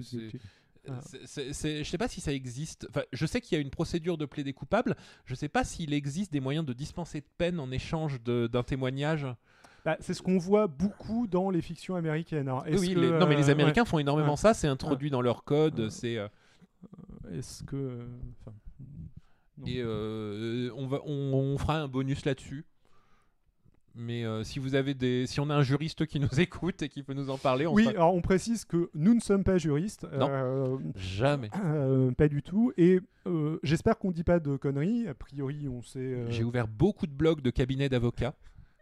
C'est- 0.02 0.16
euh, 0.16 0.18
plus 0.20 0.30
c'est- 0.30 0.38
petit. 0.38 0.40
Ah. 0.88 1.00
C'est- 1.02 1.26
c'est- 1.26 1.52
c'est- 1.54 1.84
je 1.84 1.88
sais 1.90 1.96
pas 1.98 2.08
si 2.08 2.20
ça 2.20 2.32
existe. 2.32 2.86
Enfin, 2.90 3.02
je 3.12 3.24
sais 3.24 3.40
qu'il 3.40 3.56
y 3.56 3.58
a 3.58 3.62
une 3.62 3.70
procédure 3.70 4.18
de 4.18 4.26
plaider 4.26 4.52
coupable. 4.52 4.96
Je 5.24 5.34
sais 5.34 5.48
pas 5.48 5.64
s'il 5.64 5.94
existe 5.94 6.30
des 6.32 6.40
moyens 6.40 6.66
de 6.66 6.72
dispenser 6.74 7.20
de 7.20 7.26
peine 7.38 7.58
en 7.58 7.70
échange 7.70 8.20
de- 8.22 8.46
d'un 8.46 8.62
témoignage. 8.62 9.26
Bah, 9.86 9.96
c'est 10.00 10.12
ce 10.14 10.20
qu'on 10.22 10.38
voit 10.38 10.66
beaucoup 10.66 11.26
dans 11.26 11.48
les 11.50 11.60
fictions 11.62 11.94
américaines. 11.94 12.48
Alors, 12.48 12.64
Oui, 12.66 12.72
est-ce 12.72 12.80
oui, 12.82 12.94
que, 12.94 13.00
les- 13.00 13.10
non, 13.10 13.26
mais 13.26 13.36
les 13.36 13.48
euh, 13.48 13.52
Américains 13.52 13.84
font 13.84 13.98
énormément 13.98 14.30
Ouais. 14.32 14.36
ça. 14.36 14.52
C'est 14.54 14.66
introduit 14.68 15.10
dans 15.10 15.20
leur 15.22 15.44
code. 15.44 15.88
C'est 15.90 16.16
euh, 16.18 16.26
ouais, 17.24 17.38
Est-ce 17.38 17.62
que. 17.64 17.76
euh, 17.76 18.06
enfin, 18.40 18.54
et 19.66 19.80
euh, 19.82 20.70
on 20.76 20.86
va, 20.86 21.00
on, 21.06 21.32
on 21.32 21.58
fera 21.58 21.78
un 21.80 21.88
bonus 21.88 22.24
là-dessus. 22.26 22.64
Mais 23.96 24.24
euh, 24.24 24.42
si 24.42 24.58
vous 24.58 24.74
avez 24.74 24.94
des, 24.94 25.26
si 25.26 25.38
on 25.40 25.48
a 25.50 25.54
un 25.54 25.62
juriste 25.62 26.06
qui 26.06 26.18
nous 26.18 26.28
écoute 26.40 26.82
et 26.82 26.88
qui 26.88 27.02
peut 27.02 27.14
nous 27.14 27.30
en 27.30 27.38
parler, 27.38 27.66
on 27.66 27.72
Oui, 27.74 27.84
sera- 27.84 27.94
alors 27.94 28.14
on 28.14 28.20
précise 28.22 28.64
que 28.64 28.90
nous 28.94 29.14
ne 29.14 29.20
sommes 29.20 29.44
pas 29.44 29.56
juristes. 29.58 30.06
Non. 30.18 30.28
euh, 30.30 30.76
jamais. 30.96 31.50
euh, 31.64 32.10
pas 32.12 32.28
du 32.28 32.42
tout. 32.42 32.72
Et 32.76 33.00
j'espère 33.62 33.98
qu'on 33.98 34.10
dit 34.10 34.24
pas 34.24 34.40
de 34.40 34.56
conneries. 34.56 35.06
A 35.08 35.14
priori, 35.14 35.68
on 35.68 35.82
sait. 35.82 36.24
J'ai 36.30 36.44
ouvert 36.44 36.66
beaucoup 36.68 37.06
de 37.06 37.12
blogs 37.12 37.40
de 37.40 37.50
cabinets 37.50 37.88
d'avocats. 37.88 38.34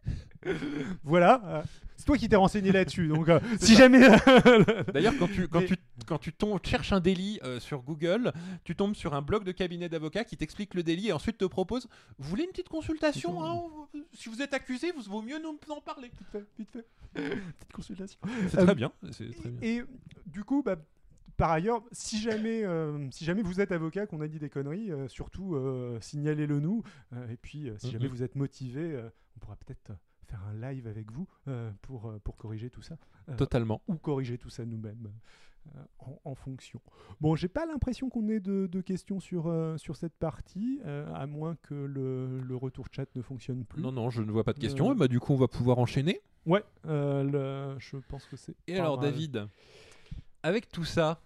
voilà. 1.05 1.40
euh, 1.44 1.62
c'est 1.96 2.05
toi 2.07 2.18
qui 2.18 2.28
t'es 2.28 2.36
renseigné 2.36 2.72
là-dessus. 2.72 3.07
Donc, 3.07 3.28
euh, 3.28 3.38
si 3.61 3.76
jamais. 3.76 4.00
D'ailleurs, 4.92 5.14
quand 5.18 5.28
tu, 5.28 5.46
quand 5.46 5.61
Mais- 5.61 5.66
tu, 5.66 5.76
quand 6.07 6.18
tu 6.18 6.32
tombes, 6.32 6.59
cherches 6.64 6.92
un 6.92 6.98
délit 7.00 7.38
euh, 7.44 7.61
sur 7.61 7.82
Google, 7.82 8.32
tu 8.64 8.74
tombes 8.74 8.94
sur 8.96 9.14
un 9.14 9.22
blog 9.22 9.44
de 9.44 9.53
cabinet 9.53 9.88
d'avocats 9.88 10.24
qui 10.24 10.36
t'explique 10.36 10.74
le 10.74 10.82
délit 10.82 11.09
et 11.09 11.12
ensuite 11.12 11.38
te 11.38 11.44
propose 11.44 11.86
Vous 12.18 12.28
voulez 12.28 12.42
une 12.44 12.50
petite 12.50 12.68
consultation 12.68 13.44
hein 13.44 13.62
Si 14.14 14.28
vous 14.28 14.42
êtes 14.42 14.53
accusé, 14.53 14.90
vous 14.92 15.03
vaut 15.11 15.22
mieux 15.22 15.38
nous 15.40 15.57
en 15.68 15.80
parler. 15.80 16.11
Petite 17.14 17.72
consultation. 17.72 18.18
C'est 18.48 18.59
Euh, 18.59 18.64
très 18.64 18.74
bien. 18.74 18.90
C'est 19.12 19.30
très 19.36 19.50
bien. 19.50 19.61
Et 19.62 19.82
du 20.26 20.42
coup, 20.44 20.62
bah, 20.64 20.76
par 21.36 21.50
ailleurs, 21.53 21.82
si 21.92 22.18
jamais, 22.20 22.64
euh, 22.64 23.07
si 23.12 23.24
jamais 23.24 23.42
vous 23.42 23.61
êtes 23.61 23.70
avocat, 23.70 24.07
qu'on 24.07 24.20
a 24.22 24.28
dit 24.28 24.38
des 24.38 24.48
conneries, 24.48 24.90
euh, 24.90 25.07
surtout 25.09 25.55
euh, 25.55 25.98
signalez-le 26.00 26.59
nous. 26.59 26.82
Euh, 27.12 27.30
et 27.30 27.36
puis, 27.36 27.68
euh, 27.68 27.74
si 27.78 27.86
Mhm. 27.86 27.92
jamais 27.92 28.09
vous 28.09 28.22
êtes 28.22 28.34
motivé, 28.34 28.80
euh, 28.80 29.09
on 29.37 29.41
pourra 29.41 29.57
peut-être 29.57 29.93
faire 30.26 30.43
un 30.45 30.55
live 30.72 30.87
avec 30.87 31.11
vous 31.11 31.28
euh, 31.49 31.70
pour, 31.83 32.07
euh, 32.07 32.18
pour 32.20 32.37
corriger 32.37 32.70
tout 32.70 32.83
ça. 32.83 32.97
Euh, 33.28 33.37
Totalement. 33.37 33.83
ou 33.89 33.95
corriger 33.97 34.39
tout 34.39 34.51
ça 34.51 34.64
nous-mêmes 34.64 35.12
euh, 35.74 35.83
en, 35.99 36.20
en 36.24 36.35
fonction. 36.35 36.80
Bon, 37.20 37.37
j'ai 37.37 37.49
pas 37.49 37.66
l'impression 37.66 38.09
qu'on 38.09 38.28
ait 38.28 38.41
de, 38.41 38.66
de 38.66 38.80
questions 38.80 39.20
sur, 39.20 39.53
sur 39.78 39.97
cette 39.97 40.14
partie, 40.14 40.80
à 41.14 41.26
moins 41.26 41.57
que 41.62 41.74
le, 41.74 42.41
le 42.41 42.57
retour 42.57 42.87
chat 42.91 43.07
ne 43.14 43.22
fonctionne 43.22 43.64
plus. 43.64 43.83
Non, 43.83 43.93
non, 43.93 44.11
je 44.11 44.22
ne 44.22 44.30
vois 44.33 44.45
pas 44.45 44.53
de 44.55 44.59
questions. 44.59 44.93
Et 44.93 44.97
bah, 44.97 45.09
du 45.09 45.20
coup, 45.20 45.33
on 45.35 45.39
va 45.39 45.49
pouvoir 45.49 45.78
enchaîner. 45.78 46.20
Ouais, 46.47 46.64
le- 46.85 47.76
je 47.78 47.97
pense 48.09 48.24
que 48.26 48.37
c'est. 48.37 48.55
Et 48.66 48.76
alors. 48.78 48.99
David, 48.99 49.47
avec 50.43 50.68
tout 50.68 50.85
ça, 50.85 51.20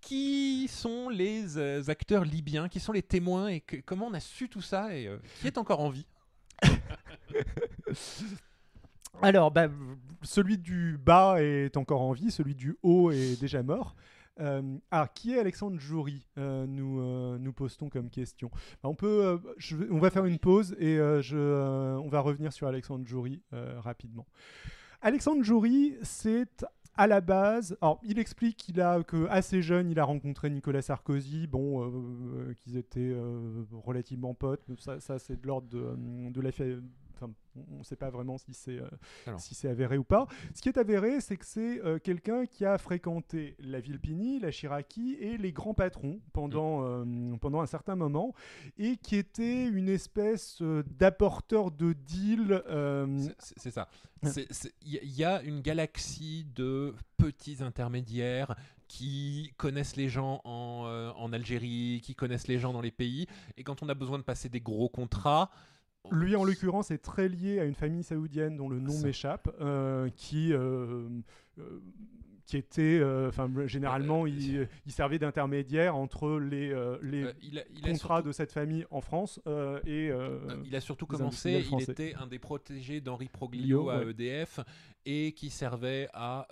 qui 0.00 0.68
sont 0.68 1.08
les 1.08 1.58
acteurs 1.88 2.24
libyens 2.24 2.68
Qui 2.68 2.78
sont 2.78 2.92
les 2.92 3.02
témoins 3.02 3.48
Et 3.48 3.60
que- 3.62 3.76
comment 3.78 4.06
on 4.06 4.14
a 4.14 4.20
su 4.20 4.48
tout 4.50 4.60
ça 4.60 4.94
Et 4.96 5.10
qui 5.40 5.46
est 5.46 5.56
encore 5.58 5.80
en 5.80 5.88
vie 5.88 6.06
Alors, 9.22 9.50
bah, 9.50 9.68
celui 10.22 10.58
du 10.58 10.98
bas 10.98 11.36
est 11.40 11.76
encore 11.76 12.02
en 12.02 12.12
vie, 12.12 12.30
celui 12.30 12.54
du 12.54 12.76
haut 12.82 13.10
est 13.10 13.40
déjà 13.40 13.62
mort. 13.62 13.94
Euh, 14.40 14.78
ah, 14.90 15.08
qui 15.14 15.32
est 15.32 15.38
Alexandre 15.38 15.78
Joury 15.78 16.26
euh, 16.38 16.66
nous, 16.66 17.00
euh, 17.00 17.38
nous 17.38 17.52
postons 17.52 17.88
comme 17.88 18.10
question. 18.10 18.50
Bah, 18.82 18.88
on, 18.88 18.94
peut, 18.94 19.40
on 19.90 19.98
va 19.98 20.10
faire 20.10 20.24
une 20.24 20.38
pause 20.38 20.74
et 20.78 20.98
on 21.00 22.08
va 22.08 22.20
revenir 22.20 22.52
sur 22.52 22.66
Alexandre 22.66 23.06
Joury 23.06 23.42
rapidement. 23.52 24.26
Alexandre 25.02 25.42
Joury, 25.42 25.96
c'est 26.02 26.66
à 26.96 27.06
la 27.08 27.20
base, 27.20 27.76
alors 27.82 28.00
il 28.04 28.20
explique 28.20 28.56
qu'il 28.56 28.80
a 28.80 29.02
que 29.02 29.26
assez 29.28 29.62
jeune, 29.62 29.90
il 29.90 29.98
a 29.98 30.04
rencontré 30.04 30.48
Nicolas 30.48 30.80
Sarkozy, 30.80 31.48
bon, 31.48 32.54
qu'ils 32.56 32.76
étaient 32.76 33.14
relativement 33.72 34.32
potes, 34.32 34.62
ça, 34.78 35.18
c'est 35.18 35.40
de 35.40 35.46
l'ordre 35.46 35.68
de, 35.68 36.30
de 36.30 36.40
on 37.22 37.78
ne 37.78 37.82
sait 37.84 37.96
pas 37.96 38.10
vraiment 38.10 38.36
si 38.38 38.52
c'est 38.54 38.78
euh, 38.78 38.88
si 39.38 39.54
c'est 39.54 39.68
avéré 39.68 39.96
ou 39.98 40.04
pas. 40.04 40.26
Ce 40.54 40.60
qui 40.62 40.68
est 40.68 40.78
avéré, 40.78 41.20
c'est 41.20 41.36
que 41.36 41.44
c'est 41.46 41.80
euh, 41.84 41.98
quelqu'un 41.98 42.46
qui 42.46 42.64
a 42.64 42.76
fréquenté 42.78 43.54
la 43.60 43.80
Villepini, 43.80 44.40
la 44.40 44.50
Chiraki 44.50 45.14
et 45.20 45.36
les 45.36 45.52
grands 45.52 45.74
patrons 45.74 46.20
pendant, 46.32 46.84
euh, 46.84 47.36
pendant 47.40 47.60
un 47.60 47.66
certain 47.66 47.94
moment 47.96 48.34
et 48.78 48.96
qui 48.96 49.16
était 49.16 49.66
une 49.66 49.88
espèce 49.88 50.60
d'apporteur 50.98 51.70
de 51.70 51.92
deal. 51.92 52.62
C'est- 53.38 53.70
ça. 53.70 53.88
Il 54.82 55.00
y, 55.16 55.24
a- 55.24 55.42
une 55.42 55.60
galaxie 55.60 56.46
de 56.54 56.94
petits 57.18 57.62
intermédiaires 57.62 58.54
qui 58.88 59.52
connaissent 59.56 59.96
les 59.96 60.08
gens 60.08 60.40
en, 60.44 61.12
en 61.16 61.32
Algérie, 61.32 62.00
qui 62.02 62.14
connaissent 62.14 62.48
les 62.48 62.58
gens 62.58 62.72
dans 62.72 62.80
les 62.80 62.90
pays. 62.90 63.26
Et 63.56 63.64
quand 63.64 63.82
on 63.82 63.88
a 63.88 63.94
besoin 63.94 64.18
de 64.18 64.22
passer 64.24 64.48
des 64.48 64.60
gros 64.60 64.88
contrats, 64.88 65.50
Lui, 66.10 66.36
en 66.36 66.44
l'occurrence, 66.44 66.90
est 66.90 66.98
très 66.98 67.28
lié 67.28 67.60
à 67.60 67.64
une 67.64 67.74
famille 67.74 68.02
saoudienne 68.02 68.56
dont 68.56 68.68
le 68.68 68.78
nom 68.78 68.98
m'échappe, 69.00 69.48
euh, 69.60 70.08
qui, 70.14 70.52
euh, 70.52 71.08
euh, 71.58 71.80
qui 72.44 72.58
était, 72.58 73.00
enfin, 73.26 73.50
généralement, 73.66 74.26
il, 74.26 74.68
il 74.84 74.92
servait 74.92 75.18
d'intermédiaire 75.18 75.96
entre 75.96 76.38
les, 76.38 76.68
les 77.00 77.24
il, 77.42 77.58
a, 77.58 77.62
il 77.74 77.84
a 77.86 77.90
contrats 77.90 78.16
surtout- 78.16 78.28
de 78.28 78.32
cette 78.32 78.52
famille 78.52 78.84
en 78.90 79.00
France 79.00 79.40
et 79.86 80.10
il 80.64 80.76
a 80.76 80.80
surtout 80.80 81.06
commencé, 81.06 81.64
il 81.72 81.82
était 81.82 82.14
un 82.16 82.26
des 82.26 82.38
protégés 82.38 83.00
d'Henri 83.00 83.28
Proglio 83.28 83.84
Lio, 83.84 83.88
à 83.88 84.00
ouais. 84.00 84.10
EDF 84.10 84.60
et 85.06 85.32
qui 85.32 85.48
servait 85.48 86.08
à, 86.12 86.46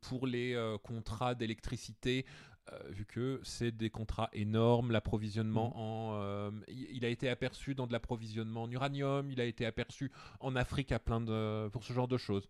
pour 0.00 0.26
les 0.26 0.56
contrats 0.82 1.36
d'électricité, 1.36 2.24
euh, 2.72 2.78
vu 2.90 3.04
que 3.04 3.40
c'est 3.44 3.70
des 3.70 3.90
contrats 3.90 4.28
énormes, 4.32 4.90
l'approvisionnement 4.90 5.70
Mm. 5.70 5.78
en... 5.78 6.10
euh, 6.20 6.50
il, 6.68 7.04
a 7.04 7.08
été 7.08 7.28
aperçu 7.28 7.74
dans 7.74 7.86
de 7.86 7.92
l'approvisionnement 7.92 8.64
en 8.64 8.70
uranium, 8.70 9.30
il 9.30 9.40
a 9.40 9.44
été 9.44 9.66
aperçu 9.66 10.10
en 10.40 10.56
Afrique 10.56 10.92
à 10.92 10.98
plein 10.98 11.20
de, 11.20 11.68
pour 11.68 11.84
ce 11.84 11.92
genre 11.92 12.08
de 12.08 12.16
choses. 12.16 12.48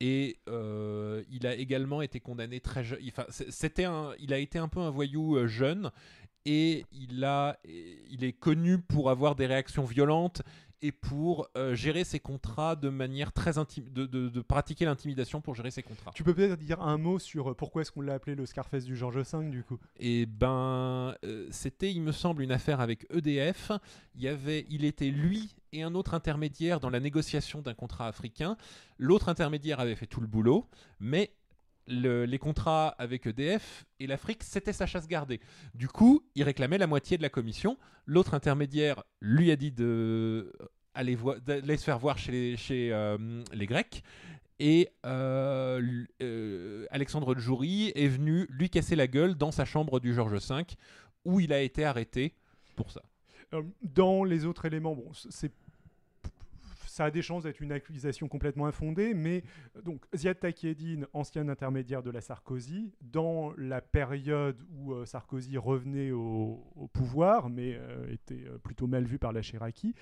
Et 0.00 0.38
euh, 0.48 1.22
il 1.30 1.46
a 1.46 1.54
également 1.54 2.00
été 2.00 2.20
condamné 2.20 2.60
très 2.60 2.84
jeune. 2.84 3.00
Enfin, 3.08 3.26
c'était 3.28 3.84
un, 3.84 4.12
il 4.18 4.32
a 4.32 4.38
été 4.38 4.58
un 4.58 4.68
peu 4.68 4.80
un 4.80 4.90
voyou 4.90 5.46
jeune 5.46 5.90
et 6.46 6.86
il, 6.92 7.22
a, 7.24 7.58
et 7.64 7.98
il 8.10 8.24
est 8.24 8.32
connu 8.32 8.78
pour 8.78 9.10
avoir 9.10 9.36
des 9.36 9.46
réactions 9.46 9.84
violentes 9.84 10.42
et 10.82 10.92
pour 10.92 11.48
euh, 11.56 11.74
gérer 11.74 12.04
ses 12.04 12.20
contrats 12.20 12.76
de 12.76 12.88
manière 12.88 13.32
très 13.32 13.58
intime, 13.58 13.88
de, 13.90 14.06
de- 14.06 14.28
de 14.28 14.40
pratiquer 14.40 14.84
l'intimidation 14.84 15.40
pour 15.40 15.54
gérer 15.54 15.70
ses 15.70 15.82
contrats. 15.82 16.10
Tu 16.14 16.24
peux 16.24 16.34
peut-être 16.34 16.56
dire 16.58 16.80
un 16.80 16.98
mot 16.98 17.18
sur 17.18 17.50
euh, 17.50 17.54
pourquoi 17.54 17.82
est-ce 17.82 17.92
qu'on 17.92 18.00
l'a 18.00 18.14
appelé 18.14 18.34
le 18.34 18.46
Scarface 18.46 18.84
du 18.84 18.96
Georges 18.96 19.18
V 19.18 19.50
du 19.50 19.62
coup? 19.62 19.78
Et 19.98 20.26
ben, 20.26 21.14
euh, 21.24 21.46
c'était, 21.50 21.92
il 21.92 22.02
me 22.02 22.12
semble, 22.12 22.42
une 22.42 22.52
affaire 22.52 22.80
avec 22.80 23.06
EDF. 23.12 23.72
Il 24.14 24.22
y 24.22 24.28
avait, 24.28 24.66
il 24.70 24.84
était 24.84 25.10
lui 25.10 25.54
et 25.72 25.82
un 25.82 25.94
autre 25.94 26.14
intermédiaire 26.14 26.80
dans 26.80 26.90
la 26.90 27.00
négociation 27.00 27.60
d'un 27.62 27.74
contrat 27.74 28.08
africain. 28.08 28.56
L'autre 28.98 29.28
intermédiaire 29.28 29.80
avait 29.80 29.94
fait 29.94 30.06
tout 30.06 30.20
le 30.20 30.26
boulot, 30.26 30.66
mais 30.98 31.30
le- 31.86 32.24
les 32.24 32.38
contrats 32.38 32.88
avec 32.98 33.26
EDF 33.26 33.84
et 33.98 34.06
l'Afrique, 34.06 34.42
c'était 34.42 34.72
sa 34.72 34.86
chasse 34.86 35.08
gardée. 35.08 35.40
Du 35.74 35.88
coup, 35.88 36.22
il 36.34 36.42
réclamait 36.44 36.78
la 36.78 36.86
moitié 36.86 37.16
de 37.16 37.22
la 37.22 37.28
commission. 37.28 37.76
L'autre 38.06 38.34
intermédiaire 38.34 39.02
lui 39.20 39.50
a 39.50 39.56
dit 39.56 39.72
de 39.72 40.52
se 40.96 41.84
faire 41.84 41.98
voir 41.98 42.18
chez 42.18 42.56
les, 42.66 42.90
euh, 42.92 43.42
Grecs. 43.54 44.02
Et 44.62 44.90
euh, 45.06 46.04
euh, 46.22 46.86
Alexandre 46.90 47.34
Djouri 47.38 47.92
est 47.94 48.08
venu 48.08 48.46
lui 48.50 48.68
casser 48.68 48.94
la 48.94 49.06
gueule 49.06 49.34
dans 49.34 49.50
sa 49.50 49.64
chambre 49.64 50.00
du 50.00 50.12
Georges 50.12 50.34
V, 50.46 50.64
où 51.24 51.40
il 51.40 51.52
a 51.52 51.60
été 51.62 51.84
arrêté 51.84 52.34
pour 52.76 52.90
ça. 52.90 53.02
Euh, 53.54 53.62
Dans 53.82 54.22
les 54.22 54.44
autres 54.44 54.66
éléments, 54.66 54.94
bon, 54.94 55.10
c'est 55.30 55.52
ça 57.00 57.06
a 57.06 57.10
des 57.10 57.22
chances 57.22 57.44
d'être 57.44 57.60
une 57.60 57.72
accusation 57.72 58.28
complètement 58.28 58.66
infondée, 58.66 59.14
mais 59.14 59.42
euh, 59.74 59.80
donc 59.80 60.04
Ziad 60.14 60.38
Takieddine, 60.38 61.06
ancien 61.14 61.48
intermédiaire 61.48 62.02
de 62.02 62.10
la 62.10 62.20
Sarkozy, 62.20 62.92
dans 63.00 63.54
la 63.56 63.80
période 63.80 64.62
où 64.70 64.92
euh, 64.92 65.06
Sarkozy 65.06 65.56
revenait 65.56 66.10
au, 66.10 66.62
pouvoir, 66.92 67.48
mais 67.48 67.78
euh, 67.80 68.12
était 68.12 68.44
plutôt 68.62 68.86
mal 68.86 69.04
vu 69.04 69.18
par 69.18 69.32
la 69.32 69.40
Chiraki, 69.40 69.94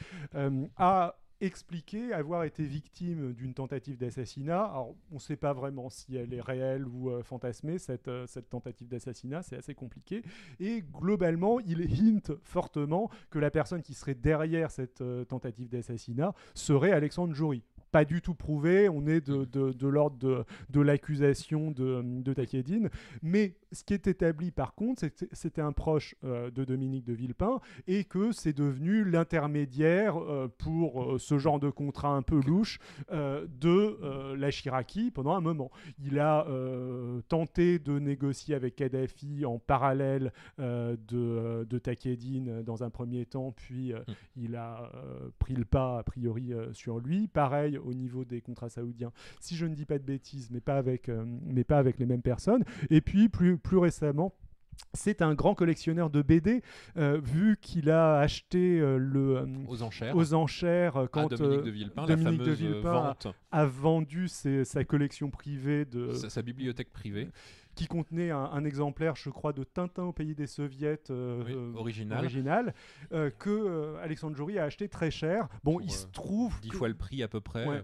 a 0.76 1.14
expliqué 1.40 2.12
avoir 2.12 2.44
été 2.44 2.64
victime 2.64 3.32
d'une 3.32 3.54
tentative 3.54 3.96
d'assassinat. 3.96 4.64
Alors, 4.64 4.94
on 5.10 5.14
ne 5.14 5.20
sait 5.20 5.36
pas 5.36 5.52
vraiment 5.52 5.88
si 5.90 6.16
elle 6.16 6.34
est 6.34 6.40
réelle 6.40 6.86
ou 6.86 7.10
euh, 7.10 7.22
fantasmée, 7.22 7.78
cette, 7.78 8.08
euh, 8.08 8.26
cette 8.26 8.48
tentative 8.48 8.88
d'assassinat, 8.88 9.42
c'est 9.42 9.56
assez 9.56 9.74
compliqué. 9.74 10.22
Et 10.58 10.82
globalement, 10.82 11.60
il 11.60 11.82
hint 11.82 12.32
fortement 12.42 13.10
que 13.30 13.38
la 13.38 13.50
personne 13.50 13.82
qui 13.82 13.94
serait 13.94 14.14
derrière 14.14 14.70
cette 14.70 15.00
euh, 15.00 15.24
tentative 15.24 15.68
d'assassinat 15.68 16.34
serait 16.54 16.92
Alexandre 16.92 17.34
Joury. 17.34 17.62
Pas 17.90 18.04
du 18.04 18.20
tout 18.22 18.34
prouvé, 18.34 18.88
on 18.88 19.06
est 19.06 19.26
de, 19.26 19.44
de- 19.44 19.72
de 19.72 19.88
l'ordre 19.88 20.18
de, 20.18 20.44
de 20.70 20.80
l'accusation 20.80 21.70
de, 21.70 22.02
de 22.04 22.32
Takieddine. 22.32 22.90
Mais 23.22 23.54
ce 23.72 23.82
qui 23.84 23.94
est 23.94 24.06
établi 24.06 24.50
par 24.50 24.74
contre, 24.74 25.00
c'est 25.00 25.10
que 25.10 25.24
c'était 25.32 25.60
un 25.62 25.72
proche 25.72 26.14
euh, 26.24 26.50
de 26.50 26.64
Dominique 26.64 27.04
de 27.04 27.12
Villepin 27.12 27.60
et 27.86 28.04
que 28.04 28.32
c'est 28.32 28.52
devenu 28.52 29.04
l'intermédiaire 29.04 30.16
euh, 30.18 30.48
pour 30.58 31.02
euh, 31.14 31.18
ce 31.18 31.38
genre 31.38 31.60
de 31.60 31.70
contrat 31.70 32.14
un 32.14 32.22
peu 32.22 32.40
louche 32.46 32.78
de 33.10 34.34
la 34.34 34.50
Chiraki 34.50 35.10
pendant 35.10 35.32
un 35.34 35.40
moment. 35.40 35.70
Il 35.98 36.18
a 36.18 36.46
tenté 37.28 37.78
de 37.78 37.98
négocier 37.98 38.54
avec 38.54 38.76
Kadhafi 38.76 39.44
en 39.44 39.58
parallèle 39.58 40.32
de, 40.58 41.64
de 41.64 41.78
Takieddine 41.78 42.62
dans 42.62 42.82
un 42.82 42.90
premier 42.90 43.26
temps, 43.26 43.52
puis 43.52 43.92
euh, 43.92 43.98
Mm. 44.08 44.12
il 44.36 44.56
a 44.56 44.90
pris 45.38 45.54
le 45.54 45.64
pas 45.64 45.98
a 45.98 46.02
priori 46.02 46.52
sur 46.72 46.98
lui. 47.00 47.28
Pareil 47.28 47.77
au 47.78 47.94
niveau 47.94 48.24
des 48.24 48.40
contrats 48.40 48.68
saoudiens, 48.68 49.12
si 49.40 49.56
je 49.56 49.66
ne 49.66 49.74
dis 49.74 49.84
pas 49.86 49.98
de 49.98 50.04
bêtises, 50.04 50.50
mais 50.50 50.60
pas 50.60 50.76
avec, 50.76 51.08
euh, 51.08 51.24
mais 51.46 51.64
pas 51.64 51.78
avec 51.78 51.98
les 51.98 52.06
mêmes 52.06 52.22
personnes. 52.22 52.64
Et 52.90 53.00
puis 53.00 53.28
plus, 53.28 53.58
plus 53.58 53.78
récemment, 53.78 54.34
c'est 54.94 55.22
un 55.22 55.34
grand 55.34 55.56
collectionneur 55.56 56.08
de 56.08 56.22
BD, 56.22 56.62
euh, 56.96 57.18
vu 57.20 57.56
qu'il 57.60 57.90
a 57.90 58.18
acheté 58.20 58.78
euh, 58.78 58.96
le, 58.96 59.36
euh, 59.38 59.46
Aux 59.66 59.82
enchères. 59.82 60.14
aux 60.16 60.34
enchères 60.34 61.08
quand 61.10 61.28
Dominique 61.28 61.64
de 61.64 61.70
Villepin, 61.70 62.06
Dominique 62.06 62.24
la 62.26 62.44
de 62.46 62.54
fameuse 62.54 62.58
Villepin 62.60 63.16
a- 63.50 63.66
vendu 63.66 64.28
ses- 64.28 64.64
sa 64.64 64.84
collection 64.84 65.30
privée 65.30 65.84
de, 65.84 66.12
sa, 66.12 66.30
sa 66.30 66.42
bibliothèque 66.42 66.92
privée, 66.92 67.28
qui 67.78 67.86
contenait 67.86 68.30
un, 68.32 68.38
un 68.38 68.64
exemplaire, 68.64 69.14
je 69.14 69.30
crois, 69.30 69.52
de 69.52 69.62
Tintin 69.62 70.02
au 70.02 70.12
pays 70.12 70.34
des 70.34 70.48
soviets 70.48 70.98
euh, 71.10 71.44
oui, 71.46 71.52
euh, 71.54 71.72
original, 71.76 72.74
euh, 73.12 73.30
que 73.30 73.96
Alexandre 74.02 74.36
Jory 74.36 74.58
a 74.58 74.64
acheté 74.64 74.88
très 74.88 75.12
cher. 75.12 75.48
Bon, 75.62 75.74
Pour, 75.74 75.82
il 75.82 75.90
se 75.92 76.06
trouve 76.06 76.58
dix 76.60 76.70
que- 76.70 76.76
fois 76.76 76.88
le 76.88 76.94
prix 76.94 77.22
à 77.22 77.28
peu 77.28 77.40
près. 77.40 77.66
Ouais. 77.66 77.82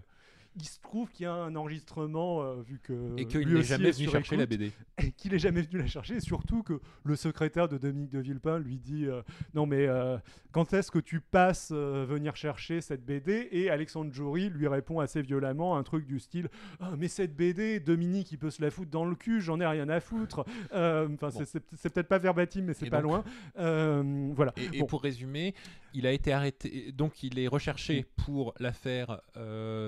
Il 0.57 0.65
se 0.65 0.79
trouve 0.79 1.09
qu'il 1.11 1.23
y 1.23 1.27
a 1.27 1.33
un 1.33 1.55
enregistrement, 1.55 2.41
euh, 2.41 2.61
vu 2.61 2.79
que. 2.81 3.13
Et 3.17 3.25
qu'il 3.25 3.47
n'est 3.53 3.63
jamais 3.63 3.91
venu 3.91 4.07
chercher 4.09 4.37
la 4.37 4.45
BD. 4.45 4.71
et 5.03 5.11
qu'il 5.11 5.33
est 5.33 5.39
jamais 5.39 5.61
venu 5.61 5.79
la 5.79 5.87
chercher, 5.87 6.15
et 6.15 6.19
surtout 6.21 6.63
que 6.63 6.79
le 7.03 7.15
secrétaire 7.15 7.67
de 7.67 7.77
Dominique 7.77 8.11
de 8.11 8.19
Villepin 8.19 8.59
lui 8.59 8.77
dit 8.77 9.05
euh, 9.05 9.21
Non, 9.53 9.65
mais 9.65 9.85
euh, 9.87 10.17
quand 10.53 10.73
est-ce 10.73 10.91
que 10.91 10.99
tu 10.99 11.19
passes 11.19 11.71
venir 11.71 12.35
chercher 12.35 12.79
cette 12.79 13.05
BD 13.05 13.49
Et 13.51 13.69
Alexandre 13.69 14.13
Jory 14.13 14.49
lui 14.49 14.67
répond 14.67 14.99
assez 14.99 15.21
violemment 15.21 15.77
un 15.77 15.83
truc 15.83 16.05
du 16.05 16.19
style 16.19 16.47
Ah, 16.79 16.93
Mais 16.97 17.09
cette 17.09 17.35
BD, 17.35 17.81
Dominique, 17.81 18.31
il 18.31 18.37
peut 18.37 18.51
se 18.51 18.61
la 18.61 18.71
foutre 18.71 18.91
dans 18.91 19.05
le 19.05 19.15
cul, 19.15 19.41
j'en 19.41 19.59
ai 19.59 19.65
rien 19.65 19.89
à 19.89 19.99
foutre. 19.99 20.45
Enfin, 20.71 21.29
c'est- 21.31 21.39
Bon. 21.39 21.45
c'est 21.45 21.63
c'est 21.75 21.89
peut-être 21.93 22.07
pas 22.07 22.19
verbatim, 22.19 22.61
mais 22.63 22.73
c'est 22.73 22.89
pas 22.89 23.01
donc- 23.01 23.25
loin. 23.57 24.03
Voilà. 24.33 24.53
Et, 24.73 24.83
pour 24.85 25.01
résumer, 25.01 25.53
il 25.93 26.07
a 26.07 26.11
été 26.11 26.31
arrêté, 26.31 26.91
donc 26.93 27.23
il 27.23 27.39
est 27.39 27.47
recherché 27.47 28.05
pour 28.15 28.53
l'affaire 28.59 29.21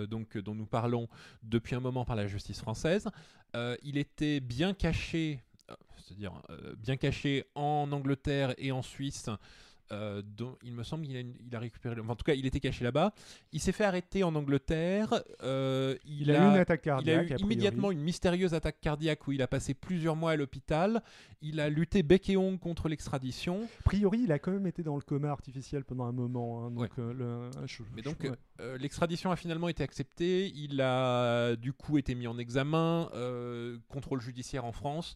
donc 0.10 0.38
dont 0.38 0.57
nous 0.58 0.66
parlons 0.66 1.08
depuis 1.44 1.76
un 1.76 1.80
moment 1.80 2.04
par 2.04 2.16
la 2.16 2.28
justice 2.28 2.60
française. 2.60 3.08
Euh, 3.56 3.78
il 3.84 3.98
était 3.98 4.40
bien 4.40 4.74
caché, 4.74 5.42
euh, 5.70 5.76
euh, 6.50 6.76
bien 6.78 6.98
caché 6.98 7.46
en 7.56 7.90
Angleterre 7.92 8.54
et 8.58 8.72
en 8.72 8.82
Suisse. 8.82 9.30
Euh, 9.92 10.22
dont 10.26 10.56
il 10.64 10.74
me 10.74 10.84
semble 10.84 11.06
qu'il 11.06 11.16
a, 11.16 11.22
une- 11.22 11.36
il 11.40 11.56
a 11.56 11.60
récupéré, 11.60 11.96
enfin, 12.00 12.14
en 12.14 12.16
tout 12.16 12.24
cas, 12.24 12.34
il 12.34 12.46
était 12.46 12.60
caché 12.60 12.84
là-bas. 12.84 13.14
Il 13.54 13.60
s'est 13.62 13.72
fait 13.72 13.84
arrêter 13.86 14.24
en 14.24 14.36
Angleterre. 14.36 15.24
euh, 15.44 15.96
il, 16.06 16.24
Il, 16.24 16.32
a, 16.32 16.36
eu 16.46 16.52
une 16.52 16.58
attaque 16.58 16.82
il 16.86 16.90
a 16.90 16.94
cardiaque. 16.94 17.22
eu 17.30 17.34
a 17.34 17.36
priori. 17.36 17.44
immédiatement 17.44 17.92
une 17.92 18.02
mystérieuse 18.02 18.54
attaque 18.54 18.80
cardiaque 18.82 19.28
où 19.28 19.32
il 19.32 19.42
a 19.42 19.48
passé 19.48 19.74
plusieurs 19.74 20.16
mois 20.16 20.32
à 20.32 20.36
l'hôpital. 20.36 21.02
Il 21.42 21.60
a 21.60 21.70
lutté 21.70 22.04
bec 22.04 22.30
et 22.30 22.38
ongle 22.38 22.60
contre 22.60 22.90
l'extradition. 22.90 23.68
A 23.80 23.84
priori, 23.84 24.22
il 24.24 24.32
a 24.32 24.40
quand 24.40 24.52
même 24.52 24.68
été 24.68 24.84
dans 24.84 24.96
le 24.96 25.02
coma 25.02 25.30
artificiel 25.30 25.84
pendant 25.86 26.06
un 26.06 26.12
moment. 26.12 26.66
hein, 26.66 26.72
donc, 26.72 26.82
Ouais. 26.82 26.90
euh, 27.00 27.14
le- 27.14 27.68
je- 27.68 27.84
Mais 27.96 28.02
je- 28.04 28.10
donc, 28.10 28.20
ouais. 28.22 28.78
l'extradition 28.80 29.32
a 29.32 29.36
finalement 29.36 29.68
été 29.70 29.84
acceptée. 29.84 30.52
Il 30.56 30.82
a 30.82 31.56
du 31.56 31.74
coup 31.74 31.98
été 31.98 32.16
mis 32.16 32.28
en 32.28 32.38
examen, 32.38 33.10
contrôle 33.88 34.22
judiciaire 34.22 34.66
en 34.66 34.72
France. 34.72 35.16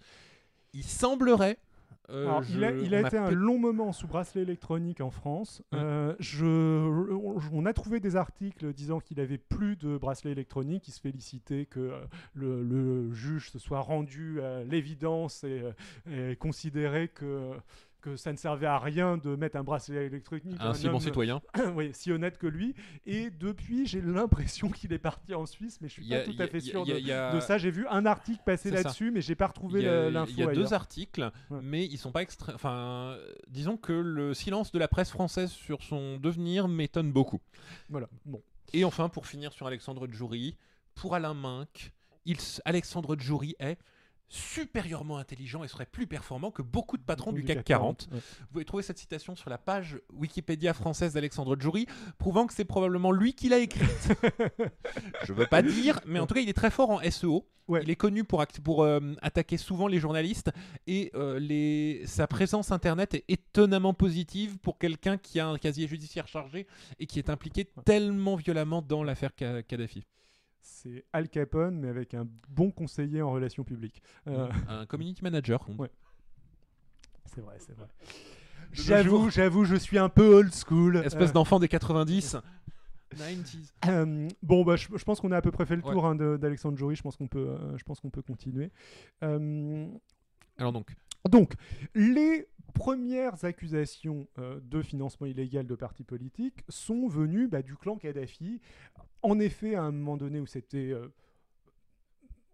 Il 0.73 0.83
semblerait. 0.83 1.57
Euh, 2.11 2.27
Alors, 2.27 2.43
il 2.49 2.63
a, 2.63 2.71
il 2.71 2.93
été 2.93 3.17
un 3.17 3.31
long 3.31 3.57
moment 3.57 3.91
sous 3.91 4.07
bracelet 4.07 4.41
électronique 4.41 5.01
en 5.01 5.09
France. 5.11 5.63
Euh, 5.73 6.15
je, 6.19 6.45
on, 6.45 7.39
on 7.51 7.65
a 7.65 7.73
trouvé 7.73 7.99
des 7.99 8.15
articles 8.15 8.73
disant 8.73 8.99
qu'il 8.99 9.19
avait 9.19 9.37
plus 9.37 9.75
de 9.75 9.97
bracelet 9.97 10.31
électronique. 10.31 10.87
Il 10.87 10.91
se 10.91 10.99
félicitait 11.01 11.65
que 11.65 11.79
euh, 11.79 11.99
le, 12.33 12.63
le 12.63 13.11
juge 13.13 13.51
se 13.51 13.59
soit 13.59 13.81
rendu 13.81 14.41
à 14.41 14.63
l'évidence 14.63 15.43
et, 15.43 15.63
et 16.11 16.35
considérait 16.35 17.07
que, 17.07 17.51
que 18.01 18.15
ça 18.15 18.31
ne 18.31 18.37
servait 18.37 18.65
à 18.67 18.79
rien 18.79 19.17
de 19.17 19.35
mettre 19.35 19.55
un 19.57 19.63
bracelet 19.63 20.05
électronique. 20.07 20.57
à 20.59 20.69
Un 20.69 20.73
si 20.73 20.89
bon 20.89 20.99
citoyen. 20.99 21.41
oui, 21.75 21.91
si 21.93 22.11
honnête 22.11 22.37
que 22.37 22.47
lui. 22.47 22.73
Et 23.05 23.29
depuis, 23.29 23.85
j'ai 23.85 24.01
l'impression 24.01 24.69
qu'il 24.71 24.91
est 24.93 24.99
parti 24.99 25.33
en 25.33 25.45
Suisse, 25.45 25.79
mais 25.81 25.87
je 25.87 25.93
suis 25.93 26.09
pas 26.09 26.21
tout 26.23 26.35
à 26.39 26.47
fait 26.47 26.59
sûr 26.59 26.81
a- 26.81 27.33
de, 27.33 27.39
ça. 27.39 27.57
J'ai 27.57 27.71
vu 27.71 27.87
un 27.87 28.05
article 28.05 28.41
passer 28.45 28.71
là-dessus, 28.71 29.11
mais 29.11 29.21
j'ai 29.21 29.35
pas 29.35 29.47
retrouvé 29.47 29.81
la- 29.83 30.07
il 30.07 30.13
l'info 30.13 30.31
y 30.35 30.43
a 30.43 30.47
deux 30.53 30.73
articles, 30.73 31.31
Ouais. 31.49 31.59
mais 31.61 31.85
ils 31.85 31.97
sont 31.97 32.11
pas 32.11 32.21
extra... 32.21 32.53
Enfin, 32.53 33.17
disons 33.47 33.77
que 33.77 33.93
le 33.93 34.33
silence 34.33 34.71
de 34.71 34.79
la 34.79 34.87
presse 34.87 35.11
française 35.11 35.51
sur 35.51 35.83
son 35.83 36.17
devenir 36.17 36.67
m'étonne 36.67 37.11
beaucoup. 37.11 37.41
Voilà. 37.89 38.07
Bon. 38.25 38.41
Et 38.73 38.83
enfin, 38.85 39.09
pour 39.09 39.27
finir 39.27 39.53
sur 39.53 39.67
Alexandre 39.67 40.07
Djouri, 40.09 40.55
pour 40.95 41.13
Alain 41.15 41.33
Minck, 41.33 41.91
il, 42.25 42.37
Alexandre 42.65 43.15
Djouri 43.17 43.55
est 43.59 43.77
supérieurement 44.31 45.17
intelligent 45.17 45.63
et 45.63 45.67
serait 45.67 45.85
plus 45.85 46.07
performant 46.07 46.51
que 46.51 46.61
beaucoup 46.61 46.95
de 46.97 47.03
patrons 47.03 47.33
du 47.33 47.43
CAC 47.43 47.65
40. 47.65 48.07
ouais. 48.11 48.19
Vous 48.39 48.47
pouvez 48.53 48.65
trouver 48.65 48.81
cette 48.83 48.97
citation 48.97 49.35
sur 49.35 49.49
la 49.49 49.57
page 49.57 49.99
Wikipédia 50.13 50.73
française 50.73 51.13
d'Alexandre 51.13 51.59
Djouri, 51.59 51.85
prouvant 52.17 52.47
que 52.47 52.53
c'est 52.53 52.63
probablement 52.65 53.11
lui 53.11 53.33
qui 53.33 53.49
l'a 53.49 53.59
écrite. 53.59 54.09
Je 55.25 55.33
veux 55.33 55.47
pas 55.47 55.61
dire, 55.61 55.99
mais 56.05 56.19
en 56.19 56.27
tout 56.27 56.33
cas, 56.33 56.39
il 56.39 56.47
est 56.49 56.53
très 56.53 56.71
fort 56.71 56.89
en 56.91 57.01
SEO. 57.11 57.45
Ouais. 57.67 57.81
Il 57.83 57.89
est 57.89 57.95
connu 57.95 58.23
pour, 58.23 58.41
euh, 58.83 58.99
attaquer 59.21 59.57
souvent 59.57 59.87
les 59.87 59.99
journalistes 59.99 60.51
et 60.87 61.11
euh, 61.15 61.39
les... 61.39 62.01
sa 62.05 62.27
présence 62.27 62.71
internet 62.71 63.13
est 63.13 63.23
étonnamment 63.29 63.93
positive 63.93 64.57
pour 64.59 64.77
quelqu'un 64.77 65.17
qui 65.17 65.39
a 65.39 65.47
un 65.47 65.57
casier 65.57 65.87
judiciaire 65.87 66.27
chargé 66.27 66.67
et 66.99 67.05
qui 67.05 67.19
est 67.19 67.29
impliqué 67.29 67.69
tellement 67.85 68.35
violemment 68.35 68.81
dans 68.81 69.03
l'affaire 69.03 69.33
Ka- 69.35 69.63
Kadhafi. 69.63 70.03
C'est 70.61 71.05
Al 71.13 71.27
Capone, 71.29 71.79
mais 71.79 71.87
avec 71.89 72.13
un 72.13 72.27
bon 72.49 72.71
conseiller 72.71 73.21
en 73.21 73.31
relations 73.31 73.63
publiques. 73.63 74.01
Euh, 74.27 74.47
Un 74.67 74.85
community 74.87 75.23
manager. 75.23 75.65
Ouais. 75.77 75.89
C'est 77.25 77.41
vrai, 77.41 77.55
c'est 77.59 77.75
vrai. 77.75 77.87
J'avoue, 78.71 79.29
j'avoue, 79.29 79.65
je 79.65 79.75
suis 79.75 79.97
un 79.97 80.09
peu 80.09 80.25
old 80.35 80.53
school. 80.53 80.97
Espèce 80.97 81.29
Euh, 81.29 81.33
d'enfant 81.33 81.59
des 81.59 81.67
90. 81.67 82.37
90s. 83.15 83.71
euh, 83.89 84.27
bon, 84.41 84.63
bah, 84.63 84.75
je, 84.77 84.87
je 84.95 85.03
pense 85.03 85.19
qu'on 85.19 85.31
a 85.31 85.37
à 85.37 85.41
peu 85.41 85.51
près 85.51 85.65
fait 85.65 85.75
le 85.75 85.83
Ouais. 85.83 85.91
tour 85.91 86.05
hein, 86.05 86.15
de- 86.15 86.37
d'Alexandre 86.37 86.77
Jory. 86.77 86.95
Je 86.95 87.01
pense 87.01 87.17
qu'on 87.17 87.27
peut, 87.27 87.49
euh, 87.49 87.77
je 87.77 87.83
pense 87.83 87.99
qu'on 87.99 88.09
peut 88.09 88.21
continuer. 88.21 88.71
Euh, 89.23 89.87
Alors 90.57 90.71
donc, 90.71 90.95
Donc, 91.29 91.53
les 91.93 92.47
premières 92.73 93.43
accusations 93.43 94.27
euh, 94.39 94.59
de 94.63 94.81
financement 94.81 95.27
illégal 95.27 95.67
de 95.67 95.75
partis 95.75 96.03
politiques 96.05 96.63
sont 96.69 97.07
venues 97.07 97.47
bah, 97.47 97.61
du 97.61 97.75
clan 97.75 97.97
Kadhafi. 97.97 98.61
En 99.23 99.39
effet, 99.39 99.75
à 99.75 99.83
un 99.83 99.91
moment 99.91 100.17
donné 100.17 100.39
où 100.39 100.45
c'était 100.45 100.91
euh, 100.91 101.07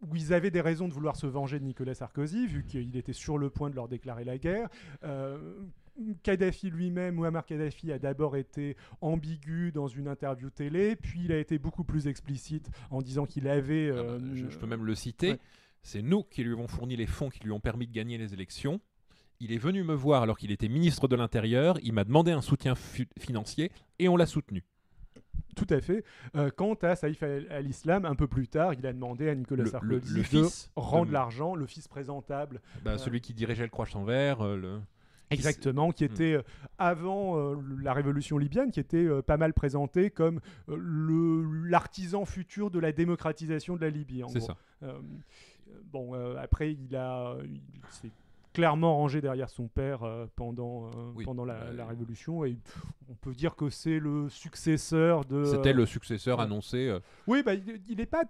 où 0.02 0.16
ils 0.16 0.34
avaient 0.34 0.52
des 0.52 0.62
raisons 0.62 0.88
de 0.88 0.94
vouloir 0.94 1.16
se 1.16 1.28
venger 1.28 1.60
de 1.60 1.66
Nicolas 1.66 1.96
Sarkozy, 1.96 2.48
vu 2.48 2.64
qu'il 2.64 2.96
était 2.96 3.14
sur 3.14 3.38
le 3.38 3.50
point 3.50 3.70
de 3.70 3.76
leur 3.76 3.88
déclarer 3.88 4.24
la 4.24 4.38
guerre. 4.38 4.70
Euh, 5.04 5.38
Kadhafi 6.22 6.70
lui-même, 6.70 7.16
Muammar 7.16 7.46
Kadhafi, 7.46 7.92
a 7.92 7.98
d'abord 7.98 8.38
été 8.38 8.78
ambigu 9.02 9.72
dans 9.72 9.88
une 9.88 10.08
interview 10.08 10.52
télé, 10.52 10.96
puis 10.96 11.22
il 11.26 11.32
a 11.32 11.40
été 11.40 11.58
beaucoup 11.58 11.84
plus 11.84 12.08
explicite 12.08 12.70
en 12.92 13.02
disant 13.02 13.26
qu'il 13.26 13.48
avait... 13.48 13.90
ah 13.92 13.96
bah, 13.96 14.02
euh, 14.02 14.36
je, 14.36 14.50
je 14.50 14.58
peux 14.60 14.68
même 14.68 14.86
le 14.86 14.94
citer, 14.94 15.32
ouais. 15.32 15.40
c'est 15.82 16.04
nous 16.04 16.24
qui 16.24 16.44
lui 16.44 16.54
avons 16.54 16.68
fourni 16.68 16.96
les 16.96 17.08
fonds 17.08 17.30
qui 17.30 17.40
lui 17.40 17.52
ont 17.52 17.60
permis 17.60 17.88
de 17.88 17.94
gagner 17.94 18.20
les 18.20 18.34
élections. 18.34 18.80
Il 19.40 19.52
est 19.52 19.58
venu 19.58 19.84
me 19.84 19.96
voir 19.96 20.22
alors 20.22 20.38
qu'il 20.38 20.52
était 20.52 20.68
ministre 20.68 21.08
de 21.08 21.16
l'Intérieur, 21.16 21.80
il 21.82 21.94
m'a 21.94 22.04
demandé 22.04 22.32
un 22.32 22.42
soutien 22.42 22.76
financier 22.76 23.72
et 23.98 24.08
on 24.08 24.18
l'a 24.18 24.28
soutenu. 24.28 24.64
Tout 25.56 25.68
à 25.70 25.82
fait. 25.82 26.04
Euh, 26.36 26.50
quant 26.56 26.76
à 26.76 26.96
Saïf 26.96 27.24
al- 27.24 27.48
al-Islam, 27.50 28.06
un 28.06 28.16
peu 28.16 28.28
plus 28.28 28.48
tard, 28.48 28.74
il 28.74 28.86
a 28.86 28.94
demandé 28.94 29.28
à 29.30 29.36
Nicolas 29.36 29.64
Le- 29.64 29.70
Sarkozy 29.70 30.14
le- 30.14 30.22
le 30.22 30.42
de 30.44 30.48
rendre 30.76 31.08
de- 31.08 31.14
l'argent, 31.14 31.56
le 31.56 31.66
fils 31.66 31.88
présentable, 31.88 32.62
Bah, 32.84 32.94
Ouais. 32.94 32.98
Celui 32.98 33.22
qui 33.22 33.34
dirigeait 33.34 33.64
le 33.64 33.70
Croix 33.70 33.86
sans 33.88 34.04
verre, 34.04 34.42
euh, 34.42 34.56
le... 34.56 34.80
exactement, 35.32 35.92
qui 35.92 36.04
Hmm. 36.04 36.12
était 36.12 36.34
euh, 36.34 36.42
avant 36.78 37.38
euh, 37.38 37.56
la 37.82 37.94
révolution 37.94 38.38
libyenne, 38.38 38.72
qui 38.72 38.80
était 38.80 38.98
euh, 39.06 39.22
pas 39.22 39.38
mal 39.38 39.54
présenté 39.54 40.10
comme 40.12 40.40
euh, 40.70 40.78
le 40.80 41.68
l'artisan 41.68 42.24
futur 42.26 42.70
de 42.72 42.80
la 42.80 42.92
démocratisation 42.92 43.76
de 43.76 43.82
la 43.82 43.90
Libye. 43.90 44.24
c'est 44.30 44.40
ça. 44.42 44.56
Euh, 44.84 44.94
euh, 44.94 45.80
bon, 45.92 46.14
euh, 46.14 46.38
après, 46.40 46.74
il 46.74 46.96
a, 46.96 47.36
il 47.44 47.62
clairement 48.58 48.96
rangé 48.98 49.22
derrière 49.22 49.52
son 49.52 49.68
père 49.68 50.02
euh, 50.02 50.26
pendant, 50.36 50.88
euh, 50.88 51.12
Oui, 51.16 51.26
pendant 51.26 51.46
la, 51.46 51.54
euh, 51.54 51.74
la 51.74 51.86
révolution, 51.86 52.44
et 52.44 52.58
on 53.08 53.14
peut 53.14 53.36
dire 53.36 53.56
que 53.56 53.70
c'est 53.70 54.00
le 54.00 54.30
successeur 54.30 55.26
de. 55.26 55.44
C'était 55.44 55.70
euh, 55.70 55.74
le 55.74 55.86
successeur 55.86 56.40
annoncé. 56.40 56.88
euh, 56.88 57.00
Oui, 57.28 57.44
bah, 57.44 57.54
il 57.54 57.98
n'est 57.98 58.08
pas. 58.08 58.24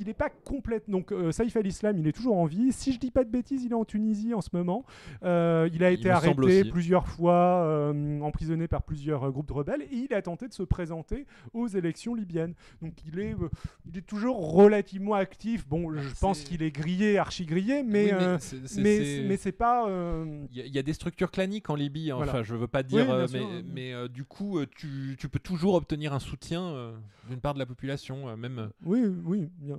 Il 0.00 0.06
n'est 0.06 0.14
pas 0.14 0.30
complète. 0.30 0.88
Donc, 0.88 1.12
euh, 1.12 1.30
Saïf 1.30 1.54
al-Islam, 1.56 1.98
il 1.98 2.06
est 2.08 2.12
toujours 2.12 2.36
en 2.38 2.46
vie. 2.46 2.72
Si 2.72 2.92
je 2.94 2.98
dis 2.98 3.10
pas 3.10 3.22
de 3.22 3.28
bêtises, 3.30 3.64
il 3.64 3.72
est 3.72 3.74
en 3.74 3.84
Tunisie 3.84 4.32
en 4.32 4.40
ce 4.40 4.48
moment. 4.54 4.86
Euh, 5.22 5.68
il 5.74 5.84
a 5.84 5.90
Il 5.90 5.98
été 6.00 6.08
arrêté 6.08 6.64
plusieurs 6.70 7.06
fois, 7.06 7.34
euh, 7.66 8.20
emprisonné 8.22 8.66
par 8.66 8.82
plusieurs 8.82 9.24
euh, 9.24 9.30
groupes 9.30 9.48
de 9.48 9.52
rebelles, 9.52 9.82
et 9.82 9.96
il 10.08 10.14
a 10.14 10.22
tenté 10.22 10.48
de 10.48 10.54
se 10.54 10.62
présenter 10.62 11.26
aux 11.52 11.66
élections 11.68 12.14
libyennes. 12.14 12.54
Donc, 12.80 12.94
il 13.06 13.18
est, 13.20 13.34
euh, 13.34 13.48
il 13.86 13.98
est 13.98 14.06
toujours 14.06 14.54
relativement 14.54 15.12
actif. 15.14 15.68
Bon, 15.68 15.94
je 15.94 16.14
pense 16.18 16.40
qu'il 16.40 16.62
est 16.62 16.70
grillé, 16.70 17.18
archi 17.18 17.44
grillé, 17.44 17.82
mais 17.82 18.12
oui, 18.14 18.18
mais 18.18 18.38
c'est- 18.38 19.22
mais 19.28 19.36
c'est 19.36 19.52
pas. 19.52 19.86
euh, 19.88 20.46
Il 20.50 20.56
y, 20.56 20.62
a- 20.62 20.66
il 20.66 20.74
y 20.74 20.78
a 20.78 20.82
des 20.82 20.94
structures 20.94 21.30
claniques 21.30 21.68
en 21.68 21.74
Libye, 21.74 22.10
hein. 22.10 22.16
Voilà. 22.16 22.32
enfin 22.32 22.42
je 22.42 22.54
veux 22.54 22.66
pas 22.68 22.82
dire, 22.82 23.10
euh, 23.10 23.26
sûr, 23.26 23.38
mais, 23.48 23.62
mais, 23.74 23.92
euh, 23.92 24.08
du 24.08 24.24
coup 24.24 24.58
euh, 24.58 24.66
tu, 24.76 25.16
tu 25.18 25.28
peux 25.28 25.38
toujours 25.38 25.74
obtenir 25.74 26.14
un 26.14 26.18
soutien 26.20 26.62
euh, 26.62 26.92
d'une 27.28 27.40
part 27.40 27.52
de 27.54 27.58
la 27.58 27.66
population, 27.66 28.28
euh, 28.28 28.36
même. 28.36 28.70
Oui, 28.84 29.02
oui. 29.24 29.48
bien. 29.58 29.78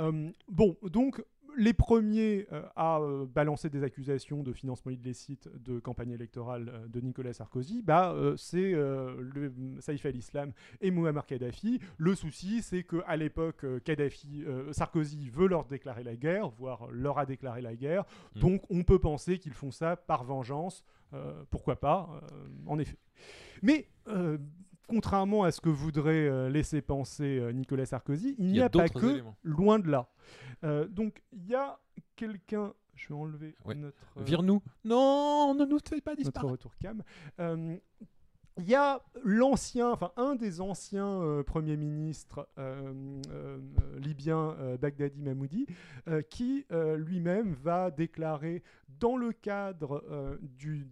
Euh, 0.00 0.30
bon, 0.48 0.76
donc 0.84 1.22
les 1.54 1.74
premiers 1.74 2.46
euh, 2.50 2.62
à 2.76 2.98
euh, 2.98 3.26
balancer 3.26 3.68
des 3.68 3.82
accusations 3.82 4.42
de 4.42 4.54
financement 4.54 4.90
illicite 4.90 5.50
de 5.62 5.78
campagne 5.78 6.10
électorale 6.10 6.88
de 6.88 7.00
Nicolas 7.00 7.34
Sarkozy, 7.34 7.82
bah, 7.82 8.14
c'est 8.36 8.72
le 8.72 9.52
Saïf 9.80 10.06
al-Islam 10.06 10.52
et 10.80 10.90
Muammar 10.90 11.26
Kadhafi. 11.26 11.80
Le 11.98 12.14
souci, 12.14 12.62
c'est 12.62 12.84
qu'à 12.84 13.16
l'époque, 13.16 13.66
Kadhafi, 13.84 14.44
Sarkozy 14.70 15.28
veut 15.28 15.46
leur 15.46 15.66
déclarer 15.66 16.04
la 16.04 16.16
guerre, 16.16 16.48
voire 16.48 16.90
leur 16.90 17.18
a 17.18 17.26
déclaré 17.26 17.60
la 17.60 17.74
guerre. 17.74 18.04
Mm. 18.34 18.40
Donc 18.40 18.62
on 18.70 18.82
peut 18.82 18.98
penser 18.98 19.38
qu'ils 19.38 19.54
font 19.54 19.70
ça 19.70 19.96
par 19.96 20.24
vengeance. 20.24 20.84
Pourquoi 21.50 21.76
pas, 21.76 22.22
en 22.66 22.78
effet. 22.78 22.96
Mais 23.60 23.88
contrairement 24.94 25.44
à 25.44 25.50
ce 25.52 25.60
que 25.60 25.68
voudrait 25.68 26.28
euh, 26.28 26.48
laisser 26.48 26.82
penser 26.82 27.38
euh, 27.38 27.52
Nicolas 27.52 27.86
Sarkozy, 27.86 28.34
il 28.38 28.46
n'y 28.46 28.60
a 28.60 28.66
a, 28.66 28.68
pas 28.70 28.88
que 28.88 29.06
éléments. 29.06 29.36
loin 29.42 29.78
de 29.78 29.88
là. 29.90 30.08
Euh, 30.64 30.86
donc 30.88 31.22
il 31.32 31.46
y 31.46 31.54
a 31.54 31.78
quelqu'un, 32.16 32.72
je 32.94 33.08
vais 33.08 33.14
enlever 33.14 33.54
Ouais. 33.64 33.74
notre, 33.74 33.96
Vire-nous. 34.16 34.62
Non, 34.84 35.54
ne 35.54 35.64
nous 35.64 35.78
fais 35.88 36.00
pas 36.00 36.12
notre 36.12 36.22
disparaître. 36.22 36.52
retour 36.52 36.72
cam. 36.80 37.02
Euh, 37.40 37.76
il 38.58 38.68
y 38.68 38.74
a 38.74 39.02
l'ancien, 39.24 39.90
enfin 39.90 40.12
un 40.16 40.34
des 40.34 40.60
anciens 40.60 41.20
euh, 41.22 41.42
premiers 41.42 41.76
ministres 41.76 42.48
euh, 42.58 42.92
euh, 43.30 43.58
libyens, 43.98 44.56
Baghdadi 44.80 45.22
Mahmoudi, 45.22 45.66
qui 46.30 46.66
lui-même 46.70 47.54
va 47.54 47.90
déclarer 47.90 48.62
dans 49.00 49.16
le 49.16 49.32
cadre 49.32 50.04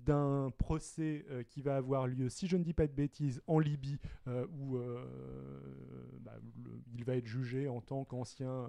d'un 0.06 0.50
procès 0.58 1.24
qui 1.48 1.62
va 1.62 1.76
avoir 1.76 2.06
lieu, 2.06 2.28
si 2.28 2.46
je 2.46 2.56
ne 2.56 2.62
dis 2.62 2.72
pas 2.72 2.86
de 2.86 2.92
bêtises, 2.92 3.42
en 3.46 3.58
Libye, 3.58 3.98
où 4.26 4.78
bah, 6.20 6.38
il 6.94 7.04
va 7.04 7.16
être 7.16 7.26
jugé 7.26 7.68
en 7.68 7.80
tant 7.80 8.04
qu'ancien 8.04 8.66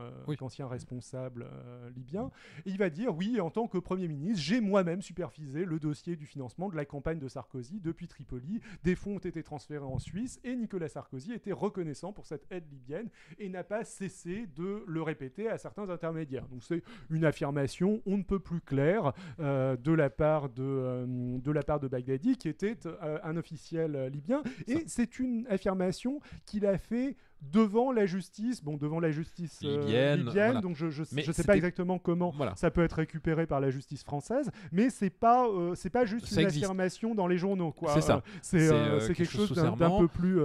responsable 0.67 1.47
libyen, 1.95 2.31
il 2.65 2.77
va 2.77 2.89
dire 2.89 3.15
oui, 3.15 3.39
en 3.39 3.49
tant 3.49 3.67
que 3.67 3.77
Premier 3.77 4.07
ministre, 4.07 4.41
j'ai 4.41 4.61
moi-même 4.61 5.01
supervisé 5.01 5.65
le 5.65 5.79
dossier 5.79 6.15
du 6.15 6.25
financement 6.25 6.69
de 6.69 6.75
la 6.75 6.85
campagne 6.85 7.19
de 7.19 7.27
Sarkozy 7.27 7.79
depuis 7.79 8.07
Tripoli 8.07 8.61
des 8.83 8.95
fonds 8.95 9.15
ont 9.15 9.19
été 9.19 9.43
transférés 9.43 9.85
en 9.85 9.99
Suisse 9.99 10.39
et 10.43 10.55
Nicolas 10.55 10.89
Sarkozy 10.89 11.33
était 11.33 11.51
reconnaissant 11.51 12.13
pour 12.13 12.25
cette 12.25 12.45
aide 12.51 12.69
libyenne 12.71 13.09
et 13.39 13.49
n'a 13.49 13.63
pas 13.63 13.83
cessé 13.83 14.47
de 14.55 14.83
le 14.87 15.01
répéter 15.01 15.49
à 15.49 15.57
certains 15.57 15.89
intermédiaires. 15.89 16.47
Donc 16.47 16.63
c'est 16.63 16.83
une 17.09 17.25
affirmation 17.25 18.01
on 18.05 18.17
ne 18.17 18.23
peut 18.23 18.39
plus 18.39 18.61
claire 18.61 19.13
euh, 19.39 19.75
de, 19.77 19.91
la 19.91 20.09
part 20.09 20.49
de, 20.49 20.63
euh, 20.63 21.37
de 21.39 21.51
la 21.51 21.63
part 21.63 21.79
de 21.79 21.87
Baghdadi 21.87 22.37
qui 22.37 22.49
était 22.49 22.77
euh, 22.85 23.19
un 23.23 23.37
officiel 23.37 24.09
libyen 24.11 24.43
et 24.67 24.83
c'est 24.87 25.19
une 25.19 25.45
affirmation 25.49 26.19
qu'il 26.45 26.65
a 26.65 26.77
fait 26.77 27.15
devant 27.41 27.91
la 27.91 28.05
justice, 28.05 28.63
bon, 28.63 28.77
devant 28.77 28.99
la 28.99 29.11
justice 29.11 29.59
euh, 29.63 30.15
libyenne, 30.15 30.61
donc 30.61 30.75
je 30.75 30.85
ne 30.87 31.33
sais 31.33 31.43
pas 31.43 31.55
exactement 31.55 31.99
comment 31.99 32.33
ça 32.55 32.71
peut 32.71 32.83
être 32.83 32.93
récupéré 32.93 33.45
par 33.47 33.59
la 33.59 33.71
justice 33.71 34.03
française, 34.03 34.51
mais 34.71 34.89
c'est 34.89 35.09
pas 35.09 35.47
euh, 35.47 35.75
c'est 35.75 35.89
pas 35.89 36.05
juste 36.05 36.31
une 36.31 36.45
affirmation 36.45 37.15
dans 37.15 37.27
les 37.27 37.37
journaux, 37.37 37.71
quoi. 37.71 37.93
C'est 37.93 38.01
ça. 38.01 38.23
Euh, 38.53 38.99
c'est 38.99 39.13
quelque, 39.13 39.31
chose 39.31 39.51
d'un 39.53 39.97
peu 39.97 40.07
plus. 40.07 40.39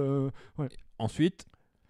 Ensuite, 0.99 1.45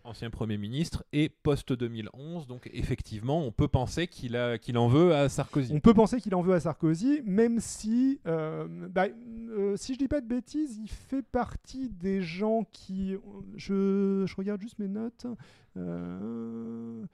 ancien 0.08 0.30
Premier 0.30 0.58
ministre, 0.58 1.04
et 1.12 1.30
post-2011. 1.30 2.48
Donc 2.48 2.70
effectivement, 2.74 3.44
on 3.44 3.52
peut 3.52 3.68
penser 3.68 4.08
qu'il 4.08 4.38
qu'il 4.62 4.78
en 4.78 4.88
veut 4.88 5.14
à 5.14 5.30
Sarkozy. 5.30 5.74
On 5.74 5.80
peut 5.80 5.94
penser 5.94 6.22
qu'il 6.22 6.34
en 6.36 6.42
veut 6.42 6.54
à 6.54 6.60
Sarkozy, 6.60 7.22
même 7.26 7.60
si, 7.60 8.20
euh, 8.26 8.68
bah, 8.90 9.08
euh, 9.50 9.76
si 9.78 9.94
je 9.94 10.00
dis 10.00 10.08
pas 10.08 10.22
de 10.22 10.28
bêtises, 10.28 10.78
il 10.78 10.90
fait 10.90 11.22
partie 11.22 11.90
des 11.90 12.22
gens 12.22 12.66
qui... 12.72 13.16
Je, 13.56 14.24
je 14.26 14.36
regarde 14.36 14.62
juste 14.62 14.80
mes 14.80 14.88
notes. 14.88 15.28
Euh, 15.76 17.06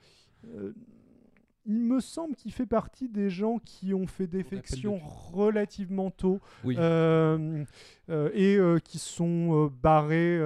il 1.65 1.80
me 1.80 1.99
semble 1.99 2.36
qu'il 2.36 2.52
fait 2.52 2.65
partie 2.65 3.07
des 3.07 3.30
gens 3.30 3.57
qui 3.60 3.94
ont 3.94 4.07
fait 4.07 4.28
défection 4.28 4.99
relativement 5.32 6.11
tôt 6.11 6.40
et 6.68 8.57
qui 8.84 8.99
sont 8.99 9.72
barrés 9.82 10.40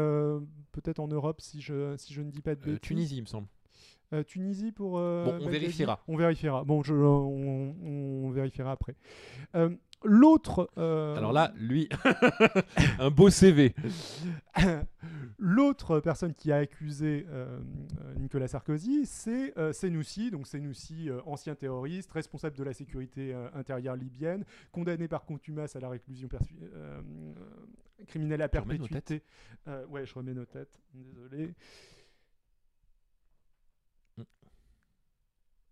peut-être 0.81 0.99
en 0.99 1.07
Europe 1.07 1.41
si 1.41 1.61
je, 1.61 1.95
si 1.97 2.13
je 2.13 2.21
ne 2.21 2.29
dis 2.29 2.41
pas 2.41 2.55
de 2.55 2.61
euh, 2.61 2.65
bêtises. 2.65 2.79
Tunisie, 2.81 3.17
il 3.17 3.21
me 3.21 3.27
semble. 3.27 3.47
Euh, 4.13 4.23
Tunisie 4.23 4.71
pour. 4.71 4.99
Euh, 4.99 5.25
bon, 5.25 5.45
on 5.45 5.49
vérifiera. 5.49 6.01
On 6.07 6.15
vérifiera. 6.15 6.63
Bon, 6.63 6.81
je, 6.83 6.93
on, 6.93 7.75
on, 7.83 8.29
vérifiera 8.29 8.71
après. 8.71 8.95
L'autre. 10.03 10.69
Alors 10.77 11.33
là, 11.33 11.51
lui, 11.57 11.89
un 12.99 13.09
beau 13.09 13.29
CV. 13.29 13.73
L'autre 15.39 15.99
personne 15.99 16.33
qui 16.33 16.51
a 16.51 16.57
accusé 16.57 17.25
Nicolas 18.17 18.47
Sarkozy, 18.47 19.05
c'est 19.05 19.53
Senoussi. 19.73 20.31
Donc 20.31 20.47
Senoussi, 20.47 21.09
ancien 21.25 21.55
terroriste, 21.55 22.11
responsable 22.11 22.55
de 22.55 22.63
la 22.63 22.73
sécurité 22.73 23.33
intérieure 23.53 23.95
libyenne, 23.95 24.45
condamné 24.71 25.07
par 25.07 25.25
contumace 25.25 25.75
à 25.75 25.79
la 25.79 25.89
réclusion 25.89 26.29
criminel 28.07 28.41
à 28.41 28.49
perpétuité. 28.49 29.23
Euh, 29.67 29.85
ouais, 29.87 30.05
je 30.05 30.13
remets 30.13 30.33
nos 30.33 30.45
têtes. 30.45 30.79
Désolé. 30.93 31.53
Mm. 34.17 34.23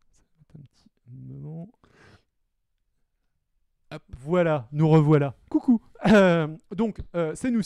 Ça 0.09 0.21
va 0.33 0.41
être 0.41 0.55
un 0.55 0.61
petit 0.61 0.89
moment. 1.07 1.69
Voilà, 4.19 4.67
nous 4.71 4.89
revoilà. 4.89 5.35
Coucou. 5.49 5.81
Euh, 6.07 6.47
donc, 6.71 7.01
euh, 7.15 7.33
c'est 7.35 7.51
nous 7.51 7.61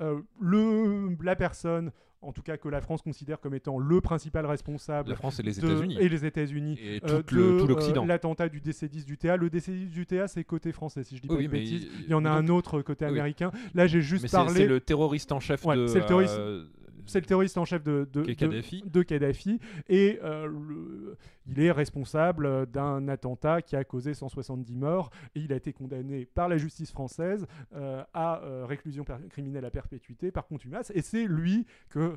euh, 0.00 0.22
le, 0.40 1.16
la 1.22 1.36
personne 1.36 1.92
en 2.22 2.32
tout 2.32 2.42
cas 2.42 2.56
que 2.56 2.68
la 2.68 2.80
France 2.80 3.02
considère 3.02 3.40
comme 3.40 3.54
étant 3.54 3.78
le 3.78 4.00
principal 4.00 4.44
responsable. 4.44 5.10
La 5.10 5.16
France 5.16 5.40
et 5.40 5.42
les 5.42 5.58
États-Unis. 5.58 5.96
Et 5.98 6.08
les 6.08 6.24
États-Unis. 6.26 6.78
Et 6.82 7.00
euh, 7.04 7.22
tout 7.22 7.66
l'Occident. 7.66 8.04
L'attentat 8.04 8.48
du 8.48 8.60
DC-10 8.60 9.04
du 9.04 9.16
TA. 9.16 9.36
Le 9.36 9.48
DC-10 9.48 9.90
du 9.90 10.06
TA, 10.06 10.28
c'est 10.28 10.44
côté 10.44 10.72
français, 10.72 11.02
si 11.02 11.16
je 11.16 11.22
dis 11.22 11.28
pas 11.28 11.36
de 11.36 11.46
bêtises. 11.46 11.88
Il 12.04 12.10
y 12.10 12.14
en 12.14 12.24
a 12.24 12.30
un 12.30 12.48
autre 12.48 12.82
côté 12.82 13.04
américain. 13.04 13.50
Là, 13.74 13.86
j'ai 13.86 14.02
juste 14.02 14.30
parlé. 14.30 14.54
C'est 14.54 14.66
le 14.66 14.80
terroriste 14.80 15.32
en 15.32 15.40
chef 15.40 15.66
de. 15.66 15.86
C'est 15.86 16.00
le 16.00 16.06
terroriste. 16.06 16.38
Euh, 16.38 16.64
c'est 17.10 17.20
le 17.20 17.26
terroriste 17.26 17.58
en 17.58 17.64
chef 17.64 17.82
de, 17.82 18.08
de, 18.12 19.02
Kadhafi. 19.02 19.60
Et 19.88 20.18
euh, 20.22 21.14
il 21.46 21.60
est 21.60 21.70
responsable 21.70 22.66
d'un 22.66 23.08
attentat 23.08 23.62
qui 23.62 23.76
a 23.76 23.84
causé 23.84 24.14
170 24.14 24.76
morts. 24.76 25.10
Et 25.34 25.40
il 25.40 25.52
a 25.52 25.56
été 25.56 25.72
condamné 25.72 26.26
par 26.26 26.48
la 26.48 26.56
justice 26.56 26.90
française 26.90 27.46
euh, 27.74 28.02
à 28.14 28.42
euh, 28.42 28.64
réclusion 28.66 29.04
criminelle 29.28 29.64
à 29.64 29.70
perpétuité 29.70 30.30
par 30.30 30.46
contumace. 30.46 30.92
Et 30.94 31.02
c'est 31.02 31.24
lui 31.24 31.66
que 31.88 32.16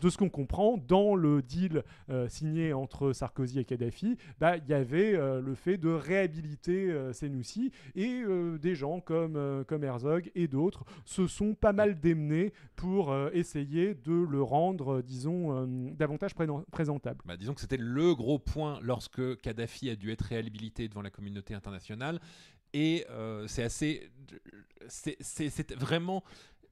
de 0.00 0.08
ce 0.08 0.18
qu'on 0.18 0.28
comprend, 0.28 0.76
dans 0.76 1.14
le 1.14 1.42
deal 1.42 1.82
euh, 2.10 2.28
signé 2.28 2.72
entre 2.72 3.12
Sarkozy 3.12 3.60
et 3.60 3.64
Kadhafi, 3.64 4.16
bah, 4.38 4.56
il 4.56 4.68
y 4.68 4.74
avait 4.74 5.14
euh, 5.14 5.40
le 5.40 5.54
fait 5.54 5.76
de 5.76 5.88
réhabiliter 5.88 6.90
euh, 6.90 7.12
et 7.94 8.24
des 8.58 8.74
gens 8.74 9.00
comme, 9.00 9.64
comme 9.66 9.84
Herzog 9.84 10.30
et 10.34 10.48
d'autres 10.48 10.84
se 11.04 11.26
sont 11.26 11.54
pas 11.54 11.72
mal 11.72 12.00
démenés 12.00 12.52
pour 12.76 13.14
essayer 13.32 13.94
de 13.94 14.12
le 14.12 14.42
rendre, 14.42 15.02
disons, 15.02 15.66
davantage 15.92 16.34
présentable. 16.34 17.20
Bah, 17.24 17.36
disons 17.36 17.54
que 17.54 17.60
c'était 17.60 17.76
le 17.76 18.14
gros 18.14 18.38
point 18.38 18.78
lorsque 18.82 19.40
Kadhafi 19.40 19.90
a 19.90 19.96
dû 19.96 20.10
être 20.10 20.22
réhabilité 20.22 20.88
devant 20.88 21.02
la 21.02 21.10
communauté 21.10 21.54
internationale. 21.54 22.20
Et 22.72 23.06
c'est 23.46 23.62
assez. 23.62 24.10
C'est 24.88 25.74
vraiment 25.74 26.24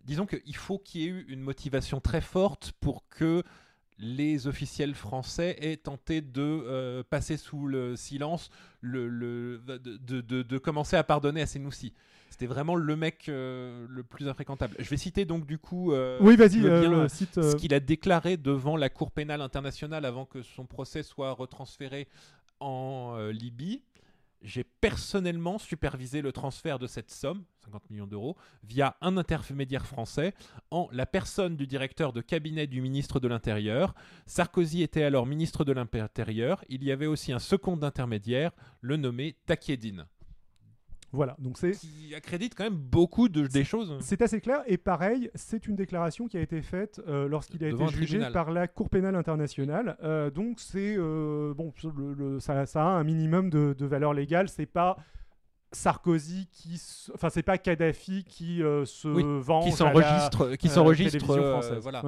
disons 0.04 0.26
qu'il 0.26 0.56
faut 0.56 0.78
qu'il 0.78 1.00
y 1.00 1.04
ait 1.04 1.08
eu 1.08 1.26
une 1.28 1.40
motivation 1.40 2.00
très 2.00 2.20
forte 2.20 2.72
pour 2.80 3.06
que 3.08 3.42
les 4.00 4.46
officiels 4.46 4.94
français 4.94 5.56
aient 5.60 5.76
tenté 5.76 6.22
de 6.22 6.40
euh, 6.42 7.02
passer 7.08 7.36
sous 7.36 7.66
le 7.66 7.96
silence, 7.96 8.50
le, 8.80 9.60
de, 9.66 10.58
commencer 10.58 10.96
à 10.96 11.04
pardonner 11.04 11.42
à 11.42 11.46
Senoussi. 11.46 11.92
C'était 12.30 12.46
vraiment 12.46 12.76
le 12.76 12.96
mec 12.96 13.28
euh, 13.28 13.86
le 13.90 14.02
plus 14.02 14.28
infréquentable. 14.28 14.74
Je 14.78 14.88
vais 14.88 14.96
citer 14.96 15.24
donc 15.26 15.46
du 15.46 15.58
coup 15.58 15.92
euh, 15.92 16.18
oui, 16.20 16.36
vas-y, 16.36 16.62
ce 16.62 17.56
qu'il 17.56 17.74
a 17.74 17.80
déclaré 17.80 18.36
devant 18.36 18.76
la 18.76 18.88
Cour 18.88 19.10
pénale 19.10 19.42
internationale 19.42 20.04
avant 20.04 20.24
que 20.24 20.42
son 20.42 20.64
procès 20.64 21.02
soit 21.02 21.32
retransféré 21.32 22.08
en 22.60 23.18
Libye. 23.30 23.82
J'ai 24.42 24.64
personnellement 24.64 25.58
supervisé 25.58 26.22
le 26.22 26.32
transfert 26.32 26.78
de 26.78 26.86
cette 26.86 27.10
somme, 27.10 27.42
50 27.70 27.90
millions 27.90 28.06
d'euros, 28.06 28.36
via 28.64 28.96
un 29.00 29.16
intermédiaire 29.16 29.86
français, 29.86 30.34
en 30.70 30.88
la 30.92 31.06
personne 31.06 31.56
du 31.56 31.66
directeur 31.66 32.12
de 32.12 32.20
cabinet 32.20 32.66
du 32.66 32.80
ministre 32.80 33.20
de 33.20 33.28
l'Intérieur. 33.28 33.94
Sarkozy 34.26 34.82
était 34.82 35.04
alors 35.04 35.26
ministre 35.26 35.64
de 35.64 35.72
l'Intérieur. 35.72 36.64
Il 36.68 36.82
y 36.84 36.90
avait 36.90 37.06
aussi 37.06 37.32
un 37.32 37.38
second 37.38 37.76
d'intermédiaire, 37.76 38.52
le 38.80 38.96
nommé 38.96 39.36
Takiedine. 39.46 40.06
Voilà, 41.12 41.34
donc 41.40 41.58
c'est 41.58 41.72
qui 41.72 42.14
accrédite 42.14 42.54
quand 42.54 42.62
même 42.62 42.76
beaucoup 42.76 43.28
de, 43.28 43.46
des 43.48 43.64
choses. 43.64 43.96
C'est 44.00 44.22
assez 44.22 44.40
clair 44.40 44.62
et 44.66 44.76
pareil, 44.76 45.28
c'est 45.34 45.66
une 45.66 45.74
déclaration 45.74 46.28
qui 46.28 46.36
a 46.36 46.40
été 46.40 46.62
faite 46.62 47.00
euh, 47.08 47.26
lorsqu'il 47.26 47.64
a 47.64 47.68
été 47.68 47.86
jugé 47.88 48.20
par 48.32 48.52
la 48.52 48.68
Cour 48.68 48.88
pénale 48.88 49.16
internationale. 49.16 49.96
Euh, 50.04 50.30
donc 50.30 50.60
c'est 50.60 50.94
euh, 50.96 51.52
bon, 51.52 51.72
ça, 52.38 52.64
ça, 52.64 52.84
a 52.84 52.90
un 52.90 53.02
minimum 53.02 53.50
de, 53.50 53.74
de 53.76 53.86
valeur 53.86 54.14
légale. 54.14 54.48
C'est 54.48 54.66
pas 54.66 54.98
Sarkozy 55.72 56.48
qui 56.50 56.82
enfin 57.14 57.30
c'est 57.30 57.44
pas 57.44 57.56
Kadhafi 57.56 58.24
qui 58.24 58.60
euh, 58.62 58.84
se 58.84 59.06
vend 59.06 59.60
qui 59.60 59.70
s'enregistre 59.70 60.56
qui 60.56 60.66
euh, 60.66 60.70
s'enregistre 60.70 61.30
euh, 61.30 61.78
voilà. 61.80 62.02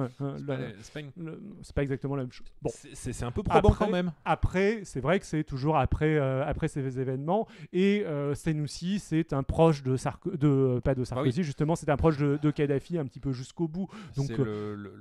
C'est 0.81 1.73
pas, 1.73 1.81
exactement 1.83 2.15
la 2.15 2.23
même 2.23 2.31
chose. 2.31 2.47
Bon. 2.61 2.69
C'est 2.93 3.23
un 3.23 3.31
peu 3.31 3.41
probant 3.41 3.71
quand 3.71 3.89
même. 3.89 4.11
après 4.25 4.81
c'est 4.83 4.99
vrai 4.99 5.19
que 5.19 5.25
c'est 5.25 5.45
toujours 5.45 5.77
après 5.77 6.17
après 6.41 6.67
ces 6.67 6.99
événements. 6.99 7.47
Et 7.71 8.05
Senoussi 8.33 8.99
c'est 8.99 9.31
un 9.31 9.43
proche 9.43 9.81
de 9.83 9.95
Sarko 9.95 10.31
de 10.31 10.81
pas 10.83 10.93
de 10.93 11.05
Sarkozy 11.05 11.43
justement 11.43 11.75
c'est 11.75 11.89
un 11.89 11.97
proche 11.97 12.17
de, 12.17 12.37
de, 12.41 12.51
Kadhafi 12.51 12.97
un 12.97 13.05
petit 13.05 13.21
peu 13.21 13.31
jusqu'au 13.31 13.69
bout. 13.69 13.87
Donc 14.17 14.29
le, 14.29 14.91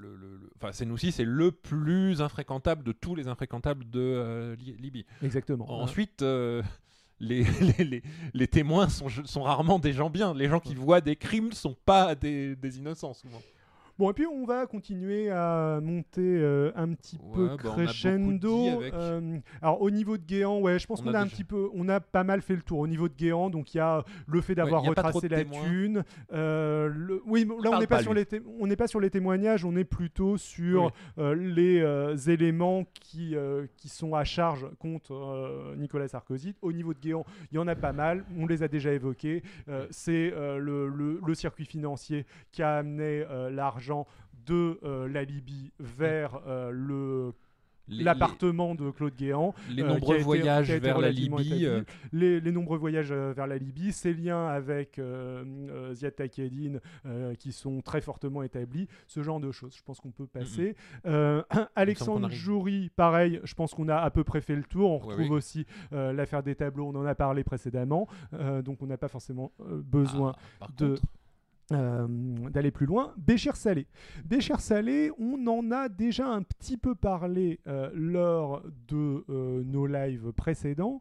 enfin 0.57 0.73
Senoussi 0.73 1.11
c'est 1.11 1.25
le 1.25 1.51
plus 1.51 2.23
infréquentable 2.23 2.85
de 2.85 2.93
tous 2.93 3.17
les 3.17 3.27
infréquentables 3.27 3.91
de 3.91 4.57
Libye. 4.79 5.05
Exactement. 5.23 5.69
Ensuite 5.69 6.23
les, 8.35 8.49
témoins 8.49 8.89
sont, 8.89 9.43
rarement 9.43 9.79
des 9.79 9.93
gens 9.93 10.11
bien. 10.11 10.35
Les 10.35 10.49
gens 10.49 10.61
qui 10.61 10.75
voient 10.75 11.01
des 11.01 11.17
crimes 11.17 11.49
ne 11.49 11.55
sont 11.55 11.77
pas 11.85 12.15
des 12.15 12.57
innocents 12.77 13.15
souvent. 13.15 13.41
Bon, 14.03 14.11
et 14.11 14.15
puis 14.15 14.27
on 14.27 14.45
va 14.45 14.67
continuer 14.67 15.31
à 15.31 15.79
monter 15.81 16.21
euh, 16.21 16.73
un 16.75 16.93
petit 16.93 17.21
Ouais, 17.23 17.35
peu 17.37 17.47
bah, 17.51 17.57
crescendo. 17.57 18.81
avec. 18.81 18.93
Euh, 18.95 19.39
alors 19.61 19.81
au 19.81 19.93
niveau 19.93 20.19
de 20.19 20.25
Guéant, 20.25 20.59
ouais, 20.59 20.81
je 20.81 20.89
pense 20.89 21.01
On 21.03 21.05
qu'on 21.05 21.15
a 21.15 21.19
a, 21.19 21.21
un 21.21 21.25
déjà- 21.27 21.37
petit 21.37 21.45
peu, 21.45 21.69
on 21.73 21.89
a 21.89 22.01
pas 22.01 22.25
mal 22.25 22.43
fait 22.43 22.57
le 22.57 22.63
tour 22.63 22.81
au 22.81 22.89
niveau 22.89 23.09
de 23.09 23.15
Guéant. 23.15 23.49
Donc 23.49 23.73
il 23.75 23.77
y 23.77 23.81
a 23.81 24.03
le 24.27 24.41
fait 24.41 24.57
d'avoir 24.57 24.83
retracé 24.83 25.29
la 25.29 25.45
témoins. 25.45 25.63
thune. 25.63 26.05
euh, 26.33 26.89
le- 26.93 27.23
oui, 27.27 27.47
là 27.63 27.71
on 27.73 27.79
n'est 27.79 27.87
pas, 27.87 27.99
pas, 27.99 28.03
sur 28.03 28.13
les 28.13 28.27
té- 28.27 28.43
on 28.59 28.67
n'est 28.67 28.75
pas 28.75 28.89
sur 28.89 28.99
les 28.99 29.09
témoignages, 29.09 29.65
on 29.65 29.77
est 29.77 29.85
plutôt 29.85 30.37
sur 30.37 30.87
Oui. 30.87 30.91
euh, 31.19 31.35
les 31.37 31.79
euh, 31.81 32.17
éléments 32.27 32.83
qui 32.95 33.37
euh, 33.37 33.67
qui 33.77 33.89
sont 33.89 34.17
à 34.17 34.25
charge 34.25 34.67
contre 34.81 35.13
euh, 35.15 35.77
Nicolas 35.77 36.09
Sarkozy. 36.09 36.57
Au 36.61 36.73
niveau 36.73 36.93
de 36.93 36.99
Guéant, 36.99 37.25
il 37.53 37.55
y 37.55 37.59
en 37.59 37.69
a 37.69 37.77
pas 37.77 37.93
mal. 37.93 38.25
On 38.37 38.49
les 38.49 38.65
a 38.65 38.69
déjà 38.69 38.91
évoqués. 38.93 39.45
Euh, 39.69 39.87
C'est 39.91 40.33
euh, 40.35 40.59
le, 40.59 40.89
le- 40.89 41.21
le 41.25 41.35
circuit 41.37 41.67
financier 41.67 42.27
qui 42.51 42.65
a 42.65 42.79
amené 42.79 43.25
euh, 43.31 43.49
de 44.47 44.79
euh, 44.83 45.09
la 45.09 45.25
Libye 45.25 45.73
vers 45.79 46.41
euh, 46.47 46.71
le 46.73 47.33
l'appartement 47.89 48.75
de 48.77 48.91
Claude 48.91 49.15
Guéant. 49.17 49.55
les, 49.69 49.83
euh, 49.83 49.89
nombreux 49.89 50.15
été- 50.15 50.25
voyages 50.25 50.71
vers 50.71 50.99
la 51.01 51.11
Libye. 51.11 51.67
euh, 51.67 51.83
Les, 52.13 52.41
les 52.41 52.53
nombreux 52.53 52.79
voyages 52.79 53.11
euh, 53.11 53.33
vers 53.37 53.47
la 53.49 53.59
Libye, 53.59 53.93
ses 53.93 54.15
liens 54.15 54.47
avec 54.47 55.01
Ziad 55.93 56.15
Takieddine 56.15 56.81
qui 57.39 57.53
sont 57.53 57.83
très 57.83 58.01
fortement 58.01 58.43
établis, 58.45 58.89
ce 59.09 59.23
genre 59.23 59.41
de 59.41 59.51
choses. 59.51 59.77
Je 59.77 59.83
pense 59.83 60.01
qu'on 60.01 60.13
peut 60.13 60.27
passer. 60.29 60.75
Alexandre. 61.77 62.31
Joury, 62.31 62.91
pareil, 62.97 63.41
je 63.45 63.55
pense 63.55 63.75
qu'on 63.75 63.89
a 63.89 63.97
à 63.97 64.11
peu 64.11 64.25
près 64.25 64.41
fait 64.41 64.57
le 64.57 64.65
tour. 64.65 64.91
On 64.91 64.99
Ouais, 64.99 65.15
retrouve 65.15 65.31
oui. 65.31 65.37
aussi 65.37 65.67
l'affaire 65.91 66.43
des 66.43 66.55
tableaux, 66.55 66.87
on 66.87 66.95
en 66.95 67.05
a 67.05 67.15
parlé 67.15 67.45
précédemment, 67.45 68.07
donc 68.65 68.81
on 68.81 68.87
n'a 68.87 68.97
pas 68.97 69.09
forcément 69.09 69.53
besoin 69.61 70.35
ah, 70.61 70.69
de- 70.79 70.91
contre, 70.95 71.03
euh, 71.73 72.07
d'aller 72.51 72.71
plus 72.71 72.87
loin. 72.87 73.15
Béchir 73.17 73.57
Salé. 73.57 73.87
Béchir 74.25 74.61
Salé, 74.61 75.11
on 75.19 75.47
en 75.47 75.71
a 75.71 75.89
déjà 75.89 76.27
un 76.27 76.43
petit 76.43 76.77
peu 76.77 76.95
parlé 76.95 77.61
euh, 77.67 77.91
lors 77.95 78.63
de 78.89 79.25
euh, 79.31 79.63
nos 79.65 79.87
lives 79.87 80.33
précédents, 80.33 81.01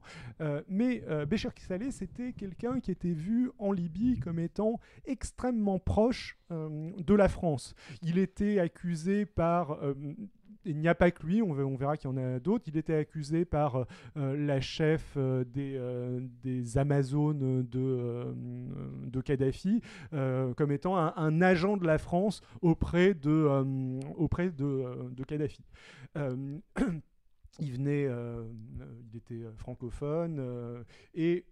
mais 0.70 1.04
Béchir 1.28 1.52
Salé, 1.68 1.92
c'était 1.92 2.34
quelqu'un 2.34 2.80
qui 2.80 2.92
était 2.92 3.14
vu 3.14 3.52
en 3.60 3.72
Libye 3.72 4.20
comme 4.20 4.40
étant 4.40 4.80
extrêmement 5.06 5.80
proche 5.80 6.38
de 6.50 7.14
la 7.14 7.28
France. 7.28 7.74
Il 8.02 8.18
était 8.18 8.60
accusé 8.60 9.26
par... 9.26 9.80
il 10.66 10.78
n'y 10.78 10.88
a 10.88 10.96
pas 10.96 11.12
que 11.12 11.26
lui, 11.26 11.42
on, 11.42 11.54
verra 11.54 11.98
qu'il 11.98 12.10
y 12.10 12.14
en 12.14 12.18
a 12.18 12.40
d'autres. 12.40 12.66
Il 12.68 12.78
était 12.78 12.96
accusé 12.96 13.46
par 13.46 13.76
euh, 13.76 13.86
euh, 14.18 14.38
la 14.38 14.62
chef 14.62 15.14
euh, 15.18 15.44
des, 15.44 16.78
Amazones 16.78 17.66
de, 17.68 19.22
Kadhafi 19.22 19.82
comme 20.12 20.72
étant 20.72 20.98
un, 20.98 21.42
agent 21.42 21.78
de 21.78 21.86
la 21.86 21.98
France 21.98 22.42
auprès 22.62 23.14
de, 23.14 23.64
de, 24.20 25.24
Kadhafi. 25.24 25.64
Il 27.60 27.74
venait, 27.74 28.08
il 29.12 29.18
était 29.18 29.44
francophone 29.58 30.84
et 31.14 31.46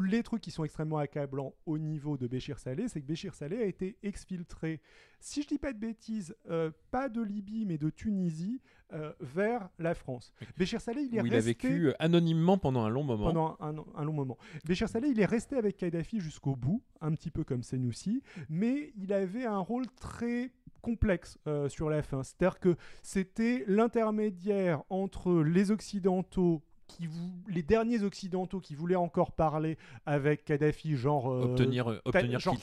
les 0.00 0.22
trucs 0.22 0.42
qui 0.42 0.50
sont 0.50 0.64
extrêmement 0.64 0.98
accablants 0.98 1.54
au 1.66 1.78
niveau 1.78 2.16
de 2.16 2.26
Béchir 2.26 2.58
Saleh, 2.58 2.88
c'est 2.88 3.00
que 3.00 3.06
Béchir 3.06 3.34
Saleh 3.34 3.62
a 3.62 3.64
été 3.64 3.96
exfiltré, 4.02 4.80
si 5.20 5.42
je 5.42 5.48
dis 5.48 5.58
pas 5.58 5.72
de 5.72 5.78
bêtises, 5.78 6.34
euh, 6.50 6.70
pas 6.90 7.08
de 7.08 7.22
Libye 7.22 7.64
mais 7.66 7.78
de 7.78 7.90
Tunisie, 7.90 8.60
euh, 8.92 9.12
vers 9.20 9.68
la 9.78 9.94
France. 9.94 10.32
Béchir 10.56 10.80
Saleh, 10.80 11.02
il 11.02 11.16
est 11.16 11.20
où 11.20 11.26
il 11.26 11.32
a 11.32 11.36
resté 11.36 11.50
vécu 11.50 11.88
euh, 11.88 11.92
anonymement 11.98 12.56
pendant 12.56 12.84
un 12.84 12.88
long 12.88 13.02
moment. 13.02 13.26
pendant 13.26 13.56
un, 13.60 13.74
un 13.96 14.04
long 14.04 14.12
moment. 14.12 14.38
Béchir 14.64 14.88
Saleh, 14.88 15.08
il 15.10 15.18
est 15.18 15.24
resté 15.24 15.56
avec 15.56 15.76
Kadhafi 15.76 16.20
jusqu'au 16.20 16.54
bout, 16.54 16.82
un 17.00 17.12
petit 17.12 17.30
peu 17.30 17.42
comme 17.42 17.62
Senoussi, 17.62 18.22
mais 18.48 18.92
il 18.96 19.12
avait 19.12 19.44
un 19.44 19.58
rôle 19.58 19.86
très 19.98 20.52
complexe 20.82 21.36
euh, 21.48 21.68
sur 21.68 21.90
la 21.90 22.00
fin. 22.02 22.22
C'est-à-dire 22.22 22.60
que 22.60 22.76
c'était 23.02 23.64
l'intermédiaire 23.66 24.82
entre 24.88 25.42
les 25.42 25.72
Occidentaux 25.72 26.62
qui 26.88 27.08
les 27.48 27.62
derniers 27.62 28.02
occidentaux 28.02 28.60
qui 28.60 28.74
voulaient 28.74 28.94
encore 28.96 29.32
parler 29.32 29.76
avec 30.06 30.44
Kadhafi, 30.44 30.96
genre 30.96 31.30
euh, 31.30 31.42
obtenir 31.42 31.90
euh, 31.90 32.00
obtenir 32.04 32.38
genre 32.40 32.54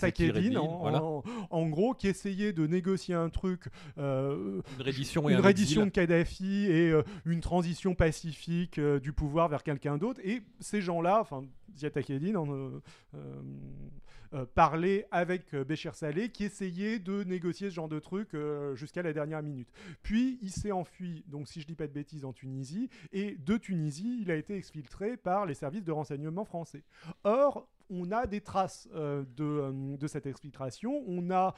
en, 0.58 0.78
voilà. 0.80 1.04
en- 1.04 1.24
en 1.50 1.68
gros, 1.68 1.94
qui 1.94 2.08
essayait 2.08 2.54
de 2.54 2.66
négocier 2.66 3.16
un 3.16 3.30
truc, 3.30 3.68
euh, 3.98 4.62
une 4.78 4.82
reddition 4.84 5.30
et 5.30 5.34
une 5.34 5.40
un 5.40 5.41
reddition 5.41 5.86
de. 5.86 5.90
Kadhafi 5.91 6.66
et 6.66 6.90
euh, 6.91 7.04
une 7.26 7.41
transition 7.41 7.95
pacifique 7.95 8.80
du 8.80 9.14
pouvoir 9.14 9.50
vers 9.50 9.64
quelqu'un 9.64 9.98
d'autre. 9.98 10.20
Et 10.24 10.41
ces 10.60 10.82
gens-là, 10.82 11.20
enfin, 11.22 11.44
Ziad 11.76 11.91
Takieddine, 11.91 12.38
euh, 14.34 14.45
parlaient 14.55 15.07
avec 15.11 15.53
euh, 15.53 15.64
Béchir 15.64 15.93
Saleh, 15.93 16.30
qui 16.30 16.45
essayait 16.45 16.97
de 16.97 17.23
négocier 17.23 17.69
ce 17.69 17.76
genre 17.76 17.88
de 17.88 17.99
truc 17.99 18.34
euh, 18.34 18.76
jusqu'à 18.76 19.03
la 19.03 19.14
dernière 19.14 19.43
minute. 19.43 19.72
Puis 20.01 20.39
il 20.41 20.49
s'est 20.49 20.72
enfui, 20.72 21.23
donc 21.27 21.47
si 21.47 21.61
je 21.61 21.68
dis 21.68 21.76
pas 21.76 21.85
de 21.85 21.93
bêtises, 21.93 22.26
en 22.26 22.34
Tunisie, 22.34 22.89
et 23.11 23.35
de 23.35 23.57
Tunisie, 23.57 24.19
il 24.22 24.31
a 24.31 24.35
été 24.35 24.55
exfiltré 24.55 25.18
par 25.18 25.45
les 25.45 25.53
services 25.53 25.84
de 25.84 25.91
renseignement 25.91 26.45
français. 26.45 26.84
Or, 27.23 27.68
on 27.89 28.11
a 28.11 28.26
des 28.26 28.41
traces 28.41 28.88
de, 28.91 29.97
de 29.97 30.07
cette 30.07 30.26
exfiltration. 30.26 31.03
On 31.05 31.30
a 31.30 31.53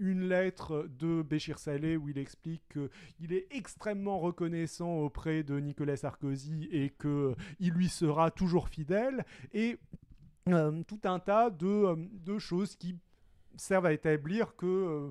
une 0.00 0.26
lettre 0.28 0.88
de 0.98 1.22
Béchir 1.22 1.58
Saleh 1.58 1.96
où 1.96 2.08
il 2.08 2.18
explique 2.18 2.78
qu'il 3.18 3.32
est 3.32 3.46
extrêmement 3.50 4.18
reconnaissant 4.18 4.96
auprès 4.96 5.42
de 5.42 5.60
Nicolas 5.60 5.96
Sarkozy 5.96 6.68
et 6.72 6.90
qu'il 7.00 7.72
lui 7.72 7.88
sera 7.88 8.30
toujours 8.30 8.68
fidèle. 8.68 9.24
Et 9.52 9.78
tout 10.86 11.00
un 11.04 11.18
tas 11.18 11.50
de, 11.50 11.66
euh, 11.66 11.96
de 12.12 12.38
choses 12.38 12.76
qui 12.76 12.96
servent 13.58 13.86
à 13.86 13.92
établir 13.92 14.56
que 14.56 14.66
euh, 14.66 15.10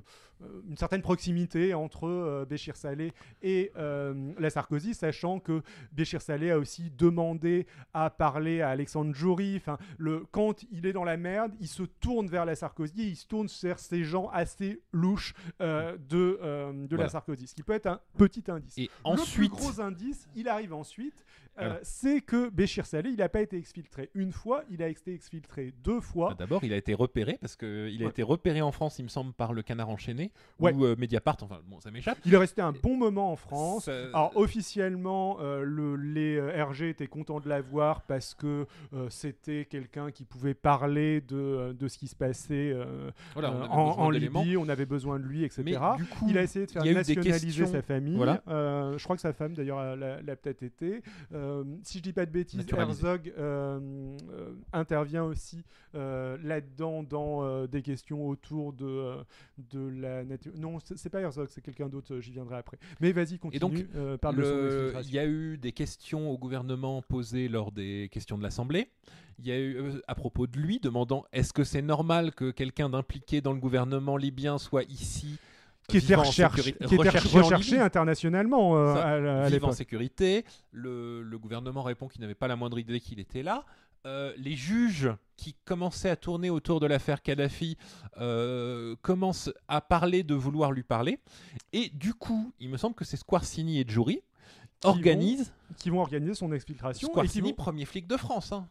une 0.70 0.78
certaine 0.78 1.02
proximité 1.02 1.74
entre 1.74 2.08
euh, 2.08 2.46
Béchir 2.46 2.76
Saleh 2.76 3.12
et 3.42 3.72
euh, 3.76 4.34
la 4.38 4.50
Sarkozy, 4.52 4.94
sachant 4.94 5.40
que 5.40 5.62
Béchir 5.92 6.22
Saleh 6.22 6.52
a 6.52 6.60
aussi 6.60 6.92
demandé 6.92 7.66
à 7.94 8.10
parler 8.12 8.62
à 8.62 8.70
Alexandre 8.70 9.14
Jory. 9.16 9.56
Enfin, 9.58 9.78
le 9.98 10.26
quand 10.32 10.64
il 10.72 10.86
est 10.86 10.94
dans 10.94 11.04
la 11.04 11.18
merde, 11.18 11.54
il 11.60 11.68
se 11.68 11.84
tourne 11.84 12.28
vers 12.28 12.46
la 12.46 12.56
Sarkozy, 12.56 13.10
il 13.10 13.16
se 13.16 13.26
tourne 13.28 13.48
vers 13.64 13.80
ces 13.80 14.04
gens 14.04 14.30
assez 14.30 14.82
louches 14.92 15.34
de 15.60 16.86
de 16.88 16.96
la. 16.96 17.10
Sarkozy, 17.10 17.48
ce 17.48 17.56
qui 17.56 17.64
peut 17.64 17.74
être 17.74 17.88
un 17.88 18.00
petit 18.18 18.44
indice. 18.50 18.78
Et 18.78 18.84
Le 18.84 18.90
ensuite, 19.12 19.36
plus 19.36 19.48
gros 19.50 19.80
indice, 19.82 20.28
il 20.36 20.48
arrive 20.50 20.74
ensuite, 20.74 21.24
euh, 21.60 21.80
c'est 21.82 22.22
que 22.22 22.50
Béchir 22.50 22.86
Saleh, 22.86 23.10
il 23.12 23.16
n'a 23.18 23.30
pas 23.30 23.42
été 23.42 23.58
exfiltré 23.58 24.12
une 24.14 24.32
fois, 24.32 24.64
il 24.70 24.84
a 24.84 24.88
été 24.90 25.14
exfiltré 25.14 25.74
deux 25.84 26.02
fois. 26.02 26.30
bah, 26.30 26.36
d'abord, 26.40 26.64
il 26.64 26.74
a 26.74 26.78
été 26.78 26.94
repéré 26.94 27.38
parce 27.42 27.56
que 27.56 27.90
il 27.90 28.02
a 28.02 28.06
Ouais. 28.06 28.12
été 28.12 28.22
repéré 28.38 28.62
en 28.62 28.72
France, 28.72 29.00
il 29.00 29.04
me 29.04 29.10
semble, 29.10 29.34
par 29.34 29.54
le 29.54 29.62
Canard 29.62 29.90
enchaîné 29.90 30.32
Ouais. 30.60 30.74
ou 30.74 30.86
euh, 30.86 30.96
Mediapart. 30.98 31.38
Enfin, 31.42 31.60
bon, 31.68 31.80
ça 31.80 31.92
m'échappe. 31.92 32.18
Il 32.26 32.34
est 32.34 32.38
resté 32.38 32.62
un 32.62 32.72
bon 32.72 32.96
moment 32.98 33.32
en 33.32 33.36
France. 33.36 33.86
Ça- 33.86 33.92
Alors 34.14 34.32
officiellement, 34.36 35.38
euh, 35.42 35.64
le, 35.64 35.96
les 35.96 36.38
euh, 36.38 36.64
RG 36.66 36.90
étaient 36.90 37.08
contents 37.08 37.40
de 37.40 37.50
l'avoir 37.50 38.02
parce 38.04 38.34
que 38.34 38.66
euh, 38.94 39.08
c'était 39.10 39.66
quelqu'un 39.66 40.12
qui 40.12 40.24
pouvait 40.26 40.54
parler 40.54 41.22
de, 41.22 41.36
euh, 41.36 41.74
de 41.74 41.88
ce 41.88 41.98
qui 41.98 42.08
se 42.08 42.16
passait 42.16 42.72
euh, 42.74 43.12
voilà, 43.34 43.50
euh, 43.52 43.66
en. 43.68 44.10
Libye, 44.10 44.58
on 44.58 44.70
avait 44.70 44.86
besoin 44.86 45.20
de 45.20 45.26
lui, 45.26 45.44
etc. 45.44 45.64
Mais 45.66 45.76
du 45.98 46.06
coup, 46.06 46.26
il 46.30 46.38
a 46.38 46.44
essayé 46.44 46.66
de 46.66 46.72
faire 46.72 46.84
nationaliser 46.86 47.66
sa 47.66 47.82
famille. 47.82 48.16
Voilà. 48.16 48.42
Euh, 48.48 48.98
je 48.98 49.04
crois 49.04 49.16
que 49.16 49.22
sa 49.22 49.34
femme, 49.34 49.54
d'ailleurs, 49.54 49.96
l'a- 49.96 50.36
peut-être 50.36 50.64
été. 50.64 51.02
Euh, 51.34 51.64
si 51.84 51.98
je 51.98 52.04
dis 52.04 52.14
pas 52.14 52.26
de 52.26 52.32
bêtises. 52.32 52.66
Herzog 52.78 53.34
euh, 53.38 53.80
euh, 54.32 54.54
intervient 54.74 55.24
aussi 55.24 55.64
euh, 55.96 56.38
là-dedans 56.44 57.04
dans 57.04 57.44
euh, 57.44 57.66
des 57.68 57.82
questions 57.82 58.17
autour 58.26 58.74
de, 58.74 58.86
euh, 58.86 59.24
de 59.72 59.88
la 59.88 60.24
nature. 60.24 60.52
Non, 60.58 60.78
c'est 60.80 61.10
pas 61.10 61.22
Herzog, 61.22 61.48
c'est 61.50 61.62
quelqu'un 61.62 61.88
d'autre, 61.90 62.16
euh, 62.16 62.22
j'y 62.22 62.32
viendrai 62.32 62.58
après. 62.58 62.78
Mais 63.00 63.12
vas-y, 63.12 63.38
continue. 63.40 63.60
donc, 63.60 63.74
euh, 63.96 64.18
parle 64.18 64.38
de 64.38 64.44
son 64.44 64.50
Le- 64.56 64.66
exfiltration. 64.66 65.10
Il 65.12 65.16
y 65.16 65.20
a 65.20 65.26
eu 65.26 65.58
des 65.58 65.72
questions 65.72 66.30
au 66.32 66.38
gouvernement 66.38 67.02
posées 67.02 67.48
lors 67.48 67.72
des 67.72 68.10
questions 68.12 68.38
de 68.38 68.44
l'Assemblée. 68.44 68.90
Il 69.40 69.48
y 69.48 69.52
a 69.52 69.60
eu, 69.60 69.76
euh, 69.78 70.02
à 70.08 70.16
propos 70.16 70.48
de 70.48 70.58
lui, 70.58 70.80
demandant 70.80 71.24
est-ce 71.32 71.54
que 71.54 71.64
c'est 71.64 71.82
normal 71.84 72.34
que 72.34 72.50
quelqu'un 72.52 72.90
d'impliqué 72.90 73.42
dans 73.42 73.54
le 73.54 73.60
gouvernement 73.60 74.18
libyen 74.18 74.58
soit 74.58 74.84
ici 74.84 75.38
qui 75.88 75.98
était 76.00 76.16
recherché, 76.16 76.62
sécurité- 76.74 76.86
qui 76.86 76.96
était 76.96 77.10
recherché 77.38 77.80
internationalement 77.80 78.76
euh, 78.78 78.94
Ça, 78.96 79.06
à, 79.08 79.46
à 79.46 79.64
en 79.70 79.72
sécurité. 79.72 80.44
Le, 80.72 81.22
le 81.22 81.38
gouvernement 81.40 81.82
répond 81.84 82.08
qu'il 82.10 82.20
n'avait 82.22 82.36
pas 82.36 82.48
la 82.50 82.56
moindre 82.58 82.78
idée 82.78 83.00
qu'il 83.00 83.20
était 83.22 83.44
là. 83.44 83.64
Euh, 84.08 84.34
les 84.38 84.56
juges 84.56 85.10
qui 85.36 85.54
commençaient 85.66 86.10
à 86.10 86.16
tourner 86.16 86.50
autour 86.50 86.80
de 86.80 86.88
l'affaire 86.88 87.22
Kadhafi 87.22 87.78
euh, 88.18 88.96
commencent 89.02 89.52
à 89.68 89.82
parler 89.82 90.24
de 90.24 90.34
vouloir 90.34 90.72
lui 90.72 90.84
parler. 90.84 91.20
Et 91.74 91.90
du 91.90 92.14
coup, 92.14 92.54
il 92.60 92.70
me 92.70 92.78
semble 92.78 92.96
que 92.96 93.04
c'est 93.06 93.18
Squarcini 93.18 93.80
et 93.82 93.86
Jury 93.88 94.22
organisent 94.84 95.54
Qui 95.78 95.90
vont 95.90 96.00
organiser 96.00 96.34
son 96.36 96.52
exfiltration. 96.54 97.08
Squarcini, 97.10 97.50
vont- 97.50 97.56
premier 97.56 97.86
flic 97.86 98.08
de 98.08 98.16
France. 98.18 98.52
hein. 98.54 98.68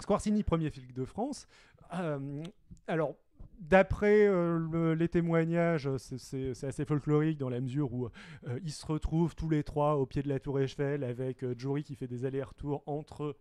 Squarcini, 0.00 0.42
premier 0.44 0.70
flic 0.70 0.94
de 0.94 1.04
France. 1.04 1.46
Euh, 1.94 2.42
alors, 2.86 3.14
d'après 3.58 4.26
euh, 4.26 4.58
le- 4.70 4.94
les 4.94 5.08
témoignages, 5.08 5.88
c'est- 5.96 6.62
assez 6.64 6.84
folklorique 6.84 7.38
dans 7.38 7.48
la 7.48 7.60
mesure 7.60 7.92
où 7.92 8.06
euh, 8.46 8.60
ils 8.62 8.72
se 8.72 8.86
retrouvent 8.86 9.34
tous 9.34 9.48
les 9.48 9.64
trois 9.64 9.96
au 9.96 10.06
pied 10.06 10.22
de 10.22 10.28
la 10.28 10.38
tour 10.38 10.60
Eiffel 10.60 11.02
avec 11.04 11.42
euh, 11.42 11.54
Jory 11.58 11.82
qui 11.82 11.94
fait 11.96 12.06
des 12.06 12.24
allers-retours 12.24 12.82
entre 12.86 13.36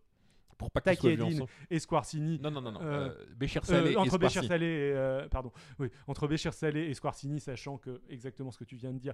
pour 0.57 0.71
pas 0.71 0.81
qu'ils 0.81 1.17
soient 1.17 1.29
vus 1.29 1.41
et 1.69 1.79
Squarcini. 1.79 2.39
Non, 2.41 2.51
non, 2.51 2.61
non, 2.61 2.71
non. 2.71 2.81
Euh, 2.81 3.09
euh, 3.09 3.25
Béchir 3.35 3.61
Euh, 3.69 3.87
et 3.87 3.97
entre 3.97 4.17
Béchir. 4.17 4.43
Saleh 4.43 4.65
et 4.65 4.93
euh, 4.93 5.27
pardon 5.29 5.51
oui 5.79 5.89
entre 6.07 6.27
Béchir 6.27 6.53
Saleh 6.53 6.89
et 6.89 6.93
Squarcini 6.93 7.39
sachant 7.39 7.77
que 7.77 8.01
exactement 8.09 8.51
ce 8.51 8.57
que 8.57 8.63
tu 8.63 8.75
viens 8.75 8.93
de 8.93 8.99
dire 8.99 9.13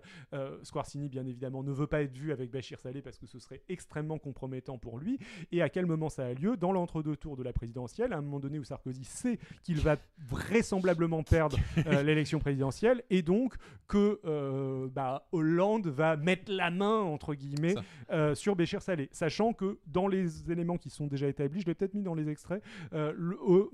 Squarcini 0.64 1.10
bien 1.10 1.26
évidemment 1.26 1.64
ne 1.64 1.72
veut 1.72 1.88
pas 1.88 2.02
être 2.02 2.16
vu 2.16 2.32
avec 2.32 2.52
Béchir 2.52 2.80
Saleh 2.80 3.02
parce 3.02 3.18
que 3.18 3.28
ce 3.28 3.40
serait 3.40 3.62
extrêmement 3.70 4.18
compromettant 4.18 4.78
pour 4.78 5.00
lui 5.00 5.20
et 5.52 5.62
à 5.62 5.70
quel 5.70 5.86
moment 5.86 6.10
ça 6.10 6.26
a 6.26 6.34
lieu? 6.34 6.58
Dans 6.58 6.72
l'entre-deux 6.72 7.16
tours 7.16 7.38
de 7.38 7.44
la 7.44 7.54
présidentielle 7.54 8.14
à 8.14 8.18
un 8.18 8.22
moment 8.22 8.40
donné 8.40 8.60
où 8.60 8.64
Sarkozy 8.64 9.04
sait 9.04 9.40
qu'il 9.64 9.80
va 9.80 9.98
vraisemblablement 10.28 11.24
perdre 11.24 11.58
l'élection 12.04 12.40
présidentielle 12.40 13.04
et 13.10 13.22
donc 13.22 13.56
que 13.88 14.20
bah, 14.88 15.28
Hollande 15.32 15.88
va 15.88 16.18
mettre 16.18 16.52
la 16.52 16.72
main 16.72 17.00
entre 17.00 17.34
guillemets 17.34 17.76
sur 18.34 18.56
Béchir 18.56 18.82
Saleh 18.82 19.10
sachant 19.12 19.54
que 19.54 19.80
dans 19.88 20.08
les 20.08 20.52
éléments 20.52 20.78
qui 20.78 20.90
sont 20.90 21.08
déjà 21.08 21.28
établis 21.32 21.62
je 21.62 21.66
l'ai 21.66 21.74
peut-être 21.74 21.96
mis 21.96 22.04
dans 22.04 22.14
les 22.16 22.30
extraits 22.30 22.64
euh, 22.94 23.12
le- 23.18 23.38
euh, 23.50 23.66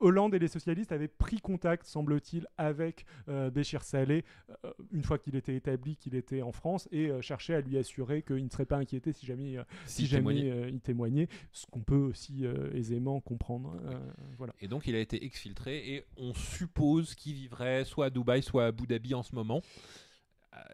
Hollande 0.00 0.34
et 0.34 0.38
les 0.38 0.48
socialistes 0.48 0.92
avaient 0.92 1.08
pris 1.08 1.40
contact, 1.40 1.86
semble-t-il, 1.86 2.46
avec 2.58 3.06
euh, 3.28 3.48
Béchir 3.48 3.82
Saleh 3.84 4.22
euh, 4.64 4.72
une 4.92 5.02
fois 5.02 5.16
qu'il 5.18 5.34
était 5.34 5.54
établi 5.54 5.96
qu'il 5.96 6.14
était 6.14 6.42
en 6.42 6.52
France 6.52 6.88
et 6.92 7.08
euh, 7.08 7.22
cherchaient 7.22 7.54
à 7.54 7.60
lui 7.62 7.78
assurer 7.78 8.20
qu'il 8.22 8.44
ne 8.44 8.50
serait 8.50 8.66
pas 8.66 8.76
inquiété 8.76 9.12
si 9.14 9.24
jamais, 9.24 9.56
si 9.86 10.06
jamais 10.06 10.34
témoignait. 10.42 10.70
il 10.72 10.80
témoignait, 10.80 11.28
ce 11.52 11.64
qu'on 11.70 11.80
peut 11.80 11.94
aussi 11.96 12.44
aisément 12.74 13.20
comprendre. 13.20 13.80
euh, 13.86 13.98
voilà. 14.36 14.52
Et 14.60 14.68
donc 14.68 14.86
il 14.88 14.94
a 14.94 15.00
été 15.00 15.24
exfiltré 15.24 15.94
et 15.94 16.04
on 16.18 16.34
suppose 16.34 17.14
qu'il 17.14 17.34
vivrait 17.34 17.84
soit 17.84 18.06
à 18.06 18.10
Dubaï, 18.10 18.42
soit 18.42 18.64
à 18.64 18.66
Abu 18.66 18.86
Dhabi 18.86 19.14
en 19.14 19.22
ce 19.22 19.34
moment. 19.34 19.62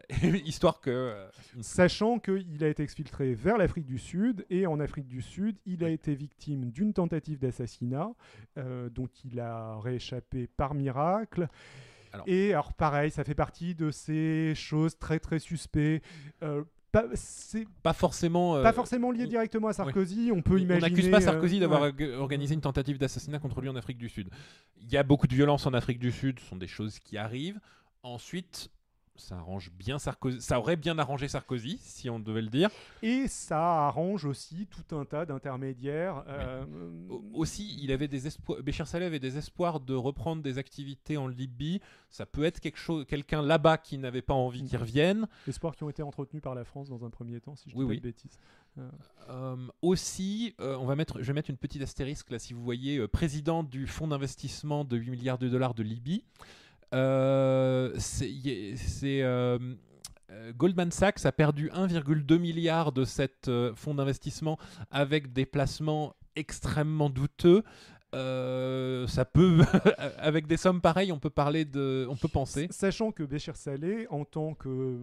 Histoire 0.45 0.79
que. 0.81 0.89
euh, 0.89 1.27
Sachant 1.61 2.19
qu'il 2.19 2.63
a 2.63 2.67
été 2.67 2.83
exfiltré 2.83 3.33
vers 3.33 3.57
l'Afrique 3.57 3.85
du 3.85 3.97
Sud 3.97 4.45
et 4.49 4.67
en 4.67 4.79
Afrique 4.79 5.07
du 5.07 5.21
Sud, 5.21 5.57
il 5.65 5.83
a 5.83 5.89
été 5.89 6.15
victime 6.15 6.71
d'une 6.71 6.93
tentative 6.93 7.39
d'assassinat 7.39 8.09
euh, 8.57 8.89
dont 8.89 9.09
il 9.25 9.39
a 9.39 9.79
rééchappé 9.79 10.47
par 10.47 10.73
miracle. 10.73 11.47
Alors- 12.13 12.27
Et 12.27 12.51
alors 12.51 12.73
pareil, 12.73 13.09
ça 13.11 13.23
fait 13.23 13.35
partie 13.35 13.73
de 13.73 13.89
ces 13.89 14.53
choses 14.55 14.97
très 14.99 15.19
très 15.19 15.39
suspectes. 15.39 16.05
Euh, 16.43 16.63
pas, 16.91 17.05
c'est 17.13 17.65
pas 17.83 17.93
forcément. 17.93 18.57
euh, 18.57 18.63
pas 18.63 18.73
forcément 18.73 19.11
lié 19.11 19.23
on- 19.23 19.29
directement 19.29 19.69
à 19.69 19.73
Sarkozy. 19.73 20.29
On 20.35 20.41
peut 20.41 20.55
on 20.55 20.57
imaginer. 20.57 20.89
n'accuse 20.89 21.09
pas 21.09 21.21
Sarkozy 21.21 21.61
d'avoir 21.61 21.83
ouais. 21.83 22.15
organisé 22.15 22.53
une 22.53 22.59
tentative 22.59 22.97
d'assassinat 22.97 23.39
contre 23.39 23.61
lui 23.61 23.69
en 23.69 23.77
Afrique 23.77 23.97
du 23.97 24.09
Sud. 24.09 24.29
Il 24.81 24.91
y 24.91 24.97
a 24.97 25.03
beaucoup 25.03 25.27
de 25.27 25.33
violence 25.33 25.65
en 25.65 25.73
Afrique 25.73 25.99
du 25.99 26.11
Sud, 26.11 26.39
ce 26.41 26.45
sont 26.47 26.57
des 26.57 26.67
choses 26.67 26.99
qui 26.99 27.17
arrivent. 27.17 27.61
Ensuite, 28.03 28.69
ça 29.21 29.35
arrange 29.37 29.71
bien 29.71 29.99
Sarkozy. 29.99 30.41
Ça 30.41 30.59
aurait 30.59 30.75
bien 30.75 30.97
arrangé 30.99 31.27
Sarkozy, 31.27 31.77
si 31.81 32.09
on 32.09 32.19
devait 32.19 32.41
le 32.41 32.49
dire. 32.49 32.69
Et 33.01 33.27
ça 33.27 33.87
arrange 33.87 34.25
aussi 34.25 34.67
tout 34.67 34.95
un 34.95 35.05
tas 35.05 35.25
d'intermédiaires. 35.25 36.23
euh, 36.27 36.63
Au- 37.09 37.23
Aussi, 37.33 37.77
il 37.81 37.91
avait 37.91 38.07
des 38.07 38.27
espoirs. 38.27 38.61
Béchir 38.61 38.87
Saleh 38.87 39.05
avait 39.05 39.19
des 39.19 39.37
espoirs 39.37 39.79
de 39.79 39.93
reprendre 39.93 40.41
des 40.41 40.57
activités 40.57 41.17
en 41.17 41.27
Libye. 41.27 41.79
Ça 42.09 42.25
peut 42.25 42.43
être 42.43 42.59
quelque 42.59 42.77
chose, 42.77 43.05
quelqu'un 43.07 43.41
là-bas 43.41 43.77
qui 43.77 43.97
n'avait 43.97 44.21
pas 44.21 44.33
envie 44.33 44.63
qu'il 44.63 44.77
revienne. 44.77 45.27
espoirs 45.47 45.75
qui 45.75 45.83
ont 45.83 45.89
été 45.89 46.03
entretenus 46.03 46.41
par 46.43 46.55
la 46.55 46.63
France 46.65 46.89
dans 46.89 47.05
un 47.05 47.09
premier 47.09 47.39
temps, 47.39 47.55
si 47.55 47.69
je 47.69 47.75
dis 47.75 47.79
Oui, 47.79 47.85
pas 47.85 47.89
oui. 47.91 47.97
de 47.97 48.03
bêtises. 48.03 48.39
Euh, 49.29 49.55
aussi, 49.81 50.55
euh, 50.61 50.77
on 50.77 50.85
va 50.85 50.95
mettre, 50.95 51.21
je 51.21 51.27
vais 51.27 51.33
mettre 51.33 51.49
une 51.49 51.57
petite 51.57 51.81
astérisque 51.81 52.31
là, 52.31 52.39
si 52.39 52.53
vous 52.53 52.63
voyez, 52.63 53.05
président 53.07 53.63
du 53.63 53.85
fonds 53.87 54.07
d'investissement 54.07 54.85
de 54.85 54.97
8 54.97 55.11
milliards 55.11 55.37
de 55.37 55.49
dollars 55.49 55.73
de 55.73 55.83
Libye. 55.83 56.23
Euh, 56.93 57.97
euh, 59.03 59.75
euh, 60.29 60.53
Goldman 60.53 60.91
Sachs 60.91 61.25
a 61.25 61.31
perdu 61.31 61.69
1,2 61.69 62.37
milliard 62.37 62.91
de 62.91 63.05
cet 63.05 63.47
euh, 63.47 63.73
fonds 63.75 63.93
d'investissement 63.93 64.57
avec 64.89 65.33
des 65.33 65.45
placements 65.45 66.15
extrêmement 66.35 67.09
douteux. 67.09 67.63
Ça 68.13 69.25
peut, 69.25 69.61
avec 70.17 70.47
des 70.47 70.57
sommes 70.57 70.81
pareilles, 70.81 71.13
on 71.13 71.19
peut 71.19 71.29
parler 71.29 71.63
de, 71.63 72.05
on 72.09 72.17
peut 72.17 72.27
penser. 72.27 72.67
Sachant 72.69 73.11
que 73.11 73.23
Béchir 73.23 73.55
Saleh, 73.55 74.07
en 74.09 74.25
tant 74.25 74.53
que 74.53 74.99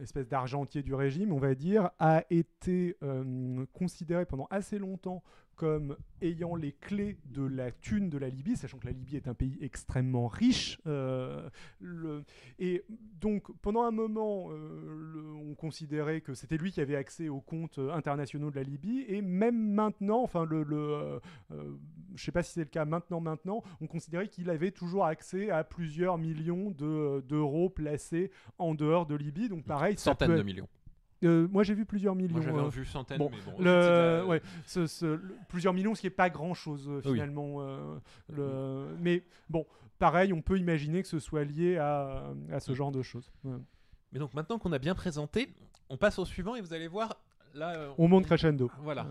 espèce 0.00 0.28
d'argentier 0.28 0.82
du 0.82 0.94
régime, 0.94 1.32
on 1.32 1.38
va 1.38 1.54
dire, 1.54 1.90
a 1.98 2.24
été 2.30 2.96
considéré 3.72 4.24
pendant 4.24 4.46
assez 4.50 4.78
longtemps 4.78 5.22
comme 5.54 5.96
ayant 6.22 6.54
les 6.56 6.72
clés 6.72 7.18
de 7.26 7.42
la 7.44 7.70
thune 7.70 8.08
de 8.10 8.18
la 8.18 8.28
Libye, 8.28 8.56
sachant 8.56 8.78
que 8.78 8.86
la 8.86 8.92
Libye 8.92 9.16
est 9.16 9.28
un 9.28 9.34
pays 9.34 9.58
extrêmement 9.60 10.26
riche. 10.26 10.78
euh, 10.86 11.48
le- 11.80 12.24
et 12.58 12.84
donc, 13.20 13.44
pendant 13.62 13.82
un 13.82 13.90
moment, 13.90 14.48
euh, 14.50 15.12
le- 15.14 15.32
on 15.34 15.54
considérait 15.54 16.20
que 16.20 16.34
c'était 16.34 16.56
lui 16.56 16.72
qui 16.72 16.80
avait 16.80 16.96
accès 16.96 17.28
aux 17.28 17.40
comptes 17.40 17.78
internationaux 17.78 18.50
de 18.50 18.56
la 18.56 18.62
Libye, 18.62 19.04
et 19.08 19.22
même 19.22 19.72
maintenant, 19.72 20.22
enfin, 20.22 20.44
le, 20.44 20.62
le, 20.62 21.20
euh, 21.52 21.76
je 22.14 22.22
sais 22.24 22.32
pas 22.32 22.42
si 22.42 22.52
c'est 22.52 22.60
le 22.60 22.66
cas 22.66 22.84
maintenant, 22.84 23.20
maintenant, 23.20 23.62
on 23.80 23.86
considérait 23.86 24.28
qu'il 24.28 24.50
avait 24.50 24.70
toujours 24.72 25.04
accès 25.06 25.50
à 25.50 25.64
plusieurs 25.64 26.18
millions 26.18 26.70
de- 26.70 27.20
d'euros 27.22 27.70
placés 27.70 28.30
en 28.58 28.74
dehors 28.74 29.06
de 29.06 29.14
Libye. 29.14 29.48
Donc, 29.48 29.64
pareil, 29.64 29.96
ça 29.96 30.10
Centaines 30.12 30.28
peut 30.30 30.38
de 30.38 30.42
millions. 30.42 30.68
Euh, 31.24 31.48
moi, 31.50 31.62
j'ai 31.62 31.74
vu 31.74 31.84
plusieurs 31.84 32.14
millions. 32.14 32.32
Moi 32.36 32.42
j'avais 32.42 32.58
euh, 32.58 32.68
vu 32.68 32.84
centaines, 32.84 33.18
bon, 33.18 33.30
mais 33.30 33.38
bon. 33.44 33.52
le, 33.58 33.64
c'était- 33.64 34.28
ouais, 34.28 34.42
ce- 34.66 34.86
ce- 34.86 35.06
le- 35.06 35.36
plusieurs 35.48 35.72
millions, 35.72 35.94
ce 35.94 36.00
qui 36.02 36.06
est 36.06 36.10
pas 36.10 36.30
grand 36.30 36.54
chose 36.54 36.88
Oui. 36.88 37.12
finalement. 37.12 37.56
euh, 37.60 37.96
le- 38.32 38.96
mais 39.00 39.22
bon, 39.48 39.66
pareil, 39.98 40.32
on 40.32 40.42
peut 40.42 40.58
imaginer 40.58 41.02
que 41.02 41.08
ce 41.08 41.18
soit 41.18 41.44
lié 41.44 41.76
à, 41.78 42.24
à 42.52 42.60
ce 42.60 42.74
genre 42.74 42.92
de 42.92 43.02
choses. 43.02 43.30
Ouais. 43.44 43.56
Mais 44.12 44.18
donc 44.18 44.34
maintenant 44.34 44.58
qu'on 44.58 44.72
a 44.72 44.78
bien 44.78 44.94
présenté, 44.94 45.48
on 45.88 45.96
passe 45.96 46.18
au 46.18 46.24
suivant 46.24 46.54
et 46.56 46.60
vous 46.60 46.72
allez 46.72 46.88
voir 46.88 47.16
là. 47.54 47.74
euh, 47.76 47.90
On 47.98 48.06
monte 48.08 48.26
crescendo. 48.26 48.70
Voilà. 48.80 49.06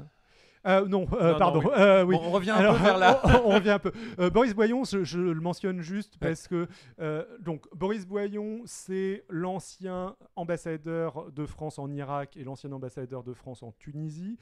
Euh, 0.66 0.86
non, 0.88 1.06
euh, 1.14 1.34
non, 1.34 1.38
pardon. 1.40 1.60
oui. 1.64 1.72
euh, 1.78 2.04
oui. 2.06 2.16
Bon, 2.16 2.22
on 2.26 2.32
revient 2.32 2.52
un 2.52 2.56
Alors, 2.56 2.78
peu 2.78 2.84
vers 2.84 2.98
là. 3.00 3.22
on, 3.26 3.50
on 3.52 3.56
revient 3.56 3.72
un 3.72 3.80
peu. 3.80 3.92
Boris 4.30 4.54
Boyon, 4.54 4.84
je, 4.86 5.04
je 5.04 5.20
le 5.20 5.42
mentionne 5.42 5.82
juste 5.82 6.18
parce 6.20 6.48
que 6.48 6.68
euh, 7.00 7.26
donc 7.42 7.66
Boris 7.76 8.06
Boyon, 8.08 8.62
c'est 8.66 9.26
l'ancien 9.30 10.16
ambassadeur 10.36 11.32
de 11.32 11.46
France 11.46 11.80
en 11.80 11.92
Irak 11.92 12.38
et 12.38 12.44
l'ancien 12.44 12.72
ambassadeur 12.72 13.24
de 13.24 13.34
France 13.34 13.64
en 13.64 13.72
Tunisie, 13.74 14.38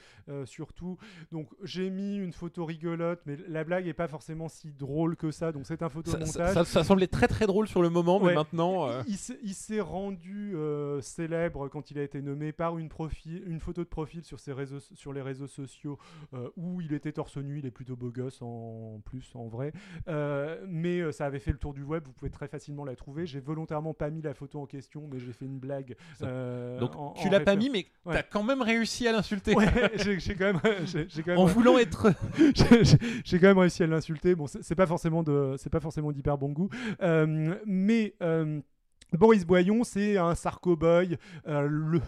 surtout. 0.46 0.98
Donc 1.32 1.50
j'ai 1.64 1.90
mis 1.90 2.18
une 2.18 2.34
photo 2.34 2.66
rigolote, 2.66 3.22
mais 3.26 3.38
la 3.48 3.64
blague 3.64 3.88
est 3.88 3.94
pas 3.94 4.08
forcément 4.08 4.48
si 4.48 4.72
drôle 4.72 5.16
que 5.16 5.32
ça. 5.32 5.52
Donc 5.52 5.66
c'est 5.66 5.82
un 5.82 5.88
Ça, 5.88 5.94
photomontage. 5.94 6.32
ça- 6.32 6.54
ça- 6.54 6.66
ça 6.66 6.84
semblait 6.84 7.08
très 7.08 7.28
très 7.28 7.48
drôle 7.48 7.68
sur 7.68 7.82
le 7.82 7.90
moment, 7.90 8.20
mais 8.20 8.28
Ouais. 8.28 8.36
maintenant. 8.36 9.02
Il 9.08 9.18
s'est- 9.18 9.40
Il 9.44 9.54
s'est 9.54 9.82
rendu 9.82 10.56
célèbre 11.02 11.68
quand 11.68 11.92
il 11.92 11.98
a 12.00 12.04
été 12.04 12.22
nommé 12.22 12.52
par 12.52 12.78
une, 12.78 12.90
profil, 12.90 13.44
une 13.48 13.60
photo 13.60 13.84
de 13.84 13.88
profil 13.90 14.24
sur, 14.24 14.40
ses 14.40 14.54
réseaux, 14.54 14.80
sur 14.80 15.14
les 15.14 15.22
réseaux 15.22 15.48
sociaux 15.48 15.98
où 16.58 16.82
il 16.82 16.94
était 16.94 17.12
torse 17.12 17.38
nu, 17.38 17.60
il 17.60 17.66
est 17.66 17.72
plutôt 17.72 17.96
beau 17.96 18.10
gosse 18.12 18.42
en, 18.42 19.02
plus 19.06 19.30
en 19.36 19.48
vrai. 19.48 19.74
Euh, 20.08 20.58
mais 20.68 21.00
euh, 21.00 21.12
ça 21.12 21.26
avait 21.26 21.40
fait 21.40 21.52
le 21.52 21.58
tour 21.58 21.74
du 21.74 21.84
web, 21.84 22.04
vous 22.06 22.14
pouvez 22.14 22.32
très 22.32 22.48
facilement 22.48 22.86
la 22.86 22.96
trouver. 22.96 23.26
J'ai 23.26 23.40
volontairement 23.40 23.94
pas 23.94 24.10
mis 24.10 24.22
la 24.22 24.34
photo 24.34 24.60
en 24.62 24.66
question, 24.66 25.08
mais 25.12 25.20
j'ai 25.20 25.34
fait 25.34 25.46
une 25.46 25.60
blague. 25.60 25.96
Euh, 26.22 26.80
Donc 26.80 26.96
en- 26.96 27.14
tu 27.14 27.30
l'as 27.30 27.40
pas 27.40 27.56
mis, 27.56 27.70
mais 27.70 27.86
Ouais. 28.06 28.14
t'as 28.16 28.24
quand 28.24 28.44
même 28.44 28.62
réussi 28.62 29.08
à 29.08 29.12
l'insulter. 29.12 29.56
Ouais, 29.56 29.66
j'ai 30.20 30.36
quand 30.36 30.46
même, 30.46 30.60
quand 31.26 31.36
En 31.38 31.46
voulant 31.46 31.78
être. 31.78 32.08
j'ai 33.24 33.40
quand 33.40 33.48
même 33.48 33.58
réussi 33.60 33.84
à 33.84 33.88
l'insulter. 33.88 34.36
Bon, 34.36 34.48
c'est 34.48 34.64
c'est 34.64 34.76
pas 34.76 34.88
forcément 34.88 35.24
de, 35.24 35.56
c'est 35.58 35.70
pas 35.70 35.80
forcément 35.80 36.12
d'hyper 36.12 36.38
bon 36.38 36.50
goût, 36.52 36.70
Euh, 37.02 37.56
mais. 37.66 38.16
euh, 38.22 38.62
Boris 39.18 39.46
Boyon, 39.46 39.84
c'est 39.84 40.18
un 40.18 40.36
sarcoboy. 40.36 41.18
Euh, 41.48 42.00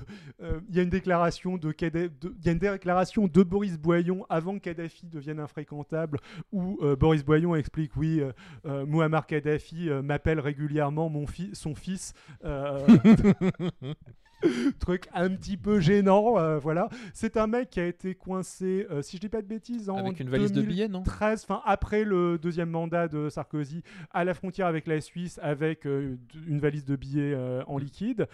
euh, 0.41 0.59
Il 0.69 0.75
y 0.75 0.79
a 0.79 0.83
une 0.83 0.89
déclaration 0.89 1.57
de, 1.57 1.71
Kadha- 1.71 2.09
de- 2.21 2.33
il 2.39 2.45
y 2.45 2.49
a 2.49 2.51
une 2.53 2.59
déclaration 2.59 3.27
de 3.27 3.43
Boris 3.43 3.77
Boyon 3.77 4.25
avant 4.29 4.53
que 4.55 4.59
Kadhafi 4.63 5.07
devienne 5.07 5.39
infréquentable, 5.39 6.19
où 6.51 6.79
euh, 6.81 6.95
Boris 6.95 7.23
Boyon 7.23 7.55
explique 7.55 7.91
oui, 7.97 8.21
Muammar 8.65 9.27
Kadhafi 9.27 9.89
m'appelle 10.03 10.39
régulièrement 10.39 11.09
mon 11.09 11.27
fi- 11.27 11.51
son 11.53 11.75
fils. 11.75 12.13
Truc 14.79 15.07
un 15.13 15.29
petit 15.29 15.57
peu 15.57 15.79
gênant, 15.79 16.37
euh, 16.37 16.59
voilà. 16.59 16.89
C'est 17.13 17.37
un 17.37 17.47
mec 17.47 17.69
qui 17.69 17.79
a 17.79 17.85
été 17.85 18.15
coincé, 18.15 18.85
euh, 18.91 19.01
si 19.01 19.17
je 19.17 19.21
dis 19.21 19.29
pas 19.29 19.41
de 19.41 19.47
bêtises, 19.47 19.89
en 19.89 19.97
Avec 19.97 20.19
une 20.19 20.29
valise 20.29 20.51
de 20.51 20.61
2000 20.61 20.69
billets, 20.69 20.87
non? 20.87 21.03
13, 21.03 21.43
enfin 21.43 21.61
après 21.65 22.03
le 22.03 22.37
deuxième 22.37 22.69
mandat 22.69 23.07
de 23.07 23.29
Sarkozy, 23.29 23.83
à 24.11 24.23
la 24.23 24.33
frontière 24.33 24.67
avec 24.67 24.87
la 24.87 25.01
Suisse, 25.01 25.39
avec 25.41 25.85
euh, 25.85 26.17
une 26.47 26.59
valise 26.59 26.85
de 26.85 26.95
billets 26.95 27.35
en 27.67 27.77
liquide. 27.77 28.27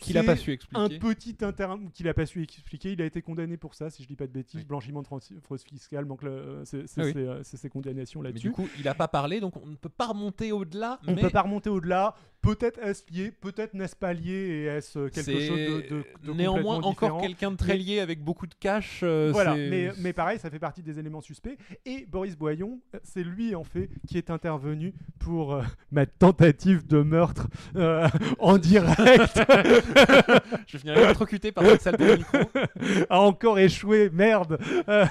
Qu'il 0.00 0.18
a 0.18 0.20
c'est 0.20 0.26
pas 0.26 0.36
su 0.36 0.50
un 0.74 0.86
expliquer. 0.86 0.98
petit 0.98 1.36
inter 1.44 1.68
qu'il 1.94 2.08
a 2.08 2.14
pas 2.14 2.26
su 2.26 2.42
expliquer. 2.42 2.92
Il 2.92 3.02
a 3.02 3.04
été 3.04 3.22
condamné 3.22 3.56
pour 3.56 3.74
ça, 3.74 3.90
si 3.90 4.02
je 4.02 4.08
dis 4.08 4.16
pas 4.16 4.26
de 4.26 4.32
bêtises, 4.32 4.60
Oui. 4.60 4.66
blanchiment 4.66 5.02
de 5.02 5.06
fraude 5.06 5.60
fiscale. 5.60 6.06
Donc 6.06 6.20
c'est 6.64 6.84
Ah 6.98 7.02
oui. 7.04 7.14
ses, 7.42 7.68
condamnations 7.70 8.20
Mais 8.20 8.28
là-dessus. 8.28 8.48
du 8.48 8.52
coup, 8.52 8.68
il 8.78 8.86
a 8.88 8.94
pas 8.94 9.08
parlé, 9.08 9.40
donc 9.40 9.56
on 9.56 9.66
ne 9.66 9.76
peut 9.76 9.88
pas 9.88 10.06
remonter 10.06 10.52
au-delà. 10.52 11.00
On 11.06 11.14
mais 11.14 11.22
peut 11.22 11.30
pas 11.30 11.42
remonter 11.42 11.70
au-delà. 11.70 12.14
Peut-être 12.42 12.78
est-ce 12.80 13.04
lié, 13.12 13.30
peut-être 13.30 13.72
n'est-ce 13.74 13.96
pas 13.96 14.12
lié 14.12 14.32
et 14.32 14.64
est-ce 14.64 14.98
quelque 15.08 15.22
C'est 15.22 15.46
chose 15.46 15.56
de, 15.58 15.88
de- 15.88 16.04
de 16.26 16.32
néanmoins 16.32 16.80
complètement 16.80 17.16
encore 17.16 17.20
quelqu'un 17.22 17.50
de 17.52 17.56
très 17.56 17.74
Mais- 17.74 17.78
lié 17.78 18.00
avec 18.00 18.22
beaucoup 18.22 18.46
de 18.46 18.54
cash. 18.58 19.00
euh, 19.02 19.30
Voilà, 19.32 19.54
mais, 19.54 19.90
mais 19.98 20.12
pareil, 20.12 20.38
ça 20.38 20.50
fait 20.50 20.58
partie 20.58 20.82
des 20.82 20.98
éléments 20.98 21.20
suspects. 21.20 21.56
Et 21.86 22.04
Boris 22.10 22.36
Boyon, 22.36 22.80
euh, 22.94 22.98
c'est 23.04 23.22
lui 23.24 23.54
en 23.54 23.64
fait 23.64 23.88
qui 24.08 24.18
est 24.18 24.28
intervenu 24.30 24.92
pour 25.18 25.54
euh, 25.54 25.62
ma 25.92 26.04
tentative 26.06 26.86
de 26.86 27.00
meurtre 27.02 27.46
euh, 27.76 28.06
en 28.38 28.58
direct. 28.58 29.40
je 30.66 30.78
finirai 30.78 31.02
électrocuté 31.04 31.52
par 31.52 31.64
cette 31.66 31.82
salle 31.82 31.96
de 31.96 32.16
micro. 32.16 32.38
a 33.10 33.20
encore 33.20 33.58
échoué, 33.58 34.10
merde. 34.12 34.58
Euh, 34.88 35.06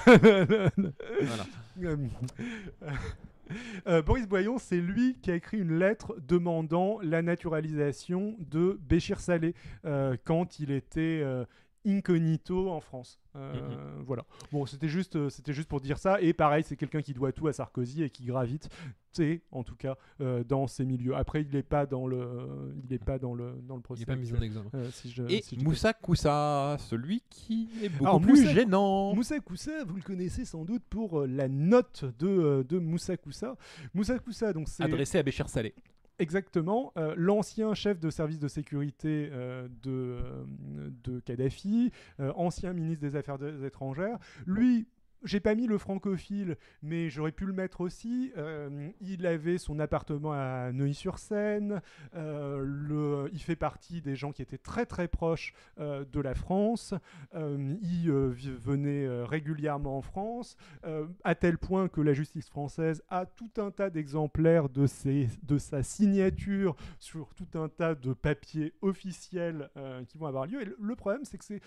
Voilà. 1.22 1.44
Euh, 3.88 4.00
Boris 4.00 4.28
Boyon, 4.28 4.58
c'est 4.58 4.80
lui 4.80 5.16
qui 5.20 5.30
a 5.30 5.34
écrit 5.34 5.58
une 5.58 5.78
lettre 5.78 6.14
demandant 6.28 6.98
la 7.02 7.20
naturalisation 7.20 8.36
de 8.38 8.78
Béchir 8.88 9.18
Salé 9.18 9.54
euh, 9.84 10.16
quand 10.24 10.60
il 10.60 10.70
était 10.70 11.20
euh, 11.22 11.44
incognito 11.86 12.70
en 12.70 12.80
France. 12.80 13.18
Euh, 13.36 13.52
Mhm. 13.54 14.04
Voilà. 14.04 14.24
Bon, 14.50 14.66
c'était 14.66 14.88
juste, 14.88 15.16
euh, 15.16 15.30
c'était 15.30 15.52
juste 15.52 15.68
pour 15.68 15.80
dire 15.80 15.98
ça. 15.98 16.20
Et 16.20 16.32
pareil, 16.32 16.62
c'est 16.66 16.76
quelqu'un 16.76 17.00
qui 17.02 17.14
doit 17.14 17.32
tout 17.32 17.46
à 17.48 17.52
Sarkozy 17.52 18.02
et 18.02 18.10
qui 18.10 18.24
gravite, 18.24 18.68
tu 18.70 18.88
sais, 19.12 19.42
en 19.50 19.62
tout 19.62 19.74
cas, 19.76 19.96
euh, 20.20 20.44
dans 20.44 20.66
ces 20.66 20.84
milieux. 20.84 21.14
Après, 21.16 21.42
il 21.42 21.48
n'est 21.50 21.62
pas 21.62 21.86
dans 21.86 22.06
le, 22.06 22.74
il 22.84 22.92
est 22.92 23.02
pas 23.02 23.18
dans 23.18 23.34
le, 23.34 23.52
dans 23.66 23.76
le 23.76 23.82
Il 23.94 23.98
n'est 24.00 24.04
pas 24.06 24.16
mis 24.16 24.32
en 24.32 24.42
examen. 24.42 24.70
Euh, 24.74 24.90
si 24.92 25.10
je- 25.10 25.22
Et 25.24 25.40
si 25.42 25.56
Moussa 25.58 25.92
Koussa, 25.94 26.76
celui 26.78 27.22
qui 27.30 27.68
est 27.82 27.88
beaucoup 27.88 28.04
Alors, 28.06 28.20
plus 28.20 28.32
Moussa- 28.42 28.52
gênant. 28.54 29.14
Moussa 29.14 29.40
Koussa, 29.40 29.84
vous 29.84 29.96
le 29.96 30.02
connaissez 30.02 30.44
sans 30.44 30.64
doute 30.64 30.82
pour 30.90 31.22
la 31.26 31.48
note 31.48 32.04
de, 32.18 32.64
de 32.68 32.78
Moussa 32.78 33.16
Koussa. 33.16 33.56
Moussa 33.94 34.18
Koussa, 34.18 34.52
donc 34.52 34.68
c'est 34.68 34.82
Adressé 34.82 35.18
à 35.18 35.22
Béchir 35.22 35.48
Salé. 35.48 35.74
Exactement 36.18 36.92
euh, 36.96 37.14
l'ancien 37.16 37.74
chef 37.74 37.98
de 37.98 38.10
service 38.10 38.38
de 38.38 38.48
sécurité 38.48 39.28
euh, 39.32 39.68
de, 39.82 39.90
euh, 39.90 40.44
de 41.04 41.20
Kadhafi, 41.20 41.90
ancien 42.18 42.72
ministre 42.72 43.00
des 43.00 43.16
Affaires 43.16 43.38
étrangères. 43.64 44.18
Lui, 44.46 44.86
j'ai 45.24 45.40
pas 45.40 45.54
mis 45.54 45.66
le 45.66 45.78
francophile, 45.78 46.56
mais 46.82 47.08
j'aurais 47.10 47.32
pu 47.32 47.46
le 47.46 47.52
mettre 47.52 47.80
aussi. 47.80 48.32
Euh, 48.36 48.90
il 49.00 49.26
avait 49.26 49.58
son 49.58 49.78
appartement 49.78 50.32
à 50.32 50.72
Neuilly-sur-Seine. 50.72 51.80
Euh, 52.14 53.28
il 53.32 53.40
fait 53.40 53.56
partie 53.56 54.00
des 54.02 54.16
gens 54.16 54.32
qui 54.32 54.42
étaient 54.42 54.58
très 54.58 54.86
très 54.86 55.08
proches 55.08 55.52
euh, 55.78 56.04
de 56.04 56.20
la 56.20 56.34
France. 56.34 56.94
Il 57.34 58.10
venait 58.10 59.08
régulièrement 59.24 59.98
en 59.98 60.02
France, 60.02 60.56
à 61.24 61.34
tel 61.34 61.58
point 61.58 61.88
que 61.88 62.00
la 62.00 62.12
justice 62.12 62.48
française 62.48 63.02
a 63.08 63.26
tout 63.26 63.50
un 63.58 63.70
tas 63.70 63.90
d'exemplaires 63.90 64.68
de, 64.68 64.86
ses- 64.86 65.28
de 65.42 65.58
sa 65.58 65.82
signature 65.82 66.76
sur 66.98 67.34
tout 67.34 67.48
un 67.58 67.68
tas 67.68 67.94
de 67.94 68.12
papiers 68.12 68.72
officiels 68.82 69.70
qui 70.08 70.18
vont 70.18 70.26
avoir 70.26 70.46
lieu. 70.46 70.62
Et 70.62 70.64
le, 70.64 70.76
le 70.80 70.96
problème, 70.96 71.24
c'est 71.24 71.38
que 71.38 71.44
c'est- 71.44 71.60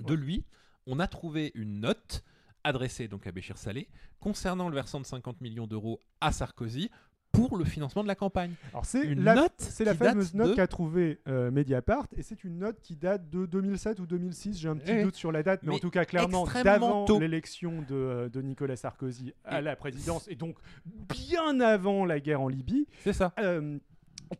De 0.00 0.14
lui, 0.14 0.44
on 0.86 0.98
a 1.00 1.06
trouvé 1.06 1.52
une 1.54 1.80
note 1.80 2.22
adressée 2.64 3.08
donc 3.08 3.26
à 3.26 3.32
Béchir 3.32 3.58
Salé 3.58 3.88
concernant 4.20 4.68
le 4.68 4.74
versant 4.74 5.00
de 5.00 5.06
50 5.06 5.40
millions 5.40 5.66
d'euros 5.66 6.00
à 6.20 6.32
Sarkozy 6.32 6.90
pour 7.32 7.56
le 7.58 7.64
financement 7.64 8.02
de 8.02 8.08
la 8.08 8.14
campagne. 8.14 8.54
Alors 8.72 8.86
c'est 8.86 9.02
Une 9.04 9.22
la, 9.22 9.34
note 9.34 9.52
c'est 9.58 9.84
la 9.84 9.94
fameuse 9.94 10.32
note 10.34 10.50
de- 10.50 10.54
qu'a 10.54 10.66
trouvée 10.66 11.20
euh, 11.28 11.50
Mediapart 11.50 12.06
et 12.16 12.22
c'est 12.22 12.44
une 12.44 12.58
note 12.58 12.80
qui 12.80 12.96
date 12.96 13.28
de 13.28 13.44
2007 13.44 14.00
ou 14.00 14.06
2006, 14.06 14.58
j'ai 14.58 14.68
un 14.70 14.76
petit 14.76 14.92
Eh, 14.92 15.02
doute 15.02 15.16
sur 15.16 15.30
la 15.32 15.42
date, 15.42 15.62
mais, 15.62 15.68
mais 15.70 15.74
en 15.76 15.78
tout 15.78 15.90
cas 15.90 16.06
clairement 16.06 16.46
d'avant 16.64 17.04
l'élection 17.18 17.82
de, 17.82 17.94
euh, 17.94 18.28
de 18.30 18.40
Nicolas 18.40 18.76
Sarkozy 18.76 19.34
à 19.44 19.58
Et- 19.58 19.62
la 19.62 19.76
présidence 19.76 20.26
et 20.28 20.34
donc 20.34 20.56
bien 20.86 21.60
avant 21.60 22.04
la 22.06 22.20
guerre 22.20 22.40
en 22.40 22.48
Libye, 22.48 22.86
C'est 23.04 23.12
ça. 23.12 23.34
euh, 23.38 23.78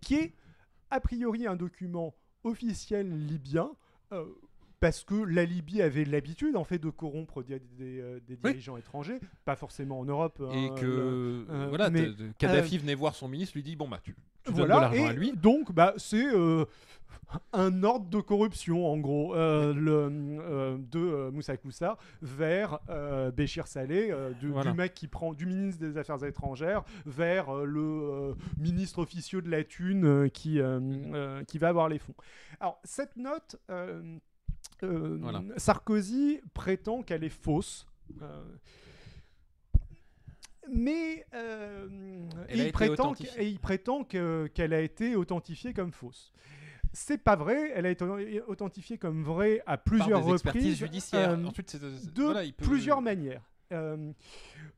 qui 0.01 0.14
est 0.14 0.35
a 0.90 0.98
priori 1.01 1.47
un 1.47 1.56
document 1.56 2.14
officiel 2.44 3.27
libyen. 3.27 3.70
euh, 4.12 4.24
parce 4.87 5.03
que 5.03 5.17
la 5.17 5.45
Libye 5.45 5.83
avait 5.83 6.05
l'habitude 6.05 6.55
en 6.55 6.63
fait 6.63 6.79
de 6.79 6.91
corrompre 6.91 7.43
des, 7.43 7.59
des, 7.77 7.99
euh, 8.01 8.21
Oui. 8.29 8.37
dirigeants 8.53 8.77
étrangers, 8.77 9.19
pas 9.45 9.57
forcément 9.57 9.99
en 9.99 10.05
Europe. 10.05 10.41
Et 10.53 10.67
hein, 10.69 10.75
que 10.79 10.87
euh, 11.51 11.67
voilà, 11.71 11.91
mais, 11.91 12.07
Kadhafi 12.39 12.79
venait 12.79 12.95
voir 12.95 13.17
son 13.17 13.27
ministre, 13.27 13.57
lui 13.57 13.65
dit 13.65 13.75
bon 13.75 13.89
bah 13.89 13.99
tu, 14.01 14.15
tu 14.45 14.53
donnes 14.53 14.55
de 14.55 14.67
Voilà, 14.73 14.81
l'argent 14.83 15.05
et 15.07 15.09
à 15.09 15.13
lui. 15.13 15.33
donc 15.33 15.73
bah, 15.73 15.93
c'est 15.97 16.25
euh, 16.25 16.67
un 17.53 17.83
ordre 17.83 18.09
de 18.09 18.21
corruption 18.21 18.87
en 18.87 18.97
gros 18.99 19.35
euh, 19.35 19.75
le, 19.75 20.09
euh, 20.41 20.79
de 20.79 21.01
euh, 21.01 21.31
Moussa 21.33 21.57
Koussa 21.57 21.99
vers 22.23 22.79
euh, 22.89 23.33
Béchir 23.33 23.67
Saleh, 23.67 24.13
euh, 24.13 24.31
du, 24.35 24.47
Voilà. 24.51 24.71
du 24.71 24.77
mec 24.77 24.95
qui 24.95 25.09
prend 25.09 25.35
du 25.35 25.47
ministre 25.47 25.81
des 25.81 25.99
Affaires 25.99 26.23
étrangères 26.23 26.85
vers 27.07 27.51
euh, 27.51 27.65
le 27.65 27.81
euh, 27.81 28.35
ministre 28.57 29.01
officieux 29.01 29.43
de 29.43 29.51
la 29.51 29.65
thune 29.65 30.05
euh, 30.07 30.29
qui, 30.29 30.61
euh, 30.61 30.79
euh, 31.13 31.43
qui 31.43 31.59
va 31.59 31.71
avoir 31.71 31.89
les 31.89 31.99
fonds. 31.99 32.15
Alors 32.61 32.79
cette 32.85 33.17
note, 33.17 33.57
euh, 34.83 35.19
Voilà. 35.21 35.43
Sarkozy 35.57 36.41
prétend 36.55 37.03
qu'elle 37.03 37.25
est 37.25 37.29
fausse. 37.29 37.87
euh, 38.23 38.43
mais 40.69 41.25
euh, 41.35 41.87
il, 42.53 42.73
prétend 42.73 43.15
et 43.37 43.47
il 43.49 43.61
qu'elle 44.03 44.73
a 44.73 44.81
été 44.81 45.15
authentifiée 45.15 45.73
comme 45.73 45.93
fausse. 45.93 46.33
C'est 46.93 47.19
pas 47.19 47.37
vrai, 47.37 47.71
elle 47.75 47.87
a 47.87 47.91
été 47.91 48.05
authentifiée 48.49 48.99
comme 48.99 49.23
vraie 49.23 49.61
à 49.67 49.77
Par 49.77 49.85
plusieurs 49.85 50.25
des 50.25 50.33
reprises. 50.33 50.77
judiciaires. 50.79 51.39
Ensuite, 51.45 51.77
de 51.77 52.23
voilà, 52.23 52.43
il 52.45 52.53
peut- 52.53 52.65
plusieurs 52.65 53.01
manières. 53.03 53.43
Euh, 53.73 54.13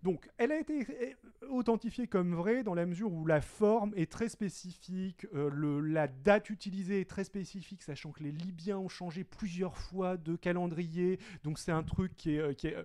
donc, 0.03 0.29
elle 0.39 0.53
a 0.53 0.59
été 0.59 0.87
euh, 0.89 1.49
authentifiée 1.51 2.07
comme 2.07 2.35
vraie 2.35 2.63
dans 2.63 2.75
la 2.75 2.87
mesure 2.87 3.13
où 3.13 3.27
la 3.27 3.41
forme 3.41 3.93
est 3.97 4.11
très 4.11 4.29
spécifique, 4.29 5.27
euh, 5.35 5.81
la 5.83 6.09
date 6.09 6.51
utilisée 6.51 7.01
est 7.01 7.09
très 7.09 7.25
spécifique, 7.25 7.83
sachant 7.83 8.13
que 8.13 8.23
les 8.23 8.33
Libyens 8.33 8.79
ont 8.79 8.89
changé 8.89 9.25
plusieurs 9.25 9.77
fois 9.77 10.17
de 10.17 10.37
calendrier. 10.37 11.19
Donc, 11.45 11.59
c'est 11.59 11.73
un 11.73 11.83
truc 11.83 12.15
qui 12.17 12.37
est, 12.37 12.77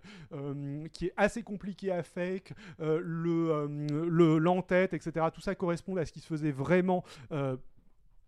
assez 1.18 1.44
compliqué 1.44 1.92
à 1.92 2.04
fake. 2.04 2.54
Le, 2.80 3.68
le 4.08 4.38
l'entête, 4.38 4.94
etc. 4.94 5.28
Tout 5.34 5.42
ça 5.42 5.56
correspond 5.56 5.96
à 5.98 6.06
ce 6.06 6.12
qui 6.12 6.20
se 6.20 6.28
faisait 6.28 6.52
vraiment 6.52 7.04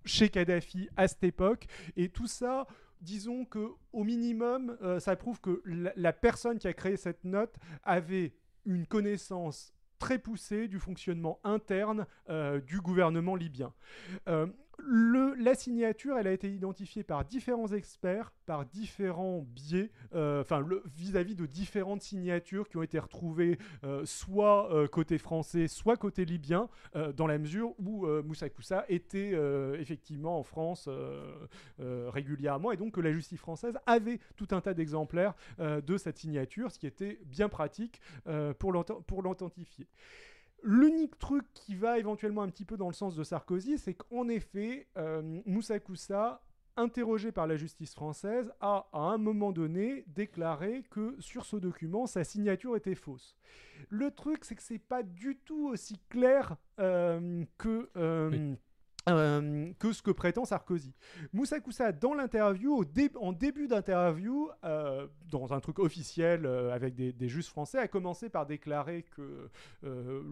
chez 0.05 0.29
Kadhafi 0.29 0.89
à 0.95 1.07
cette 1.07 1.23
époque. 1.23 1.67
Et 1.97 2.09
tout 2.09 2.27
ça, 2.27 2.65
disons 3.01 3.45
que 3.45 3.71
au 3.93 4.03
minimum, 4.03 4.77
euh, 4.81 4.99
ça 4.99 5.15
prouve 5.15 5.39
que 5.41 5.61
la, 5.65 6.13
personne 6.13 6.57
qui 6.57 6.67
a 6.67 6.73
créé 6.73 6.97
cette 6.97 7.23
note 7.23 7.55
avait 7.83 8.33
une 8.65 8.85
connaissance 8.87 9.73
très 9.99 10.19
poussée 10.19 10.67
du 10.67 10.79
fonctionnement 10.79 11.39
interne 11.43 12.05
euh, 12.29 12.59
du 12.59 12.81
gouvernement 12.81 13.35
libyen. 13.35 13.73
Euh, 14.27 14.47
la 14.79 15.55
signature, 15.55 16.17
elle 16.17 16.27
a 16.27 16.31
été 16.31 16.51
identifiée 16.51 17.03
par 17.03 17.25
différents 17.25 17.67
experts, 17.67 18.31
par 18.45 18.65
différents 18.65 19.41
biais, 19.41 19.91
euh, 20.13 20.41
enfin 20.41 20.65
vis-à-vis 20.95 21.35
de 21.35 21.45
différentes 21.45 22.01
signatures 22.01 22.67
qui 22.67 22.77
ont 22.77 22.83
été 22.83 22.99
retrouvées 22.99 23.57
euh, 23.83 24.05
soit 24.05 24.71
euh, 24.73 24.87
côté 24.87 25.17
français, 25.17 25.67
soit 25.67 25.97
côté 25.97 26.25
libyen, 26.25 26.69
dans 27.15 27.27
la 27.27 27.37
mesure 27.37 27.73
où 27.79 28.07
Moussa 28.23 28.49
Koussa 28.49 28.85
était 28.87 29.33
effectivement 29.79 30.39
en 30.39 30.43
France 30.43 30.89
régulièrement, 31.77 32.71
et 32.71 32.77
donc 32.77 32.93
que 32.93 33.01
la 33.01 33.11
justice 33.11 33.39
française 33.39 33.77
avait 33.85 34.19
tout 34.35 34.47
un 34.51 34.61
tas 34.61 34.73
d'exemplaires 34.73 35.33
de 35.59 35.97
cette 35.97 36.17
signature, 36.17 36.71
ce 36.71 36.79
qui 36.79 36.87
était 36.87 37.19
bien 37.25 37.49
pratique 37.49 38.01
pour 38.59 38.71
l'authentifier. 38.71 39.87
L'unique 40.67 41.19
truc 41.19 41.45
qui 41.53 41.75
va 41.75 41.99
éventuellement 41.99 42.41
un 42.41 42.49
petit 42.49 42.65
peu 42.65 42.75
dans 42.75 42.87
le 42.87 42.93
sens 42.93 43.15
de 43.15 43.23
Sarkozy, 43.23 43.77
c'est 43.77 43.93
qu'en 43.93 44.27
effet, 44.27 44.87
euh, 44.97 45.39
Moussa 45.45 45.79
Koussa, 45.79 46.41
interrogé 46.75 47.31
par 47.31 47.45
la 47.45 47.55
justice 47.55 47.93
française, 47.93 48.51
a 48.61 48.89
à 48.91 48.97
un 48.97 49.19
moment 49.19 49.51
donné 49.51 50.05
déclaré 50.07 50.83
que 50.89 51.15
sur 51.19 51.45
ce 51.45 51.57
document, 51.57 52.07
sa 52.07 52.23
signature 52.23 52.75
était 52.75 52.95
fausse. 52.95 53.37
Le 53.89 54.09
truc, 54.09 54.43
c'est 54.43 54.55
que 54.55 54.63
c'est 54.63 54.79
pas 54.79 55.03
du 55.03 55.37
tout 55.45 55.67
aussi 55.67 55.99
clair 56.09 56.57
euh, 56.79 57.45
que. 57.59 57.91
euh. 57.95 58.55
Euh, 59.09 59.71
que 59.79 59.91
ce 59.93 60.01
que 60.01 60.11
prétend 60.11 60.45
Sarkozy. 60.45 60.93
Moussa 61.33 61.59
Koussa, 61.59 61.91
dans 61.91 62.13
l'interview, 62.13 62.85
dé- 62.85 63.11
en 63.19 63.33
début 63.33 63.67
d'interview, 63.67 64.49
euh, 64.63 65.07
dans 65.29 65.53
un 65.53 65.59
truc 65.59 65.79
officiel 65.79 66.45
euh, 66.45 66.73
avec 66.73 66.95
des, 66.95 67.13
des 67.13 67.29
juges 67.29 67.47
français, 67.47 67.77
a 67.77 67.87
commencé 67.87 68.29
par 68.29 68.45
déclarer 68.45 69.03
que 69.03 69.49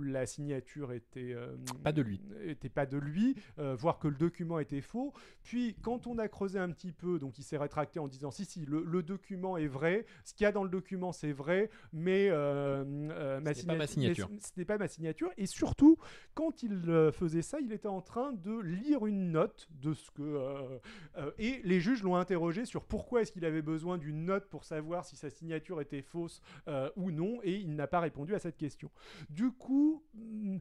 la 0.04 0.26
signature 0.26 0.92
était 0.94 1.36
Pas 1.84 1.92
de 1.92 2.02
lui. 2.02 2.22
était 2.46 2.70
pas 2.70 2.86
de 2.86 2.98
lui, 2.98 3.36
voire 3.58 4.00
que 4.00 4.08
le 4.08 4.16
document 4.16 4.60
était 4.60 4.82
faux. 4.82 5.14
Puis, 5.44 5.76
quand 5.82 6.08
on 6.08 6.18
a 6.18 6.28
creusé 6.28 6.60
un 6.60 6.70
petit 6.72 6.92
peu, 6.92 7.20
donc 7.20 7.38
il 7.38 7.44
s'est 7.44 7.58
rétracté 7.58 8.00
en 8.00 8.08
disant 8.08 8.32
si 8.32 8.46
si, 8.46 8.66
le, 8.66 8.84
le 8.84 9.04
document 9.04 9.58
est 9.58 9.68
vrai, 9.68 10.06
ce 10.24 10.34
qu'il 10.34 10.44
y 10.46 10.48
a 10.48 10.52
dans 10.52 10.64
le 10.64 10.70
document 10.70 11.12
c'est 11.12 11.32
vrai, 11.32 11.70
mais 11.92 12.30
ma, 12.30 13.54
Ce 13.54 13.62
n'est 13.62 13.66
pas 13.68 13.76
ma 13.76 13.86
signatu- 13.86 13.88
signature. 13.88 14.30
n'est 14.58 14.66
pas 14.66 14.78
ma 14.78 14.88
signature. 14.88 15.30
Et 15.38 15.46
surtout, 15.46 15.98
quand 16.34 16.64
il 16.64 17.10
faisait 17.14 17.42
ça, 17.42 17.60
il 17.60 17.72
était 17.72 17.88
en 17.88 18.02
train 18.02 18.34
de 18.34 18.60
lire 18.64 19.06
une 19.06 19.32
note 19.32 19.68
de 19.82 19.94
ce 19.94 20.10
que 20.12 20.22
euh, 20.22 20.80
euh, 21.18 21.32
et 21.38 21.62
les 21.64 21.80
juges 21.80 22.02
l'ont 22.04 22.16
interrogé 22.16 22.66
sur 22.66 22.84
pourquoi 22.84 23.22
est-ce 23.22 23.32
qu'il 23.32 23.46
avait 23.46 23.62
besoin 23.62 23.98
d'une 23.98 24.26
note 24.26 24.46
pour 24.50 24.64
savoir 24.64 25.06
si 25.06 25.16
sa 25.16 25.30
signature 25.30 25.82
était 25.82 26.02
fausse 26.02 26.42
euh, 26.68 26.90
ou 26.96 27.12
non, 27.12 27.40
et 27.44 27.56
il 27.56 27.76
n'a 27.76 27.88
pas 27.88 28.00
répondu 28.00 28.34
à 28.36 28.40
cette 28.40 28.58
question. 28.58 28.90
Du 29.30 29.52
coup. 29.52 30.04
hmm, 30.16 30.58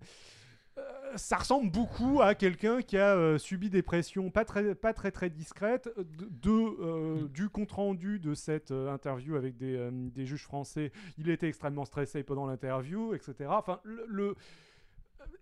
ça 1.16 1.36
ressemble 1.36 1.70
beaucoup 1.70 2.22
à 2.22 2.34
quelqu'un 2.34 2.80
qui 2.80 2.96
a 2.96 3.38
subi 3.38 3.68
des 3.68 3.82
pressions 3.82 4.30
pas 4.30 4.46
très, 4.46 4.74
pas 4.74 4.94
très 4.94 5.10
très 5.10 5.28
discrètes 5.28 5.90
de, 5.98 7.26
du 7.26 7.50
compte 7.50 7.72
rendu 7.72 8.18
de 8.18 8.32
cette 8.32 8.70
interview 8.70 9.36
avec 9.36 9.58
des, 9.58 9.90
des 9.92 10.24
juges 10.24 10.44
français. 10.44 10.90
Il 11.18 11.28
était 11.28 11.46
extrêmement 11.48 11.84
stressé 11.84 12.22
pendant 12.22 12.46
l'interview, 12.46 13.12
etc. 13.12 13.50
Enfin, 13.50 13.80
le- 13.84 14.34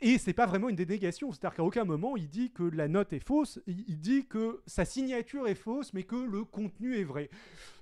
et 0.00 0.18
c'est 0.18 0.32
pas 0.32 0.46
vraiment 0.46 0.68
une 0.68 0.76
dénégation, 0.76 1.30
c'est-à-dire 1.30 1.56
qu'à 1.56 1.64
aucun 1.64 1.84
moment 1.84 2.16
il 2.16 2.28
dit 2.28 2.50
que 2.50 2.62
la 2.62 2.88
note 2.88 3.12
est 3.12 3.24
fausse, 3.24 3.60
il, 3.66 4.00
dit 4.00 4.26
que 4.26 4.62
sa 4.66 4.84
signature 4.84 5.46
est 5.46 5.54
fausse, 5.54 5.92
mais 5.92 6.04
que 6.04 6.16
le 6.16 6.44
contenu 6.44 6.96
est 6.96 7.04
vrai. 7.04 7.28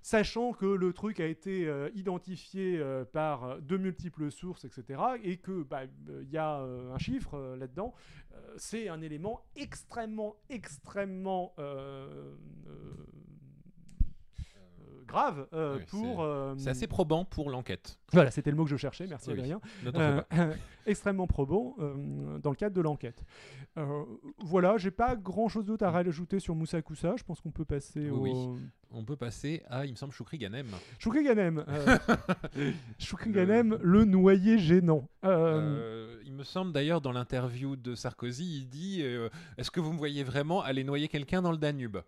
Sachant 0.03 0.53
que 0.53 0.67
le 0.67 0.93
truc 0.93 1.21
a 1.21 1.27
été 1.27 1.67
euh, 1.67 1.91
identifié 1.95 2.79
euh, 2.79 3.05
par 3.05 3.45
euh, 3.45 3.61
de 3.61 3.77
multiples 3.77 4.31
sources, 4.31 4.65
etc., 4.65 5.01
et 5.23 5.37
que 5.37 5.63
bah, 5.63 5.83
il 6.09 6.31
y 6.31 6.39
a 6.39 6.59
un 6.59 6.99
chiffre 6.99 7.57
là-dedans, 7.59 7.95
c'est 8.57 8.89
un 8.89 9.03
élément 9.03 9.43
extrêmement, 9.57 10.37
extrêmement 10.49 11.55
grave 15.09 15.49
euh, 15.53 15.79
Oui, 15.79 15.85
pour. 15.89 16.23
euh, 16.23 16.55
C'est 16.57 16.71
assez 16.71 16.87
probant 16.87 17.25
pour 17.25 17.51
l'enquête. 17.51 17.99
Voilà, 18.13 18.31
c'était 18.31 18.51
le 18.51 18.57
mot 18.57 18.65
que 18.65 18.71
je 18.71 18.77
cherchais. 18.77 19.07
Merci 19.09 19.31
Oui, 19.31 19.35
Adrien. 19.39 19.61
Euh, 19.95 20.23
extrêmement 20.87 21.27
probant 21.27 21.75
dans 22.43 22.51
le 22.51 22.57
cadre 22.57 22.75
de 22.77 22.81
l'enquête. 22.81 23.25
Voilà, 24.39 24.77
j'ai 24.79 24.91
pas 24.91 25.17
grand 25.17 25.49
chose 25.49 25.65
d'autre 25.67 25.85
à 25.85 25.91
rajouter 25.91 26.39
sur 26.41 26.55
Moussa 26.55 26.81
Koussa. 26.83 27.15
Je 27.17 27.25
pense 27.25 27.41
qu'on 27.41 27.51
peut 27.51 27.65
passer 27.65 28.09
Oui, 28.11 28.31
au. 28.33 28.57
On 28.91 29.05
peut 29.05 29.17
passer 29.17 29.63
à, 29.69 29.85
il 29.85 29.91
me 29.91 29.97
semble, 29.97 30.13
Choukri 30.15 30.39
Ganem. 30.39 30.67
Choukri 30.99 31.23
Ganem. 31.23 31.63
Choukri 32.99 33.33
Ganem, 33.33 33.79
le 33.83 34.05
noyer 34.05 34.59
gênant. 34.59 35.09
Euh, 35.25 35.29
Euh, 36.19 36.23
il 36.25 36.33
me 36.33 36.43
semble 36.43 36.73
d'ailleurs 36.73 37.01
dans 37.01 37.13
l'interview 37.13 37.77
de 37.77 37.95
Sarkozy, 37.95 38.61
il 38.61 38.69
dit 38.69 39.03
Est-ce 39.59 39.71
que 39.71 39.81
vous 39.81 39.93
me 39.93 39.99
voyez 39.99 40.25
vraiment 40.25 40.63
aller 40.63 40.85
noyer 40.85 41.09
quelqu'un 41.09 41.43
dans 41.43 41.53
le 41.53 41.59
Danube? 41.59 41.99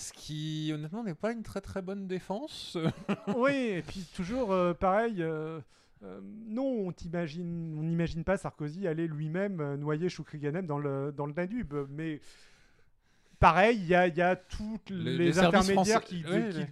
Ce 0.00 0.14
qui, 0.14 0.70
honnêtement, 0.72 1.04
n'est 1.04 1.14
pas 1.14 1.30
une 1.30 1.42
très 1.42 1.60
très 1.60 1.82
bonne 1.82 2.06
défense. 2.06 2.78
oui, 3.36 3.52
et 3.52 3.82
puis 3.82 4.06
toujours 4.16 4.50
euh, 4.50 4.72
pareil. 4.72 5.22
euh, 5.22 5.60
euh, 6.02 6.20
non, 6.46 6.88
on 6.88 6.88
on 6.88 7.82
n'imagine 7.82 8.24
pas 8.24 8.38
Sarkozy 8.38 8.88
aller 8.88 9.06
lui-même 9.06 9.74
noyer 9.74 10.08
Choukri 10.08 10.38
Ganem 10.38 10.64
dans 10.64 10.78
le, 10.78 11.12
dans 11.14 11.26
le 11.26 11.34
Danube, 11.34 11.74
mais 11.90 12.22
pareil, 13.40 13.78
il 13.80 13.88
y 13.88 13.94
a, 13.96 14.06
y 14.06 14.20
a 14.20 14.36
toutes 14.36 14.90
Les- 14.90 15.16
les, 15.16 15.24
les 15.26 15.32
services 15.32 15.70
intermédiaires 15.70 16.04
qui, 16.04 16.22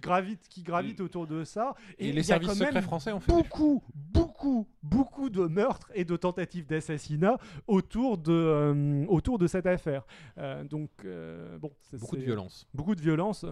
gravitent, 0.01 0.47
qui 0.47 0.61
gravitent 0.63 1.01
autour 1.01 1.27
de 1.27 1.43
ça. 1.43 1.75
Et, 1.97 2.11
les 2.13 2.17
y 2.17 2.19
a 2.19 2.23
services 2.23 2.51
secrets 2.53 2.71
même 2.71 2.83
français 2.83 3.11
ont 3.11 3.19
fait. 3.19 3.31
beaucoup, 3.31 3.83
beaucoup, 3.93 4.67
beaucoup 4.81 5.29
de 5.29 5.45
meurtres 5.47 5.91
et 5.93 6.05
de 6.05 6.15
tentatives 6.15 6.65
d'assassinat 6.67 7.37
autour 7.67 8.17
de, 8.17 8.31
euh, 8.31 9.05
autour 9.07 9.37
de 9.39 9.47
cette 9.47 9.65
affaire. 9.65 10.05
Euh, 10.37 10.63
donc, 10.63 10.89
euh, 11.03 11.57
bon, 11.57 11.71
Beaucoup 11.93 12.15
de 12.15 12.21
violence. 12.21 12.67
beaucoup 12.73 12.95
de 12.95 13.01
violence 13.01 13.43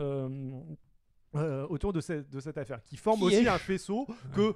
autour 1.70 1.94
de, 1.94 2.02
cette- 2.02 2.30
de 2.30 2.40
cette 2.40 2.58
affaire, 2.58 2.82
qui 2.84 2.98
forme 2.98 3.20
Qui 3.20 3.26
aussi 3.26 3.36
est- 3.36 3.48
un 3.48 3.58
faisceau 3.58 4.08
que 4.36 4.56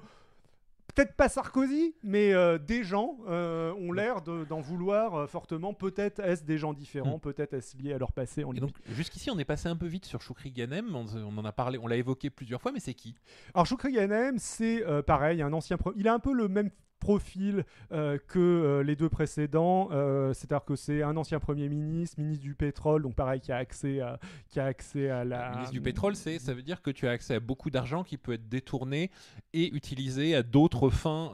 peut-être 0.94 1.14
pas 1.14 1.28
Sarkozy, 1.28 1.94
mais 2.02 2.32
euh, 2.32 2.58
des 2.58 2.84
gens 2.84 3.18
euh, 3.28 3.72
ont 3.74 3.92
l'air 3.92 4.22
de- 4.22 4.44
d'en 4.44 4.60
vouloir 4.60 5.14
euh, 5.14 5.26
fortement. 5.26 5.74
Peut-être 5.74 6.20
est-ce 6.20 6.44
des 6.44 6.58
gens 6.58 6.72
différents, 6.72 7.18
peut-être 7.18 7.54
est-ce 7.54 7.76
lié 7.76 7.92
à 7.92 7.98
leur 7.98 8.12
passé 8.12 8.44
en 8.44 8.52
Et 8.54 8.60
donc, 8.60 8.74
jusqu'ici, 8.88 9.30
on 9.30 9.38
est 9.38 9.44
passé 9.44 9.68
un 9.68 9.76
peu 9.76 9.86
vite 9.86 10.04
sur 10.04 10.20
Choukri 10.20 10.50
Ganem. 10.50 10.94
On, 10.94 11.06
on 11.16 11.38
en 11.38 11.44
a 11.44 11.52
parlé, 11.52 11.78
on 11.78 11.86
l'a 11.86 11.96
évoqué 11.96 12.30
plusieurs 12.30 12.60
fois, 12.60 12.72
mais 12.72 12.80
c'est 12.80 12.94
qui? 12.94 13.14
Alors 13.54 13.66
Choukri 13.66 13.92
Ghanem, 13.92 14.38
c'est 14.38 14.84
pareil, 15.06 15.42
un 15.42 15.52
ancien. 15.52 15.76
Il 15.96 16.08
a 16.08 16.14
un 16.14 16.18
peu 16.18 16.32
le 16.32 16.48
même 16.48 16.70
profil 17.02 17.64
euh, 17.90 18.16
que 18.28 18.38
euh, 18.38 18.82
les 18.84 18.94
deux 18.96 19.08
précédents, 19.08 19.88
euh, 19.90 20.32
c'est-à-dire 20.32 20.64
que 20.64 20.76
c'est 20.76 21.02
un 21.02 21.16
ancien 21.16 21.40
premier 21.40 21.68
ministre, 21.68 22.20
ministre 22.20 22.42
du 22.44 22.54
pétrole, 22.54 23.02
donc 23.02 23.14
pareil 23.16 23.40
qui 23.40 23.50
a 23.52 23.56
accès 23.56 24.00
à, 24.00 24.18
qui 24.48 24.60
a 24.60 24.66
accès 24.66 25.10
à 25.10 25.24
la 25.24 25.50
ministre 25.50 25.72
du 25.72 25.80
pétrole, 25.80 26.14
c'est, 26.14 26.38
ça 26.38 26.54
veut 26.54 26.62
dire 26.62 26.80
que 26.80 26.90
tu 26.90 27.06
as 27.08 27.10
accès 27.10 27.34
à 27.34 27.40
beaucoup 27.40 27.70
d'argent 27.70 28.04
qui 28.04 28.16
peut 28.16 28.32
être 28.34 28.48
détourné 28.48 29.10
et 29.52 29.74
utilisé 29.74 30.34
à 30.36 30.42
d'autres 30.42 30.90
fins. 30.90 31.32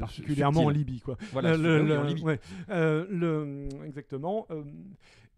particulièrement 0.00 0.64
en. 0.64 0.70
Libye, 0.70 1.00
quoi. 1.00 1.16
Voilà, 1.32 1.52
oui, 1.54 1.62
le- 1.62 1.98
en 1.98 2.02
le- 2.02 2.08
Libye. 2.08 2.22
ouais. 2.22 2.40
Le- 2.68 3.68
exactement. 3.86 4.46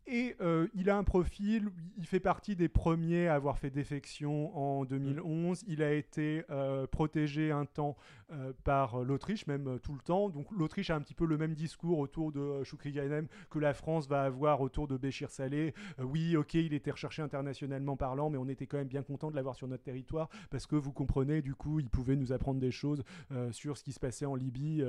Et 0.06 0.34
euh, 0.40 0.66
il 0.74 0.90
a 0.90 0.96
un 0.96 1.04
profil, 1.04 1.70
il 1.96 2.06
fait 2.06 2.20
partie 2.20 2.56
des 2.56 2.68
premiers 2.68 3.28
à 3.28 3.34
avoir 3.34 3.58
fait 3.58 3.70
défection 3.70 4.56
en 4.56 4.84
2011. 4.84 5.62
Il 5.68 5.82
a 5.82 5.92
été 5.92 6.44
euh, 6.50 6.88
protégé 6.88 7.52
un 7.52 7.66
temps 7.66 7.96
euh, 8.32 8.52
par 8.64 9.04
l'Autriche, 9.04 9.46
même 9.46 9.78
tout 9.80 9.94
le 9.94 10.00
temps. 10.00 10.28
Donc 10.28 10.50
l'Autriche 10.50 10.90
a 10.90 10.96
un 10.96 11.00
petit 11.00 11.14
peu 11.14 11.24
le 11.24 11.38
même 11.38 11.54
discours 11.54 12.00
autour 12.00 12.32
de 12.32 12.64
Choukri 12.64 12.90
Ganem 12.90 13.28
que 13.48 13.60
la 13.60 13.74
France 13.74 14.08
va 14.08 14.22
avoir 14.22 14.60
autour 14.60 14.88
de 14.88 14.96
Béchir. 14.96 15.28
Euh, 15.40 15.70
oui, 16.00 16.36
ok, 16.36 16.54
il 16.54 16.74
était 16.74 16.90
recherché 16.90 17.22
internationalement 17.22 17.96
parlant, 17.96 18.28
mais 18.28 18.38
on 18.38 18.48
était 18.48 18.66
quand 18.66 18.78
même 18.78 18.88
bien 18.88 19.02
content 19.04 19.30
de 19.30 19.36
l'avoir 19.36 19.54
sur 19.54 19.68
notre 19.68 19.84
territoire 19.84 20.28
parce 20.50 20.66
que 20.66 20.74
vous 20.74 20.92
comprenez, 20.92 21.42
du 21.42 21.54
coup, 21.54 21.78
il 21.78 21.88
pouvait 21.88 22.16
nous 22.16 22.32
apprendre 22.32 22.60
des 22.60 22.72
choses 22.72 23.04
sur 23.52 23.76
ce 23.78 23.84
qui 23.84 23.92
se 23.92 24.00
passait 24.00 24.26
en 24.26 24.34
Libye, 24.34 24.84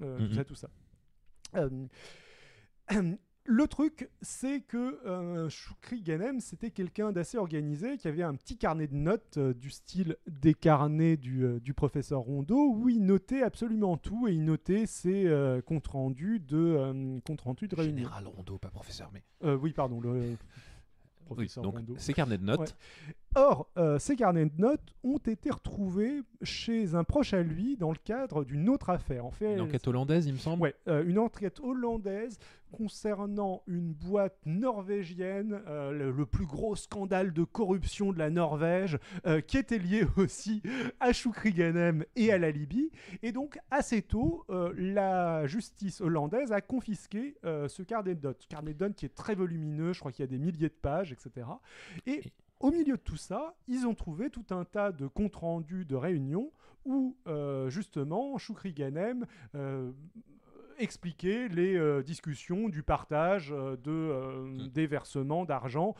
tout 0.00 0.34
ça, 0.34 0.44
tout 0.44 0.54
ça. 0.54 0.70
Le 3.52 3.66
truc, 3.66 4.08
c'est 4.22 4.60
que 4.60 5.04
euh, 5.06 5.48
Choukri 5.48 6.02
Ganem, 6.02 6.38
c'était 6.38 6.70
quelqu'un 6.70 7.10
d'assez 7.10 7.36
organisé, 7.36 7.96
qui 7.98 8.06
avait 8.06 8.22
un 8.22 8.36
petit 8.36 8.56
carnet 8.56 8.86
de 8.86 8.94
notes 8.94 9.38
euh, 9.38 9.52
du 9.52 9.70
style 9.70 10.16
des 10.28 10.54
carnets 10.54 11.16
du, 11.16 11.42
euh, 11.44 11.58
du 11.58 11.74
professeur 11.74 12.20
Rondeau, 12.20 12.72
où 12.72 12.88
il 12.88 13.04
notait 13.04 13.42
absolument 13.42 13.96
tout 13.96 14.28
et 14.28 14.34
il 14.34 14.44
notait 14.44 14.86
ses 14.86 15.26
euh, 15.26 15.60
comptes 15.62 15.88
rendus 15.88 16.38
de, 16.38 17.20
comptes 17.26 17.40
rendus 17.40 17.66
de 17.66 17.74
réunion. 17.74 17.96
Général 17.96 18.28
Rondeau, 18.28 18.56
pas 18.58 18.70
professeur, 18.70 19.10
mais. 19.12 19.24
Oui, 19.56 19.72
pardon, 19.72 20.00
le 20.00 20.10
Oui, 20.10 20.36
professeur 21.24 21.64
donc 21.64 21.74
Rondeau. 21.78 21.94
ces 21.98 22.14
carnets 22.14 22.38
de 22.38 22.44
notes. 22.44 22.60
Ouais. 22.60 23.14
Or, 23.36 23.68
euh, 23.76 23.98
ces 24.00 24.16
carnets 24.16 24.46
de 24.46 24.60
notes 24.60 24.94
ont 25.04 25.18
été 25.18 25.50
retrouvés 25.50 26.22
chez 26.42 26.94
un 26.96 27.04
proche 27.04 27.32
à 27.32 27.42
lui 27.42 27.76
dans 27.76 27.90
le 27.92 27.98
cadre 28.02 28.44
d'une 28.44 28.68
autre 28.68 28.90
affaire. 28.90 29.24
En 29.24 29.30
fait, 29.30 29.54
Une 29.54 29.60
enquête 29.60 29.86
hollandaise, 29.86 30.26
il 30.26 30.32
me 30.32 30.38
semble. 30.38 30.62
Ouais, 30.62 30.74
euh, 30.88 31.04
une 31.06 31.18
enquête 31.18 31.60
hollandaise 31.60 32.38
concernant 32.72 33.62
une 33.68 33.92
boîte 33.92 34.38
norvégienne, 34.46 35.60
euh, 35.68 35.92
le, 35.92 36.10
le 36.10 36.26
plus 36.26 36.46
gros 36.46 36.74
scandale 36.76 37.32
de 37.32 37.44
corruption 37.44 38.12
de 38.12 38.18
la 38.18 38.30
Norvège, 38.30 38.98
qui 39.46 39.58
était 39.58 39.78
lié 39.78 40.02
aussi 40.16 40.62
à 41.00 41.12
Choukri 41.12 41.52
Ganem 41.52 42.04
et 42.16 42.32
à 42.32 42.38
la 42.38 42.50
Libye. 42.50 42.90
Et 43.22 43.32
donc, 43.32 43.58
assez 43.70 44.02
tôt, 44.02 44.44
la 44.76 45.46
justice 45.46 46.00
hollandaise 46.00 46.52
a 46.52 46.60
confisqué 46.60 47.36
ce 47.44 47.82
carnet 47.82 48.14
de 48.14 48.22
notes. 48.26 48.42
Ce 48.42 48.48
carnet 48.48 48.74
de 48.74 48.84
notes 48.84 48.94
qui 48.96 49.06
est 49.06 49.14
très 49.14 49.34
volumineux, 49.34 49.92
je 49.92 50.00
crois 50.00 50.12
qu'il 50.12 50.24
y 50.24 50.28
a 50.28 50.30
des 50.30 50.38
milliers 50.38 50.68
de 50.68 50.74
pages, 50.74 51.12
etc. 51.12 51.46
Et 52.06 52.10
Et- 52.12 52.22
au 52.60 52.70
milieu 52.70 52.96
de 52.96 53.02
tout 53.02 53.16
ça, 53.16 53.56
ils 53.66 53.86
ont 53.86 53.94
trouvé 53.94 54.30
tout 54.30 54.46
un 54.50 54.64
tas 54.64 54.92
de 54.92 55.06
comptes 55.06 55.36
rendus 55.36 55.84
de 55.84 55.96
réunions 55.96 56.52
où, 56.84 57.16
euh, 57.26 57.68
justement, 57.70 58.38
Choukri 58.38 58.72
Ganem 58.72 59.26
euh, 59.54 59.92
expliquait 60.80 61.48
les 61.48 61.76
euh, 61.76 62.02
discussions 62.02 62.68
du 62.68 62.82
partage 62.82 63.52
euh, 63.52 63.76
de, 63.76 63.90
euh, 63.90 64.68
des 64.72 64.86
versements 64.86 65.44
d'argent 65.44 65.94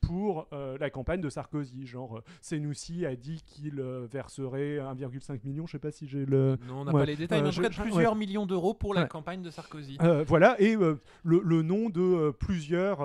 pour 0.00 0.48
la 0.52 0.90
campagne 0.90 1.20
de 1.20 1.28
Sarkozy. 1.28 1.86
Genre, 1.86 2.22
Senoussi 2.40 3.06
a 3.06 3.16
dit 3.16 3.42
qu'il 3.46 3.80
verserait 4.10 4.78
1,5 4.78 5.40
million, 5.44 5.66
je 5.66 5.72
sais 5.72 5.78
pas 5.78 5.90
si 5.90 6.06
j'ai 6.06 6.24
le... 6.26 6.56
Non, 6.66 6.80
on 6.80 6.84
n'a 6.84 6.92
Ouais. 6.92 7.00
pas 7.00 7.06
les 7.06 7.16
détails, 7.16 7.42
mais 7.42 7.48
en 7.48 7.52
tout 7.52 7.60
cas, 7.62 7.70
plusieurs 7.70 8.16
millions 8.16 8.46
d'euros 8.46 8.74
pour 8.74 8.94
la 8.94 9.02
Ouais. 9.02 9.08
campagne 9.08 9.42
de 9.42 9.50
Sarkozy. 9.50 9.98
Voilà, 10.26 10.60
et 10.60 10.74
le, 10.76 10.98
le 11.22 11.62
nom 11.62 11.88
de 11.90 12.30
plusieurs, 12.32 13.00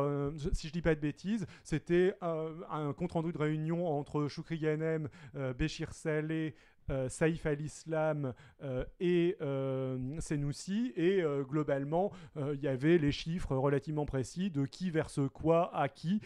si 0.53 0.68
je 0.68 0.73
dis 0.73 0.81
pas 0.81 0.95
de 0.95 0.99
bêtises, 0.99 1.45
c'était 1.64 2.15
un 2.22 2.93
compte-rendu 2.93 3.31
de 3.31 3.38
réunion 3.38 3.88
entre 3.88 4.27
Choukri 4.27 4.57
Ganem, 4.60 5.10
euh, 5.35 5.53
Béchir 5.53 5.91
Saleh, 5.93 6.56
euh, 6.89 7.09
Saïf 7.09 7.45
al-Islam 7.45 8.33
euh, 8.61 8.85
et 8.99 9.35
euh, 9.41 9.97
Senoussi, 10.19 10.93
et 10.95 11.23
globalement, 11.49 12.11
il 12.35 12.59
y 12.59 12.67
avait 12.67 12.97
les 12.97 13.11
chiffres 13.11 13.55
relativement 13.55 14.05
précis 14.05 14.49
de 14.49 14.65
qui 14.65 14.91
verse 14.91 15.19
quoi 15.33 15.75
à 15.75 15.89
qui. 15.89 16.21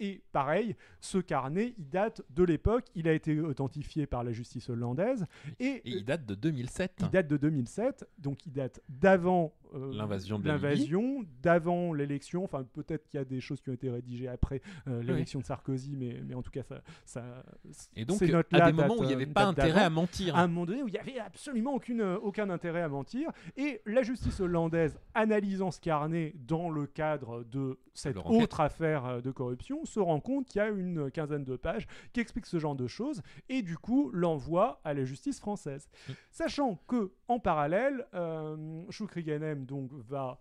et 0.00 0.22
pareil, 0.32 0.76
ce 1.00 1.18
carnet, 1.18 1.74
il 1.78 1.88
date 1.88 2.22
de 2.30 2.44
l'époque, 2.44 2.84
il 2.94 3.08
a 3.08 3.12
été 3.12 3.40
authentifié 3.40 4.06
par 4.06 4.24
la 4.24 4.32
justice 4.32 4.68
hollandaise, 4.70 5.24
et, 5.58 5.82
Et 5.84 5.96
il 5.96 6.04
date 6.04 6.26
de 6.26 6.34
2007. 6.34 6.92
il 7.00 7.10
date 7.10 7.28
de 7.28 7.36
2007, 7.36 8.06
donc 8.18 8.46
il 8.46 8.52
date 8.52 8.80
d'avant 8.88 9.52
euh, 9.74 9.92
L'invasion 9.94 11.24
d'avant 11.42 11.92
l'élection. 11.92 12.44
Enfin, 12.44 12.64
peut-être 12.72 13.06
qu'il 13.06 13.18
y 13.18 13.20
a 13.20 13.24
des 13.24 13.40
choses 13.40 13.60
qui 13.60 13.70
ont 13.70 13.74
été 13.74 13.90
rédigées 13.90 14.28
après 14.28 14.60
euh, 14.88 15.02
l'élection 15.02 15.40
de 15.40 15.44
Sarkozy, 15.44 15.96
mais, 15.96 16.20
mais 16.24 16.34
en 16.34 16.42
tout 16.42 16.50
cas, 16.50 16.62
ça, 16.62 16.82
ça 17.04 17.24
Et 17.94 18.04
donc, 18.04 18.20
à 18.52 18.66
des 18.66 18.72
moments 18.72 18.98
où 18.98 19.02
il 19.02 19.08
n'y 19.08 19.12
avait 19.12 19.26
pas 19.26 19.46
intérêt 19.62 19.82
à 19.82 19.90
mentir. 19.90 20.36
à 20.36 20.40
un 20.42 20.46
moment 20.48 20.66
donné 20.66 20.82
où 20.82 20.88
il 20.88 20.92
n'y 20.92 20.98
avait 20.98 21.18
absolument 21.18 21.74
aucune, 21.74 22.02
aucun 22.02 22.50
intérêt 22.50 22.82
à 22.82 22.88
mentir. 22.88 23.30
Et 23.56 23.80
la 23.86 24.02
justice 24.02 24.40
hollandaise, 24.40 24.98
analysant 25.14 25.70
ce 25.70 25.80
carnet 25.80 26.34
dans 26.36 26.70
le 26.70 26.86
cadre 26.86 27.44
de 27.44 27.78
cette 27.94 28.16
Leur 28.16 28.26
enquête. 28.26 28.42
autre 28.42 28.60
affaire 28.60 29.04
euh, 29.06 29.20
de 29.20 29.30
corruption, 29.30 29.84
se 29.84 30.00
rend 30.00 30.20
compte 30.20 30.46
qu'il 30.46 30.58
y 30.60 30.64
a 30.64 30.68
une 30.68 31.10
quinzaine 31.10 31.44
de 31.44 31.56
pages 31.56 31.86
qui 32.12 32.20
expliquent 32.20 32.46
ce 32.46 32.58
genre 32.58 32.76
de 32.76 32.86
choses 32.86 33.22
et 33.48 33.62
du 33.62 33.78
coup 33.78 34.10
l'envoie 34.12 34.80
à 34.84 34.94
la 34.94 35.04
justice 35.04 35.40
française. 35.40 35.88
Mm. 36.08 36.12
Sachant 36.30 36.78
que 36.86 37.12
en 37.28 37.38
parallèle, 37.38 38.06
euh, 38.14 38.82
Shukriganem 38.90 39.64
donc 39.64 39.90
va 39.92 40.40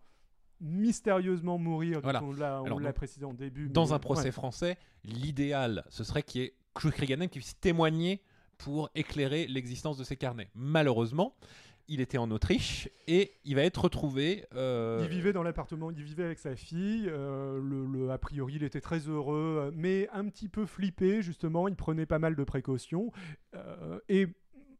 mystérieusement 0.62 1.58
mourir, 1.58 2.00
Voilà. 2.02 2.24
on 2.24 2.32
l'a 2.32 2.62
on 2.64 2.92
précisé 2.94 3.26
en 3.26 3.34
début. 3.34 3.70
Dans 3.70 3.88
mais- 3.88 3.92
un 3.94 4.00
procès 4.00 4.26
ouais. 4.26 4.32
français, 4.32 4.78
l'idéal, 5.04 5.84
ce 5.90 6.04
serait 6.04 6.24
qu'il 6.24 6.42
y 6.42 6.44
ait 6.46 6.56
Kriganen 6.74 7.30
qui 7.30 7.40
puisse 7.40 7.60
témoigner 7.60 8.22
pour 8.58 8.90
éclairer 8.96 9.48
l'existence 9.48 9.98
de 9.98 10.04
ces 10.04 10.16
carnets. 10.16 10.50
Malheureusement, 10.56 11.36
il 11.88 12.02
était 12.02 12.18
en 12.18 12.32
Autriche 12.32 12.90
et 13.08 13.34
il 13.44 13.56
va 13.56 13.62
être 13.64 13.84
retrouvé. 13.84 14.46
euh, 14.56 15.02
Il 15.04 15.10
vivait 15.10 15.34
dans 15.34 15.44
l'appartement, 15.44 15.92
il 15.92 16.04
vivait 16.04 16.24
avec 16.24 16.40
sa 16.40 16.56
fille. 16.56 17.06
euh, 17.08 17.60
le, 17.62 18.10
a 18.10 18.18
priori, 18.18 18.54
il 18.56 18.64
était 18.64 18.82
très 18.82 19.00
heureux, 19.00 19.58
euh, 19.68 19.72
mais 19.74 20.10
un 20.12 20.28
petit 20.28 20.48
peu 20.50 20.66
flippé, 20.66 21.22
justement. 21.22 21.68
Il 21.68 21.76
prenait 21.76 22.08
pas 22.08 22.20
mal 22.20 22.36
de 22.36 22.44
précautions. 22.44 23.12
et 24.10 24.28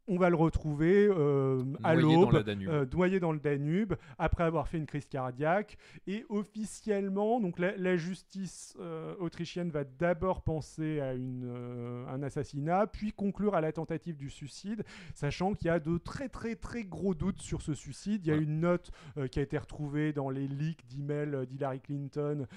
on 0.08 0.18
va 0.18 0.30
le 0.30 0.36
retrouver 0.36 1.08
euh, 1.10 1.64
à 1.84 1.96
l'aube, 1.96 2.34
euh, 2.48 2.86
noyé 2.94 3.20
dans 3.20 3.32
le 3.32 3.40
Danube, 3.40 3.94
après 4.18 4.44
avoir 4.44 4.68
fait 4.68 4.78
une 4.78 4.86
crise 4.86 5.06
cardiaque. 5.06 5.78
Et 6.08 6.26
officiellement, 6.30 7.40
donc 7.40 7.60
la, 7.60 7.76
la 7.78 7.98
justice 7.98 8.76
euh, 8.80 9.16
autrichienne 9.20 9.70
va 9.70 9.84
d'abord 9.84 10.44
penser 10.44 11.00
à 11.00 11.14
une, 11.14 11.46
euh, 11.46 12.08
un 12.08 12.22
assassinat, 12.24 12.88
puis 12.88 13.14
conclure 13.14 13.56
à 13.56 13.62
la 13.62 13.72
tentative 13.72 14.16
du 14.16 14.30
suicide, 14.30 14.84
sachant 15.14 15.54
qu'il 15.54 15.68
y 15.68 15.70
a 15.70 15.80
de 15.80 15.98
très 15.98 16.30
très 16.30 16.56
très 16.56 16.84
gros 16.84 17.16
doutes 17.16 17.42
sur 17.42 17.62
ce 17.62 17.74
suicide. 17.74 18.22
Il 18.26 18.30
y 18.30 18.32
a 18.32 18.38
une 18.38 18.60
note 18.60 18.92
qui 19.32 19.40
a 19.40 19.42
été 19.42 19.58
retrouvée 19.58 20.14
dans 20.14 20.30
les 20.30 20.48
leaks 20.48 20.86
d'emails 20.88 21.48
d'Hillary 21.48 21.80
Clinton, 21.80 22.48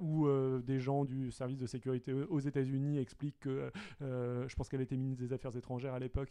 où 0.00 0.28
des 0.60 0.80
gens 0.80 1.04
du 1.04 1.30
service 1.30 1.58
de 1.58 1.66
sécurité 1.66 2.12
aux 2.12 2.40
États-Unis 2.40 2.98
expliquent 2.98 3.40
que, 3.40 3.70
je 4.00 4.54
pense 4.54 4.68
qu'elle 4.68 4.80
était 4.80 4.96
ministre 4.96 5.24
des 5.24 5.32
Affaires 5.32 5.56
étrangères 5.56 5.94
à 5.94 5.98
l'époque, 5.98 6.30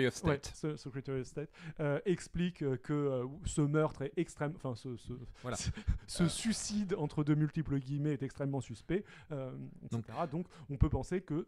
Secretary 0.00 0.06
of 0.06 0.24
Ouais, 0.24 0.38
State. 0.38 0.52
ce- 0.54 0.76
Secretary 0.76 1.20
of 1.20 1.26
State 1.26 1.50
euh, 1.80 2.00
explique 2.04 2.62
euh, 2.62 2.76
que 2.76 2.92
euh, 2.92 3.24
ce 3.44 3.60
meurtre 3.60 4.02
est 4.02 4.12
extrême, 4.16 4.52
enfin 4.56 4.74
ce, 4.74 4.96
ce, 4.96 5.12
Voilà. 5.42 5.56
ce- 5.56 5.70
ce 6.06 6.28
suicide 6.28 6.94
entre 6.98 7.24
deux 7.24 7.34
multiples 7.34 7.78
guillemets 7.78 8.12
est 8.12 8.22
extrêmement 8.22 8.60
suspect, 8.60 9.04
etc. 9.30 10.02
Donc- 10.30 10.30
Donc, 10.30 10.46
on 10.70 10.76
peut 10.76 10.88
penser 10.90 11.20
que 11.22 11.46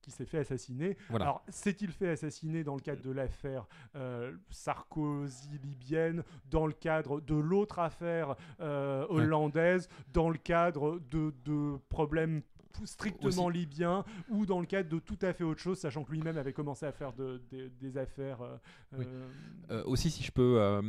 qu'il 0.00 0.12
s'est 0.12 0.24
fait 0.26 0.38
assassiner. 0.38 0.96
Voilà. 1.10 1.26
Alors 1.26 1.44
s'est-il 1.48 1.92
fait 1.92 2.08
assassiner 2.08 2.64
dans 2.64 2.74
le 2.74 2.80
cadre 2.80 3.02
de 3.02 3.12
l'affaire 3.12 3.68
euh, 3.94 4.32
Sarkozy 4.50 5.58
libyenne, 5.62 6.24
dans 6.50 6.66
le 6.66 6.72
cadre 6.72 7.20
de 7.20 7.36
l'autre 7.36 7.78
affaire 7.78 8.34
euh, 8.60 9.06
hollandaise, 9.08 9.88
dans 10.12 10.28
le 10.28 10.38
cadre 10.38 10.98
de, 11.10 11.32
de 11.44 11.76
problèmes 11.88 12.42
strictement 12.84 13.46
Aussi. 13.46 13.58
libyens 13.58 14.04
ou 14.28 14.46
dans 14.46 14.60
le 14.60 14.66
cadre 14.66 14.88
de 14.88 14.98
tout 14.98 15.18
à 15.22 15.32
fait 15.32 15.44
autre 15.44 15.60
chose, 15.60 15.78
sachant 15.78 16.04
que 16.04 16.12
lui-même 16.12 16.36
avait 16.38 16.52
commencé 16.52 16.86
à 16.86 16.92
faire 16.92 17.12
de- 17.12 17.40
de- 17.50 17.70
des 17.80 17.96
affaires. 17.98 18.40
euh, 18.42 18.56
Oui. 18.98 19.04
euh, 19.06 19.28
Euh, 19.70 19.82
aussi, 19.86 20.10
si 20.10 20.22
je 20.22 20.32
peux. 20.32 20.60
euh, 20.60 20.82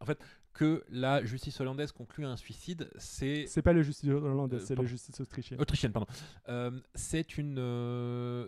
en 0.00 0.04
fait, 0.04 0.18
que 0.54 0.84
la 0.90 1.24
justice 1.24 1.60
hollandaise 1.60 1.92
conclue 1.92 2.24
un 2.26 2.36
suicide, 2.36 2.90
c'est. 2.96 3.44
C'est 3.46 3.62
pas 3.62 3.72
la 3.72 3.82
justice 3.82 4.10
hollandaise, 4.10 4.64
c'est 4.64 4.74
la 4.74 4.84
justice 4.84 5.20
autrichienne. 5.20 5.60
Autrichienne, 5.60 5.92
pardon. 5.92 6.08
C'est 6.94 7.38
une. 7.38 7.56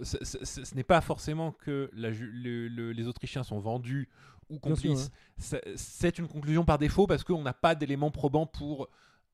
ce 0.02 0.74
n'est 0.74 0.84
pas 0.84 1.00
forcément 1.00 1.52
que 1.52 1.90
la 1.92 2.12
ju- 2.12 2.30
le- 2.32 2.68
le- 2.68 2.92
les 2.92 3.06
Autrichiens 3.06 3.44
sont 3.44 3.58
vendus 3.58 4.08
ou 4.48 4.58
complices. 4.58 5.10
C'est- 5.38 5.62
C'est 5.76 6.18
une 6.18 6.26
conclusion 6.28 6.64
par 6.64 6.78
défaut 6.78 7.06
parce 7.06 7.22
qu'on 7.24 7.42
n'a 7.42 7.52
pas 7.54 7.74
d'éléments 7.74 8.10
probants 8.10 8.46
pour 8.46 8.88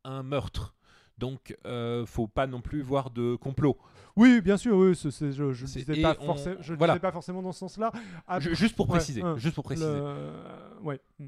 un 0.04 0.22
meurtre. 0.22 0.74
Donc, 1.18 1.56
euh, 1.66 2.04
faut 2.06 2.26
pas 2.26 2.46
non 2.46 2.60
plus 2.60 2.82
voir 2.82 3.10
de 3.10 3.36
complot. 3.36 3.76
Oui, 4.16 4.40
bien 4.40 4.56
sûr, 4.56 4.76
oui, 4.76 4.94
c'est- 4.94 5.10
c'est- 5.10 5.32
je, 5.32 5.52
je 5.52 5.62
le 5.62 5.66
C'est- 5.66 5.80
disais 5.80 6.02
pas, 6.02 6.16
on- 6.20 6.26
forcé- 6.34 6.56
je 6.60 6.74
voilà. 6.74 6.92
disais 6.94 7.00
pas 7.00 7.12
forcément 7.12 7.42
dans 7.42 7.52
ce 7.52 7.60
sens-là. 7.60 7.90
Ah, 8.26 8.38
Ju- 8.40 8.54
juste 8.54 8.76
pour 8.76 8.88
ouais, 8.90 8.96
préciser. 8.98 9.22
hein, 9.22 9.36
juste 9.38 9.54
pour 9.54 9.64
préciser. 9.64 9.86
le- 9.88 10.32
Ouais. 10.82 11.00
mm. 11.18 11.26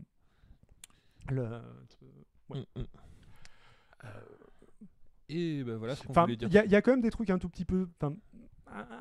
Le... 1.31 1.43
ouais. 2.51 2.67
Mm, 2.77 2.81
mm. 2.81 2.85
Et 5.31 5.63
ben 5.63 5.77
voilà 5.77 5.95
ce 5.95 6.03
qu'on 6.05 6.13
voulait 6.15 6.37
dire. 6.37 6.49
il 6.51 6.55
y, 6.71 6.73
y 6.73 6.75
a 6.77 6.81
quand 6.81 6.91
même 6.91 7.03
des 7.03 7.11
trucs 7.11 7.29
un 7.29 7.39
tout 7.39 7.51
petit 7.51 7.67
peu. 7.67 7.87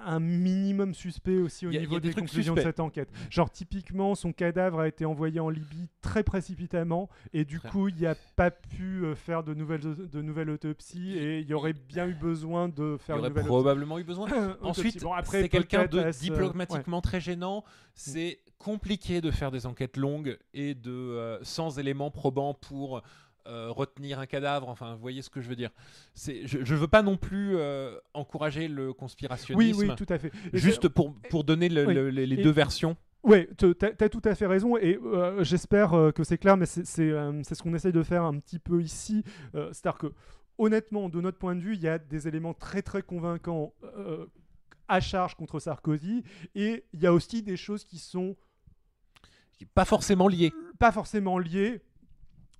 Un- 0.05 0.19
minimum 0.19 0.93
suspect 0.93 1.37
aussi 1.37 1.67
au 1.67 1.71
Il 1.71 1.77
a- 1.77 1.79
il 1.79 1.83
niveau 1.83 1.99
des 1.99 2.09
des, 2.09 2.13
conclusions 2.15 2.55
de 2.55 2.61
cette 2.61 2.79
enquête. 2.79 3.09
Genre 3.29 3.49
typiquement 3.49 4.15
son 4.15 4.31
cadavre 4.33 4.79
a 4.79 4.87
été 4.87 5.05
envoyé 5.05 5.39
en 5.39 5.49
Libye 5.49 5.87
très 6.01 6.23
précipitamment 6.23 7.09
et 7.33 7.45
du 7.45 7.59
coup 7.59 7.89
il 7.89 7.95
n'y 7.95 8.05
a 8.05 8.15
pas 8.35 8.51
pu 8.51 9.03
euh, 9.05 9.15
faire 9.15 9.43
de 9.43 9.53
nouvelles, 9.53 9.81
de 9.81 10.21
nouvelles 10.21 10.49
autopsies 10.49 11.17
et 11.17 11.39
il 11.39 11.47
y 11.47 11.53
aurait 11.53 11.73
bien 11.73 12.07
eu 12.07 12.13
besoin 12.13 12.67
de 12.69 12.95
Il 12.99 13.03
y 13.03 13.05
faire 13.05 13.15
une 13.17 13.25
aurait 13.25 13.43
probablement 13.43 13.99
eu 13.99 14.03
besoin. 14.03 14.27
Ensuite, 14.61 15.01
Bon, 15.03 15.13
après, 15.13 15.41
c'est 15.41 15.49
quelqu'un 15.49 15.85
de 15.85 16.11
ce- 16.11 16.19
diplomatiquement 16.21 17.01
très 17.01 17.19
gênant. 17.19 17.63
C'est 17.93 18.39
compliqué 18.57 19.21
de 19.21 19.29
faire 19.31 19.51
des 19.51 19.65
enquêtes 19.65 19.97
longues 19.97 20.37
et 20.53 20.73
de 20.73 20.91
euh, 20.91 21.37
sans 21.43 21.77
éléments 21.79 22.09
probants 22.11 22.53
pour 22.55 23.01
euh, 23.47 23.69
retenir 23.71 24.19
un 24.19 24.25
cadavre. 24.25 24.69
Enfin, 24.69 24.93
vous 24.95 25.01
voyez 25.01 25.21
ce 25.21 25.29
que 25.29 25.41
je 25.41 25.47
veux 25.49 25.55
dire. 25.55 25.71
Je, 26.15 26.45
je 26.63 26.75
veux 26.75 26.87
pas 26.87 27.01
non 27.01 27.17
plus 27.17 27.55
euh, 27.55 27.97
encourager 28.13 28.67
le 28.67 28.89
Oui, 28.89 28.95
conspirationnisme. 28.95 29.79
oui, 29.89 29.95
tout 29.95 30.05
à 30.09 30.17
fait. 30.19 30.31
Et 30.53 30.57
Juste 30.57 30.87
pour, 30.89 31.13
pour 31.29 31.43
donner 31.43 31.69
le- 31.69 31.85
Oui. 31.85 31.93
le- 31.93 32.09
les, 32.09 32.25
les 32.25 32.39
Et- 32.39 32.43
deux 32.43 32.51
versions. 32.51 32.95
Te- 33.57 33.73
t'as 33.73 34.05
as 34.05 34.09
tout 34.09 34.21
à 34.23 34.35
fait 34.35 34.45
raison 34.47 34.77
et 34.77 34.97
euh, 35.03 35.43
j'espère 35.43 35.93
euh, 35.93 36.11
que 36.11 36.23
c'est 36.23 36.37
clair, 36.37 36.55
mais 36.55 36.65
c'est 36.65 36.83
euh, 36.99 37.43
ce 37.43 37.61
qu'on 37.61 37.73
essaye 37.73 37.91
de 37.91 38.03
faire 38.03 38.23
un 38.23 38.39
petit 38.39 38.59
peu 38.59 38.81
ici. 38.81 39.23
C'est-à-dire 39.53 39.97
que, 39.97 40.13
honnêtement, 40.57 41.09
de 41.09 41.19
notre 41.19 41.37
point 41.37 41.53
de 41.55 41.59
vue, 41.59 41.73
il 41.75 41.81
y 41.81 41.89
a 41.89 41.97
des 41.99 42.27
éléments 42.29 42.53
très 42.53 42.81
très 42.81 43.01
convaincants 43.01 43.73
à 44.87 45.01
charge 45.01 45.35
contre 45.35 45.59
Sarkozy 45.59 46.23
et 46.55 46.85
il 46.93 47.01
y 47.01 47.05
a 47.07 47.11
aussi 47.11 47.43
des 47.43 47.57
choses 47.57 47.83
qui 47.83 47.97
sont 47.97 48.37
Pas 49.73 49.83
forcément 49.85 50.27
liés. 50.29 50.53
pas 50.79 50.91
forcément 50.93 51.37
liées, 51.39 51.81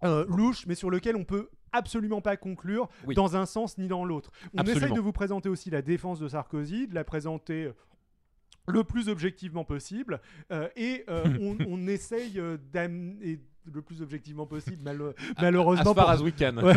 euh, 0.04 0.26
louches, 0.28 0.66
mais 0.68 0.76
sur 0.76 0.92
lesquelles 0.92 1.16
on 1.16 1.24
peut 1.26 1.50
absolument 1.72 2.22
pas 2.22 2.38
conclure 2.38 2.88
Oui. 3.06 3.16
dans 3.16 3.36
un 3.36 3.46
sens 3.46 3.78
ni 3.78 3.88
dans 3.88 4.06
l'autre. 4.06 4.32
On 4.54 4.60
Absolument. 4.60 4.86
essaye 4.86 4.96
de 4.96 5.02
vous 5.02 5.12
présenter 5.12 5.50
aussi 5.50 5.70
la 5.70 5.82
défense 5.82 6.20
de 6.20 6.28
Sarkozy, 6.28 6.88
de 6.88 6.96
la 6.96 7.04
présenter 7.04 7.66
euh, 7.66 7.74
le 8.68 8.84
plus 8.84 9.10
objectivement 9.10 9.64
possible, 9.64 10.22
euh, 10.52 10.68
et 10.76 11.04
euh, 11.10 11.24
on, 11.42 11.58
on 11.68 11.88
essaye 11.88 12.42
d'amener 12.72 13.40
le 13.74 13.82
plus 13.82 14.02
objectivement 14.02 14.46
possible, 14.46 14.82
malo- 14.84 15.14
malheureusement 15.42 15.92
as 15.92 15.96
far 15.96 16.06
pour- 16.06 16.10
as 16.10 16.22
we 16.24 16.34
can. 16.36 16.58
Ouais. 16.58 16.74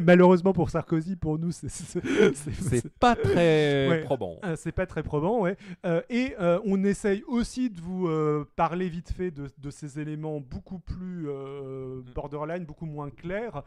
Malheureusement 0.02 0.52
pour 0.52 0.70
Sarkozy, 0.70 1.16
pour 1.16 1.38
nous, 1.38 1.52
c'est- 1.52 2.88
pas 2.98 3.16
très 3.16 3.88
Ouais. 3.88 4.02
probant. 4.04 4.38
euh, 4.44 4.54
c'est 4.56 4.72
pas 4.72 4.86
très 4.86 5.02
probant, 5.02 5.40
ouais. 5.40 5.56
Euh, 5.86 6.00
et 6.10 6.34
euh, 6.40 6.58
on 6.64 6.82
essaye 6.84 7.22
aussi 7.26 7.70
de 7.70 7.80
vous 7.80 8.08
euh, 8.08 8.46
parler 8.56 8.88
vite 8.88 9.10
fait 9.12 9.30
de, 9.30 9.48
de 9.58 9.70
ces 9.70 9.98
éléments 10.00 10.40
beaucoup 10.40 10.78
plus 10.78 10.98
Mm. 11.28 12.02
borderline, 12.14 12.64
beaucoup 12.64 12.86
moins 12.86 13.10
clairs, 13.10 13.62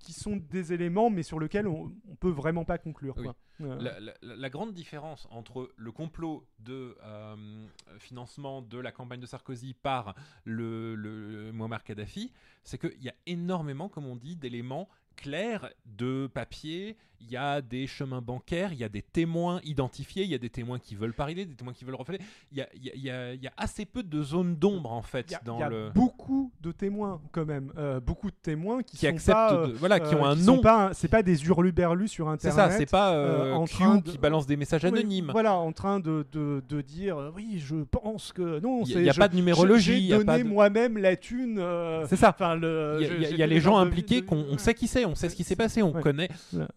qui 0.00 0.12
sont 0.12 0.36
des 0.50 0.72
éléments, 0.72 1.10
mais 1.10 1.22
sur 1.22 1.38
lesquels 1.40 1.66
on, 1.66 1.92
on 2.10 2.14
peut 2.16 2.30
vraiment 2.30 2.64
pas 2.64 2.78
conclure. 2.78 3.14
Oui. 3.18 3.24
Quoi. 3.24 3.34
La, 3.60 4.50
grande 4.50 4.72
différence 4.72 5.26
entre 5.30 5.72
le 5.76 5.92
complot 5.92 6.46
de 6.60 6.96
euh, 7.02 7.66
financement 7.98 8.62
de 8.62 8.78
la 8.78 8.92
campagne 8.92 9.20
de 9.20 9.26
Sarkozy 9.26 9.74
par 9.74 10.14
le, 10.44 10.94
le 10.94 11.52
Kadhafi, 11.84 12.32
c'est 12.64 12.78
qu'il 12.78 13.02
y 13.02 13.08
a 13.08 13.14
énormément, 13.26 13.88
comme 13.88 14.06
on 14.06 14.16
dit, 14.16 14.36
d'éléments 14.36 14.88
clairs 15.16 15.70
de 15.84 16.28
papier. 16.32 16.96
Il 17.20 17.30
y 17.32 17.36
a 17.36 17.60
des 17.60 17.86
chemins 17.86 18.20
bancaires, 18.22 18.72
il 18.72 18.78
y 18.78 18.84
a 18.84 18.88
des 18.88 19.02
témoins 19.02 19.60
identifiés, 19.64 20.22
il 20.24 20.30
y 20.30 20.34
a 20.34 20.38
des 20.38 20.50
témoins 20.50 20.78
qui 20.78 20.94
veulent 20.94 21.12
parler, 21.12 21.44
des 21.46 21.54
témoins 21.54 21.72
qui 21.74 21.84
veulent 21.84 21.96
refaire. 21.96 22.16
Il 22.52 22.58
y 22.58 22.62
a, 22.62 22.68
y 22.74 23.08
y 23.44 23.50
assez 23.56 23.84
peu 23.84 24.02
de 24.02 24.22
zones 24.22 24.54
d'ombre 24.56 24.92
en 24.92 25.02
fait 25.02 25.26
Il 25.28 25.32
y 25.32 25.34
a, 25.34 25.40
dans 25.44 25.58
y 25.58 25.62
a 25.64 25.68
le 25.68 25.90
beaucoup 25.94 26.52
de 26.60 26.70
témoins 26.72 27.20
quand 27.32 27.44
même, 27.44 27.72
euh, 27.76 27.98
beaucoup 28.00 28.30
de 28.30 28.36
témoins 28.40 28.82
qui, 28.82 28.96
qui 28.96 29.06
sont 29.06 29.12
acceptent, 29.12 29.36
pas, 29.36 29.66
de- 29.66 29.72
voilà, 29.72 30.00
qui 30.00 30.14
euh, 30.14 30.18
ont 30.18 30.24
un 30.26 30.36
qui 30.36 30.42
nom. 30.44 30.60
c'est 30.92 31.08
pas 31.08 31.22
des 31.22 31.44
hurluberlus 31.44 32.08
sur 32.08 32.26
C'est 32.38 32.48
internet. 32.48 32.72
ça, 32.72 32.78
c'est 32.78 32.90
pas 32.90 33.12
euh, 33.14 33.46
euh, 33.46 33.52
en 33.54 33.64
Q 33.66 33.82
de- 34.04 34.10
qui 34.12 34.18
balance 34.18 34.46
des 34.46 34.56
messages 34.56 34.84
Oui, 34.84 34.88
anonymes. 34.90 35.30
voilà, 35.32 35.54
en 35.56 35.72
train 35.72 35.98
de, 36.00 36.24
de, 36.32 36.62
de 36.68 36.80
dire 36.80 37.18
euh, 37.18 37.32
oui, 37.34 37.56
je 37.58 37.76
pense 37.76 38.32
que 38.32 38.60
non. 38.60 38.82
Il 38.84 38.92
c'est- 38.92 39.02
n'y 39.02 39.10
a 39.10 39.14
pas 39.14 39.28
de 39.28 39.34
numérologie. 39.36 40.08
J'ai 40.08 40.24
donné 40.24 40.44
moi-même 40.44 40.96
la 40.98 41.16
thune. 41.16 41.58
euh, 41.58 42.06
C'est 42.08 42.16
ça. 42.16 42.30
Enfin, 42.30 42.54
le. 42.54 43.00
Il 43.00 43.36
y 43.36 43.42
a, 43.42 43.46
les 43.46 43.60
gens 43.60 43.76
impliqués 43.76 44.22
qu'on 44.22 44.46
on 44.50 44.56
sait 44.58 44.74
qui 44.74 44.86
c'est, 44.86 45.04
on 45.04 45.14
sait 45.14 45.28
ce 45.28 45.34
qui 45.36 45.44
s'est 45.44 45.56
passé, 45.56 45.82
connaît, 45.82 46.28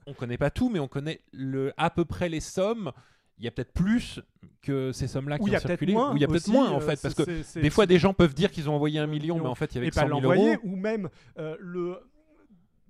on 0.08 0.14
connaît 0.14 0.31
pas 0.38 0.52
tout, 0.52 0.70
mais 0.70 0.80
on 0.80 0.88
connaît 0.88 1.22
le 1.32 1.74
à 1.78 1.90
peu 1.90 2.06
près 2.06 2.30
les 2.30 2.40
sommes. 2.40 2.92
Il 3.38 3.46
y 3.46 3.48
a 3.48 3.52
peut-être 3.52 3.74
plus 3.74 4.22
que 4.62 4.92
ces 4.92 5.08
sommes-là 5.08 5.40
qui 5.40 5.44
ont 5.50 5.60
circulé, 5.60 5.96
ou 5.96 6.16
il 6.16 6.22
y 6.22 6.24
a 6.24 6.28
peut-être 6.28 6.48
moins 6.48 6.70
en 6.70 6.78
euh, 6.78 6.80
fait, 6.80 7.02
parce 7.02 7.16
que 7.16 7.60
des 7.60 7.70
fois 7.72 7.88
des 7.88 7.98
gens 7.98 8.14
peuvent 8.14 8.36
dire 8.36 8.52
qu'ils 8.52 8.70
ont 8.70 8.76
envoyé 8.76 9.00
un 9.00 9.08
million, 9.08 9.40
mais 9.40 9.48
en 9.48 9.56
fait 9.56 9.74
il 9.74 9.76
y 9.76 9.78
avait 9.80 9.90
que 9.90 9.96
pas 9.96 10.02
100 10.02 10.08
000 10.08 10.20
l'envoyer, 10.20 10.54
euros. 10.54 10.62
ou 10.64 10.76
même 10.76 11.10
euh, 11.40 11.56
le 11.60 11.98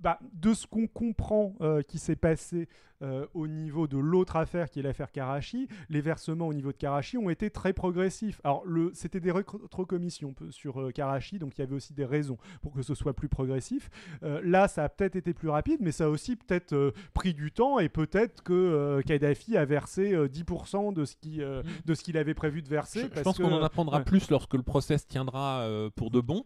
bah, 0.01 0.19
de 0.33 0.53
ce 0.53 0.65
qu'on 0.65 0.87
comprend 0.87 1.53
euh, 1.61 1.83
qui 1.83 1.99
s'est 1.99 2.15
passé 2.15 2.67
euh, 3.03 3.25
au 3.33 3.47
niveau 3.47 3.87
de 3.87 3.97
l'autre 3.97 4.35
affaire 4.35 4.69
qui 4.69 4.79
est 4.79 4.83
l'affaire 4.83 5.11
Karachi, 5.11 5.67
les 5.89 6.01
versements 6.01 6.47
au 6.47 6.53
niveau 6.53 6.71
de 6.71 6.77
Karachi 6.77 7.17
ont 7.17 7.29
été 7.29 7.51
très 7.51 7.71
progressifs. 7.73 8.41
Alors, 8.43 8.63
c'était 8.93 9.19
des 9.19 9.31
rétrocommissions 9.31 10.33
sur 10.49 10.81
euh, 10.81 10.91
Karachi, 10.91 11.37
donc 11.37 11.55
il 11.57 11.61
y 11.61 11.63
avait 11.63 11.75
aussi 11.75 11.93
des 11.93 12.05
raisons 12.05 12.37
pour 12.63 12.73
que 12.73 12.81
ce 12.81 12.95
soit 12.95 13.13
plus 13.13 13.29
progressif. 13.29 13.89
là, 14.21 14.67
ça 14.67 14.83
a 14.85 14.89
peut-être 14.89 15.15
été 15.15 15.33
plus 15.33 15.49
rapide, 15.49 15.81
mais 15.81 15.91
ça 15.91 16.05
a 16.05 16.07
aussi 16.09 16.35
peut-être 16.35 16.93
pris 17.13 17.33
du 17.33 17.51
temps 17.51 17.79
et 17.79 17.89
peut-être 17.89 18.43
que 18.43 19.01
Kadhafi 19.05 19.57
a 19.57 19.65
versé 19.65 20.15
10% 20.15 20.93
de 20.93 21.05
ce, 21.05 21.15
qui, 21.15 21.39
mm. 21.39 21.63
de 21.85 21.93
ce 21.93 22.03
qu'il 22.03 22.17
avait 22.17 22.33
prévu 22.33 22.61
de 22.61 22.69
verser. 22.69 23.07
Je, 23.13 23.21
pense 23.21 23.37
qu'on 23.37 23.51
en 23.51 23.63
apprendra 23.63 24.01
plus 24.01 24.29
lorsque 24.29 24.53
le 24.53 24.63
process 24.63 25.07
tiendra 25.07 25.67
pour 25.95 26.11
de 26.11 26.21
bon 26.21 26.43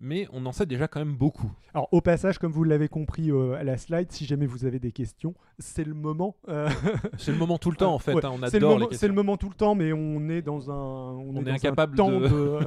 mais 0.00 0.28
on 0.32 0.44
en 0.46 0.52
sait 0.52 0.66
déjà 0.66 0.88
quand 0.88 1.00
même 1.00 1.16
beaucoup. 1.16 1.50
Alors 1.72 1.88
au 1.92 2.00
passage, 2.00 2.38
comme 2.38 2.52
vous 2.52 2.64
l'avez 2.64 2.88
compris 2.88 3.30
euh, 3.30 3.54
à 3.54 3.64
la 3.64 3.76
slide, 3.78 4.12
si 4.12 4.26
jamais 4.26 4.46
vous 4.46 4.64
avez 4.64 4.78
des 4.78 4.92
questions, 4.92 5.34
c'est 5.58 5.84
le 5.84 5.94
moment. 5.94 6.36
Euh, 6.48 6.68
c'est 7.18 7.32
le 7.32 7.38
moment 7.38 7.58
tout 7.58 7.70
le 7.70 7.76
temps 7.76 7.94
en 7.94 7.98
fait. 7.98 8.12
Hein, 8.12 8.30
on 8.32 8.42
adore 8.42 8.78
le, 8.78 8.86
les 8.90 8.96
C'est 8.96 9.08
le 9.08 9.14
moment 9.14 9.36
tout 9.36 9.48
le 9.48 9.54
temps, 9.54 9.74
mais 9.74 9.92
on 9.92 10.28
est 10.28 10.42
dans 10.42 10.70
un. 10.70 11.14
On, 11.14 11.44
est, 11.44 11.50
incapable 11.50 11.96
temps 11.96 12.10
de. 12.10 12.58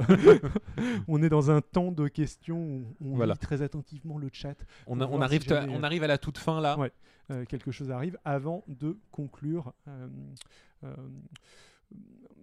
on 1.08 1.22
est 1.22 1.28
dans 1.28 1.50
un 1.50 1.60
temps 1.60 1.92
de 1.92 2.08
questions. 2.08 2.82
on 3.00 3.22
lit 3.22 3.38
très 3.38 3.62
attentivement 3.62 4.18
le 4.18 4.28
chat. 4.32 4.56
On, 4.86 5.00
arrive, 5.00 5.42
on 5.70 5.82
arrive 5.82 6.02
à 6.02 6.08
la 6.08 6.18
toute 6.18 6.38
fin 6.38 6.60
là. 6.60 6.76
Euh, 7.30 7.44
quelque 7.44 7.70
chose 7.70 7.92
arrive 7.92 8.18
avant 8.24 8.64
de 8.66 8.98
conclure 9.12 9.72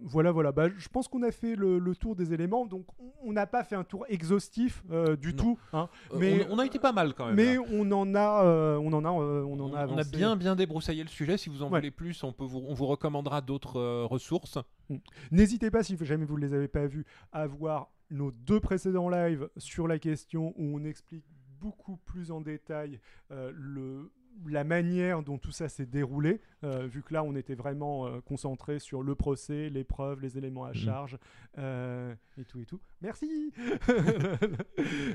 voilà, 0.01 0.31
voilà. 0.31 0.51
Bah, 0.51 0.69
je 0.75 0.87
pense 0.89 1.07
qu'on 1.07 1.23
a 1.23 1.31
fait 1.31 1.55
le, 1.55 1.95
tour 1.95 2.15
des 2.15 2.33
éléments. 2.33 2.65
Donc, 2.65 2.85
on 3.23 3.33
n'a 3.33 3.47
pas 3.47 3.63
fait 3.63 3.75
un 3.75 3.83
tour 3.83 4.05
exhaustif 4.09 4.83
euh, 4.91 5.15
du 5.15 5.35
tout. 5.35 5.59
Hein, 5.73 5.89
euh, 6.13 6.17
mais 6.19 6.47
on, 6.49 6.59
a 6.59 6.65
été 6.65 6.79
pas 6.79 6.91
mal 6.91 7.13
quand 7.13 7.25
même. 7.27 7.35
Mais 7.35 7.57
on 7.57 7.91
en 7.91 8.15
a, 8.15 8.43
euh, 8.45 8.77
on 8.77 8.93
en 8.93 9.05
a, 9.05 9.09
on 9.09 9.59
en 9.59 9.73
a. 9.73 9.87
On 9.87 9.97
a 9.97 10.03
bien, 10.03 10.35
bien 10.35 10.55
débroussaillé 10.55 11.03
le 11.03 11.09
sujet. 11.09 11.37
Si 11.37 11.49
vous 11.49 11.63
en 11.63 11.69
voulez 11.69 11.91
plus, 11.91 12.23
on 12.23 12.31
peut 12.31 12.45
vous, 12.45 12.63
on 12.67 12.73
vous 12.73 12.85
recommandera 12.85 13.41
d'autres 13.41 14.03
ressources. 14.03 14.57
Mm. 14.89 14.97
N'hésitez 15.31 15.71
pas, 15.71 15.83
si 15.83 15.97
jamais 16.01 16.25
vous 16.25 16.37
ne 16.37 16.45
les 16.45 16.53
avez 16.53 16.67
pas 16.67 16.87
vus, 16.87 17.05
à 17.31 17.47
voir 17.47 17.89
nos 18.09 18.31
deux 18.31 18.59
précédents 18.59 19.09
lives 19.09 19.49
sur 19.57 19.87
la 19.87 19.99
question 19.99 20.53
où 20.57 20.77
on 20.79 20.83
explique 20.85 21.25
beaucoup 21.59 21.97
plus 21.97 22.31
en 22.31 22.39
détail 22.41 22.99
le 23.29 24.11
la 24.45 24.63
manière 24.63 25.23
dont 25.23 25.37
tout 25.37 25.51
ça 25.51 25.69
s'est 25.69 25.85
déroulé, 25.85 26.41
euh, 26.63 26.87
vu 26.87 27.03
que 27.03 27.13
là 27.13 27.23
on 27.23 27.35
était 27.35 27.53
vraiment 27.53 28.07
euh, 28.07 28.19
concentré 28.25 28.79
sur 28.79 29.03
le 29.03 29.13
procès, 29.13 29.69
les 29.69 29.83
preuves, 29.83 30.21
les 30.21 30.39
éléments 30.39 30.65
à 30.65 30.71
mmh. 30.71 30.75
charge 30.75 31.17
euh, 31.59 32.15
et 32.39 32.45
tout 32.45 32.59
et 32.59 32.65
tout. 32.65 32.79
Merci. 33.01 33.53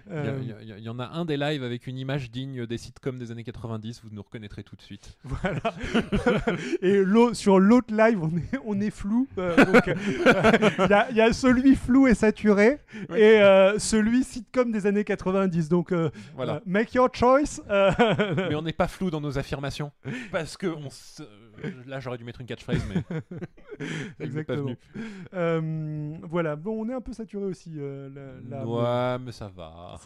Il 0.08 0.78
y, 0.78 0.88
en 0.88 1.00
a 1.00 1.06
un 1.06 1.24
des 1.24 1.36
lives 1.36 1.64
avec 1.64 1.88
une 1.88 1.98
image 1.98 2.30
digne 2.30 2.64
des 2.64 2.78
sitcoms 2.78 3.18
des 3.18 3.32
années 3.32 3.42
90, 3.42 4.02
vous 4.04 4.10
nous 4.12 4.22
reconnaîtrez 4.22 4.62
tout 4.62 4.76
de 4.76 4.82
suite. 4.82 5.18
Voilà. 5.24 5.74
et 6.82 7.02
sur 7.34 7.58
l'autre 7.58 7.92
live 7.92 8.22
on 8.22 8.36
est, 8.36 8.60
on 8.64 8.80
est 8.80 8.90
flou, 8.90 9.26
il 9.36 11.16
y, 11.16 11.20
a 11.20 11.32
celui 11.32 11.74
flou 11.74 12.06
et 12.06 12.14
saturé 12.14 12.78
et 13.16 13.40
celui 13.78 14.22
sitcom 14.22 14.70
des 14.70 14.86
années 14.86 15.04
90. 15.04 15.68
Donc 15.68 15.92
voilà. 16.36 16.62
make 16.66 16.94
your 16.94 17.08
choice. 17.12 17.60
Mais 17.68 18.54
on 18.54 18.62
n'est 18.62 18.72
pas 18.72 18.88
flou 18.88 19.10
dans 19.10 19.20
nos 19.20 19.38
affirmations. 19.38 19.90
Parce 20.30 20.56
que 20.56 20.66
on 20.66 20.90
là, 21.86 22.00
j'aurais 22.00 22.18
dû 22.18 22.24
mettre 22.24 22.40
une 22.40 22.46
catchphrase, 22.46 22.82
mais. 22.88 23.02
Exactement. 24.20 24.74
Euh, 25.34 26.16
voilà, 26.22 26.56
bon, 26.56 26.84
on 26.84 26.88
est 26.88 26.94
un 26.94 27.00
peu 27.00 27.12
saturé 27.12 27.44
aussi. 27.44 27.72
Euh, 27.76 28.34
ouais, 28.64 29.24
mais 29.24 29.32
ça 29.32 29.48
va. 29.48 29.98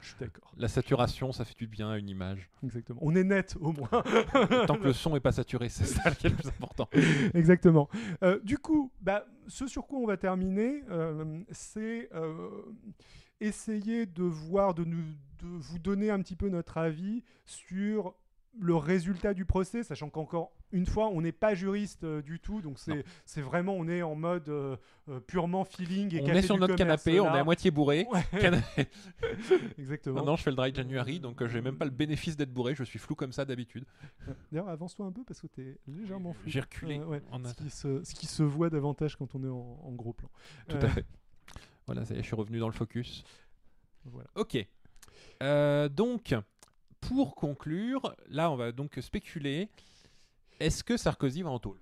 Je 0.00 0.08
suis 0.08 0.16
d'accord. 0.18 0.52
La 0.56 0.68
saturation, 0.68 1.30
ça 1.30 1.44
fait 1.44 1.56
du 1.58 1.66
bien 1.66 1.90
à 1.90 1.98
une 1.98 2.08
image. 2.08 2.48
Exactement. 2.62 3.00
On 3.02 3.14
est 3.14 3.24
net 3.24 3.56
au 3.60 3.72
moins. 3.72 4.02
Tant 4.66 4.76
que 4.76 4.84
le 4.84 4.92
son 4.94 5.14
est 5.14 5.20
pas 5.20 5.32
saturé, 5.32 5.68
c'est 5.68 5.84
ça 5.84 6.10
qui 6.12 6.26
est 6.26 6.30
le 6.30 6.36
plus 6.36 6.48
important. 6.48 6.88
Exactement. 7.34 7.88
Euh, 8.22 8.40
du 8.42 8.56
coup, 8.56 8.90
bah, 9.02 9.26
ce 9.46 9.66
sur 9.66 9.86
quoi 9.86 9.98
on 9.98 10.06
va 10.06 10.16
terminer, 10.16 10.82
c'est 11.50 12.08
essayer 13.40 14.06
de 14.06 14.22
voir, 14.22 14.74
de, 14.74 14.84
nous, 14.84 15.02
de 15.38 15.46
vous 15.46 15.78
donner 15.78 16.10
un 16.10 16.20
petit 16.20 16.36
peu 16.36 16.48
notre 16.48 16.78
avis 16.78 17.22
sur 17.44 18.14
le 18.58 18.74
résultat 18.74 19.34
du 19.34 19.44
procès, 19.44 19.82
sachant 19.82 20.10
qu'encore 20.10 20.52
une 20.72 20.86
fois, 20.86 21.08
on 21.08 21.20
n'est 21.20 21.32
pas 21.32 21.54
juriste 21.54 22.04
euh, 22.04 22.22
du 22.22 22.38
tout, 22.38 22.60
donc 22.60 22.78
c'est 23.24 23.40
vraiment, 23.40 23.74
on 23.74 23.88
est 23.88 24.02
en 24.02 24.14
mode 24.14 24.48
euh, 24.48 24.76
euh, 25.08 25.20
purement 25.20 25.64
feeling 25.64 26.14
et 26.14 26.22
On 26.22 26.26
est 26.26 26.42
sur 26.42 26.58
notre 26.58 26.76
canapé, 26.76 27.20
on 27.20 27.34
est 27.34 27.38
à 27.38 27.44
moitié 27.44 27.70
bourré. 27.70 28.06
Exactement. 29.78 30.16
Maintenant, 30.16 30.36
je 30.36 30.42
fais 30.42 30.50
le 30.50 30.56
dry 30.56 30.74
January, 30.74 31.20
donc 31.20 31.44
j'ai 31.46 31.60
même 31.60 31.76
pas 31.76 31.84
le 31.84 31.90
bénéfice 31.90 32.36
d'être 32.36 32.52
bourré, 32.52 32.74
je 32.74 32.84
suis 32.84 32.98
flou 32.98 33.14
comme 33.14 33.32
ça 33.32 33.44
d'habitude. 33.44 33.84
D'ailleurs, 34.50 34.68
avance-toi 34.68 35.06
un 35.06 35.12
peu 35.12 35.24
parce 35.24 35.40
que 35.40 35.46
tu 35.48 35.62
es 35.62 35.78
légèrement 35.88 36.32
flou. 36.32 36.48
J'ai 36.48 36.60
reculé. 36.60 37.00
ce, 37.44 37.54
qui 37.54 37.70
se, 37.70 38.04
ce, 38.04 38.14
qui 38.14 38.26
se, 38.26 38.42
voit 38.42 38.70
davantage 38.70 39.16
quand 39.16 39.34
on 39.34 39.44
est 39.44 39.48
en, 39.48 39.92
gros 39.92 40.12
plan. 40.12 40.30
Tout 40.68 40.76
à 40.76 40.88
fait. 40.88 41.06
Voilà, 41.86 42.04
ça 42.04 42.14
y 42.14 42.18
est, 42.18 42.22
je 42.22 42.26
suis 42.26 42.36
revenu 42.36 42.58
dans 42.58 42.68
le 42.68 42.74
focus. 42.74 43.24
Voilà. 44.04 44.30
Ok. 44.36 44.56
donc, 45.90 46.34
pour 47.10 47.34
conclure, 47.34 48.14
là, 48.28 48.52
on 48.52 48.56
va 48.56 48.70
donc 48.70 48.96
spéculer. 49.00 49.68
Est-ce 50.60 50.84
que 50.84 50.96
Sarkozy 50.96 51.42
va 51.42 51.50
en 51.50 51.58
tôle? 51.58 51.78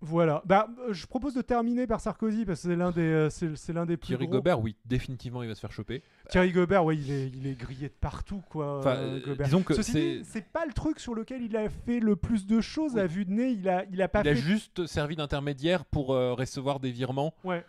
Voilà. 0.00 0.42
Bah, 0.46 0.66
euh, 0.80 0.92
je 0.92 1.06
propose 1.06 1.32
de 1.32 1.42
terminer 1.42 1.86
par 1.86 2.00
Sarkozy 2.00 2.44
parce 2.44 2.60
que 2.60 2.68
c'est 2.68 2.76
l'un 2.76 2.90
des, 2.90 3.00
euh, 3.00 3.30
c'est, 3.30 3.72
l'un 3.72 3.86
des 3.86 3.96
plus 3.96 4.08
Thierry 4.08 4.26
Gobert, 4.26 4.60
oui, 4.60 4.74
définitivement, 4.84 5.44
il 5.44 5.48
va 5.48 5.54
se 5.54 5.60
faire 5.60 5.70
choper. 5.70 6.02
Thierry 6.28 6.50
Gobert, 6.50 6.84
oui, 6.84 6.98
il 6.98 7.12
est, 7.12 7.28
il 7.28 7.46
est 7.46 7.54
grillé 7.54 7.88
de 7.88 7.94
partout, 7.94 8.42
quoi. 8.50 8.84
Euh, 8.84 9.36
disons 9.44 9.62
que 9.62 9.80
c'est... 9.80 10.22
c'est 10.24 10.44
pas 10.52 10.66
le 10.66 10.72
truc 10.72 10.98
sur 10.98 11.14
lequel 11.14 11.42
il 11.42 11.56
a 11.56 11.70
fait 11.70 12.00
le 12.00 12.16
plus 12.16 12.44
de 12.44 12.60
choses 12.60 12.98
à 12.98 13.06
vue 13.06 13.24
de 13.24 13.30
nez. 13.30 13.52
Il 13.52 13.68
a, 13.68 13.84
il 13.92 14.02
a 14.02 14.08
pas 14.08 14.22
il 14.22 14.28
a 14.28 14.34
juste 14.34 14.86
servi 14.86 15.14
d'intermédiaire 15.14 15.84
pour 15.84 16.08
recevoir 16.08 16.80
des 16.80 16.90
virements. 16.90 17.32
Ouais. 17.44 17.64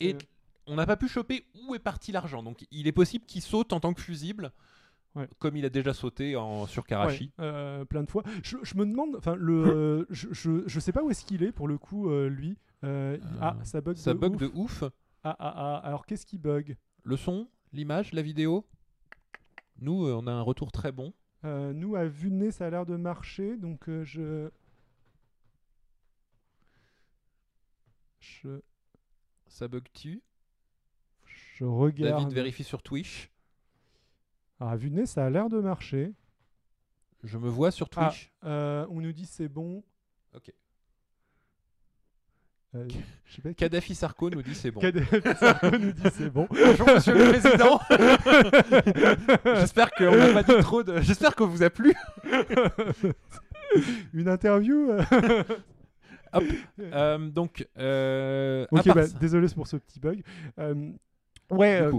Et 0.00 0.16
on 0.66 0.74
n'a 0.74 0.86
pas 0.86 0.96
pu 0.96 1.06
choper 1.06 1.44
où 1.62 1.76
est 1.76 1.78
parti 1.78 2.10
l'argent. 2.10 2.42
Donc, 2.42 2.66
il 2.72 2.88
est 2.88 2.92
possible 2.92 3.24
qu'il 3.26 3.42
saute 3.42 3.72
en 3.72 3.78
tant 3.78 3.94
que 3.94 4.00
fusible. 4.00 4.50
Comme 5.38 5.56
il 5.56 5.64
a 5.64 5.70
déjà 5.70 5.92
sauté 5.92 6.36
en, 6.36 6.66
sur 6.66 6.86
Karachi. 6.86 7.32
Euh, 7.40 7.84
plein 7.84 8.04
de 8.04 8.10
fois. 8.10 8.22
Je, 8.42 8.56
me 8.76 8.86
demande, 8.86 9.16
enfin, 9.16 9.34
le, 9.34 10.06
je, 10.10 10.62
je, 10.66 10.80
sais 10.80 10.92
pas 10.92 11.02
où 11.02 11.10
est-ce 11.10 11.24
qu'il 11.24 11.42
est 11.42 11.52
pour 11.52 11.66
le 11.66 11.78
coup, 11.78 12.10
euh, 12.10 12.28
lui. 12.28 12.56
Euh, 12.84 13.18
ah, 13.40 13.56
ça 13.64 13.80
bug 13.80 13.96
ça 13.96 14.14
de 14.14 14.18
bug 14.18 14.34
ouf. 14.34 14.40
de 14.40 14.50
ouf. 14.54 14.84
Ah, 15.24 15.36
ah, 15.38 15.54
ah. 15.56 15.76
Alors, 15.78 16.06
qu'est-ce 16.06 16.24
qui 16.24 16.38
bug? 16.38 16.76
Le 17.02 17.16
son, 17.16 17.48
l'image, 17.72 18.12
la 18.12 18.22
vidéo. 18.22 18.66
Nous, 19.80 20.06
on 20.06 20.26
a 20.26 20.32
un 20.32 20.42
retour 20.42 20.70
très 20.70 20.92
bon. 20.92 21.12
nous, 21.44 21.96
à 21.96 22.04
vue 22.06 22.30
de 22.30 22.36
nez, 22.36 22.50
ça 22.52 22.66
a 22.66 22.70
l'air 22.70 22.86
de 22.86 22.96
marcher, 22.96 23.56
donc 23.56 23.90
je. 24.04 24.48
Je. 28.20 28.60
Ça 29.48 29.66
bug-tu? 29.66 30.22
Je 31.26 31.64
regarde. 31.64 32.20
David 32.20 32.32
vérifie 32.32 32.64
sur 32.64 32.82
Twitch. 32.82 33.30
Alors, 34.60 34.74
à 34.74 34.76
vue 34.76 34.90
de 34.90 34.96
nez, 34.96 35.06
ça 35.06 35.24
a 35.24 35.30
l'air 35.30 35.48
de 35.48 35.58
marcher. 35.58 36.12
Je 37.24 37.38
me 37.38 37.48
vois 37.48 37.70
sur 37.70 37.88
ah, 37.96 38.10
Twitch. 38.10 38.30
Euh, 38.44 38.86
on 38.90 39.00
nous 39.00 39.12
dit 39.12 39.24
c'est 39.24 39.48
bon. 39.48 39.82
Ok. 40.34 40.52
Euh, 42.76 42.86
Kadhafi 43.56 43.94
Sarko 43.94 44.30
nous 44.30 44.42
dit 44.42 44.54
c'est 44.54 44.70
bon. 44.70 44.80
Kadhafi 44.80 45.22
Sarko 45.38 45.70
nous 45.70 45.92
dit 45.92 46.02
c'est 46.12 46.28
bon. 46.30 46.46
Bonjour 46.50 46.86
Monsieur 46.86 47.14
le 47.14 47.30
Président. 47.30 47.80
J'espère 49.60 49.90
qu'on 49.92 50.14
n'a 50.14 50.32
pas 50.34 50.42
dit 50.42 50.60
trop 50.60 50.82
de. 50.82 51.00
J'espère 51.00 51.34
qu'on 51.34 51.46
vous 51.46 51.62
a 51.62 51.70
plu. 51.70 51.94
Une 54.12 54.28
interview. 54.28 54.90
Euh. 54.90 55.42
Hop. 56.32 56.44
donc. 57.32 57.66
ok, 57.76 58.94
bah, 58.94 59.06
désolé 59.20 59.48
pour 59.48 59.66
ce 59.66 59.76
petit 59.76 60.00
bug. 60.00 60.22
ouais. 61.50 61.90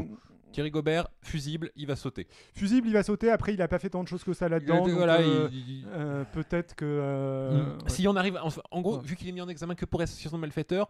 Thierry 0.51 0.71
Gobert, 0.71 1.07
fusible, 1.21 1.71
il 1.75 1.87
va 1.87 1.95
sauter. 1.95 2.27
Fusible, 2.55 2.87
il 2.87 2.93
va 2.93 3.03
sauter. 3.03 3.29
Après, 3.29 3.53
il 3.53 3.57
n'a 3.57 3.67
pas 3.67 3.79
fait 3.79 3.89
tant 3.89 4.03
de 4.03 4.07
choses 4.07 4.23
que 4.23 4.33
ça 4.33 4.49
là-dedans. 4.49 4.85
Euh, 4.87 5.49
euh, 5.87 6.23
peut-être 6.33 6.75
que. 6.75 6.85
Euh, 6.85 7.75
mm. 7.75 7.89
Si 7.89 8.07
on 8.07 8.15
arrive. 8.15 8.39
En, 8.71 8.81
gros, 8.81 8.99
vu 8.99 9.15
qu'il 9.15 9.27
est 9.27 9.31
mis 9.31 9.41
en 9.41 9.49
examen 9.49 9.75
que 9.75 9.85
pour 9.85 10.01
association 10.01 10.37
de 10.37 10.41
malfaiteurs, 10.41 10.89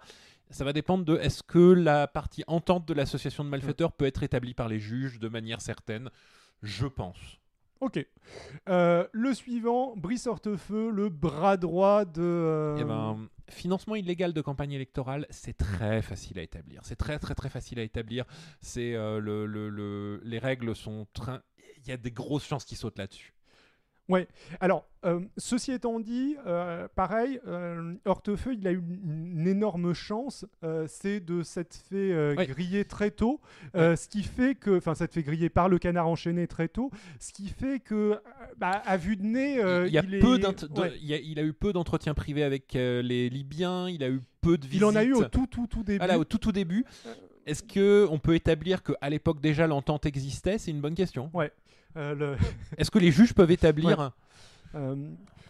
ça 0.49 0.63
va 0.63 0.73
dépendre 0.73 1.05
de 1.05 1.17
est-ce 1.17 1.43
que 1.43 1.59
la 1.73 2.07
partie 2.07 2.43
entente 2.47 2.87
de 2.87 2.93
l'association 2.93 3.43
de 3.43 3.49
malfaiteurs 3.49 3.91
peut 3.91 4.05
être 4.05 4.23
établie 4.23 4.53
par 4.53 4.67
les 4.67 4.79
juges 4.79 5.19
de 5.19 5.29
manière 5.29 5.61
certaine. 5.61 6.09
Je 6.61 6.87
pense. 6.87 7.17
Ok. 7.79 8.05
Le 8.67 9.33
suivant, 9.33 9.95
Brice 9.95 10.27
Hortefeux, 10.27 10.91
le 10.91 11.09
bras 11.09 11.57
droit 11.57 12.05
de. 12.05 12.75
Eh 12.79 12.83
ben, 12.83 13.17
financement 13.51 13.95
illégal 13.95 14.33
de 14.33 14.41
campagne 14.41 14.71
électorale, 14.71 15.27
c'est 15.29 15.57
très 15.57 16.01
facile 16.01 16.39
à 16.39 16.43
établir. 16.43 16.81
C'est 16.83 16.95
très 16.95 17.19
très 17.19 17.35
très 17.35 17.49
facile 17.49 17.79
à 17.79 17.83
établir. 17.83 18.25
C'est 18.61 18.95
euh, 18.95 19.19
le, 19.19 19.45
le, 19.45 20.21
les 20.23 20.39
règles 20.39 20.75
sont. 20.75 21.07
Il 21.83 21.89
y 21.89 21.91
a 21.91 21.97
des 21.97 22.11
grosses 22.11 22.45
chances 22.45 22.65
qu'il 22.65 22.77
saute 22.77 22.97
là-dessus. 22.97 23.33
Ouais. 24.11 24.27
Alors, 24.59 24.85
euh, 25.05 25.19
ceci 25.37 25.71
étant 25.71 25.99
dit, 25.99 26.35
euh, 26.45 26.87
pareil, 26.95 27.39
euh, 27.47 27.95
Hortefeux, 28.05 28.53
il 28.53 28.67
a 28.67 28.71
eu 28.71 28.77
une, 29.03 29.39
une 29.39 29.47
énorme 29.47 29.93
chance, 29.93 30.45
euh, 30.63 30.85
c'est 30.87 31.19
de 31.19 31.41
s'être 31.43 31.75
fait 31.89 32.35
Ouais. 32.35 32.45
griller 32.47 32.85
très 32.85 33.09
tôt, 33.11 33.39
Ouais. 33.73 33.95
ce 33.95 34.07
qui 34.07 34.23
fait 34.23 34.55
que, 34.55 34.77
enfin, 34.77 34.93
te 34.93 35.13
fait 35.13 35.23
griller 35.23 35.49
par 35.49 35.69
le 35.69 35.79
canard 35.79 36.07
enchaîné 36.07 36.47
très 36.47 36.67
tôt, 36.67 36.91
ce 37.19 37.33
qui 37.33 37.47
fait 37.47 37.79
que, 37.79 38.19
bah, 38.57 38.81
à 38.85 38.97
vue 38.97 39.15
de 39.15 39.23
nez, 39.23 39.53
il, 39.87 39.93
y 39.93 39.97
a 39.97 40.03
il 40.03 40.19
peu 40.19 40.35
est- 40.35 40.39
d'int- 40.39 40.67
de- 40.67 40.79
ouais. 40.81 40.93
il, 41.01 41.07
y 41.07 41.13
a, 41.13 41.17
il 41.17 41.39
a 41.39 41.43
eu 41.43 41.53
peu 41.53 41.73
d'entretien 41.73 42.13
privé 42.13 42.43
avec 42.43 42.73
les 42.73 43.29
Libyens, 43.29 43.89
il 43.89 44.03
a 44.03 44.09
eu 44.09 44.21
peu 44.41 44.57
de 44.57 44.65
visites. 44.65 44.81
Il 44.81 44.85
en 44.85 44.95
a 44.95 45.03
eu 45.03 45.13
au 45.13 45.23
tout, 45.25 45.47
tout, 45.47 45.67
tout 45.67 45.83
début. 45.83 45.99
Voilà, 45.99 46.19
au 46.19 46.23
tout 46.25 46.37
tout 46.37 46.51
début. 46.51 46.85
Euh. 47.05 47.13
Est-ce 47.47 47.63
que 47.63 48.07
on 48.11 48.19
peut 48.19 48.35
établir 48.35 48.83
qu'à 48.83 49.09
l'époque 49.09 49.41
déjà 49.41 49.65
l'entente 49.65 50.05
existait? 50.05 50.59
C'est 50.59 50.69
une 50.69 50.79
bonne 50.79 50.93
question. 50.93 51.31
Euh, 51.35 51.47
le- 51.95 52.35
Est-ce 52.77 52.91
que 52.91 52.99
les 52.99 53.11
juges 53.11 53.33
peuvent 53.33 53.51
établir 53.51 54.11
euh, 54.75 54.95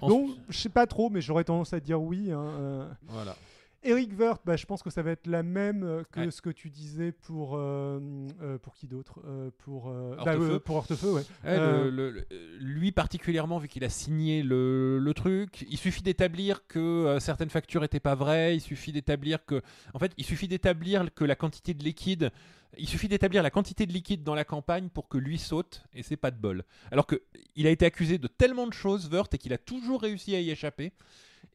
en- 0.02 0.08
donc, 0.10 0.32
je 0.50 0.58
sais 0.58 0.70
pas 0.70 0.88
trop, 0.88 1.10
mais 1.10 1.22
j'aurais 1.22 1.44
tendance 1.44 1.74
à 1.74 1.80
dire 1.80 2.02
oui. 2.02 2.32
hein, 2.32 2.42
euh. 2.60 2.90
Voilà. 3.08 3.36
Eric 3.84 4.12
Wirth, 4.20 4.42
bah, 4.46 4.56
je 4.56 4.66
pense 4.68 4.84
que 4.84 4.92
ça 4.92 5.02
va 5.02 5.10
être 5.10 5.26
la 5.26 5.42
même 5.42 5.84
euh, 5.84 6.04
que 6.12 6.20
Ouais. 6.20 6.30
ce 6.32 6.40
que 6.44 6.52
tu 6.52 6.70
disais 6.70 7.12
pour 7.12 7.56
euh, 7.56 8.00
euh, 8.44 8.60
pour 8.60 8.76
qui 8.76 8.86
d'autre 8.86 9.20
Euh, 9.28 9.50
pour 9.60 9.90
euh, 9.90 10.16
Hortefeux. 10.20 10.52
euh, 10.54 10.60
pour 10.60 10.76
Hortefeux, 10.76 11.12
ouais. 11.14 11.22
Ouais, 11.22 11.26
Euh, 11.46 11.84
le- 11.86 11.90
le- 11.90 12.12
le- 12.12 12.26
lui 12.60 12.92
particulièrement, 12.92 13.58
vu 13.58 13.68
qu'il 13.68 13.84
a 13.84 13.90
signé 13.90 14.44
le, 14.44 15.00
le 15.00 15.14
truc, 15.16 15.66
il 15.68 15.78
suffit 15.80 16.04
d'établir 16.04 16.68
que 16.68 16.78
euh, 16.80 17.20
certaines 17.20 17.50
factures 17.50 17.82
n'étaient 17.82 18.00
pas 18.00 18.14
vraies. 18.14 18.56
Il 18.56 18.62
suffit 18.62 18.92
d'établir 18.92 19.46
que, 19.46 19.64
en 19.96 20.00
fait, 20.00 20.12
il 20.18 20.26
suffit 20.26 20.48
d'établir 20.48 21.12
que 21.16 21.24
la 21.26 21.36
quantité 21.36 21.74
de 21.74 21.84
liquide, 21.84 22.30
il 22.78 22.88
suffit 22.88 23.08
d'établir 23.08 23.44
la 23.44 23.50
quantité 23.50 23.86
de 23.86 23.92
liquide 23.94 24.24
dans 24.24 24.36
la 24.36 24.46
campagne 24.46 24.90
pour 24.90 25.08
que 25.10 25.18
lui 25.18 25.38
saute, 25.38 25.84
et 25.94 26.04
c'est 26.04 26.18
pas 26.18 26.32
de 26.32 26.38
bol. 26.38 26.64
Alors 26.92 27.06
que 27.06 27.22
il 27.56 27.68
a 27.68 27.70
été 27.70 27.86
accusé 27.86 28.18
de 28.18 28.28
tellement 28.28 28.68
de 28.68 28.74
choses, 28.74 29.10
Wörth, 29.10 29.34
et 29.34 29.38
qu'il 29.38 29.54
a 29.54 29.58
toujours 29.58 30.02
réussi 30.02 30.36
à 30.36 30.40
y 30.40 30.50
échapper. 30.50 30.94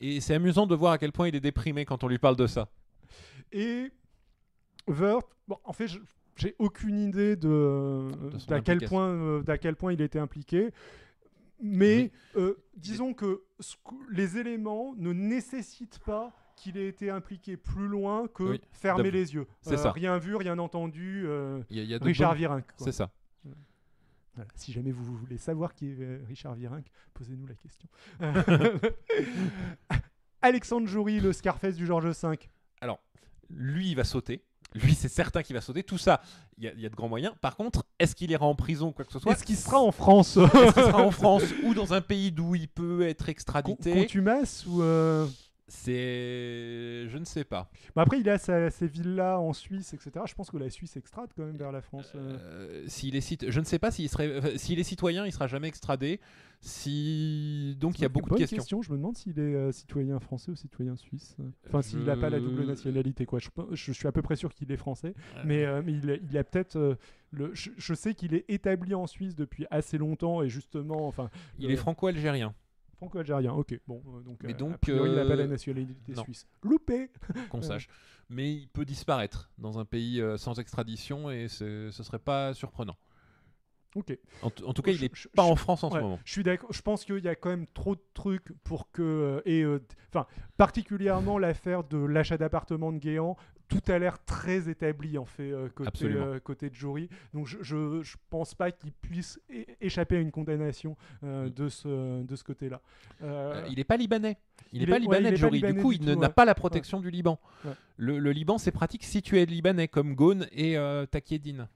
Et 0.00 0.20
c'est 0.20 0.34
amusant 0.34 0.66
de 0.66 0.74
voir 0.74 0.92
à 0.92 0.98
quel 0.98 1.12
point 1.12 1.28
il 1.28 1.34
est 1.34 1.40
déprimé 1.40 1.84
quand 1.86 2.04
on 2.04 2.08
lui 2.08 2.18
parle 2.18 2.36
de 2.36 2.46
ça. 2.46 2.68
Et 3.50 3.90
Wirth, 4.86 5.26
bon, 5.48 5.58
en 5.64 5.72
fait, 5.72 5.88
j'ai 6.36 6.54
aucune 6.58 6.98
idée 6.98 7.34
de 7.36 8.10
quel 8.62 8.80
point 8.82 9.08
euh, 9.08 9.42
d'à 9.42 9.56
quel 9.56 9.74
point 9.74 9.92
il 9.94 10.00
était 10.02 10.18
impliqué. 10.18 10.70
Mais 11.58 12.10
euh, 12.36 12.62
disons 12.76 13.14
que- 13.14 13.42
les 14.10 14.36
éléments 14.36 14.94
ne 14.98 15.14
nécessitent 15.14 16.00
pas 16.00 16.34
qu'il 16.56 16.76
ait 16.78 16.88
été 16.88 17.10
impliqué 17.10 17.56
plus 17.56 17.86
loin 17.86 18.26
que 18.28 18.42
Oui, 18.42 18.60
fermer 18.72 19.10
les 19.10 19.34
yeux. 19.34 19.46
c'est 19.60 19.74
Euh, 19.74 19.76
ça. 19.76 19.92
Rien 19.92 20.18
vu, 20.18 20.34
rien 20.36 20.58
entendu. 20.58 21.24
euh, 21.26 21.62
Il 21.70 21.76
y 21.76 21.80
a, 21.80 21.82
il 21.84 21.90
y 21.90 21.94
a 21.94 21.98
de 21.98 22.04
Richard 22.04 22.30
bonnes- 22.30 22.38
Virenque. 22.38 22.72
C'est 22.78 22.92
ça. 22.92 23.10
Voilà. 24.34 24.50
Si 24.54 24.72
jamais 24.72 24.90
vous 24.90 25.16
voulez 25.16 25.38
savoir 25.38 25.74
qui 25.74 25.86
est 25.92 25.96
euh, 26.00 26.18
Richard 26.28 26.54
Virenque, 26.54 26.86
posez-nous 27.14 27.46
la 27.46 27.54
question. 27.54 27.88
Alexandre 30.42 30.86
Jory, 30.86 31.20
le 31.20 31.32
Scarface 31.32 31.76
du 31.76 31.86
Georges 31.86 32.06
V. 32.06 32.38
Alors, 32.80 33.00
lui, 33.50 33.90
il 33.90 33.94
va 33.96 34.04
sauter. 34.04 34.42
Lui, 34.74 34.94
c'est 34.94 35.08
certain 35.08 35.42
qu'il 35.42 35.54
va 35.54 35.62
sauter. 35.62 35.82
Tout 35.82 35.96
ça, 35.96 36.20
il 36.58 36.64
y, 36.64 36.68
a- 36.68 36.72
il 36.74 36.80
y 36.80 36.86
a 36.86 36.88
de 36.90 36.94
grands 36.94 37.08
moyens. 37.08 37.32
Par 37.40 37.56
contre, 37.56 37.86
est-ce 37.98 38.14
qu'il 38.14 38.30
ira 38.30 38.44
en 38.44 38.54
prison 38.54 38.88
ou 38.88 38.92
quoi 38.92 39.04
que 39.06 39.12
ce 39.12 39.18
soit? 39.18 39.32
Est-ce 39.32 39.44
qu'il 39.44 39.56
sera 39.56 39.80
en 39.80 39.92
France? 39.92 40.36
Est-ce 40.36 40.74
qu'il 40.74 40.82
sera 40.84 41.02
en 41.02 41.10
France 41.10 41.44
ou 41.64 41.72
dans 41.72 41.94
un 41.94 42.00
pays 42.02 42.30
d'où 42.30 42.54
il 42.54 42.68
peut 42.68 43.02
être 43.02 43.24
Con- 43.24 43.30
extradité 43.30 43.94
Contumace 43.94 44.66
ou 44.66 44.82
euh, 44.82 45.26
C'est. 45.68 47.08
Je 47.08 47.18
ne 47.18 47.24
sais 47.24 47.44
pas. 47.44 47.68
bah 47.94 48.02
après 48.02 48.20
il 48.20 48.28
a 48.28 48.38
sa- 48.38 48.70
ses 48.70 48.86
villas 48.86 49.40
en 49.40 49.52
Suisse, 49.52 49.94
etc. 49.94 50.24
Je 50.28 50.34
pense 50.34 50.50
que 50.50 50.56
la 50.56 50.70
Suisse 50.70 50.96
extrade 50.96 51.30
quand 51.36 51.44
même 51.44 51.56
vers 51.56 51.72
la 51.72 51.80
France. 51.82 52.12
euh. 52.14 52.36
Euh, 52.40 52.84
s'il 52.86 53.16
est 53.16 53.20
cit- 53.20 53.38
Je 53.48 53.60
ne 53.60 53.64
sais 53.64 53.78
pas 53.78 53.90
s'il 53.90 54.08
serait. 54.08 54.38
enfin, 54.38 54.56
S'il 54.56 54.78
est 54.78 54.84
citoyen, 54.84 55.26
il 55.26 55.32
sera 55.32 55.46
jamais 55.46 55.68
extradé. 55.68 56.20
Si. 56.60 57.76
Donc 57.80 57.98
il 57.98 58.02
y 58.02 58.04
a 58.04 58.08
beaucoup 58.08 58.30
de 58.30 58.36
questions. 58.36 58.56
question. 58.58 58.82
Je 58.82 58.92
me 58.92 58.96
demande 58.96 59.16
s'il 59.16 59.38
est 59.38 59.42
euh, 59.54 59.72
citoyen 59.72 60.18
français 60.20 60.50
ou 60.50 60.56
citoyen 60.56 60.96
suisse. 60.96 61.36
Enfin, 61.66 61.82
s'il 61.82 62.00
n'a 62.04 62.16
pas 62.16 62.30
la 62.30 62.40
double 62.40 62.64
nationalité, 62.64 63.26
quoi. 63.26 63.38
Je, 63.40 63.48
je 63.72 63.92
suis 63.92 64.06
à 64.08 64.12
peu 64.12 64.22
près 64.22 64.36
sûr 64.36 64.52
qu'il 64.54 64.70
est 64.72 64.76
français, 64.76 65.14
Euh, 65.36 65.42
mais, 65.44 65.82
mais 65.82 65.92
il, 65.92 66.10
a- 66.10 66.16
il 66.30 66.38
a 66.38 66.44
peut-être. 66.44 66.96
le. 67.32 67.50
Je, 67.54 67.70
je 67.76 67.94
sais 67.94 68.14
qu'il 68.14 68.34
est 68.34 68.44
établi 68.48 68.94
en 68.94 69.06
Suisse 69.06 69.34
depuis 69.34 69.66
assez 69.70 69.98
longtemps 69.98 70.42
et 70.42 70.48
justement, 70.48 71.06
enfin, 71.08 71.28
il 71.58 71.66
le- 71.66 71.72
est 71.74 71.76
franco-algérien. 71.76 72.54
Franco-algérien. 72.96 73.52
Ok, 73.52 73.78
bon, 73.86 74.02
euh, 74.06 74.20
donc. 74.20 74.38
Mais 74.42 74.52
euh, 74.52 74.56
donc, 74.56 74.74
a 74.74 74.78
priori, 74.78 75.10
il 75.10 75.16
n'a 75.16 75.24
pas 75.24 75.36
la 75.36 75.44
euh, 75.44 75.46
nationalité 75.48 76.12
non. 76.14 76.24
suisse. 76.24 76.46
Loupé. 76.62 77.10
qu'on 77.50 77.62
sache. 77.62 77.88
Mais 78.28 78.52
il 78.52 78.68
peut 78.68 78.84
disparaître 78.84 79.50
dans 79.58 79.78
un 79.78 79.84
pays 79.84 80.22
sans 80.36 80.58
extradition 80.58 81.30
et 81.30 81.48
ce 81.48 81.90
serait 81.92 82.18
pas 82.18 82.54
surprenant. 82.54 82.96
Ok. 83.94 84.18
En, 84.42 84.50
tout 84.50 84.82
cas, 84.82 84.90
il 84.90 84.98
Je- 84.98 85.04
est 85.06 85.10
je- 85.14 85.28
pas 85.28 85.46
je- 85.46 85.52
en 85.52 85.56
France 85.56 85.82
en 85.82 85.88
Ouais, 85.88 85.98
ce 86.00 86.02
moment. 86.04 86.18
Je 86.24 86.32
suis 86.32 86.42
d'accord. 86.42 86.70
Je 86.70 86.82
pense 86.82 87.04
qu'il 87.04 87.24
y 87.24 87.28
a 87.28 87.34
quand 87.34 87.48
même 87.48 87.66
trop 87.68 87.94
de 87.94 88.02
trucs 88.12 88.52
pour 88.62 88.90
que 88.90 89.40
et 89.46 89.62
euh, 89.62 89.82
enfin 90.10 90.26
particulièrement 90.58 91.38
l'affaire 91.38 91.82
de 91.82 91.96
l'achat 91.96 92.36
d'appartement 92.36 92.92
de 92.92 92.98
Guéant. 92.98 93.36
Tout 93.68 93.80
a 93.90 93.98
l'air 93.98 94.22
très 94.24 94.68
établi 94.68 95.18
en 95.18 95.24
fait 95.24 95.50
euh, 95.50 95.68
côté 95.68 96.04
euh, 96.06 96.38
côté 96.38 96.70
de 96.70 96.74
jury. 96.76 97.08
Donc 97.34 97.46
je, 97.48 97.58
je 97.62 98.00
je 98.02 98.16
pense 98.30 98.54
pas 98.54 98.70
qu'il 98.70 98.92
puisse 98.92 99.40
échapper 99.80 100.16
à 100.16 100.20
une 100.20 100.30
condamnation 100.30 100.96
euh, 101.24 101.46
Mm. 101.46 101.50
de 101.50 101.68
ce 101.68 102.22
de 102.22 102.36
ce 102.36 102.44
côté-là. 102.44 102.80
Il 103.68 103.74
n'est 103.76 103.84
pas 103.84 103.96
libanais. 103.96 104.36
Il 104.72 104.80
n'est 104.80 104.86
pas 104.86 104.92
est- 104.92 104.94
ouais, 104.94 105.00
libanais 105.00 105.30
de 105.32 105.36
jury. 105.36 105.60
Du 105.62 105.74
coup, 105.74 105.92
du 105.92 105.98
il 106.00 106.06
n'a 106.06 106.14
ouais. 106.16 106.28
pas 106.32 106.44
la 106.44 106.54
protection 106.54 107.00
du 107.00 107.10
Liban. 107.10 107.40
Ouais. 107.64 107.72
Le, 107.96 108.18
le 108.18 108.30
Liban, 108.32 108.58
c'est 108.58 108.70
pratique 108.72 109.02
si 109.04 109.20
tu 109.22 109.38
es 109.40 109.46
libanais, 109.46 109.88
comme 109.88 110.14
Ghosn 110.14 110.46
et 110.52 110.76
Takieddine. 111.10 111.68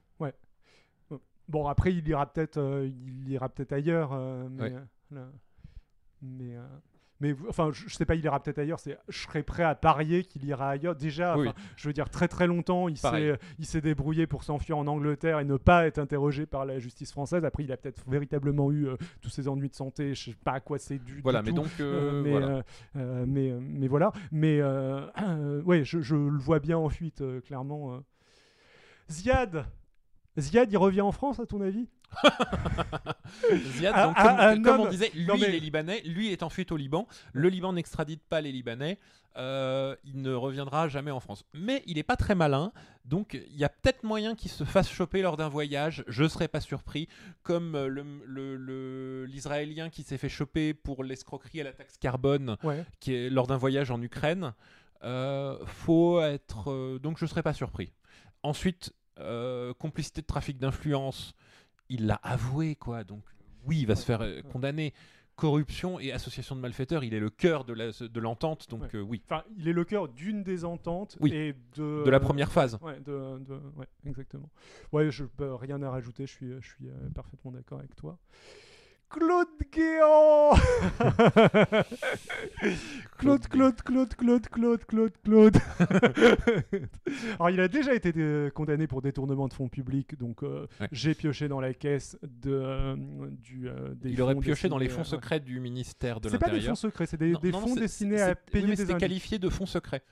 Bon 1.47 1.67
après 1.67 1.91
il 1.93 2.07
ira 2.07 2.31
peut-être 2.31 2.85
il 2.85 3.29
ira 3.29 3.49
peut-être 3.49 3.73
ailleurs. 3.73 4.11
mais 4.49 4.61
Ouais. 4.63 4.73
là- 5.11 5.27
mais 6.21 6.55
mais 7.21 7.35
enfin 7.47 7.69
je, 7.71 7.87
je 7.87 7.95
sais 7.95 8.05
pas 8.05 8.15
il 8.15 8.23
ira 8.25 8.41
peut-être 8.41 8.59
ailleurs. 8.59 8.79
C'est 8.79 8.97
je 9.07 9.19
serais 9.19 9.43
prêt 9.43 9.63
à 9.63 9.75
parier 9.75 10.23
qu'il 10.25 10.43
ira 10.45 10.69
ailleurs. 10.71 10.95
Déjà 10.95 11.37
Oui. 11.37 11.47
je 11.77 11.87
veux 11.87 11.93
dire 11.93 12.09
très 12.09 12.27
très 12.27 12.47
longtemps 12.47 12.87
il 12.89 12.97
s'est 12.97 13.37
il 13.59 13.65
s'est 13.65 13.81
débrouillé 13.81 14.27
pour 14.27 14.43
s'enfuir 14.43 14.77
en 14.77 14.87
Angleterre 14.87 15.39
et 15.39 15.45
ne 15.45 15.57
pas 15.57 15.85
être 15.87 15.99
interrogé 15.99 16.45
par 16.45 16.65
la 16.65 16.79
justice 16.79 17.11
française. 17.11 17.45
Après 17.45 17.63
il 17.63 17.71
a 17.71 17.77
peut-être 17.77 18.03
véritablement 18.09 18.71
eu 18.71 18.87
euh, 18.87 18.97
tous 19.21 19.29
ses 19.29 19.47
ennuis 19.47 19.69
de 19.69 19.75
santé. 19.75 20.13
Je 20.15 20.31
sais 20.31 20.35
pas 20.43 20.53
à 20.53 20.59
quoi 20.59 20.77
c'est 20.79 20.99
dû. 20.99 21.21
Voilà, 21.23 21.41
mais 21.41 21.49
tout. 21.51 21.55
donc, 21.55 21.69
euh, 21.79 22.21
mais, 22.23 22.31
voilà. 22.31 22.63
mais, 23.25 23.53
mais 23.61 23.87
voilà. 23.87 24.11
Mais 24.31 24.61
ouais, 25.65 25.83
je, 25.83 26.01
je 26.01 26.15
le 26.15 26.37
vois 26.39 26.59
bien 26.59 26.77
en 26.77 26.89
fuite, 26.89 27.21
euh, 27.21 27.41
clairement. 27.41 27.93
euh. 27.95 27.99
Ziad 29.09 29.65
Ziad, 30.39 30.71
il 30.71 30.77
revient 30.77 31.01
en 31.01 31.11
France, 31.11 31.39
à 31.39 31.45
ton 31.45 31.61
avis 31.61 31.87
Ziad, 33.77 33.93
Ah, 33.95 34.05
donc, 34.07 34.13
ah, 34.17 34.23
comme, 34.27 34.39
un 34.39 34.61
comme 34.63 34.81
on 34.81 34.89
disait, 34.89 35.11
lui 35.13 35.25
non, 35.25 35.35
mais- 35.37 35.47
il 35.49 35.55
est 35.55 35.59
libanais, 35.59 36.01
lui 36.05 36.27
il 36.27 36.31
est 36.31 36.43
en 36.43 36.49
fuite 36.49 36.71
au 36.71 36.77
Liban. 36.77 37.07
Le 37.33 37.49
Liban 37.49 37.73
n'extradite 37.73 38.21
pas 38.23 38.41
les 38.41 38.51
Libanais. 38.51 38.97
euh, 39.37 39.95
il 40.03 40.21
ne 40.21 40.33
reviendra 40.33 40.89
jamais 40.89 41.11
en 41.11 41.21
France. 41.21 41.45
Mais 41.53 41.83
il 41.85 41.95
n'est 41.95 42.03
pas 42.03 42.17
très 42.17 42.35
malin, 42.35 42.73
donc 43.05 43.33
il 43.49 43.55
y 43.57 43.63
a 43.63 43.69
peut-être 43.69 44.03
moyen 44.03 44.35
qu'il 44.35 44.51
se 44.51 44.65
fasse 44.65 44.89
choper 44.89 45.21
lors 45.21 45.37
d'un 45.37 45.47
voyage. 45.47 46.03
Je 46.07 46.23
ne 46.23 46.27
serais 46.27 46.49
pas 46.49 46.59
surpris, 46.59 47.07
comme 47.43 47.75
euh, 47.75 47.87
le- 47.87 48.03
le- 48.25 48.57
le- 48.57 49.25
l'Israélien 49.25 49.89
qui 49.89 50.03
s'est 50.03 50.17
fait 50.17 50.27
choper 50.29 50.73
pour 50.73 51.05
l'escroquerie 51.05 51.61
à 51.61 51.63
la 51.63 51.71
taxe 51.71 51.97
carbone 51.97 52.57
Ouais. 52.63 52.83
qui 52.99 53.13
est 53.15 53.29
lors 53.29 53.47
d'un 53.47 53.55
voyage 53.57 53.89
en 53.89 54.01
Ukraine. 54.01 54.53
Euh, 55.03 55.57
faut 55.65 56.21
être 56.21 56.69
euh, 56.69 56.99
donc 56.99 57.17
je 57.17 57.25
serais 57.25 57.41
pas 57.43 57.53
surpris. 57.53 57.91
Ensuite, 58.43 58.91
euh, 59.19 59.73
complicité 59.73 60.21
de 60.21 60.25
trafic 60.27 60.57
d'influence, 60.57 61.33
il 61.89 62.05
l'a 62.07 62.19
avoué 62.23 62.75
quoi. 62.75 63.03
Donc 63.03 63.23
oui, 63.65 63.79
il 63.81 63.87
va 63.87 63.95
se 63.95 64.05
faire 64.05 64.21
euh, 64.21 64.41
condamner. 64.41 64.93
Corruption 65.37 65.99
et 65.99 66.11
association 66.11 66.55
de 66.55 66.61
malfaiteurs, 66.61 67.03
il 67.03 67.15
est 67.15 67.19
le 67.19 67.31
cœur 67.31 67.63
de 67.65 68.19
l'entente, 68.19 68.69
donc 68.69 68.81
Ouais. 68.83 68.89
euh, 68.95 69.01
oui, 69.01 69.23
Enfin, 69.25 69.43
il 69.57 69.67
est 69.67 69.73
le 69.73 69.83
cœur 69.85 70.07
d'une 70.07 70.43
des 70.43 70.65
ententes 70.65 71.17
Oui. 71.19 71.33
et 71.33 71.53
de, 71.75 72.03
de 72.05 72.09
la 72.11 72.19
première 72.19 72.51
phase. 72.51 72.77
Ouais, 72.81 72.99
de, 72.99 73.39
de- 73.39 73.59
ouais, 73.75 73.87
exactement. 74.05 74.49
Ouais, 74.91 75.09
je 75.09 75.23
bah, 75.39 75.57
rien 75.59 75.81
à 75.81 75.89
rajouter, 75.89 76.27
je 76.27 76.31
suis, 76.31 76.51
je 76.61 76.67
suis 76.67 76.85
parfaitement 77.15 77.51
d'accord 77.51 77.79
avec 77.79 77.95
toi. 77.95 78.19
Claude 79.11 79.47
Guéant 79.71 80.51
Claude, 83.17 83.47
Claude, 83.47 83.81
Claude, 83.81 84.15
Claude, 84.15 84.47
Claude, 84.47 84.85
Claude, 84.85 85.11
Claude. 85.23 85.57
Alors, 87.35 87.49
il 87.49 87.59
a 87.59 87.67
déjà 87.67 87.93
été 87.93 88.13
condamné 88.53 88.87
pour 88.87 89.01
détournement 89.01 89.47
de 89.47 89.53
fonds 89.53 89.67
publics, 89.69 90.17
donc 90.17 90.43
euh, 90.43 90.67
Ouais. 90.79 90.87
j'ai 90.91 91.13
pioché 91.13 91.47
dans 91.47 91.59
la 91.59 91.73
caisse 91.73 92.17
de, 92.23 92.51
euh, 92.51 92.95
du, 93.41 93.67
euh, 93.67 93.93
des 93.95 94.11
Il 94.11 94.21
aurait 94.21 94.35
pioché 94.35 94.69
dans 94.69 94.77
les 94.77 94.89
fonds 94.89 95.03
secrets 95.03 95.39
du 95.39 95.59
ministère 95.59 96.19
de 96.21 96.29
C'est 96.29 96.37
pas 96.39 96.45
des 96.47 96.51
fonds 96.53 96.55
l'Intérieur. 96.57 96.77
secrets, 96.77 97.05
c'est 97.05 97.17
des, 97.17 97.31
Non, 97.31 97.39
des 97.39 97.51
non, 97.51 97.61
non, 97.61 97.67
fonds 97.67 97.75
destinés 97.75 98.21
à 98.21 98.29
oui, 98.29 98.35
payer 98.51 98.65
mais 98.65 98.71
des 98.71 98.75
c'était 98.77 98.93
indices. 98.93 98.99
qualifié 99.07 99.39
de 99.39 99.49
fonds 99.49 99.65
secrets. 99.65 100.03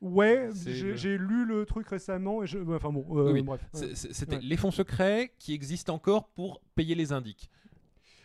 Ouais, 0.00 0.50
j'ai 0.64 1.16
le- 1.18 1.24
lu 1.24 1.44
le 1.44 1.66
truc 1.66 1.88
récemment 1.88 2.42
et 2.42 2.46
je... 2.46 2.58
ouais, 2.58 2.76
enfin 2.76 2.90
bon, 2.92 3.04
euh, 3.18 3.26
Oui, 3.26 3.32
oui. 3.32 3.42
bref. 3.42 3.60
C'était 3.72 4.36
Ouais. 4.36 4.42
les 4.42 4.56
fonds 4.56 4.70
secrets 4.70 5.32
qui 5.38 5.54
existent 5.54 5.92
encore 5.94 6.28
pour 6.28 6.60
payer 6.76 6.94
les 6.94 7.12
indiques. 7.12 7.50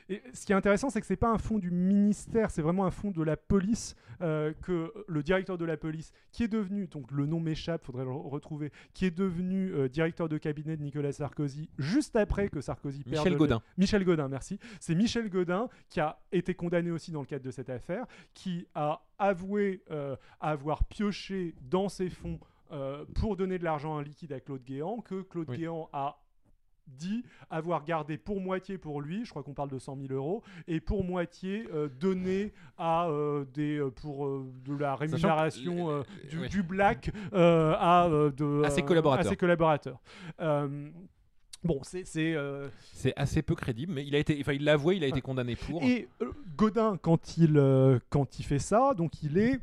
Et 0.09 0.21
ce 0.33 0.45
qui 0.45 0.51
est 0.51 0.55
intéressant, 0.55 0.89
c'est 0.89 0.99
que 1.01 1.07
c'est 1.07 1.15
pas 1.15 1.31
un 1.31 1.37
fonds 1.37 1.59
du 1.59 1.71
ministère, 1.71 2.51
c'est 2.51 2.61
vraiment 2.61 2.85
un 2.85 2.91
fonds 2.91 3.11
de 3.11 3.21
la 3.23 3.37
police 3.37 3.95
euh, 4.21 4.53
que 4.61 4.93
le 5.07 5.23
directeur 5.23 5.57
de 5.57 5.65
la 5.65 5.75
police, 5.77 6.11
qui 6.31 6.43
est 6.43 6.47
devenu, 6.47 6.87
donc 6.87 7.11
le 7.11 7.25
nom 7.25 7.39
m'échappe, 7.39 7.83
faudrait 7.83 8.05
le 8.05 8.11
retrouver, 8.11 8.71
qui 8.93 9.05
est 9.05 9.11
devenu 9.11 9.71
euh, 9.73 9.89
directeur 9.89 10.29
de 10.29 10.37
cabinet 10.37 10.77
de 10.77 10.83
Nicolas 10.83 11.11
Sarkozy 11.11 11.69
juste 11.77 12.15
après 12.15 12.49
que 12.49 12.61
Sarkozy 12.61 13.03
perde. 13.03 13.17
Michel 13.17 13.33
le- 13.33 13.39
Gaudin. 13.39 13.61
Michel 13.77 14.03
Godin, 14.05 14.27
merci. 14.27 14.59
C'est 14.79 14.95
Michel 14.95 15.29
Godin 15.29 15.67
qui 15.89 15.99
a 15.99 16.19
été 16.31 16.53
condamné 16.53 16.91
aussi 16.91 17.11
dans 17.11 17.21
le 17.21 17.25
cadre 17.25 17.43
de 17.43 17.51
cette 17.51 17.69
affaire, 17.69 18.05
qui 18.33 18.67
a 18.75 19.01
avoué 19.17 19.83
euh, 19.91 20.15
avoir 20.39 20.83
pioché 20.85 21.55
dans 21.61 21.89
ses 21.89 22.09
fonds 22.09 22.39
pour 23.13 23.35
donner 23.37 23.59
de 23.59 23.63
l'argent 23.63 23.93
en 23.93 23.99
liquide 23.99 24.33
à 24.33 24.39
Claude 24.39 24.63
Guéant, 24.63 25.01
que 25.01 25.21
Claude 25.21 25.47
Oui. 25.47 25.57
Guéant 25.59 25.89
a 25.93 26.22
dit 26.87 27.23
avoir 27.49 27.83
gardé 27.83 28.17
pour 28.17 28.39
moitié 28.41 28.77
pour 28.77 29.01
lui, 29.01 29.25
je 29.25 29.29
crois 29.29 29.43
qu'on 29.43 29.53
parle 29.53 29.69
de 29.69 29.79
100 29.79 29.97
000 30.07 30.13
euros, 30.13 30.43
et 30.67 30.79
pour 30.79 31.03
moitié 31.03 31.67
euh, 31.73 31.87
donné 31.87 32.53
à 32.77 33.07
euh, 33.07 33.45
des 33.53 33.77
euh, 33.77 33.89
pour 33.89 34.25
euh, 34.25 34.45
de 34.65 34.75
la 34.75 34.95
rémunération 34.95 36.03
du, 36.29 36.39
oui. 36.39 36.49
du 36.49 36.63
black 36.63 37.11
à 37.33 38.07
de 38.09 38.63
À 38.63 38.69
ses 38.69 38.81
collaborateurs. 38.83 39.27
à 39.27 39.29
ses 39.29 39.37
collaborateurs. 39.37 39.99
Bon, 41.63 41.79
c'est 41.83 42.05
c'est 42.05 42.33
euh, 42.35 42.67
assez 43.15 43.41
peu 43.41 43.55
crédible, 43.55 43.93
mais 43.93 44.05
il 44.05 44.15
a 44.15 44.19
été, 44.19 44.37
enfin, 44.41 44.51
il 44.53 44.65
l'a 44.65 44.73
avoué, 44.73 44.97
il 44.97 45.03
a 45.03 45.07
été 45.07 45.21
condamné 45.21 45.55
pour. 45.55 45.81
Et 45.81 46.09
euh, 46.21 46.31
Godin, 46.57 46.97
quand 47.01 47.37
il, 47.37 47.57
euh, 47.57 47.99
quand 48.09 48.39
il 48.39 48.43
fait 48.43 48.59
ça, 48.59 48.93
donc 48.93 49.23
il 49.23 49.37
est, 49.37 49.61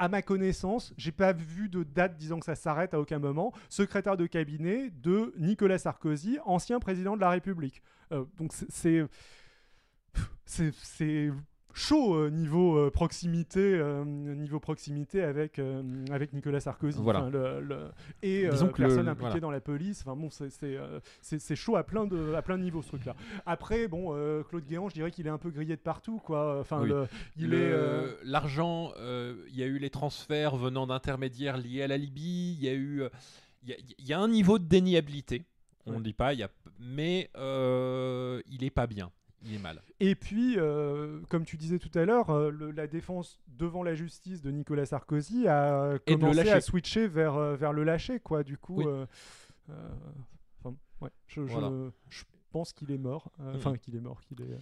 à 0.00 0.08
ma 0.08 0.22
connaissance, 0.22 0.92
j'ai 0.96 1.12
pas 1.12 1.32
vu 1.32 1.68
de 1.68 1.84
date 1.84 2.16
disant 2.16 2.40
que 2.40 2.46
ça 2.46 2.56
s'arrête 2.56 2.94
à 2.94 3.00
aucun 3.00 3.18
moment, 3.20 3.52
secrétaire 3.68 4.16
de 4.16 4.26
cabinet 4.26 4.90
de 4.90 5.32
Nicolas 5.38 5.78
Sarkozy, 5.78 6.38
ancien 6.44 6.80
président 6.80 7.14
de 7.16 7.20
la 7.20 7.30
République. 7.30 7.82
Euh, 8.10 8.24
donc 8.38 8.52
c'est- 8.52 9.06
c'est. 10.46 11.30
Chaud 11.72 12.14
euh, 12.14 12.30
niveau 12.30 12.76
euh, 12.78 12.90
proximité 12.90 13.60
euh, 13.60 14.04
niveau 14.04 14.58
proximité 14.60 15.22
avec 15.22 15.60
avec 16.10 16.32
Nicolas 16.32 16.60
Sarkozy 16.60 16.98
Voilà. 17.00 17.20
Enfin, 17.20 17.30
le- 17.30 17.60
le- 17.60 17.90
et 18.22 18.48
personne 18.48 19.04
le- 19.04 19.10
impliquée 19.10 19.14
voilà. 19.30 19.40
dans 19.40 19.50
la 19.50 19.60
police 19.60 20.02
enfin 20.04 20.16
bon 20.16 20.28
c'est 20.30 21.56
chaud 21.56 21.76
à 21.76 21.84
plein 21.84 22.06
de 22.06 22.34
à 22.34 22.42
plein 22.42 22.58
de 22.58 22.62
niveaux 22.64 22.82
ce 22.82 22.88
truc 22.88 23.04
là 23.04 23.14
après 23.46 23.88
bon 23.88 24.14
Claude 24.48 24.64
Guéant 24.66 24.88
je 24.88 24.94
dirais 24.94 25.10
qu'il 25.10 25.26
est 25.26 25.30
un 25.30 25.38
peu 25.38 25.50
grillé 25.50 25.76
de 25.76 25.80
partout 25.80 26.18
quoi 26.18 26.58
enfin 26.60 26.80
Oui. 26.82 26.88
le- 26.88 27.06
il 27.36 27.54
est 27.54 27.72
L'argent, 28.24 28.92
il 28.98 29.54
y 29.56 29.62
a 29.62 29.66
eu 29.66 29.78
les 29.78 29.90
transferts 29.90 30.56
venant 30.56 30.86
d'intermédiaires 30.86 31.56
liés 31.58 31.82
à 31.82 31.86
la 31.88 31.96
Libye, 31.96 32.56
il 32.58 32.64
y 32.64 32.68
a 32.68 32.74
eu. 32.74 33.02
Il 33.62 33.68
y, 33.68 33.72
a- 33.72 33.76
il 33.98 34.06
y 34.06 34.12
a 34.12 34.18
un 34.18 34.28
niveau 34.28 34.58
de 34.58 34.64
déniabilité, 34.64 35.44
on 35.86 35.92
ne 35.92 35.96
Ouais. 35.96 36.02
dit 36.02 36.12
pas, 36.14 36.32
il 36.32 36.38
y 36.40 36.42
a, 36.42 36.48
mais 36.78 37.28
euh, 37.36 38.40
il 38.50 38.64
est 38.64 38.70
pas 38.70 38.86
bien, 38.86 39.10
il 39.42 39.54
est 39.54 39.58
mal. 39.58 39.82
Et 40.00 40.14
puis, 40.14 40.54
euh, 40.58 41.20
comme 41.28 41.44
tu 41.44 41.56
disais 41.56 41.78
tout 41.78 41.90
à 41.98 42.04
l'heure, 42.04 42.30
euh, 42.30 42.50
le- 42.50 42.70
la 42.70 42.86
défense 42.86 43.38
devant 43.48 43.82
la 43.82 43.94
justice 43.94 44.42
de 44.42 44.50
Nicolas 44.50 44.86
Sarkozy 44.86 45.46
a 45.48 45.92
Et 46.06 46.12
de 46.12 46.16
le 46.16 46.20
commencé 46.20 46.36
lâcher. 46.38 46.52
à 46.52 46.60
switcher 46.60 47.08
vers, 47.08 47.34
euh, 47.36 47.56
vers 47.56 47.72
le 47.72 47.84
lâcher, 47.84 48.20
quoi. 48.20 48.42
Du 48.44 48.58
coup, 48.58 48.76
Oui. 48.78 48.84
euh, 48.86 49.06
euh, 49.70 49.88
enfin, 50.62 50.76
ouais, 51.00 51.10
je, 51.26 51.46
je- 51.46 51.52
Voilà. 51.52 51.70
je 52.08 52.24
pense 52.52 52.72
qu'il 52.72 52.90
est 52.90 52.98
mort. 52.98 53.30
euh, 53.40 53.50
Mhm. 53.52 53.56
Enfin, 53.56 53.76
qu'il 53.76 53.96
est 53.96 54.00
mort, 54.00 54.20
qu'il 54.22 54.40
est. 54.42 54.58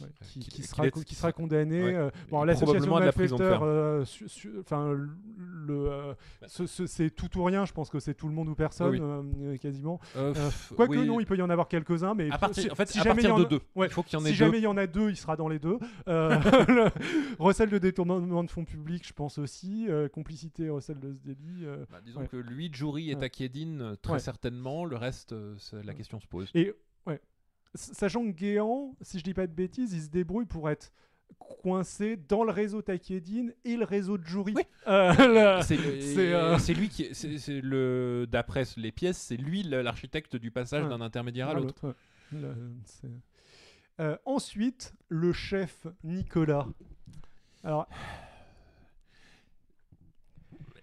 ouais, 0.00 0.08
qui, 0.40 0.62
sera, 0.62 0.86
est- 0.86 1.04
qui 1.04 1.14
sera 1.14 1.32
condamné. 1.32 1.82
Ouais. 1.82 1.94
euh, 1.94 2.10
bon, 2.30 2.42
l'association 2.44 2.86
probablement 2.86 2.96
de 2.96 3.00
à 3.00 3.00
de 3.02 3.06
la 3.06 3.12
prison 3.12 3.36
de 3.36 3.42
malfaiteurs, 3.42 3.60
ferme. 3.60 3.70
euh, 3.70 4.60
enfin, 4.60 4.92
le, 5.38 5.90
euh, 5.90 6.14
Bah. 6.40 6.46
ce- 6.48 6.66
ce- 6.66 6.86
c'est 6.86 7.10
tout 7.10 7.38
ou 7.38 7.44
rien. 7.44 7.64
Je 7.64 7.72
pense 7.72 7.90
que 7.90 8.00
c'est 8.00 8.14
tout 8.14 8.28
le 8.28 8.34
monde 8.34 8.48
ou 8.48 8.54
personne, 8.54 8.90
Oui, 8.90 9.00
euh, 9.46 9.56
quasiment. 9.58 10.00
Euh, 10.16 10.32
Euh, 10.36 10.50
Quoique 10.76 10.92
oui. 10.92 11.06
non, 11.06 11.20
il 11.20 11.26
peut 11.26 11.36
y 11.36 11.42
en 11.42 11.50
avoir 11.50 11.68
quelques-uns, 11.68 12.14
mais 12.14 12.30
À 12.30 12.38
partir, 12.38 12.62
si- 12.64 12.70
en 12.70 12.74
fait, 12.74 12.88
si 12.88 12.98
à 13.00 13.02
jamais 13.02 13.22
il 13.22 13.24
y 13.24 13.28
partir 13.28 13.34
en 13.34 13.48
de 13.48 13.54
a- 13.54 13.58
deux. 13.58 13.64
ouais, 13.74 13.86
Il 13.88 13.92
faut 13.92 14.02
qu'il 14.02 14.18
y 14.18 14.22
en 14.22 14.24
ait 14.24 14.28
si 14.28 14.38
deux. 14.38 14.44
jamais 14.44 14.58
il 14.58 14.62
y 14.64 14.66
en 14.66 14.76
a 14.76 14.86
deux, 14.86 15.10
il 15.10 15.16
sera 15.16 15.36
dans 15.36 15.48
les 15.48 15.58
deux. 15.58 15.78
Euh, 16.08 16.30
le- 16.68 16.90
recel 17.38 17.70
de 17.70 17.78
détournement 17.78 18.44
de 18.44 18.50
fonds 18.50 18.64
publics, 18.64 19.06
je 19.06 19.12
pense 19.12 19.38
aussi. 19.38 19.86
Euh, 19.88 20.08
complicité, 20.08 20.68
recel 20.70 20.98
de 21.00 21.12
ce 21.12 21.20
délit. 21.20 21.64
euh. 21.64 21.84
Bah, 21.90 21.98
disons 22.04 22.20
Ouais. 22.20 22.28
que 22.28 22.36
lui, 22.36 22.70
Jury 22.72 23.10
et 23.10 23.14
Ouais. 23.14 23.20
Takedine, 23.20 23.96
très 24.02 24.14
Ouais. 24.14 24.18
certainement. 24.18 24.84
Le 24.84 24.96
reste, 24.96 25.34
la 25.72 25.94
question 25.94 26.20
se 26.20 26.26
pose. 26.26 26.50
Et 26.54 26.72
ouais, 27.06 27.20
sachant 27.74 28.24
que 28.24 28.30
Guéant, 28.30 28.94
si 29.00 29.18
je 29.18 29.24
dis 29.24 29.34
pas 29.34 29.46
de 29.46 29.52
bêtises, 29.52 29.92
il 29.92 30.02
se 30.02 30.08
débrouille 30.08 30.46
pour 30.46 30.68
être 30.70 30.92
coincé 31.38 32.16
dans 32.16 32.44
le 32.44 32.50
réseau 32.52 32.82
Takedine 32.82 33.54
et 33.64 33.76
le 33.76 33.84
réseau 33.84 34.18
de 34.18 34.24
Jury. 34.26 34.52
Oui. 34.56 34.62
Euh, 34.88 35.60
C'est 35.62 35.78
euh, 35.78 36.58
c'est 36.58 36.74
lui 36.74 36.88
qui, 36.88 37.14
c'est 37.14 37.60
le, 37.60 38.26
d'après 38.28 38.64
les 38.76 38.92
pièces, 38.92 39.18
c'est 39.18 39.36
lui 39.36 39.62
l'architecte 39.62 40.36
du 40.36 40.50
passage 40.50 40.84
Ouais. 40.84 40.90
d'un 40.90 41.00
intermédiaire 41.00 41.48
à 41.48 41.52
à 41.52 41.54
l'autre. 41.54 41.94
ouais. 42.32 43.10
Euh, 44.00 44.16
ensuite, 44.24 44.94
le 45.08 45.32
chef 45.32 45.86
Nicolas. 46.04 46.66
Alors, 47.62 47.86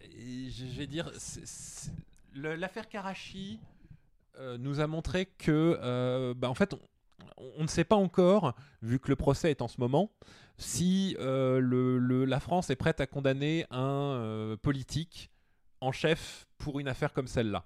je 0.02 0.66
vais 0.78 0.88
dire, 0.88 1.12
l'affaire 2.36 2.88
Karachi 2.90 3.60
nous 4.60 4.80
a 4.80 4.88
montré 4.88 5.26
que, 5.26 5.78
euh, 5.82 6.34
bah, 6.36 6.50
en 6.50 6.54
fait, 6.56 6.74
on, 6.74 6.80
on 7.58 7.64
ne 7.64 7.68
sait 7.68 7.84
pas 7.84 7.96
encore, 7.96 8.56
vu 8.82 9.00
que 9.00 9.10
le 9.10 9.16
procès 9.16 9.52
est 9.52 9.62
en 9.62 9.68
ce 9.68 9.80
moment, 9.80 10.12
si 10.58 11.16
euh, 11.20 11.60
le- 11.60 11.98
le- 11.98 12.26
la 12.26 12.40
France 12.40 12.70
est 12.70 12.76
prête 12.76 13.00
à 13.02 13.08
condamner 13.08 13.66
un 13.70 14.14
euh, 14.16 14.58
politique 14.58 15.30
en 15.82 15.92
chef 15.92 16.48
pour 16.58 16.80
une 16.80 16.88
affaire 16.88 17.14
comme 17.14 17.28
celle-là. 17.28 17.66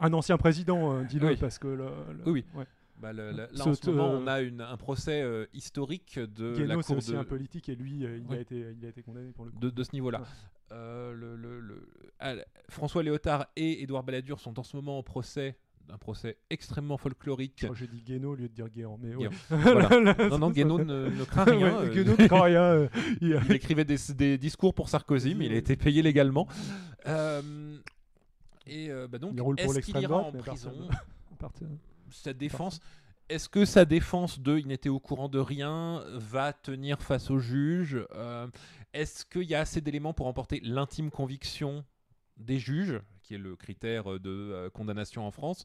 un 0.00 0.12
ancien 0.14 0.36
président, 0.38 0.94
euh, 0.96 1.04
dis-le, 1.04 1.28
Oui. 1.28 1.36
parce 1.36 1.58
que 1.58 1.68
le, 1.68 1.84
le- 2.12 2.22
Oui, 2.30 2.44
oui. 2.54 2.60
ouais. 2.60 2.66
Bah, 3.02 3.12
le- 3.12 3.32
le- 3.32 3.36
là, 3.36 3.66
en 3.66 3.74
ce 3.74 3.90
moment, 3.90 4.12
euh, 4.12 4.18
on 4.22 4.26
a 4.28 4.40
une- 4.40 4.60
un 4.60 4.76
procès 4.76 5.20
euh, 5.22 5.44
historique 5.52 6.18
de 6.20 6.54
Guénaud, 6.54 6.66
la 6.68 6.74
Cour 6.82 6.96
aussi 6.98 7.10
de, 7.10 7.16
un 7.16 7.24
politique 7.24 7.68
et 7.68 7.74
lui, 7.74 8.06
euh, 8.06 8.18
il, 8.18 8.34
a 8.34 8.40
été, 8.40 8.64
il 8.78 8.86
a 8.86 8.88
été 8.88 9.02
condamné 9.02 9.32
pour 9.32 9.44
le 9.44 9.50
coup. 9.50 9.58
de, 9.58 9.70
de 9.70 9.82
ce 9.82 9.90
niveau-là. 9.92 10.20
Ouais. 10.20 10.26
Euh, 10.72 11.12
le- 11.12 11.88
ah, 12.20 12.34
François 12.68 13.02
Léotard 13.02 13.46
et 13.56 13.82
Édouard 13.82 14.04
Balladur 14.04 14.38
sont 14.40 14.58
en 14.58 14.62
ce 14.62 14.76
moment 14.76 14.98
en 14.98 15.02
procès, 15.02 15.58
un 15.90 15.98
procès 15.98 16.38
extrêmement 16.48 16.96
folklorique. 16.96 17.58
Je 17.62 17.66
que 17.66 17.74
j'ai 17.74 17.88
dit 17.88 18.00
Guénaud 18.02 18.30
au 18.30 18.34
lieu 18.36 18.48
de 18.48 18.54
dire 18.54 18.68
Guéant. 18.70 18.96
Mais 19.02 19.14
ouais. 19.16 19.28
Guéant. 19.28 19.30
Voilà. 19.50 19.88
Non, 20.30 20.38
non, 20.38 20.52
ça- 20.54 20.84
ne, 20.84 21.08
ne 21.10 21.24
craint 21.24 21.44
rien. 21.44 21.80
Ouais, 21.80 21.90
Guénaud 21.90 22.14
ne 22.16 22.26
craint 22.28 22.42
rien. 22.44 22.88
il- 23.20 23.38
écrivait 23.52 23.84
des, 23.84 23.96
des 24.14 24.38
discours 24.38 24.72
pour 24.74 24.88
Sarkozy, 24.88 25.34
mais 25.34 25.46
il 25.46 25.52
a 25.52 25.56
été 25.56 25.74
payé 25.76 26.02
légalement. 26.02 26.46
Et 28.66 28.88
bah 29.10 29.18
donc, 29.18 29.34
est-ce 29.58 29.80
qu'il 29.80 29.98
ira 29.98 30.16
en 30.18 30.32
prison 30.32 30.72
Sa 32.12 32.32
défense, 32.32 32.80
est-ce 33.28 33.48
que 33.48 33.64
sa 33.64 33.84
défense 33.84 34.38
de 34.40 34.58
il 34.58 34.66
n'était 34.68 34.88
au 34.88 35.00
courant 35.00 35.28
de 35.28 35.38
rien 35.38 36.04
va 36.12 36.52
tenir 36.52 37.02
face 37.02 37.30
au 37.30 37.38
juge 37.38 38.04
Euh, 38.14 38.46
Est-ce 38.92 39.24
qu'il 39.24 39.44
y 39.44 39.54
a 39.54 39.60
assez 39.60 39.80
d'éléments 39.80 40.12
pour 40.12 40.26
emporter 40.26 40.60
l'intime 40.62 41.10
conviction 41.10 41.84
des 42.36 42.58
juges, 42.58 43.00
qui 43.22 43.34
est 43.34 43.38
le 43.38 43.56
critère 43.56 44.18
de 44.20 44.30
euh, 44.30 44.70
condamnation 44.70 45.26
en 45.26 45.30
France? 45.30 45.64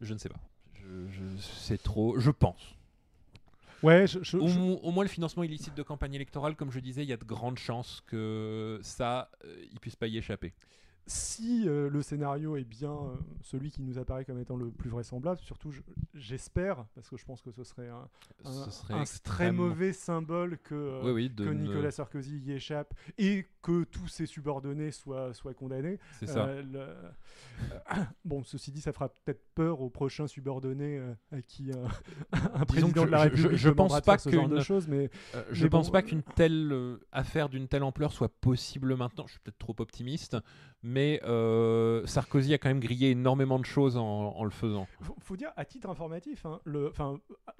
Je 0.00 0.14
ne 0.14 0.18
sais 0.18 0.28
pas. 0.28 0.40
Je, 0.74 1.06
je- 1.10 1.36
c'est 1.42 1.82
trop. 1.82 2.18
Je 2.18 2.30
pense. 2.30 2.74
Ouais, 3.82 4.06
je, 4.06 4.22
je- 4.22 4.38
Au, 4.38 4.48
je- 4.48 4.58
mo- 4.58 4.78
au 4.82 4.90
moins 4.92 5.04
le 5.04 5.10
financement 5.10 5.42
illicite 5.42 5.74
de 5.74 5.82
campagne 5.82 6.14
électorale, 6.14 6.56
comme 6.56 6.70
je 6.70 6.80
disais, 6.80 7.02
il 7.02 7.08
y 7.08 7.12
a 7.12 7.18
de 7.18 7.24
grandes 7.24 7.58
chances 7.58 8.02
que 8.06 8.78
ça, 8.82 9.30
euh, 9.44 9.54
il 9.72 9.78
puisse 9.80 9.96
pas 9.96 10.06
y 10.06 10.16
échapper. 10.16 10.54
Si 11.06 11.68
euh, 11.68 11.90
le 11.90 12.00
scénario 12.02 12.56
est 12.56 12.64
bien 12.64 12.92
euh, 12.92 13.14
celui 13.42 13.70
qui 13.70 13.82
nous 13.82 13.98
apparaît 13.98 14.24
comme 14.24 14.38
étant 14.38 14.56
le 14.56 14.70
plus 14.70 14.88
vraisemblable, 14.88 15.38
surtout 15.40 15.70
je- 15.70 15.82
j'espère, 16.14 16.86
parce 16.94 17.08
que 17.10 17.16
je 17.16 17.24
pense 17.24 17.42
que 17.42 17.50
ce 17.50 17.62
serait 17.62 17.88
un, 17.88 18.08
un- 18.44 18.64
Ce 18.64 18.70
serait 18.70 18.94
un 18.94 19.04
très 19.22 19.52
mauvais 19.52 19.92
symbole 19.92 20.58
que, 20.58 20.74
euh, 20.74 21.00
Oui, 21.04 21.10
oui, 21.12 21.30
de 21.30 21.44
que 21.44 21.50
ne- 21.50 21.62
Nicolas 21.68 21.90
Sarkozy 21.90 22.38
y 22.38 22.52
échappe 22.52 22.94
et 23.18 23.46
que 23.60 23.84
tous 23.84 24.08
ses 24.08 24.26
subordonnés 24.26 24.90
soient, 24.92 25.34
soient 25.34 25.54
condamnés. 25.54 25.98
C'est 26.20 26.26
ça. 26.26 26.46
Le- 26.62 26.94
bon, 28.24 28.42
ceci 28.44 28.72
dit, 28.72 28.80
ça 28.80 28.92
fera 28.92 29.08
peut-être 29.08 29.42
peur 29.54 29.80
aux 29.80 29.90
prochains 29.90 30.26
subordonnés 30.26 31.00
à 31.32 31.42
qui 31.42 31.70
un 32.32 32.64
président 32.66 32.90
que 33.02 33.06
de 33.06 33.10
la 33.10 33.28
je- 33.28 33.36
je- 33.36 33.42
République 33.42 33.58
je 33.58 33.68
demandera 33.68 33.96
pense 33.98 34.04
pas 34.06 34.12
faire 34.12 34.20
ce 34.20 34.30
genre 34.30 34.48
de 34.48 34.60
choses, 34.60 34.88
mais 34.88 35.10
je 35.50 35.64
Mais 35.64 35.70
pense 35.70 35.86
bon, 35.88 35.92
pas 35.92 36.02
qu'une 36.02 36.22
telle 36.22 36.98
affaire 37.12 37.48
d'une 37.50 37.68
telle 37.68 37.82
ampleur 37.82 38.12
soit 38.12 38.28
possible 38.40 38.96
maintenant. 38.96 39.26
Je 39.26 39.32
suis 39.32 39.40
peut-être 39.40 39.58
trop 39.58 39.74
optimiste, 39.78 40.36
mais 40.82 40.93
euh, 41.24 42.06
Sarkozy 42.06 42.54
a 42.54 42.58
quand 42.58 42.68
même 42.68 42.80
grillé 42.80 43.10
énormément 43.10 43.58
de 43.58 43.64
choses 43.64 43.96
en, 43.96 44.02
en 44.36 44.44
le 44.44 44.50
faisant. 44.50 44.86
faut, 45.00 45.16
faut 45.20 45.36
dire 45.36 45.52
à 45.56 45.64
titre 45.64 45.88
informatif, 45.90 46.44
hein, 46.46 46.60
le, 46.64 46.92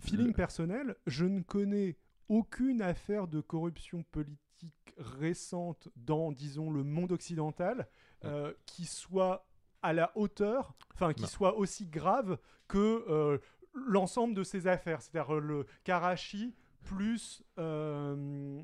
feeling 0.01 0.29
Le- 0.29 0.33
personnel, 0.33 0.97
je 1.07 1.25
ne 1.25 1.41
connais 1.43 1.97
aucune 2.29 2.81
affaire 2.83 3.27
de 3.29 3.41
corruption 3.41 4.03
politique 4.11 4.95
récente 4.99 5.89
dans, 5.97 6.33
disons, 6.33 6.71
le 6.71 6.83
monde 6.85 7.13
occidental 7.13 7.89
euh, 8.25 8.53
qui 8.67 8.85
soit 8.87 9.47
à 9.83 9.93
la 9.93 10.11
hauteur, 10.15 10.75
enfin, 10.95 11.13
qui 11.13 11.23
Non. 11.23 11.29
soit 11.29 11.57
aussi 11.59 11.87
grave 11.87 12.39
que 12.69 13.05
euh, 13.09 13.39
l'ensemble 13.75 14.35
de 14.35 14.43
ces 14.43 14.67
affaires, 14.67 15.03
c'est-à-dire 15.03 15.35
le 15.41 15.67
Karachi 15.85 16.55
plus. 16.83 17.43
euh, 17.59 18.61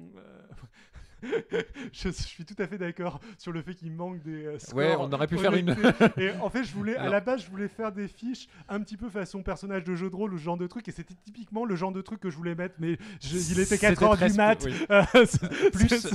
je, 1.93 2.09
suis 2.11 2.45
tout 2.45 2.55
à 2.59 2.67
fait 2.67 2.79
d'accord 2.79 3.21
sur 3.39 3.53
le 3.53 3.63
fait 3.63 3.75
qu'il 3.75 3.93
manque 3.93 4.23
des 4.23 4.47
euh, 4.47 4.59
scores. 4.59 4.79
Ouais, 4.79 4.97
on 4.99 5.13
aurait 5.13 5.27
pu 5.27 5.39
faire 5.39 5.55
une. 5.55 5.77
et 6.17 6.31
en 6.41 6.51
fait, 6.51 6.65
je 6.65 6.73
voulais, 6.73 6.97
à 6.97 7.09
la 7.09 7.21
base, 7.21 7.45
je 7.45 7.51
voulais 7.51 7.69
faire 7.69 7.93
des 7.93 8.09
fiches 8.09 8.49
un 8.69 8.81
petit 8.81 8.97
peu 8.97 9.09
façon 9.09 9.43
personnage 9.43 9.85
de 9.85 9.95
jeu 9.95 10.11
de 10.11 10.17
rôle 10.17 10.35
ou 10.35 10.39
ce 10.39 10.45
genre 10.45 10.57
de 10.57 10.67
truc, 10.67 10.89
et 10.89 10.93
c'était 10.93 11.15
typiquement 11.25 11.65
le 11.65 11.77
genre 11.77 11.93
de 11.93 12.01
truc 12.01 12.21
que 12.21 12.31
je 12.31 12.37
voulais 12.37 12.55
mettre, 12.55 12.75
mais 12.79 12.99
il 13.33 13.61
était 13.61 13.79
4 13.79 14.03
heures 14.03 14.17
du 14.17 14.33
mat. 14.35 14.59
Plus, 15.73 16.07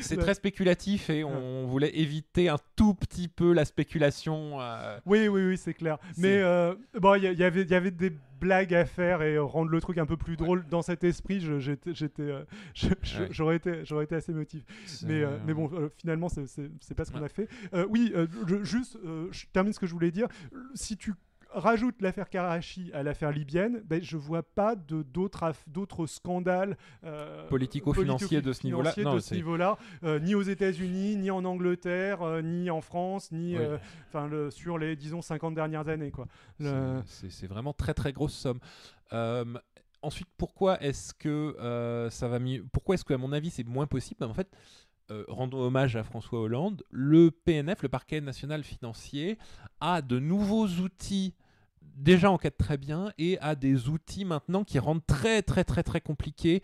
c'est 0.00 0.16
très 0.16 0.34
spéculatif 0.34 1.10
et 1.10 1.24
on 1.24 1.66
voulait 1.66 1.96
éviter 1.98 2.48
un 2.48 2.58
tout 2.76 2.94
petit 2.94 3.28
peu 3.28 3.52
la 3.52 3.64
spéculation. 3.64 4.60
Euh. 4.60 4.98
Oui, 5.06 5.28
oui, 5.28 5.46
oui, 5.46 5.56
c'est 5.56 5.74
clair. 5.74 5.98
Mais 6.18 6.38
euh, 6.38 6.74
bon, 6.98 7.14
il 7.14 7.24
y, 7.24 7.34
y, 7.36 7.44
avait, 7.44 7.62
y 7.64 7.74
avait 7.74 7.90
des 7.90 8.12
blagues 8.40 8.74
à 8.74 8.84
faire 8.84 9.22
et 9.22 9.38
rendre 9.38 9.70
le 9.70 9.80
truc 9.80 9.98
un 9.98 10.06
peu 10.06 10.16
plus 10.16 10.36
drôle 10.36 10.66
dans 10.68 10.82
cet 10.82 11.04
esprit. 11.04 11.40
J'étais, 11.58 12.22
euh, 12.22 12.44
j'aurais 13.30 13.56
été, 13.56 13.84
j'aurais 13.84 14.04
été 14.04 14.14
assez 14.14 14.32
motif. 14.32 14.64
Mais, 15.06 15.24
mais 15.46 15.54
bon, 15.54 15.70
finalement, 15.96 16.28
c'est 16.28 16.94
pas 16.94 17.04
ce 17.04 17.12
qu'on 17.12 17.22
a 17.22 17.28
fait. 17.28 17.48
oui, 17.88 18.12
juste, 18.62 18.98
je 19.30 19.46
termine 19.52 19.72
ce 19.72 19.80
que 19.80 19.86
je 19.86 19.92
voulais 19.92 20.10
dire. 20.10 20.28
Si 20.74 20.96
tu 20.96 21.14
rajoute 21.50 22.00
l'affaire 22.02 22.28
Karachi 22.28 22.90
à 22.92 23.02
l'affaire 23.02 23.32
libyenne, 23.32 23.82
ben, 23.84 24.02
je 24.02 24.16
vois 24.16 24.42
pas 24.42 24.76
de 24.76 25.02
d'autres 25.02 26.06
scandales 26.06 26.76
euh, 27.04 27.48
politico-financiers 27.48 28.42
de 28.42 28.52
ce 28.52 28.66
niveau-là, 28.66 28.94
niveau-là, 29.32 29.78
euh, 30.04 30.18
ni 30.18 30.34
aux 30.34 30.42
États-Unis, 30.42 31.16
ni 31.16 31.30
en 31.30 31.44
Angleterre, 31.44 32.22
euh, 32.22 32.42
ni 32.42 32.70
en 32.70 32.80
France, 32.80 33.32
ni 33.32 33.56
enfin 34.08 34.26
le, 34.26 34.50
sur 34.50 34.78
les 34.78 34.96
disons 34.96 35.22
50 35.22 35.54
dernières 35.54 35.88
années 35.88 36.10
quoi. 36.10 36.26
C'est 37.06 37.46
vraiment 37.46 37.72
très 37.72 37.94
très 37.94 38.12
grosse 38.12 38.34
somme. 38.34 38.60
ensuite, 40.02 40.28
pourquoi 40.36 40.80
est-ce 40.82 41.14
que 41.14 42.08
ça 42.10 42.28
va 42.28 42.38
mieux? 42.38 42.64
Pourquoi 42.72 42.94
est-ce 42.94 43.04
que 43.04 43.14
à 43.14 43.18
mon 43.18 43.32
avis 43.32 43.50
c'est 43.50 43.66
moins 43.66 43.86
possible? 43.86 44.24
En 44.24 44.34
fait. 44.34 44.48
Rendons 45.28 45.60
hommage 45.60 45.96
à 45.96 46.02
François 46.02 46.40
Hollande, 46.40 46.82
le 46.90 47.30
PNF, 47.30 47.82
le 47.82 47.88
parquet 47.88 48.20
national 48.20 48.64
financier, 48.64 49.38
a 49.80 50.02
de 50.02 50.18
nouveaux 50.18 50.66
outils 50.66 51.34
déjà 51.96 52.30
enquête 52.30 52.58
très 52.58 52.76
bien 52.76 53.12
et 53.18 53.38
a 53.40 53.54
des 53.54 53.88
outils 53.88 54.24
maintenant 54.24 54.64
qui 54.64 54.78
rendent 54.78 55.04
très 55.06 55.42
très 55.42 55.64
très 55.64 55.82
très 55.82 56.00
compliqué 56.00 56.62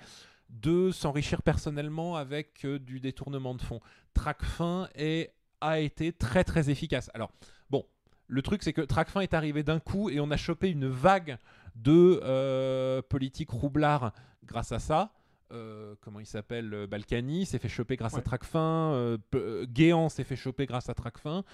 de 0.51 0.91
s'enrichir 0.91 1.43
personnellement 1.43 2.17
avec 2.17 2.65
euh, 2.65 2.79
du 2.79 3.01
détournement 3.01 3.55
de 3.55 3.63
fonds. 3.63 3.81
TrackFin 4.13 4.89
est, 4.95 5.33
a 5.61 5.81
été 5.81 6.13
très 6.13 6.45
très 6.45 6.69
efficace. 6.69 7.11
Alors 7.15 7.33
bon, 7.71 7.87
le 8.27 8.43
truc 8.43 8.63
c'est 8.63 8.75
que 8.75 8.83
TrackFin 8.83 9.21
est 9.23 9.35
arrivé 9.35 9.63
d'un 9.63 9.81
coup 9.81 10.11
et 10.11 10.21
on 10.21 10.31
a 10.31 10.37
chopé 10.37 10.71
une 10.71 10.87
vague 10.87 11.39
de 11.75 12.21
euh, 12.23 13.01
politique 13.01 13.51
roublard 13.51 14.13
grâce 14.45 14.73
à 14.73 14.79
ça. 14.79 15.13
Euh, 15.53 15.95
comment 16.01 16.21
il 16.21 16.27
s'appelle 16.27 16.87
Balkany 16.87 17.47
s'est 17.47 17.59
fait 17.59 17.69
choper 17.69 17.97
grâce 17.97 18.15
à 18.15 18.23
TrackFin, 18.23 19.19
Guéant 19.65 20.09
s'est 20.09 20.25
fait 20.25 20.37
choper 20.37 20.67
grâce 20.67 20.89
à 20.89 20.95
TrackFin. 20.95 21.45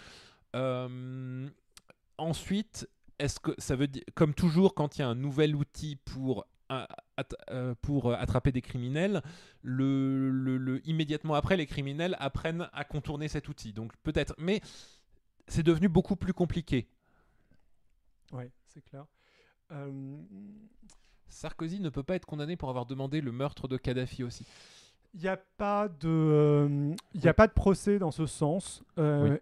ensuite, 2.18 2.88
est-ce 3.18 3.40
que 3.40 3.52
ça 3.58 3.74
veut 3.76 3.88
dire, 3.88 4.04
comme 4.14 4.34
toujours, 4.34 4.74
quand 4.74 4.96
il 4.96 5.00
y 5.00 5.04
a 5.04 5.08
un 5.08 5.14
nouvel 5.14 5.56
outil 5.56 5.96
pour 5.96 6.46
euh, 7.50 7.74
pour 7.80 8.12
attraper 8.12 8.52
des 8.52 8.60
criminels, 8.60 9.22
le, 9.62 10.82
immédiatement 10.84 11.32
après, 11.32 11.56
les 11.56 11.66
criminels 11.66 12.14
apprennent 12.20 12.68
à 12.74 12.84
contourner 12.84 13.28
cet 13.28 13.48
outil. 13.48 13.72
Donc 13.72 13.96
peut-être, 14.02 14.34
mais 14.36 14.60
c'est 15.46 15.62
devenu 15.62 15.88
beaucoup 15.88 16.14
plus 16.14 16.34
compliqué. 16.34 16.86
Oui, 18.32 18.44
c'est 18.66 18.82
clair. 18.82 19.06
Euh, 19.72 20.18
Sarkozy 21.28 21.80
ne 21.80 21.88
peut 21.88 22.02
pas 22.02 22.14
être 22.16 22.26
condamné 22.26 22.56
pour 22.56 22.70
avoir 22.70 22.86
demandé 22.86 23.20
le 23.20 23.32
meurtre 23.32 23.68
de 23.68 23.76
Kadhafi 23.76 24.24
aussi. 24.24 24.44
Il 25.14 25.20
n'y 25.20 25.28
a 25.28 25.38
pas 25.56 25.88
de, 25.88 26.08
euh, 26.08 26.94
a 27.24 27.32
pas 27.32 27.46
de 27.46 27.52
procès 27.52 27.98
dans 27.98 28.10
ce 28.10 28.26
sens, 28.26 28.84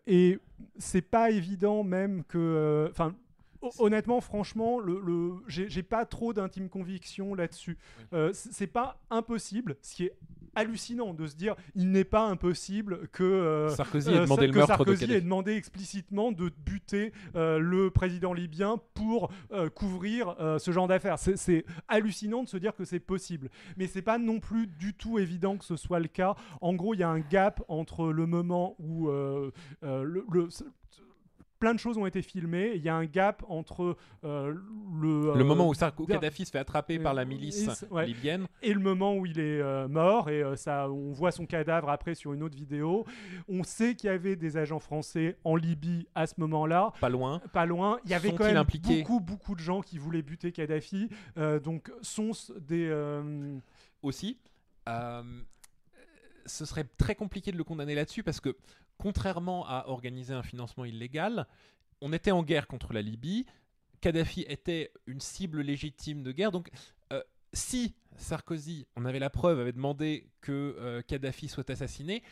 et 0.07 0.39
c'est 0.79 1.03
pas 1.03 1.31
évident 1.31 1.83
même 1.83 2.23
que, 2.25 2.87
enfin 2.91 3.15
honnêtement, 3.79 4.21
franchement, 4.21 4.79
le, 4.79 5.01
le 5.01 5.35
j'ai 5.49 5.83
pas 5.83 6.05
trop 6.07 6.33
d'intime 6.33 6.69
conviction 6.69 7.35
là-dessus. 7.35 7.79
Euh, 8.13 8.31
c'est 8.33 8.67
pas 8.67 9.01
impossible, 9.11 9.77
ce 9.83 9.95
qui 9.95 10.05
est 10.05 10.15
hallucinant 10.57 11.15
de 11.15 11.27
se 11.27 11.37
dire 11.37 11.55
il 11.75 11.93
n'est 11.93 12.05
pas 12.05 12.27
impossible 12.27 13.09
que 13.13 13.23
euh, 13.23 13.69
Sarkozy 13.71 14.11
ait 14.11 14.21
demandé, 14.21 14.53
Sarkozy 14.67 15.13
ait 15.13 15.21
demandé 15.21 15.53
explicitement 15.53 16.33
de 16.33 16.51
buter 16.65 17.13
euh, 17.37 17.59
le 17.59 17.91
président 17.91 18.33
libyen 18.33 18.81
pour 18.95 19.31
couvrir 19.75 20.35
ce 20.59 20.71
genre 20.71 20.89
d'affaires. 20.89 21.19
C'est 21.19 21.65
hallucinant 21.89 22.43
de 22.43 22.49
se 22.49 22.57
dire 22.57 22.75
que 22.75 22.85
c'est 22.85 23.01
possible, 23.01 23.51
mais 23.77 23.87
c'est 23.87 24.03
pas 24.03 24.19
non 24.19 24.41
plus 24.41 24.67
du 24.67 24.95
tout 24.95 25.19
évident 25.19 25.57
que 25.57 25.65
ce 25.65 25.77
soit 25.77 26.01
le 26.01 26.09
cas. 26.09 26.35
En 26.61 26.75
gros, 26.75 26.95
il 26.95 27.01
y 27.01 27.03
a 27.03 27.09
un 27.09 27.21
gap 27.21 27.63
entre 27.69 28.13
le 28.13 28.27
moment 28.27 28.75
où 28.79 29.09
le, 29.09 29.53
le 29.83 30.49
plein 31.59 31.75
de 31.75 31.79
choses 31.79 31.99
ont 31.99 32.07
été 32.07 32.23
filmées. 32.23 32.73
Il 32.75 32.83
y 32.83 32.89
a 32.89 32.95
un 32.95 33.05
gap 33.05 33.45
entre 33.49 33.97
euh, 34.25 34.55
le, 34.95 35.35
le 35.35 35.45
moment 35.45 35.69
où, 35.69 35.75
Sarko 35.75 36.07
Kadhafi 36.07 36.45
se 36.45 36.51
fait 36.51 36.59
attraper 36.59 36.99
par 36.99 37.15
la 37.15 37.25
milice 37.25 37.85
libyenne 38.05 38.47
et 38.63 38.73
le 38.73 38.81
moment 38.81 39.17
où 39.17 39.27
il 39.27 39.39
est 39.39 39.61
euh, 39.61 39.89
mort. 39.89 40.31
Et 40.31 40.43
euh, 40.43 40.57
ça, 40.57 40.91
on 40.91 41.13
voit 41.13 41.33
son 41.33 41.47
cadavre 41.47 41.89
après 41.89 42.15
sur 42.15 42.33
une 42.33 42.43
autre 42.43 42.57
vidéo. 42.57 43.05
On 43.49 43.63
sait 43.63 43.95
qu'il 43.95 44.09
y 44.09 44.13
avait 44.13 44.37
des 44.37 44.57
agents 44.57 44.81
français 44.81 45.39
en 45.45 45.57
Libye 45.57 46.07
à 46.15 46.27
ce 46.27 46.35
moment-là. 46.39 46.93
Pas 47.01 47.09
loin. 47.09 47.41
Pas 47.53 47.67
loin. 47.67 47.99
Il 48.05 48.11
y 48.11 48.15
avait 48.15 48.33
quand 48.33 48.45
même 48.45 48.63
beaucoup, 48.65 49.21
beaucoup 49.21 49.55
de 49.55 49.61
gens 49.61 49.81
qui 49.81 49.99
voulaient 49.99 50.23
buter 50.23 50.53
Kadhafi. 50.53 51.09
donc, 51.65 51.91
sont 52.03 52.33
des. 52.61 52.87
Aussi. 54.03 54.39
ce 54.87 56.65
serait 56.65 56.87
très 56.97 57.15
compliqué 57.15 57.51
de 57.51 57.57
le 57.57 57.65
condamner 57.65 57.95
là-dessus 57.95 58.23
parce 58.23 58.41
que 58.41 58.57
contrairement 58.99 59.67
à 59.67 59.85
organiser 59.89 60.35
un 60.35 60.43
financement 60.43 60.85
illégal, 60.85 61.47
on 62.01 62.13
était 62.13 62.31
en 62.31 62.43
guerre 62.43 62.67
contre 62.67 62.93
la 62.93 63.03
Libye. 63.03 63.47
Kadhafi 64.01 64.43
était 64.49 64.93
une 65.07 65.21
cible 65.21 65.63
légitime 65.63 66.23
de 66.23 66.33
guerre. 66.33 66.53
Donc, 66.53 66.71
euh, 67.13 67.23
si 67.53 67.95
Sarkozy, 68.17 68.87
on 68.97 69.05
avait 69.05 69.19
la 69.19 69.31
preuve, 69.31 69.61
avait 69.61 69.73
demandé 69.73 70.31
que 70.41 70.77
euh, 70.79 71.03
Kadhafi 71.03 71.49
soit 71.49 71.69
assassiné, 71.71 72.23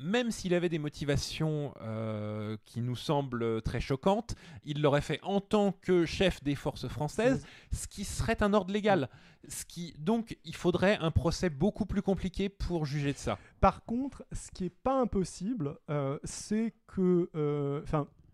même 0.00 0.30
s'il 0.30 0.54
avait 0.54 0.68
des 0.68 0.78
motivations 0.78 1.74
euh, 1.82 2.56
qui 2.64 2.80
nous 2.80 2.96
semblent 2.96 3.62
très 3.62 3.80
choquantes, 3.80 4.34
il 4.64 4.82
l'aurait 4.82 5.00
fait 5.00 5.20
en 5.22 5.40
tant 5.40 5.72
que 5.72 6.06
chef 6.06 6.42
des 6.42 6.54
forces 6.54 6.88
françaises, 6.88 7.44
ce 7.72 7.86
qui 7.86 8.04
serait 8.04 8.42
un 8.42 8.54
ordre 8.54 8.72
légal. 8.72 9.08
Ce 9.48 9.64
qui, 9.64 9.94
donc, 9.98 10.36
il 10.44 10.54
faudrait 10.54 10.98
un 11.00 11.10
procès 11.10 11.48
beaucoup 11.48 11.86
plus 11.86 12.02
compliqué 12.02 12.48
pour 12.48 12.84
juger 12.84 13.12
de 13.12 13.18
ça. 13.18 13.38
Par 13.60 13.84
contre, 13.84 14.24
ce 14.32 14.50
qui 14.50 14.64
n'est 14.64 14.70
pas 14.70 15.00
impossible, 15.00 15.78
euh, 15.88 16.18
c'est 16.24 16.74
que, 16.86 17.30
euh, 17.34 17.82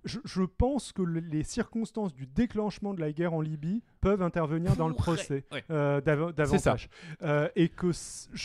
je, 0.06 0.42
pense 0.42 0.92
que 0.92 1.02
les 1.02 1.42
circonstances 1.42 2.14
du 2.14 2.26
déclenchement 2.26 2.94
de 2.94 3.00
la 3.00 3.12
guerre 3.12 3.34
en 3.34 3.40
Libye 3.40 3.82
peuvent 4.00 4.22
intervenir 4.22 4.76
dans 4.76 4.88
le 4.88 4.94
procès 4.94 5.44
euh, 5.70 6.00
davantage. 6.00 6.88
Euh, 7.22 7.48
et 7.56 7.68
que, 7.68 7.88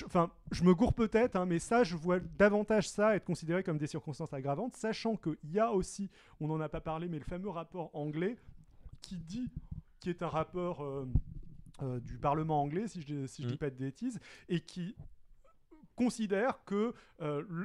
enfin, 0.06 0.32
je, 0.52 0.64
me 0.64 0.74
gourre 0.74 0.94
peut-être, 0.94 1.36
hein, 1.36 1.46
mais 1.46 1.60
ça, 1.60 1.84
je 1.84 1.96
vois 1.96 2.20
davantage 2.20 2.90
ça 2.90 3.16
être 3.16 3.26
considéré 3.26 3.64
comme 3.64 3.78
des 3.78 3.88
circonstances 3.88 4.34
aggravantes, 4.34 4.76
sachant 4.76 5.16
qu'il 5.16 5.38
y 5.52 5.60
a 5.60 5.72
aussi, 5.72 6.10
on 6.40 6.48
n'en 6.48 6.60
a 6.60 6.70
pas 6.70 6.82
parlé, 6.82 7.08
mais 7.08 7.20
le 7.20 7.26
fameux 7.26 7.50
rapport 7.50 7.92
anglais 7.94 8.38
qui 9.02 9.18
dit, 9.18 9.50
qui 10.00 10.10
est 10.10 10.24
un 10.24 10.30
rapport 10.30 10.84
euh, 10.84 12.00
du 12.00 12.18
Parlement 12.18 12.62
anglais, 12.62 12.88
si 12.88 13.02
je 13.02 13.14
ne 13.14 13.28
si 13.28 13.46
dis 13.46 13.54
mm. 13.54 13.58
pas 13.58 13.70
de 13.70 13.76
bêtises, 13.76 14.20
et 14.50 14.62
qui 14.62 14.96
considère 15.96 16.64
que 16.66 16.94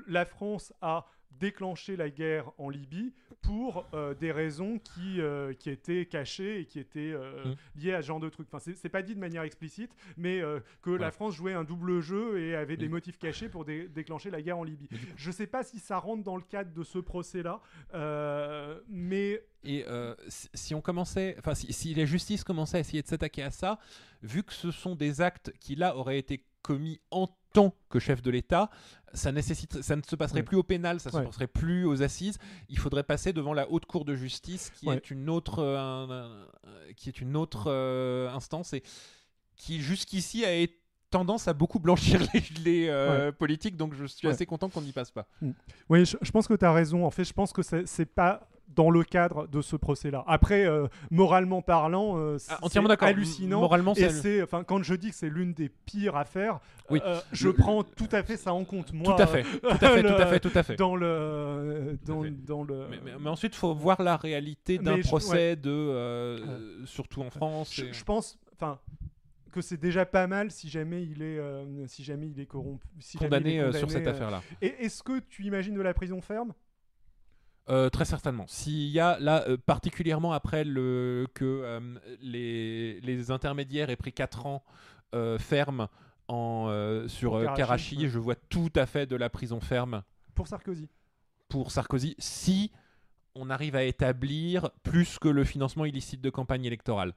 la 0.07 0.27
France 0.27 0.73
a 0.83 1.07
déclenché 1.39 1.97
la 1.97 2.11
guerre 2.11 2.51
en 2.59 2.69
Libye 2.69 3.13
pour 3.43 3.87
euh, 3.95 4.15
des 4.15 4.33
raisons 4.33 4.79
qui, 4.79 5.21
euh, 5.21 5.53
qui 5.55 5.71
étaient 5.71 6.07
cachées 6.07 6.61
et 6.61 6.65
qui 6.65 6.79
étaient 6.79 7.13
euh, 7.13 7.45
mm. 7.45 7.81
liées 7.81 7.95
à 7.95 8.03
ce 8.03 8.09
genre 8.09 8.21
de 8.21 8.29
trucs. 8.29 8.49
Enfin, 8.53 8.73
c'est 8.75 8.89
pas 8.89 9.03
dit 9.03 9.15
de 9.15 9.21
manière 9.21 9.43
explicite, 9.43 9.91
mais 10.17 10.43
que 10.83 10.91
la 10.91 11.11
France 11.11 11.35
jouait 11.35 11.53
un 11.53 11.65
double 11.65 12.01
jeu 12.01 12.41
et 12.41 12.57
avait 12.57 12.77
des 12.77 12.89
motifs 12.89 13.19
cachés 13.19 13.49
pour 13.49 13.65
déclencher 13.65 14.31
la 14.31 14.43
guerre 14.43 14.59
en 14.59 14.65
Libye. 14.65 14.89
Je 15.17 15.31
sais 15.31 15.47
pas 15.47 15.63
si 15.63 15.79
ça 15.79 15.99
rentre 15.99 16.23
dans 16.23 16.37
le 16.37 16.43
cadre 16.43 16.73
de 16.73 16.83
ce 16.83 16.99
procès-là, 16.99 17.61
mais... 18.89 19.43
Et 19.65 19.85
si 20.55 20.75
on 20.75 20.81
commençait, 20.81 21.37
enfin, 21.39 21.55
si, 21.55 21.73
si 21.73 21.95
la 21.95 22.05
justice 22.05 22.45
commençait 22.45 22.77
à 22.77 22.81
essayer 22.81 23.03
de 23.03 23.09
s'attaquer 23.09 23.43
à 23.43 23.51
ça, 23.51 23.79
vu 24.23 24.43
que 24.43 24.53
ce 24.53 24.71
sont 24.71 24.95
des 24.95 25.21
actes 25.21 25.53
qui 25.59 25.75
là 25.75 25.97
auraient 25.97 26.19
été 26.19 26.45
commis 26.63 27.01
en 27.11 27.29
tant 27.57 27.75
que 27.89 27.99
chef 27.99 28.21
de 28.21 28.31
l'État, 28.31 28.69
ça, 29.15 29.33
nécessite, 29.33 29.81
ça 29.81 29.97
ne 29.97 30.03
se 30.03 30.15
passerait 30.15 30.43
plus 30.43 30.59
au 30.59 30.63
pénal, 30.63 31.01
ça 31.01 31.09
ne 31.09 31.15
se 31.15 31.23
passerait 31.23 31.47
plus 31.47 31.87
aux 31.87 32.03
assises. 32.03 32.37
Il 32.69 32.79
faudrait 32.79 33.03
passer 33.03 33.33
devant 33.33 33.55
la 33.55 33.71
haute 33.71 33.87
cour 33.87 34.05
de 34.05 34.15
justice, 34.15 34.71
qui 34.79 34.91
est 34.91 35.11
une 35.11 35.31
autre, 35.31 35.61
euh, 35.61 36.45
qui 36.97 37.09
est 37.09 37.19
une 37.19 37.35
autre 37.35 37.69
euh, 37.69 38.29
instance 38.31 38.75
et 38.75 38.83
qui 39.57 39.81
jusqu'ici 39.81 40.45
a 40.45 40.53
été 40.53 40.79
tendance 41.09 41.49
à 41.49 41.55
beaucoup 41.55 41.79
blanchir 41.79 42.21
les, 42.65 42.89
euh, 42.89 43.33
politiques, 43.33 43.77
donc 43.79 43.95
je 43.95 44.05
suis 44.05 44.29
assez 44.29 44.45
content 44.45 44.69
qu'on 44.69 44.83
n'y 44.83 44.93
passe 44.93 45.11
pas. 45.11 45.27
Mm. 45.41 45.53
Oui, 45.89 46.05
je, 46.05 46.31
pense 46.31 46.47
que 46.47 46.55
tu 46.55 46.65
as 46.65 46.73
raison. 46.73 47.07
En 47.07 47.11
fait, 47.11 47.25
je 47.25 47.33
pense 47.33 47.55
que 47.55 47.63
c'est 47.63 48.07
pas 48.07 48.47
dans 48.69 48.91
le 48.91 49.03
cadre 49.05 49.47
de 49.47 49.63
ce 49.63 49.75
procès-là. 49.77 50.23
Après, 50.27 50.67
euh, 50.67 50.87
moralement 51.11 51.63
parlant, 51.63 52.19
euh, 52.19 52.37
Ah, 52.49 52.59
c'est 52.69 52.79
hallucinant. 53.05 53.61
Moralement, 53.61 53.95
Et 53.95 54.09
c'est 54.11 54.43
enfin, 54.43 54.65
quand 54.65 54.83
je 54.83 54.95
dis 54.95 55.11
que 55.11 55.17
c'est 55.17 55.31
l'une 55.31 55.55
des 55.55 55.69
pires 55.69 56.17
affaires, 56.17 56.61
Oui. 56.91 57.01
euh, 57.05 57.19
je 57.33 57.49
prends 57.49 57.83
tout 57.85 58.09
à 58.13 58.23
fait 58.23 58.37
ça 58.37 58.53
en 58.53 58.65
compte. 58.65 58.93
Moi, 58.93 59.15
tout 59.17 59.23
à 59.23 59.27
fait, 59.27 59.43
tout 59.45 59.67
à 59.69 59.77
fait, 59.79 60.03
tout 60.03 60.09
à 60.09 60.27
fait, 60.27 60.41
tout 60.41 60.51
à 60.55 60.63
fait. 60.63 60.77
Dans 60.77 60.95
le, 60.97 61.99
dans, 62.05 62.23
fait. 62.23 62.31
dans 62.45 62.65
le. 62.65 62.87
Mais, 62.91 62.99
mais- 63.05 63.13
mais 63.19 63.31
ensuite, 63.31 63.55
il 63.55 63.59
faut 63.59 63.75
voir 63.75 64.03
la 64.03 64.17
réalité 64.17 64.79
d'un 64.79 65.01
procès 65.01 65.57
de, 65.57 66.85
surtout 66.85 67.23
en 67.23 67.31
France. 67.31 67.73
je, 67.75 67.85
et- 67.85 67.93
je 67.93 68.05
pense, 68.05 68.39
enfin, 68.55 68.79
que 69.53 69.61
c'est 69.63 69.81
déjà 69.81 70.05
pas 70.05 70.27
mal 70.27 70.51
si 70.51 70.69
jamais 70.69 71.03
il 71.03 71.23
est, 71.23 71.39
euh, 71.39 71.87
si 71.87 72.05
jamais 72.05 72.29
il 72.29 72.39
est 72.41 72.47
corrompu, 72.47 72.87
si 73.01 73.17
jamais 73.17 73.27
il 73.27 73.31
condamné 73.31 73.57
est 73.57 73.79
sur 73.79 73.91
cette 73.91 74.07
euh, 74.07 74.11
affaire-là. 74.11 74.43
Et 74.61 74.67
est-ce 74.85 75.03
que 75.03 75.19
tu 75.31 75.45
imagines 75.45 75.75
de 75.75 75.81
la 75.81 75.95
prison 75.95 76.21
ferme? 76.21 76.53
Euh, 77.69 77.89
très 77.91 78.05
certainement. 78.05 78.45
S'il 78.47 78.89
y 78.89 79.01
a 79.01 79.19
là, 79.19 79.45
euh, 79.49 79.57
particulièrement 79.57 80.33
après 80.33 80.63
le, 80.63 81.27
que 81.35 81.45
euh, 81.45 81.81
les, 82.21 83.01
les 83.01 83.31
intermédiaires 83.33 83.91
aient 83.91 83.97
pris 83.97 84.13
4 84.13 84.47
ans 84.47 84.63
ferme 85.39 85.89
en, 86.29 86.69
sur 87.09 87.41
Karachi, 87.41 87.57
Karachi, 87.57 87.97
ouais. 87.97 88.09
je 88.09 88.19
vois 88.19 88.35
tout 88.35 88.71
à 88.77 88.85
fait 88.85 89.07
de 89.07 89.17
la 89.17 89.31
prison 89.31 89.61
ferme 89.61 90.03
pour 90.35 90.47
Sarkozy 90.47 90.91
pour 91.49 91.71
Sarkozy 91.71 92.15
si 92.19 92.71
on 93.35 93.49
arrive 93.49 93.77
à 93.77 93.85
établir 93.85 94.71
plus 94.83 95.19
que 95.19 95.29
le 95.29 95.45
financement 95.45 95.87
illicite 95.87 96.21
de 96.21 96.29
campagne 96.29 96.67
électorale. 96.67 97.15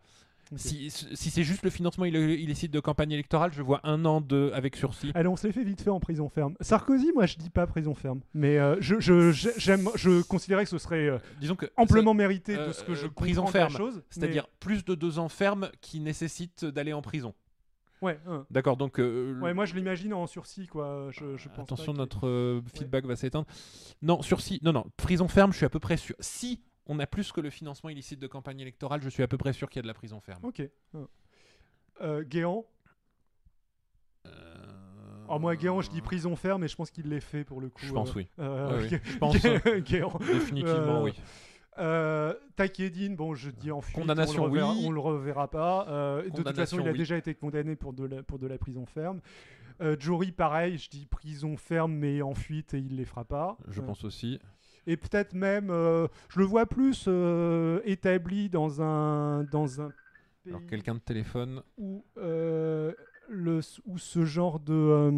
Si, 0.55 0.89
si 0.89 1.29
c'est 1.29 1.43
juste 1.43 1.63
le 1.63 1.69
financement 1.69 2.05
ill- 2.05 2.15
illicite 2.15 2.71
de 2.71 2.79
campagne 2.79 3.11
électorale, 3.11 3.51
je 3.53 3.61
vois 3.61 3.79
un 3.83 4.03
an 4.05 4.19
de, 4.19 4.51
avec 4.55 4.75
sursis. 4.75 5.11
Allez, 5.13 5.27
on 5.27 5.35
se 5.35 5.45
les 5.45 5.53
fait 5.53 5.63
vite 5.63 5.81
fait 5.81 5.91
en 5.91 5.99
prison 5.99 6.27
ferme. 6.29 6.55
Sarkozy, 6.59 7.11
moi, 7.13 7.25
je 7.27 7.37
dis 7.37 7.49
pas 7.51 7.67
prison 7.67 7.93
ferme, 7.93 8.21
mais 8.33 8.57
euh, 8.57 8.75
je, 8.79 8.99
je, 8.99 9.31
j'ai- 9.31 9.51
j'aime, 9.57 9.87
je 9.95 10.21
considérais 10.23 10.63
que 10.63 10.69
ce 10.69 10.79
serait 10.79 11.07
euh, 11.07 11.17
Disons 11.39 11.55
que 11.55 11.67
amplement 11.77 12.13
mérité 12.15 12.55
euh, 12.57 12.67
de 12.69 12.71
ce 12.73 12.83
que 12.83 12.95
je 12.95 13.05
euh, 13.05 13.09
prison 13.09 13.45
ferme, 13.45 13.71
chose. 13.75 14.01
c'est-à-dire 14.09 14.47
plus 14.59 14.83
de 14.83 14.95
deux 14.95 15.19
ans 15.19 15.29
ferme 15.29 15.69
qui 15.81 15.99
nécessitent 15.99 16.65
d'aller 16.65 16.93
en 16.93 17.01
prison. 17.03 17.35
ouais, 18.01 18.19
hein. 18.27 18.45
D'accord, 18.49 18.75
donc 18.77 18.99
euh, 18.99 19.39
ouais, 19.41 19.53
moi 19.53 19.65
je 19.65 19.75
l'imagine 19.75 20.13
en 20.15 20.25
sursis, 20.25 20.65
quoi. 20.65 21.09
Je, 21.11 21.37
je 21.37 21.47
pense 21.49 21.65
Attention, 21.65 21.93
que- 21.93 21.97
notre 21.99 22.27
euh, 22.27 22.61
feedback 22.75 23.05
va 23.05 23.15
s'éteindre. 23.15 23.45
Non, 24.01 24.21
sursis, 24.23 24.59
non, 24.63 24.73
non, 24.73 24.85
prison 24.97 25.27
ferme, 25.27 25.51
je 25.51 25.57
suis 25.57 25.65
à 25.65 25.69
peu 25.69 25.79
près 25.79 25.97
sûr. 25.97 26.15
Si 26.19 26.61
on 26.89 26.99
a 26.99 27.07
plus 27.07 27.31
que 27.31 27.39
le 27.39 27.49
financement 27.49 27.89
illicite 27.89 28.19
de 28.19 28.27
campagne 28.27 28.59
électorale, 28.59 29.01
je 29.01 29.07
suis 29.09 29.23
à 29.23 29.27
peu 29.27 29.37
près 29.37 29.53
sûr 29.53 29.69
qu'il 29.69 29.77
y 29.77 29.79
a 29.79 29.83
de 29.83 29.87
la 29.87 29.93
prison 29.93 30.19
ferme. 30.19 30.43
Ok. 30.43 30.61
hein. 30.93 31.07
Euh, 32.01 32.23
Guéant. 32.23 32.65
Euh, 34.25 34.31
Oh, 35.31 35.37
moi, 35.37 35.55
Guéant, 35.55 35.79
je 35.81 35.91
dis 35.91 36.01
prison 36.01 36.35
ferme, 36.35 36.61
mais 36.61 36.67
je 36.67 36.75
pense 36.75 36.89
qu'il 36.89 37.07
l'est 37.07 37.19
fait 37.19 37.43
pour 37.43 37.61
le 37.61 37.69
coup. 37.69 37.85
Je 37.85 37.93
pense 37.93 38.09
euh, 38.09 38.13
oui. 38.15 38.27
euh, 38.39 38.77
Oui, 38.79 38.83
oui, 38.83 38.89
Gu- 38.89 39.01
je 39.03 39.17
pense, 39.19 39.35
Gu- 39.37 39.81
Guéant. 39.85 40.17
Définitivement, 40.19 41.01
Euh, 41.01 41.03
oui. 41.03 41.13
Euh, 41.77 42.33
Takedine, 42.55 43.15
bon, 43.15 43.35
je 43.35 43.51
dis 43.51 43.71
en 43.71 43.79
fuite, 43.79 43.95
Condamnation, 43.95 44.41
on 44.43 44.47
le 44.47 44.51
reverra, 44.51 44.71
oui. 44.73 44.83
on 44.85 44.91
le 44.91 44.99
reverra 44.99 45.47
pas. 45.49 45.85
De 46.25 46.29
toute 46.35 46.55
façon, 46.55 46.79
il 46.79 46.87
a 46.87 46.93
déjà 46.93 47.15
été 47.15 47.35
condamné 47.35 47.75
pour 47.75 47.93
de 47.93 48.05
la, 48.05 48.23
pour 48.23 48.39
de 48.39 48.47
la 48.47 48.57
prison 48.57 48.85
ferme. 48.87 49.21
Jory, 49.99 50.31
pareil, 50.31 50.77
je 50.79 50.89
dis 50.89 51.05
prison 51.05 51.55
ferme, 51.57 51.93
mais 51.93 52.21
en 52.23 52.33
fuite 52.33 52.73
et 52.73 52.79
il 52.79 52.95
les 52.97 53.05
fera 53.05 53.23
pas. 53.23 53.55
Je 53.69 53.81
pense 53.81 54.03
aussi. 54.03 54.39
Et 54.87 54.97
peut-être 54.97 55.33
même, 55.33 55.69
euh, 55.69 56.07
je 56.29 56.39
le 56.39 56.45
vois 56.45 56.65
plus 56.65 57.05
euh, 57.07 57.81
établi 57.85 58.49
dans 58.49 58.81
un, 58.81 59.43
dans 59.43 59.81
un 59.81 59.91
pays 60.43 60.53
Alors, 60.53 60.65
quelqu'un 60.67 60.95
de 60.95 60.99
téléphone. 60.99 61.61
où, 61.77 62.03
euh, 62.17 62.93
le, 63.29 63.59
où 63.85 63.97
ce 63.97 64.25
genre 64.25 64.59
de, 64.59 65.11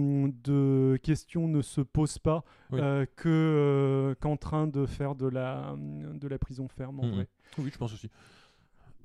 de 0.44 0.98
questions 1.02 1.48
ne 1.48 1.62
se 1.62 1.82
pose 1.82 2.18
pas 2.18 2.44
Oui. 2.72 2.80
que, 3.16 4.16
qu'en 4.20 4.36
train 4.38 4.68
de 4.68 4.86
faire 4.86 5.16
de 5.16 5.28
la, 5.28 5.76
de 5.78 6.28
la 6.28 6.38
prison 6.38 6.68
ferme 6.68 7.00
en 7.00 7.04
Mhm. 7.06 7.14
vrai. 7.16 7.28
Oui, 7.58 7.70
je 7.72 7.78
pense 7.78 7.94
aussi. 7.94 8.10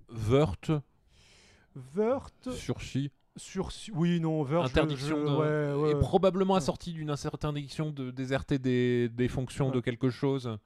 Wörth, 0.09 0.71
Wörth, 1.95 2.49
sursis, 2.51 3.11
sur... 3.37 3.71
Oui, 3.95 4.21
non, 4.21 4.45
je- 4.47 4.55
interdiction 4.57 5.19
je- 5.27 5.31
de. 5.31 5.37
ouais, 5.37 5.83
ouais, 5.83 5.91
et 5.91 5.95
ouais. 5.95 6.01
probablement 6.01 6.55
Ouais. 6.55 6.59
assortie 6.59 6.93
d'une 6.93 7.11
interdiction 7.11 7.91
de 7.91 8.11
déserter 8.11 8.59
des, 8.59 9.09
des 9.09 9.29
fonctions 9.29 9.67
Ouais. 9.69 9.75
de 9.75 9.81
quelque 9.81 10.11
chose. 10.11 10.57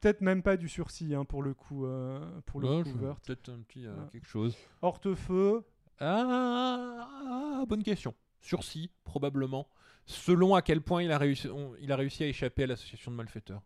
Peut-être 0.00 0.20
même 0.20 0.42
pas 0.42 0.58
du 0.58 0.68
sursis, 0.68 1.14
hein, 1.14 1.24
pour 1.24 1.42
le 1.42 1.54
coup, 1.54 1.86
euh, 1.86 2.20
pour 2.44 2.60
le 2.60 2.68
Ouais, 2.68 2.82
coup, 2.82 2.90
je-. 2.90 3.26
Peut-être 3.26 3.48
un 3.48 3.60
petit 3.62 3.86
euh, 3.86 3.94
Ouais. 3.94 4.08
quelque 4.12 4.26
chose. 4.26 4.54
Hortefeux, 4.82 5.62
Ah, 5.98 7.08
ah, 7.60 7.64
bonne 7.66 7.82
question. 7.82 8.14
Sursis, 8.40 8.90
probablement. 9.04 9.66
Selon 10.04 10.54
à 10.54 10.60
quel 10.60 10.82
point 10.82 11.02
il 11.02 11.10
a 11.10 11.16
réussi, 11.16 11.48
on- 11.48 11.72
il 11.80 11.90
a 11.90 11.96
réussi 11.96 12.22
à 12.24 12.26
échapper 12.26 12.64
à 12.64 12.66
l'association 12.66 13.10
de 13.12 13.16
malfaiteurs. 13.16 13.62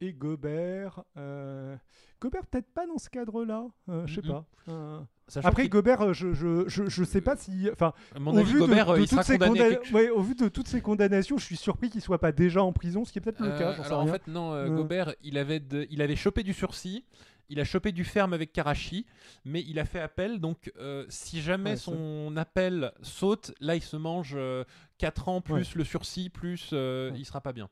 Et 0.00 0.12
Gobert. 0.12 1.02
euh, 1.16 1.76
Gobert, 2.20 2.46
peut-être 2.46 2.72
pas 2.72 2.86
dans 2.86 2.98
ce 2.98 3.08
cadre-là, 3.10 3.66
euh, 3.88 4.06
je 4.06 4.16
sais 4.20 4.26
Mhm. 4.26 4.32
pas. 4.32 4.44
Euh, 4.68 5.00
Après, 5.42 5.68
Gobert, 5.68 6.14
je, 6.14 6.32
je, 6.32 6.64
je, 6.68 6.88
je 6.88 7.04
sais 7.04 7.20
pas 7.20 7.36
si. 7.36 7.68
Enfin, 7.72 7.92
au 8.16 8.42
vu, 8.42 8.58
Gobert, 8.58 8.92
de, 8.94 9.00
de 9.00 9.06
toutes 9.06 9.22
ces 9.22 9.92
ouais, 9.92 10.10
au 10.10 10.20
vu 10.22 10.34
de 10.34 10.48
toutes 10.48 10.68
ces 10.68 10.80
condamnations, 10.80 11.36
je 11.38 11.44
suis 11.44 11.56
surpris 11.56 11.90
qu'il 11.90 12.00
soit 12.00 12.18
pas 12.20 12.32
déjà 12.32 12.62
en 12.62 12.72
prison, 12.72 13.04
ce 13.04 13.12
qui 13.12 13.18
est 13.18 13.22
peut-être 13.22 13.40
le 13.40 13.50
cas. 13.58 13.74
sais 13.76 13.82
alors 13.86 14.00
en 14.00 14.06
fait, 14.06 14.26
non, 14.28 14.52
euh. 14.52 14.68
Gobert, 14.68 15.14
il 15.22 15.36
avait, 15.38 15.60
de- 15.60 15.86
il 15.90 16.00
avait 16.00 16.16
chopé 16.16 16.42
du 16.42 16.52
sursis, 16.54 17.04
il 17.48 17.60
a 17.60 17.64
chopé 17.64 17.92
du 17.92 18.04
ferme 18.04 18.32
avec 18.34 18.52
Karachi, 18.52 19.04
mais 19.44 19.62
il 19.66 19.78
a 19.78 19.84
fait 19.84 20.00
appel. 20.00 20.40
Donc, 20.40 20.72
euh, 20.78 21.04
si 21.08 21.40
jamais 21.42 21.70
Ouais, 21.70 21.76
ça- 21.76 21.84
son 21.92 22.36
appel 22.36 22.92
saute, 23.02 23.52
là, 23.60 23.74
il 23.76 23.82
se 23.82 23.96
mange 23.96 24.36
4 24.98 25.28
ans 25.28 25.40
plus 25.40 25.74
le 25.74 25.84
sursis, 25.84 26.30
plus 26.30 26.70
euh, 26.72 27.10
Ouais. 27.10 27.18
il 27.18 27.24
sera 27.24 27.40
pas 27.40 27.52
bien. 27.52 27.68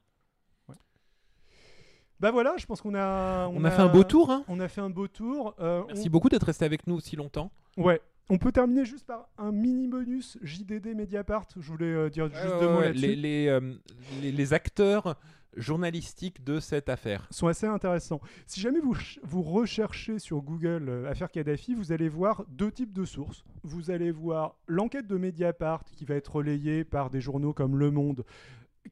Bah 2.20 2.30
voilà, 2.30 2.54
je 2.56 2.66
pense 2.66 2.80
qu'on 2.80 2.94
a. 2.94 3.48
On, 3.48 3.64
a, 3.64 3.70
fait 3.70 3.82
un 3.82 3.88
beau 3.88 4.04
tour. 4.04 4.30
Hein 4.30 4.44
On 4.48 4.60
a 4.60 4.68
fait 4.68 4.80
un 4.80 4.90
beau 4.90 5.08
tour. 5.08 5.54
euh, 5.60 5.82
Merci 5.88 6.08
on- 6.08 6.10
beaucoup 6.10 6.28
d'être 6.28 6.44
resté 6.46 6.64
avec 6.64 6.86
nous 6.86 6.94
aussi 6.96 7.16
longtemps. 7.16 7.50
Ouais. 7.76 8.00
On 8.30 8.38
peut 8.38 8.52
terminer 8.52 8.84
juste 8.86 9.04
par 9.06 9.28
un 9.36 9.52
mini 9.52 9.86
bonus 9.86 10.38
JDD 10.42 10.94
Mediapart. 10.94 11.46
Je 11.56 11.70
voulais 11.70 11.86
euh, 11.92 12.08
dire 12.08 12.28
juste 12.32 12.58
deux 12.60 12.68
mots 12.70 12.80
là-dessus. 12.80 13.06
les, 13.06 13.16
les, 13.16 13.48
euh, 13.48 13.74
les- 14.22 14.32
les 14.32 14.52
acteurs 14.54 15.16
journalistiques 15.56 16.42
de 16.42 16.58
cette 16.58 16.88
affaire. 16.88 17.26
sont 17.30 17.46
assez 17.46 17.66
intéressants. 17.66 18.20
Si 18.46 18.60
jamais 18.60 18.80
vous, 18.80 18.96
vous 19.22 19.42
recherchez 19.42 20.18
sur 20.18 20.40
Google 20.42 21.06
affaire 21.08 21.30
Kadhafi, 21.30 21.74
vous 21.74 21.92
allez 21.92 22.08
voir 22.08 22.44
deux 22.48 22.72
types 22.72 22.92
de 22.92 23.04
sources. 23.04 23.44
Vous 23.62 23.90
allez 23.90 24.10
voir 24.10 24.56
l'enquête 24.66 25.06
de 25.06 25.16
Mediapart 25.16 25.84
qui 25.84 26.04
va 26.04 26.14
être 26.16 26.36
relayée 26.36 26.82
par 26.84 27.08
des 27.10 27.20
journaux 27.20 27.52
comme 27.52 27.78
Le 27.78 27.90
Monde, 27.92 28.24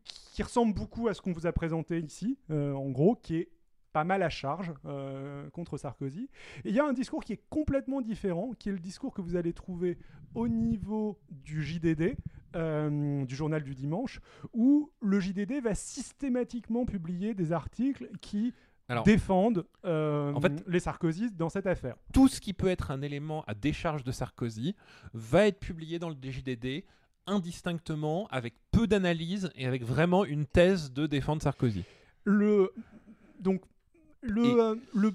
qui 0.04 0.21
ressemble 0.40 0.72
beaucoup 0.72 1.08
à 1.08 1.14
ce 1.14 1.20
qu'on 1.20 1.32
vous 1.32 1.46
a 1.46 1.52
présenté 1.52 1.98
ici, 1.98 2.38
euh, 2.50 2.72
en 2.72 2.88
gros, 2.90 3.14
qui 3.16 3.36
est 3.36 3.50
pas 3.92 4.04
mal 4.04 4.22
à 4.22 4.30
charge 4.30 4.72
euh, 4.86 5.50
contre 5.50 5.76
Sarkozy. 5.76 6.30
Et 6.64 6.70
il 6.70 6.74
y 6.74 6.80
a 6.80 6.86
un 6.86 6.94
discours 6.94 7.22
qui 7.22 7.34
est 7.34 7.42
complètement 7.50 8.00
différent, 8.00 8.52
qui 8.58 8.70
est 8.70 8.72
le 8.72 8.78
discours 8.78 9.12
que 9.12 9.20
vous 9.20 9.36
allez 9.36 9.52
trouver 9.52 9.98
au 10.34 10.48
niveau 10.48 11.18
du 11.30 11.62
JDD, 11.62 12.16
euh, 12.56 13.24
du 13.26 13.34
journal 13.36 13.62
du 13.62 13.74
dimanche, 13.74 14.20
où 14.54 14.90
le 15.02 15.20
JDD 15.20 15.60
va 15.62 15.74
systématiquement 15.74 16.86
publier 16.86 17.34
des 17.34 17.52
articles 17.52 18.08
qui 18.22 18.54
Alors, 18.88 19.04
défendent 19.04 19.66
euh, 19.84 20.32
en 20.32 20.40
fait- 20.40 20.64
les 20.66 20.80
Sarkozy 20.80 21.30
dans 21.30 21.50
cette 21.50 21.66
affaire. 21.66 21.96
tout 22.14 22.28
ce 22.28 22.40
qui 22.40 22.54
peut 22.54 22.68
être 22.68 22.90
un 22.92 23.02
élément 23.02 23.44
à 23.46 23.52
décharge 23.54 24.04
de 24.04 24.12
Sarkozy 24.12 24.74
va 25.12 25.46
être 25.46 25.60
publié 25.60 25.98
dans 25.98 26.08
le 26.08 26.14
DJDD 26.14 26.84
indistinctement, 27.26 28.26
avec 28.30 28.54
peu 28.70 28.86
d'analyse 28.86 29.50
et 29.56 29.66
avec 29.66 29.82
vraiment 29.84 30.24
une 30.24 30.46
thèse 30.46 30.92
de 30.92 31.06
défendre 31.06 31.42
Sarkozy. 31.42 31.84
Le, 32.24 32.72
donc, 33.40 33.62
le, 34.22 34.44
Et- 34.44 34.54
euh, 34.60 34.74
le 34.94 35.12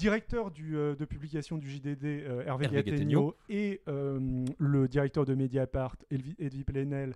directeur 0.00 0.50
du, 0.50 0.76
euh, 0.76 0.94
de 0.96 1.04
publication 1.04 1.58
du 1.58 1.68
JDD, 1.70 2.04
euh, 2.04 2.42
Hervé, 2.46 2.64
Hervé 2.64 2.82
Gattegno, 2.82 3.34
et 3.50 3.82
euh, 3.86 4.44
le 4.58 4.88
directeur 4.88 5.26
de 5.26 5.34
Mediapart, 5.34 5.96
Elvi- 6.10 6.34
Edwy 6.38 6.64
Plenel, 6.64 7.14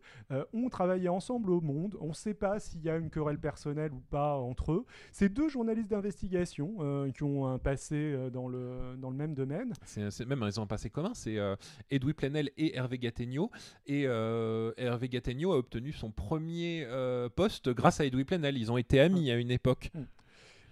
ont 0.52 0.68
travaillé 0.68 1.08
ensemble 1.08 1.50
au 1.50 1.60
Monde. 1.60 1.96
On 2.00 2.08
ne 2.08 2.12
sait 2.12 2.34
pas 2.34 2.60
s'il 2.60 2.82
y 2.82 2.90
a 2.90 2.96
une 2.96 3.08
querelle 3.10 3.38
personnelle 3.38 3.92
ou 3.92 4.00
pas 4.10 4.36
entre 4.36 4.72
eux. 4.72 4.84
C'est 5.12 5.28
deux 5.32 5.48
journalistes 5.48 5.90
d'investigation 5.90 7.10
qui 7.14 7.22
ont 7.22 7.46
un 7.46 7.58
passé 7.58 8.16
dans, 8.32 8.48
le, 8.48 8.96
dans 8.98 9.10
le 9.10 9.16
même 9.16 9.34
domaine. 9.34 9.72
C'est 9.84 10.26
même 10.26 10.44
ils 10.46 10.60
ont 10.60 10.64
un 10.64 10.66
passé 10.66 10.90
commun, 10.90 11.12
c'est 11.14 11.38
Edoui 11.90 12.12
Plenel 12.14 12.50
et 12.58 12.76
Hervé 12.76 12.98
Gattegno. 12.98 13.50
Et 13.86 14.02
Hervé 14.02 15.08
Gattegno 15.08 15.52
a 15.52 15.58
obtenu 15.58 15.92
son 15.92 16.10
premier 16.10 16.86
poste 17.36 17.70
grâce 17.70 18.00
à 18.00 18.04
Edoui 18.04 18.24
Plenel. 18.24 18.58
Ils 18.58 18.70
ont 18.70 18.76
été 18.76 19.00
amis 19.00 19.30
à 19.30 19.36
une 19.36 19.50
époque. 19.50 19.90
Euh, 19.96 20.00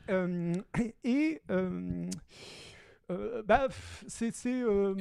et 1.05 1.41
euh, 3.11 3.43
bah, 3.47 3.67
c'est 4.07 4.33
euh, 4.57 4.95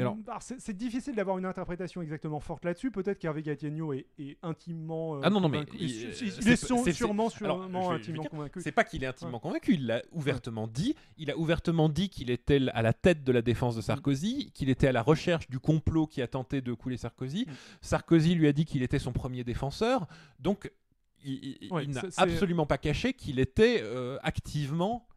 difficile 0.73 1.15
d'avoir 1.15 1.37
une 1.37 1.45
interprétation 1.45 2.01
exactement 2.01 2.39
forte 2.39 2.65
là-dessus. 2.65 2.91
Peut-être 2.91 3.19
qu'Hervé 3.19 3.41
Gattegno 3.41 3.93
est, 3.93 4.07
est 4.19 4.37
intimement. 4.43 5.15
euh, 5.17 5.21
Ah 5.23 5.29
non, 5.29 5.39
non, 5.39 5.47
mais 5.47 5.63
il- 5.79 5.89
il, 5.89 6.05
euh, 6.07 6.11
c'est- 6.11 6.25
est 6.25 6.55
sûrement, 6.93 7.27
alors, 7.27 7.29
sûrement 7.29 7.29
je 7.29 7.39
vais- 7.39 7.45
je 7.47 7.71
vais 7.71 7.95
intimement 7.95 8.21
dire, 8.23 8.31
convaincu. 8.31 8.61
C'est 8.61 8.71
pas 8.71 8.83
qu'il 8.83 9.03
est 9.03 9.07
intimement 9.07 9.39
convaincu, 9.39 9.75
il 9.75 9.85
l'a 9.85 10.01
ouvertement 10.11 10.67
dit. 10.67 10.95
Il 11.17 11.31
a 11.31 11.37
ouvertement 11.37 11.87
dit 11.89 12.09
qu'il 12.09 12.29
était 12.31 12.59
à 12.73 12.81
la 12.81 12.91
tête 12.93 13.23
de 13.23 13.31
la 13.31 13.41
défense 13.41 13.75
de 13.75 13.81
Sarkozy, 13.81 14.51
qu'il 14.53 14.69
était 14.69 14.87
à 14.87 14.91
la 14.91 15.03
recherche 15.03 15.47
du 15.49 15.59
complot 15.59 16.07
qui 16.07 16.21
a 16.21 16.27
tenté 16.27 16.61
de 16.61 16.73
couler 16.73 16.97
Sarkozy. 16.97 17.45
Mm. 17.47 17.51
Sarkozy 17.81 18.35
lui 18.35 18.47
a 18.47 18.51
dit 18.53 18.65
qu'il 18.65 18.83
était 18.83 18.99
son 18.99 19.13
premier 19.13 19.43
défenseur. 19.43 20.07
Donc, 20.39 20.69
il, 21.23 21.57
il- 21.61 21.71
Ouais, 21.73 21.83
il 21.85 21.91
n'a 21.91 22.01
absolument 22.17 22.65
pas 22.65 22.77
caché 22.77 23.13
qu'il 23.13 23.39
était 23.39 23.79
euh, 23.81 24.17
activement 24.23 25.07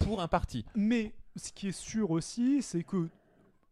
pour 0.00 0.20
un 0.22 0.28
parti. 0.28 0.64
Mais 0.74 1.12
ce 1.36 1.52
qui 1.52 1.68
est 1.68 1.72
sûr 1.78 2.10
aussi, 2.10 2.62
c'est 2.62 2.82
que 2.84 3.08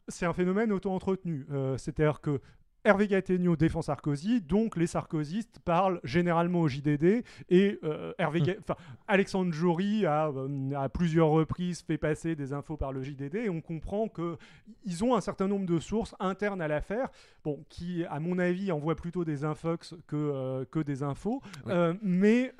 c'est 0.08 0.26
un 0.26 0.32
phénomène 0.32 0.70
auto-entretenu. 0.72 1.46
Euh, 1.50 1.76
C'est-à-dire 1.78 2.20
que 2.20 2.40
Hervé 2.86 3.08
Gattegno 3.08 3.56
défend 3.56 3.82
Sarkozy, 3.82 4.40
donc 4.40 4.76
les 4.76 4.86
sarkozystes 4.86 5.58
parlent 5.64 6.00
généralement 6.04 6.60
au 6.60 6.68
JDD 6.68 7.24
et 7.50 7.78
euh, 7.84 8.12
Hervé 8.18 8.40
Mm. 8.40 8.44
Ga- 8.44 8.54
enfin, 8.60 8.76
Alexandre 9.08 9.52
Jory 9.52 10.06
a 10.06 10.28
euh, 10.28 10.72
à 10.76 10.88
plusieurs 10.88 11.28
reprises 11.28 11.82
fait 11.82 11.98
passer 11.98 12.34
des 12.36 12.52
infos 12.52 12.76
par 12.76 12.92
le 12.92 13.02
JDD 13.02 13.34
et 13.36 13.48
on 13.50 13.60
comprend 13.60 14.08
que 14.08 14.36
ils 14.84 15.02
ont 15.04 15.14
un 15.14 15.20
certain 15.20 15.48
nombre 15.48 15.66
de 15.66 15.78
sources 15.80 16.14
internes 16.20 16.60
à 16.60 16.68
l'affaire, 16.68 17.08
bon, 17.44 17.64
qui 17.68 18.04
à 18.04 18.20
mon 18.20 18.38
avis 18.38 18.70
envoient 18.72 18.94
plutôt 18.96 19.24
des 19.24 19.44
infox 19.44 19.94
que, 20.06 20.16
euh, 20.16 20.64
que 20.70 20.78
des 20.80 21.02
infos, 21.02 21.40
Oui. 21.64 21.72
euh, 21.72 21.94
mais, 22.02 22.52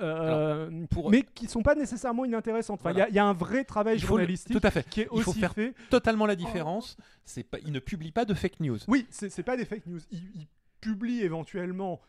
pour- 0.91 1.11
mais 1.11 1.23
qui 1.35 1.47
sont 1.47 1.63
pas 1.63 1.75
nécessairement 1.75 2.25
inintéressantes. 2.25 2.81
Enfin, 2.81 2.91
il 2.91 2.99
y 2.99 3.01
a- 3.01 3.05
Voilà. 3.05 3.11
il 3.11 3.15
y, 3.17 3.19
a 3.19 3.25
un 3.27 3.33
vrai 3.33 3.65
travail 3.65 3.99
faut 4.01 4.09
journalistique 4.09 4.59
Tout 4.59 4.67
à 4.67 4.71
fait. 4.71 4.89
qui 4.89 5.03
est 5.03 5.09
Il 5.13 5.23
faut 5.23 5.31
aussi 5.31 5.41
faire 5.41 5.53
fait 5.53 5.75
totalement 5.91 6.27
la 6.27 6.37
différence. 6.37 6.97
C'est 7.25 7.43
pas, 7.43 7.59
il 7.65 7.73
ne 7.73 7.81
publie 7.81 8.13
pas 8.13 8.25
de 8.25 8.35
fake 8.35 8.61
news. 8.61 8.79
oui, 8.89 9.05
c'est 9.11 9.31
c'est 9.31 9.43
pas 9.43 9.57
des 9.57 9.65
fake 9.65 9.87
news. 9.87 9.99
Ils, 10.13 10.16
ils 10.35 10.49
publient 10.81 11.23
éventuellement 11.23 12.01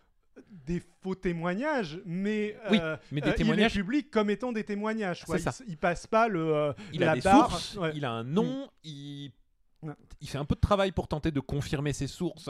des 0.50 0.82
faux 1.02 1.16
témoignages, 1.16 2.00
mais, 2.06 2.56
Oui, 2.70 2.78
euh, 2.80 2.96
mais 3.12 3.22
des 3.22 3.30
euh, 3.30 3.34
témoignages- 3.34 3.74
il 3.74 3.78
les 3.80 3.84
publie 3.84 4.04
comme 4.10 4.30
étant 4.30 4.52
des 4.52 4.64
témoignages. 4.64 5.26
quoi. 5.26 5.38
Il, 5.40 5.46
il 5.70 5.78
passe 5.78 6.06
pas 6.06 6.28
le 6.28 6.54
euh, 6.56 6.74
Il 6.94 7.00
la 7.02 7.12
a 7.12 7.16
des 7.16 7.22
barre. 7.22 7.50
sources, 7.50 7.76
Ouais. 7.78 7.92
il 7.96 8.06
a 8.06 8.12
un 8.12 8.24
nom, 8.24 8.70
il... 8.84 9.32
Il 10.22 10.28
fait 10.30 10.38
un 10.38 10.46
peu 10.46 10.56
de 10.56 10.60
travail 10.60 10.92
pour 10.92 11.08
tenter 11.08 11.32
de 11.32 11.40
confirmer 11.40 11.94
ses 11.94 12.08
sources. 12.08 12.50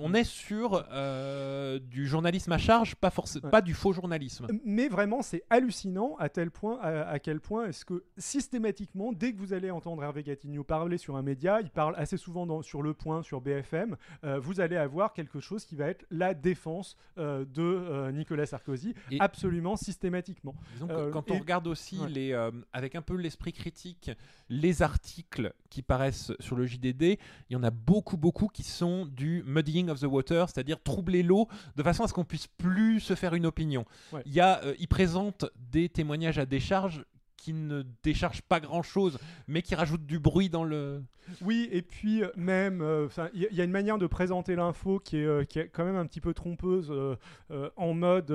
On 0.00 0.12
est 0.14 0.24
sur 0.24 0.84
euh, 0.92 1.78
du 1.78 2.06
journalisme 2.06 2.52
à 2.52 2.58
charge, 2.58 2.94
pas, 2.96 3.10
forcément, 3.10 3.44
Ouais. 3.44 3.50
pas 3.50 3.62
du 3.62 3.74
faux 3.74 3.92
journalisme. 3.92 4.46
Mais 4.64 4.88
vraiment, 4.88 5.22
c'est 5.22 5.44
hallucinant 5.50 6.16
à 6.18 6.28
tel 6.28 6.50
point, 6.50 6.78
à, 6.80 7.02
à 7.08 7.18
quel 7.18 7.40
point 7.40 7.66
est-ce 7.66 7.84
que 7.84 8.04
systématiquement, 8.18 9.12
dès 9.12 9.32
que 9.32 9.38
vous 9.38 9.52
allez 9.52 9.70
entendre 9.70 10.02
Hervé 10.02 10.22
Gatigno 10.22 10.64
parler 10.64 10.98
sur 10.98 11.16
un 11.16 11.22
média, 11.22 11.60
il 11.60 11.70
parle 11.70 11.94
assez 11.96 12.16
souvent 12.16 12.46
dans- 12.46 12.62
sur 12.62 12.82
Le 12.82 12.94
Point, 12.94 13.22
sur 13.22 13.40
BFM, 13.40 13.96
euh, 14.24 14.38
vous 14.40 14.60
allez 14.60 14.76
avoir 14.76 15.12
quelque 15.12 15.40
chose 15.40 15.64
qui 15.64 15.76
va 15.76 15.86
être 15.86 16.04
la 16.10 16.34
défense 16.34 16.96
euh, 17.18 17.44
de 17.44 18.10
Nicolas 18.12 18.46
Sarkozy, 18.46 18.94
Et- 19.10 19.20
absolument 19.20 19.76
systématiquement. 19.76 20.54
Que 20.80 21.10
quand 21.10 21.30
on 21.30 21.34
et- 21.34 21.38
regarde 21.40 21.66
aussi, 21.66 21.98
ouais. 21.98 22.08
les, 22.08 22.50
avec 22.72 22.94
un 22.94 23.02
peu 23.02 23.16
l'esprit 23.16 23.52
critique, 23.52 24.10
les 24.48 24.82
articles 24.82 25.52
qui 25.68 25.82
paraissent 25.82 26.32
sur 26.40 26.49
le 26.56 26.66
JDD, 26.66 27.02
il 27.02 27.18
y 27.50 27.56
en 27.56 27.62
a 27.62 27.70
beaucoup, 27.70 28.16
beaucoup 28.16 28.48
qui 28.48 28.62
sont 28.62 29.06
du 29.06 29.42
muddying 29.46 29.88
of 29.88 30.00
the 30.00 30.04
water, 30.04 30.48
c'est-à-dire 30.48 30.82
troubler 30.82 31.22
l'eau 31.22 31.48
de 31.76 31.82
façon 31.82 32.04
à 32.04 32.08
ce 32.08 32.12
qu'on 32.12 32.24
puisse 32.24 32.46
plus 32.46 33.00
se 33.00 33.14
faire 33.14 33.34
une 33.34 33.46
opinion. 33.46 33.84
Ouais. 34.12 34.22
Il 34.26 34.32
y 34.32 34.40
a, 34.40 34.62
euh, 34.64 34.74
ils 34.78 34.88
présentent 34.88 35.46
des 35.72 35.88
témoignages 35.88 36.38
à 36.38 36.46
décharge 36.46 37.04
qui 37.50 37.54
ne 37.58 37.82
déchargent 38.02 38.42
pas 38.42 38.60
grand-chose, 38.60 39.18
mais 39.48 39.62
qui 39.62 39.74
rajoutent 39.74 40.06
du 40.06 40.18
bruit 40.18 40.48
dans 40.48 40.64
le... 40.64 41.02
Oui, 41.42 41.68
et 41.70 41.82
puis 41.82 42.24
euh, 42.24 42.28
même, 42.36 42.80
euh, 42.82 43.06
il 43.34 43.42
y, 43.42 43.46
a- 43.46 43.48
il 43.52 43.56
y 43.56 43.60
a 43.60 43.64
une 43.64 43.70
manière 43.70 43.98
de 43.98 44.06
présenter 44.08 44.56
l'info 44.56 44.98
qui 44.98 45.18
est, 45.18 45.24
euh, 45.24 45.44
qui 45.44 45.60
est 45.60 45.68
quand 45.68 45.84
même 45.84 45.94
un 45.94 46.06
petit 46.06 46.20
peu 46.20 46.34
trompeuse, 46.34 46.90
euh, 46.90 47.70
en 47.76 47.94
mode, 47.94 48.32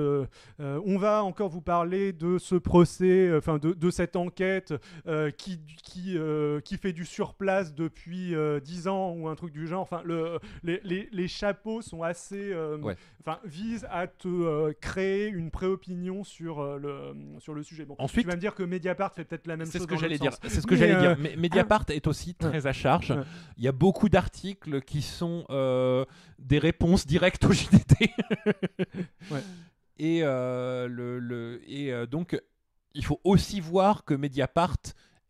on 0.58 0.96
va 0.98 1.22
encore 1.22 1.48
vous 1.50 1.60
parler 1.60 2.12
de 2.12 2.38
ce 2.38 2.54
procès, 2.54 3.30
enfin 3.36 3.58
de, 3.58 3.72
de 3.72 3.90
cette 3.90 4.16
enquête 4.16 4.72
qui, 5.36 5.60
qui, 5.82 6.16
qui 6.64 6.76
fait 6.78 6.92
du 6.92 7.04
surplace 7.04 7.74
depuis 7.74 8.34
euh, 8.34 8.60
10 8.60 8.88
ans 8.88 9.12
ou 9.12 9.28
un 9.28 9.34
truc 9.34 9.52
du 9.52 9.66
genre. 9.66 9.82
Enfin, 9.82 10.00
le, 10.04 10.38
les, 10.62 10.80
les- 10.84 11.08
les 11.12 11.28
chapeaux 11.28 11.82
sont 11.82 12.02
assez, 12.02 12.54
Ouais. 12.82 12.96
visent 13.44 13.86
à 13.90 14.06
te 14.06 14.72
créer 14.72 15.28
une 15.28 15.50
pré-opinion 15.50 16.24
sur 16.24 16.78
le 16.78 17.12
sur 17.40 17.52
le 17.54 17.62
sujet. 17.62 17.84
Bon, 17.84 17.96
Ensuite- 17.98 18.24
tu 18.24 18.30
vas 18.30 18.36
me 18.36 18.40
dire 18.40 18.54
que 18.54 18.62
Mediapart 18.62 19.05
fait 19.10 19.24
peut-être 19.24 19.46
la 19.46 19.56
même 19.56 19.66
C'est 19.66 19.78
chose. 19.78 19.82
ce 19.82 19.86
que 19.86 19.96
j'allais 19.98 20.18
dire. 20.18 20.32
C'est 20.42 20.60
ce 20.60 20.66
que 20.66 20.76
j'allais 20.76 20.94
euh, 20.94 21.00
dire. 21.00 21.16
Mais 21.18 21.36
Mediapart 21.36 21.84
est 21.88 22.06
aussi 22.06 22.34
très 22.38 22.66
à 22.66 22.72
charge. 22.72 23.14
Il 23.56 23.64
y 23.64 23.68
a 23.68 23.72
beaucoup 23.72 24.08
d'articles 24.08 24.80
qui 24.82 25.02
sont 25.02 25.44
euh, 25.50 26.04
des 26.38 26.58
réponses 26.58 27.06
directes 27.06 27.44
au. 27.44 27.50
Ouais. 29.30 29.42
Et, 29.98 30.20
euh, 30.22 30.88
le, 30.88 31.18
le- 31.18 31.62
et 31.66 31.92
euh, 31.92 32.06
donc, 32.06 32.40
il 32.94 33.04
faut 33.04 33.20
aussi 33.24 33.60
voir 33.60 34.04
que 34.04 34.14
Mediapart 34.14 34.76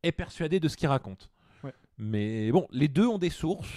est 0.03 0.13
persuadé 0.13 0.59
de 0.61 0.69
ce 0.69 0.77
qu'il 0.77 0.89
raconte. 0.89 1.31
Ouais. 1.63 1.73
Mais 1.99 2.51
bon, 2.51 2.67
les 2.73 2.89
deux 2.89 3.07
ont 3.07 3.19
des 3.19 3.31
sources. 3.31 3.71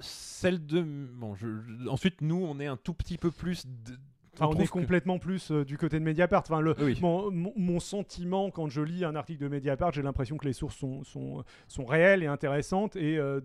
Celle 0.00 0.64
de. 0.66 0.82
Bon, 0.82 1.34
je- 1.34 1.88
ensuite, 1.88 2.20
nous, 2.20 2.36
on 2.44 2.58
est 2.60 2.66
un 2.66 2.76
tout 2.76 2.94
petit 2.94 3.18
peu 3.18 3.30
plus. 3.30 3.64
On, 4.40 4.52
est 4.54 4.66
que- 4.66 4.70
complètement 4.70 5.18
plus 5.18 5.50
euh, 5.50 5.64
du 5.64 5.76
côté 5.78 5.98
de 5.98 6.04
Mediapart. 6.04 6.42
Enfin, 6.46 6.60
le, 6.60 6.74
Oui. 6.80 6.98
mon, 7.02 7.80
sentiment 7.80 8.50
quand 8.50 8.68
je 8.68 8.80
lis 8.82 9.04
un 9.04 9.14
article 9.16 9.42
de 9.42 9.48
Mediapart, 9.48 9.92
j'ai 9.92 10.02
l'impression 10.02 10.36
que 10.36 10.46
les 10.46 10.52
sources 10.52 10.76
sont, 10.76 11.02
sont, 11.04 11.42
sont 11.66 11.84
réelles 11.84 12.22
et 12.22 12.26
intéressantes. 12.26 12.96
Et 12.96 13.18
euh, 13.18 13.40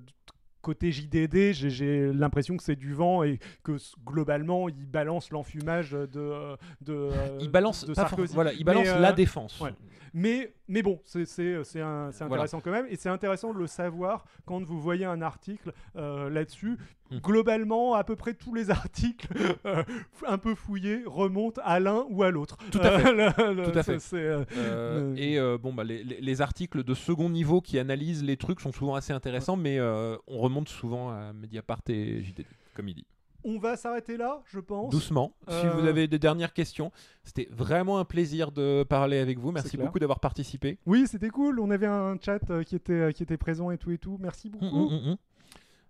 côté 0.61 0.91
JDD, 0.91 1.51
j'ai- 1.53 2.11
l'impression 2.13 2.57
que 2.57 2.63
c'est 2.63 2.75
du 2.75 2.93
vent 2.93 3.23
et 3.23 3.39
que 3.63 3.77
globalement, 4.05 4.67
ils 4.69 4.85
balancent 4.87 5.31
l'enfumage 5.31 5.91
de, 5.91 6.07
euh, 6.15 6.55
de, 6.81 6.93
euh, 6.93 7.37
Il 7.41 7.49
balance, 7.49 7.85
de 7.85 7.93
Sarkozy. 7.93 8.33
voilà, 8.33 8.51
il 8.53 8.59
Mais, 8.59 8.63
balance 8.65 8.87
euh, 8.87 8.99
la 8.99 9.11
défense. 9.13 9.59
ouais. 9.61 9.71
Mais, 10.17 10.53
mais 10.69 10.81
bon, 10.81 11.01
c'est 11.03 11.25
Voilà. 11.73 12.09
intéressant 12.21 12.61
quand 12.61 12.71
même. 12.71 12.85
Et 12.89 12.95
c'est 12.95 13.09
intéressant 13.09 13.53
de 13.53 13.59
le 13.59 13.67
savoir 13.67 14.23
quand 14.45 14.63
vous 14.63 14.79
voyez 14.79 15.03
un 15.03 15.21
article 15.21 15.73
euh, 15.97 16.29
là-dessus. 16.29 16.77
Hmm. 17.11 17.17
Globalement, 17.19 17.93
à 17.93 18.03
peu 18.03 18.15
près 18.15 18.33
tous 18.33 18.53
les 18.55 18.69
articles 18.71 19.27
euh, 19.65 19.83
un 20.25 20.37
peu 20.39 20.55
fouillés 20.55 21.03
remontent 21.05 21.61
à 21.63 21.79
l'un 21.79 22.03
ou 22.09 22.23
à 22.23 22.31
l'autre. 22.31 22.57
Tout 22.71 22.79
à 22.79 22.99
fait. 22.99 23.11
le- 23.13 23.53
le- 23.53 23.63
Tout 23.71 23.77
à 23.77 23.83
ça, 23.83 23.93
fait. 23.93 23.99
c'est, 23.99 24.15
euh, 24.17 24.43
Euh, 24.57 25.13
Euh, 25.13 25.15
et 25.15 25.37
euh, 25.37 25.57
bon, 25.59 25.71
bah, 25.71 25.83
les, 25.83 26.03
les- 26.03 26.19
les 26.19 26.41
articles 26.41 26.83
de 26.83 26.93
second 26.95 27.29
niveau 27.29 27.61
qui 27.61 27.77
analysent 27.77 28.23
les 28.23 28.37
trucs 28.37 28.59
sont 28.59 28.71
souvent 28.71 28.95
assez 28.95 29.13
intéressants, 29.13 29.55
mais 29.55 29.77
euh, 29.77 30.17
on 30.27 30.39
remonte 30.39 30.67
souvent 30.67 31.09
à 31.11 31.31
Mediapart 31.33 31.81
et 31.89 32.23
JDD, 32.23 32.45
comme 32.73 32.87
il 32.87 32.95
dit. 32.95 33.05
on 33.43 33.59
va 33.59 33.77
s'arrêter 33.77 34.17
là, 34.17 34.41
je 34.45 34.59
pense. 34.59 34.89
Doucement. 34.89 35.31
Si 35.47 35.53
Euh, 35.67 35.69
vous 35.73 35.85
avez 35.85 36.07
des 36.07 36.17
dernières 36.17 36.53
questions, 36.53 36.91
c'était 37.23 37.47
vraiment 37.51 37.99
un 37.99 38.05
plaisir 38.05 38.51
de 38.51 38.81
parler 38.81 39.19
avec 39.19 39.37
vous. 39.37 39.51
Merci 39.51 39.77
beaucoup 39.77 39.99
d'avoir 39.99 40.19
participé. 40.19 40.79
Oui, 40.87 41.05
c'était 41.05 41.29
cool. 41.29 41.59
On 41.59 41.69
avait 41.69 41.85
un 41.85 42.17
chat 42.19 42.39
euh, 42.49 42.63
qui, 42.63 42.75
était, 42.75 42.93
euh, 42.93 43.11
qui 43.11 43.21
était 43.21 43.37
présent 43.37 43.69
et 43.69 43.77
tout 43.77 43.91
et 43.91 43.99
tout. 43.99 44.17
Merci 44.19 44.49
beaucoup. 44.49 44.65
Hum, 44.65 44.73
hum, 44.87 44.93
hum, 44.93 45.07
hum. 45.11 45.17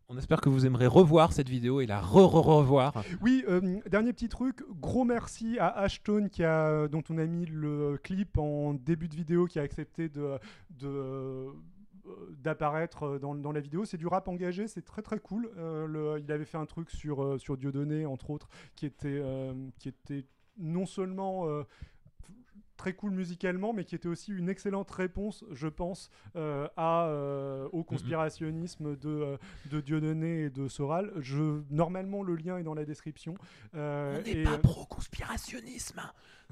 On 0.07 0.17
espère 0.17 0.39
que 0.39 0.49
vous 0.49 0.67
aimerez 0.67 0.85
revoir 0.85 1.33
cette 1.33 1.49
vidéo 1.49 1.81
et 1.81 1.87
la 1.87 1.99
re-re-revoir. 1.99 3.03
Oui, 3.21 3.43
euh, 3.47 3.79
dernier 3.89 4.13
petit 4.13 4.29
truc, 4.29 4.63
gros 4.79 5.03
merci 5.03 5.57
à 5.57 5.69
Ashton 5.79 6.27
qui 6.31 6.43
a, 6.43 6.87
dont 6.87 7.03
on 7.09 7.17
a 7.17 7.25
mis 7.25 7.47
le 7.47 7.97
clip 8.03 8.37
en 8.37 8.75
début 8.75 9.07
de 9.07 9.15
vidéo, 9.15 9.47
qui 9.47 9.57
a 9.57 9.63
accepté 9.63 10.07
de, 10.09 10.37
euh, 10.83 11.51
d'apparaître 12.37 13.17
dans, 13.17 13.33
dans 13.33 13.51
la 13.51 13.59
vidéo. 13.59 13.83
C'est 13.83 13.97
du 13.97 14.05
rap 14.05 14.27
engagé, 14.27 14.67
c'est 14.67 14.85
très 14.85 15.01
très 15.01 15.17
cool. 15.17 15.49
Euh, 15.57 16.19
il 16.23 16.31
avait 16.31 16.45
fait 16.45 16.59
un 16.59 16.67
truc 16.67 16.91
sur, 16.91 17.23
euh, 17.23 17.37
sur 17.39 17.57
Dieudonné, 17.57 18.05
entre 18.05 18.29
autres, 18.29 18.47
qui 18.75 18.85
était, 18.85 19.07
euh, 19.07 19.53
qui 19.79 19.89
était 19.89 20.25
non 20.57 20.85
seulement... 20.85 21.47
très 22.77 22.93
cool 22.93 23.11
musicalement, 23.11 23.73
mais 23.73 23.83
qui 23.83 23.95
était 23.95 24.07
aussi 24.07 24.31
une 24.31 24.49
excellente 24.49 24.89
réponse, 24.91 25.43
je 25.51 25.67
pense, 25.67 26.09
euh, 26.35 26.67
à, 26.77 27.07
euh, 27.07 27.67
au 27.71 27.83
conspirationnisme 27.83 28.95
de, 28.97 29.09
euh, 29.09 29.37
de 29.71 29.81
Dieudonné 29.81 30.43
et 30.43 30.49
de 30.49 30.67
Soral. 30.67 31.11
Je, 31.17 31.61
normalement, 31.69 32.23
le 32.23 32.35
lien 32.35 32.57
est 32.57 32.63
dans 32.63 32.73
la 32.73 32.85
description. 32.85 33.35
Euh, 33.75 34.21
et, 34.25 34.45
euh, 34.45 34.57
pro-conspirationnisme. 34.57 36.01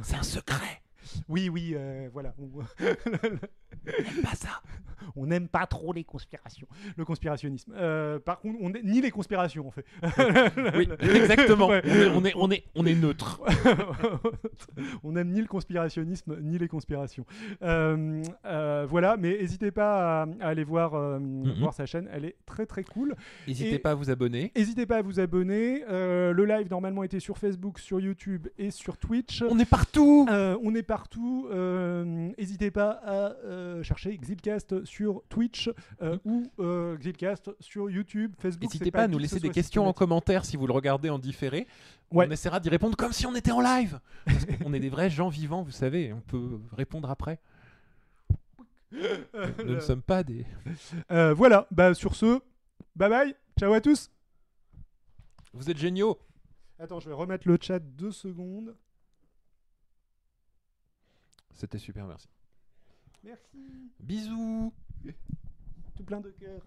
C'est 0.02 0.16
un 0.16 0.24
secret. 0.24 0.82
Oui, 1.28 1.50
oui, 1.50 1.74
euh, 1.76 2.08
voilà. 2.14 2.34
On 3.88 4.22
Pas 4.22 4.36
ça. 4.36 4.62
on 5.16 5.26
n'aime 5.28 5.48
pas 5.48 5.66
trop 5.68 5.94
les 5.94 6.04
conspirations, 6.04 6.68
le 6.98 7.06
conspirationnisme. 7.06 7.74
Euh, 7.76 8.20
par 8.20 8.40
contre, 8.40 8.58
on 8.62 8.74
est, 8.74 8.82
ni 8.84 9.02
les 9.02 9.12
conspirations, 9.12 9.68
en 9.68 9.72
fait. 9.72 9.86
Oui, 10.76 10.88
exactement. 11.02 11.68
Ouais. 11.68 11.82
On, 12.16 12.24
est, 12.26 12.34
on, 12.36 12.50
est, 12.52 12.64
on, 12.76 12.86
est, 12.86 12.96
neutre. 12.96 13.42
on 15.04 15.12
n'aime 15.12 15.30
ni 15.30 15.42
le 15.42 15.48
conspirationnisme 15.48 16.38
ni 16.42 16.58
les 16.58 16.68
conspirations. 16.68 17.26
Euh, 17.62 18.22
euh, 18.46 18.86
voilà, 18.90 19.18
mais 19.18 19.38
n'hésitez 19.40 19.72
pas 19.72 20.24
à, 20.24 20.28
à 20.42 20.48
aller 20.48 20.64
voir, 20.64 20.94
Mhm. 21.20 21.60
voir 21.60 21.74
sa 21.74 21.86
chaîne, 21.86 22.10
elle 22.12 22.26
est 22.26 22.36
très 22.46 22.66
très 22.66 22.84
cool. 22.84 23.16
N'hésitez 23.48 23.80
pas 23.80 23.92
à 23.92 23.96
vous 23.96 24.10
abonner. 24.10 24.52
N'hésitez 24.56 24.86
pas 24.86 24.98
à 24.98 25.02
vous 25.02 25.20
abonner. 25.20 25.84
Le 25.90 26.46
live 26.46 26.70
normalement 26.72 27.04
était 27.04 27.20
sur 27.20 27.38
Facebook, 27.38 27.80
sur 27.80 28.00
YouTube 28.00 28.48
et 28.58 28.72
sur 28.72 28.98
Twitch. 28.98 29.44
On 29.50 29.60
est 29.60 29.70
partout. 29.70 30.28
On 30.30 30.76
est 30.76 30.84
partout. 30.84 31.48
N'hésitez 31.54 32.72
pas 32.72 33.02
à 33.06 33.36
euh, 33.64 33.84
chercher 33.84 34.18
Xilcast 34.18 34.86
sur 34.86 35.24
Twitch 35.30 35.70
euh, 36.02 36.18
ou 36.26 36.52
euh, 36.60 36.98
Xilcast 36.98 37.52
sur 37.60 37.90
YouTube, 37.90 38.36
Facebook. 38.38 38.64
N'hésitez 38.64 38.92
pas 38.92 39.04
à 39.04 39.08
nous 39.08 39.18
laisser 39.18 39.40
des 39.40 39.50
questions 39.50 39.88
en 39.88 39.94
commentaire 39.94 40.46
si 40.46 40.58
vous 40.58 40.68
le 40.68 40.74
regardez 40.74 41.10
en 41.10 41.20
différé. 41.20 41.68
Ouais. 42.12 42.28
On 42.28 42.32
essaiera 42.32 42.60
d'y 42.60 42.70
répondre 42.70 42.96
comme 42.96 43.14
si 43.14 43.26
on 43.26 43.36
était 43.36 43.52
en 43.52 43.62
live. 43.62 44.00
Parce 44.26 44.46
qu'on 44.46 44.74
est 44.74 44.80
des 44.80 44.90
vrais 44.90 45.10
gens 45.10 45.30
vivants, 45.30 45.64
vous 45.64 45.72
savez. 45.72 46.14
On 46.14 46.22
peut 46.22 46.60
répondre 46.74 47.10
après. 47.10 47.40
Nous 48.92 49.74
ne 49.76 49.80
sommes 49.80 50.04
pas 50.04 50.24
des. 50.24 50.46
Euh, 51.12 51.34
voilà, 51.34 51.68
bah, 51.72 51.94
sur 51.94 52.16
ce, 52.16 52.42
bye 52.96 53.10
bye, 53.10 53.36
ciao 53.58 53.74
à 53.74 53.82
tous. 53.82 54.12
Vous 55.54 55.70
êtes 55.70 55.78
géniaux. 55.78 56.20
Attends, 56.80 57.00
je 57.00 57.10
vais 57.10 57.16
remettre 57.16 57.48
le 57.48 57.58
chat 57.60 57.80
deux 57.80 58.12
secondes. 58.12 58.76
C'était 61.54 61.78
super, 61.78 62.06
merci. 62.06 62.28
Merci. 63.24 63.92
Bisous 64.02 64.74
Tout 65.96 66.04
plein 66.04 66.20
de 66.20 66.32
cœur. 66.32 66.62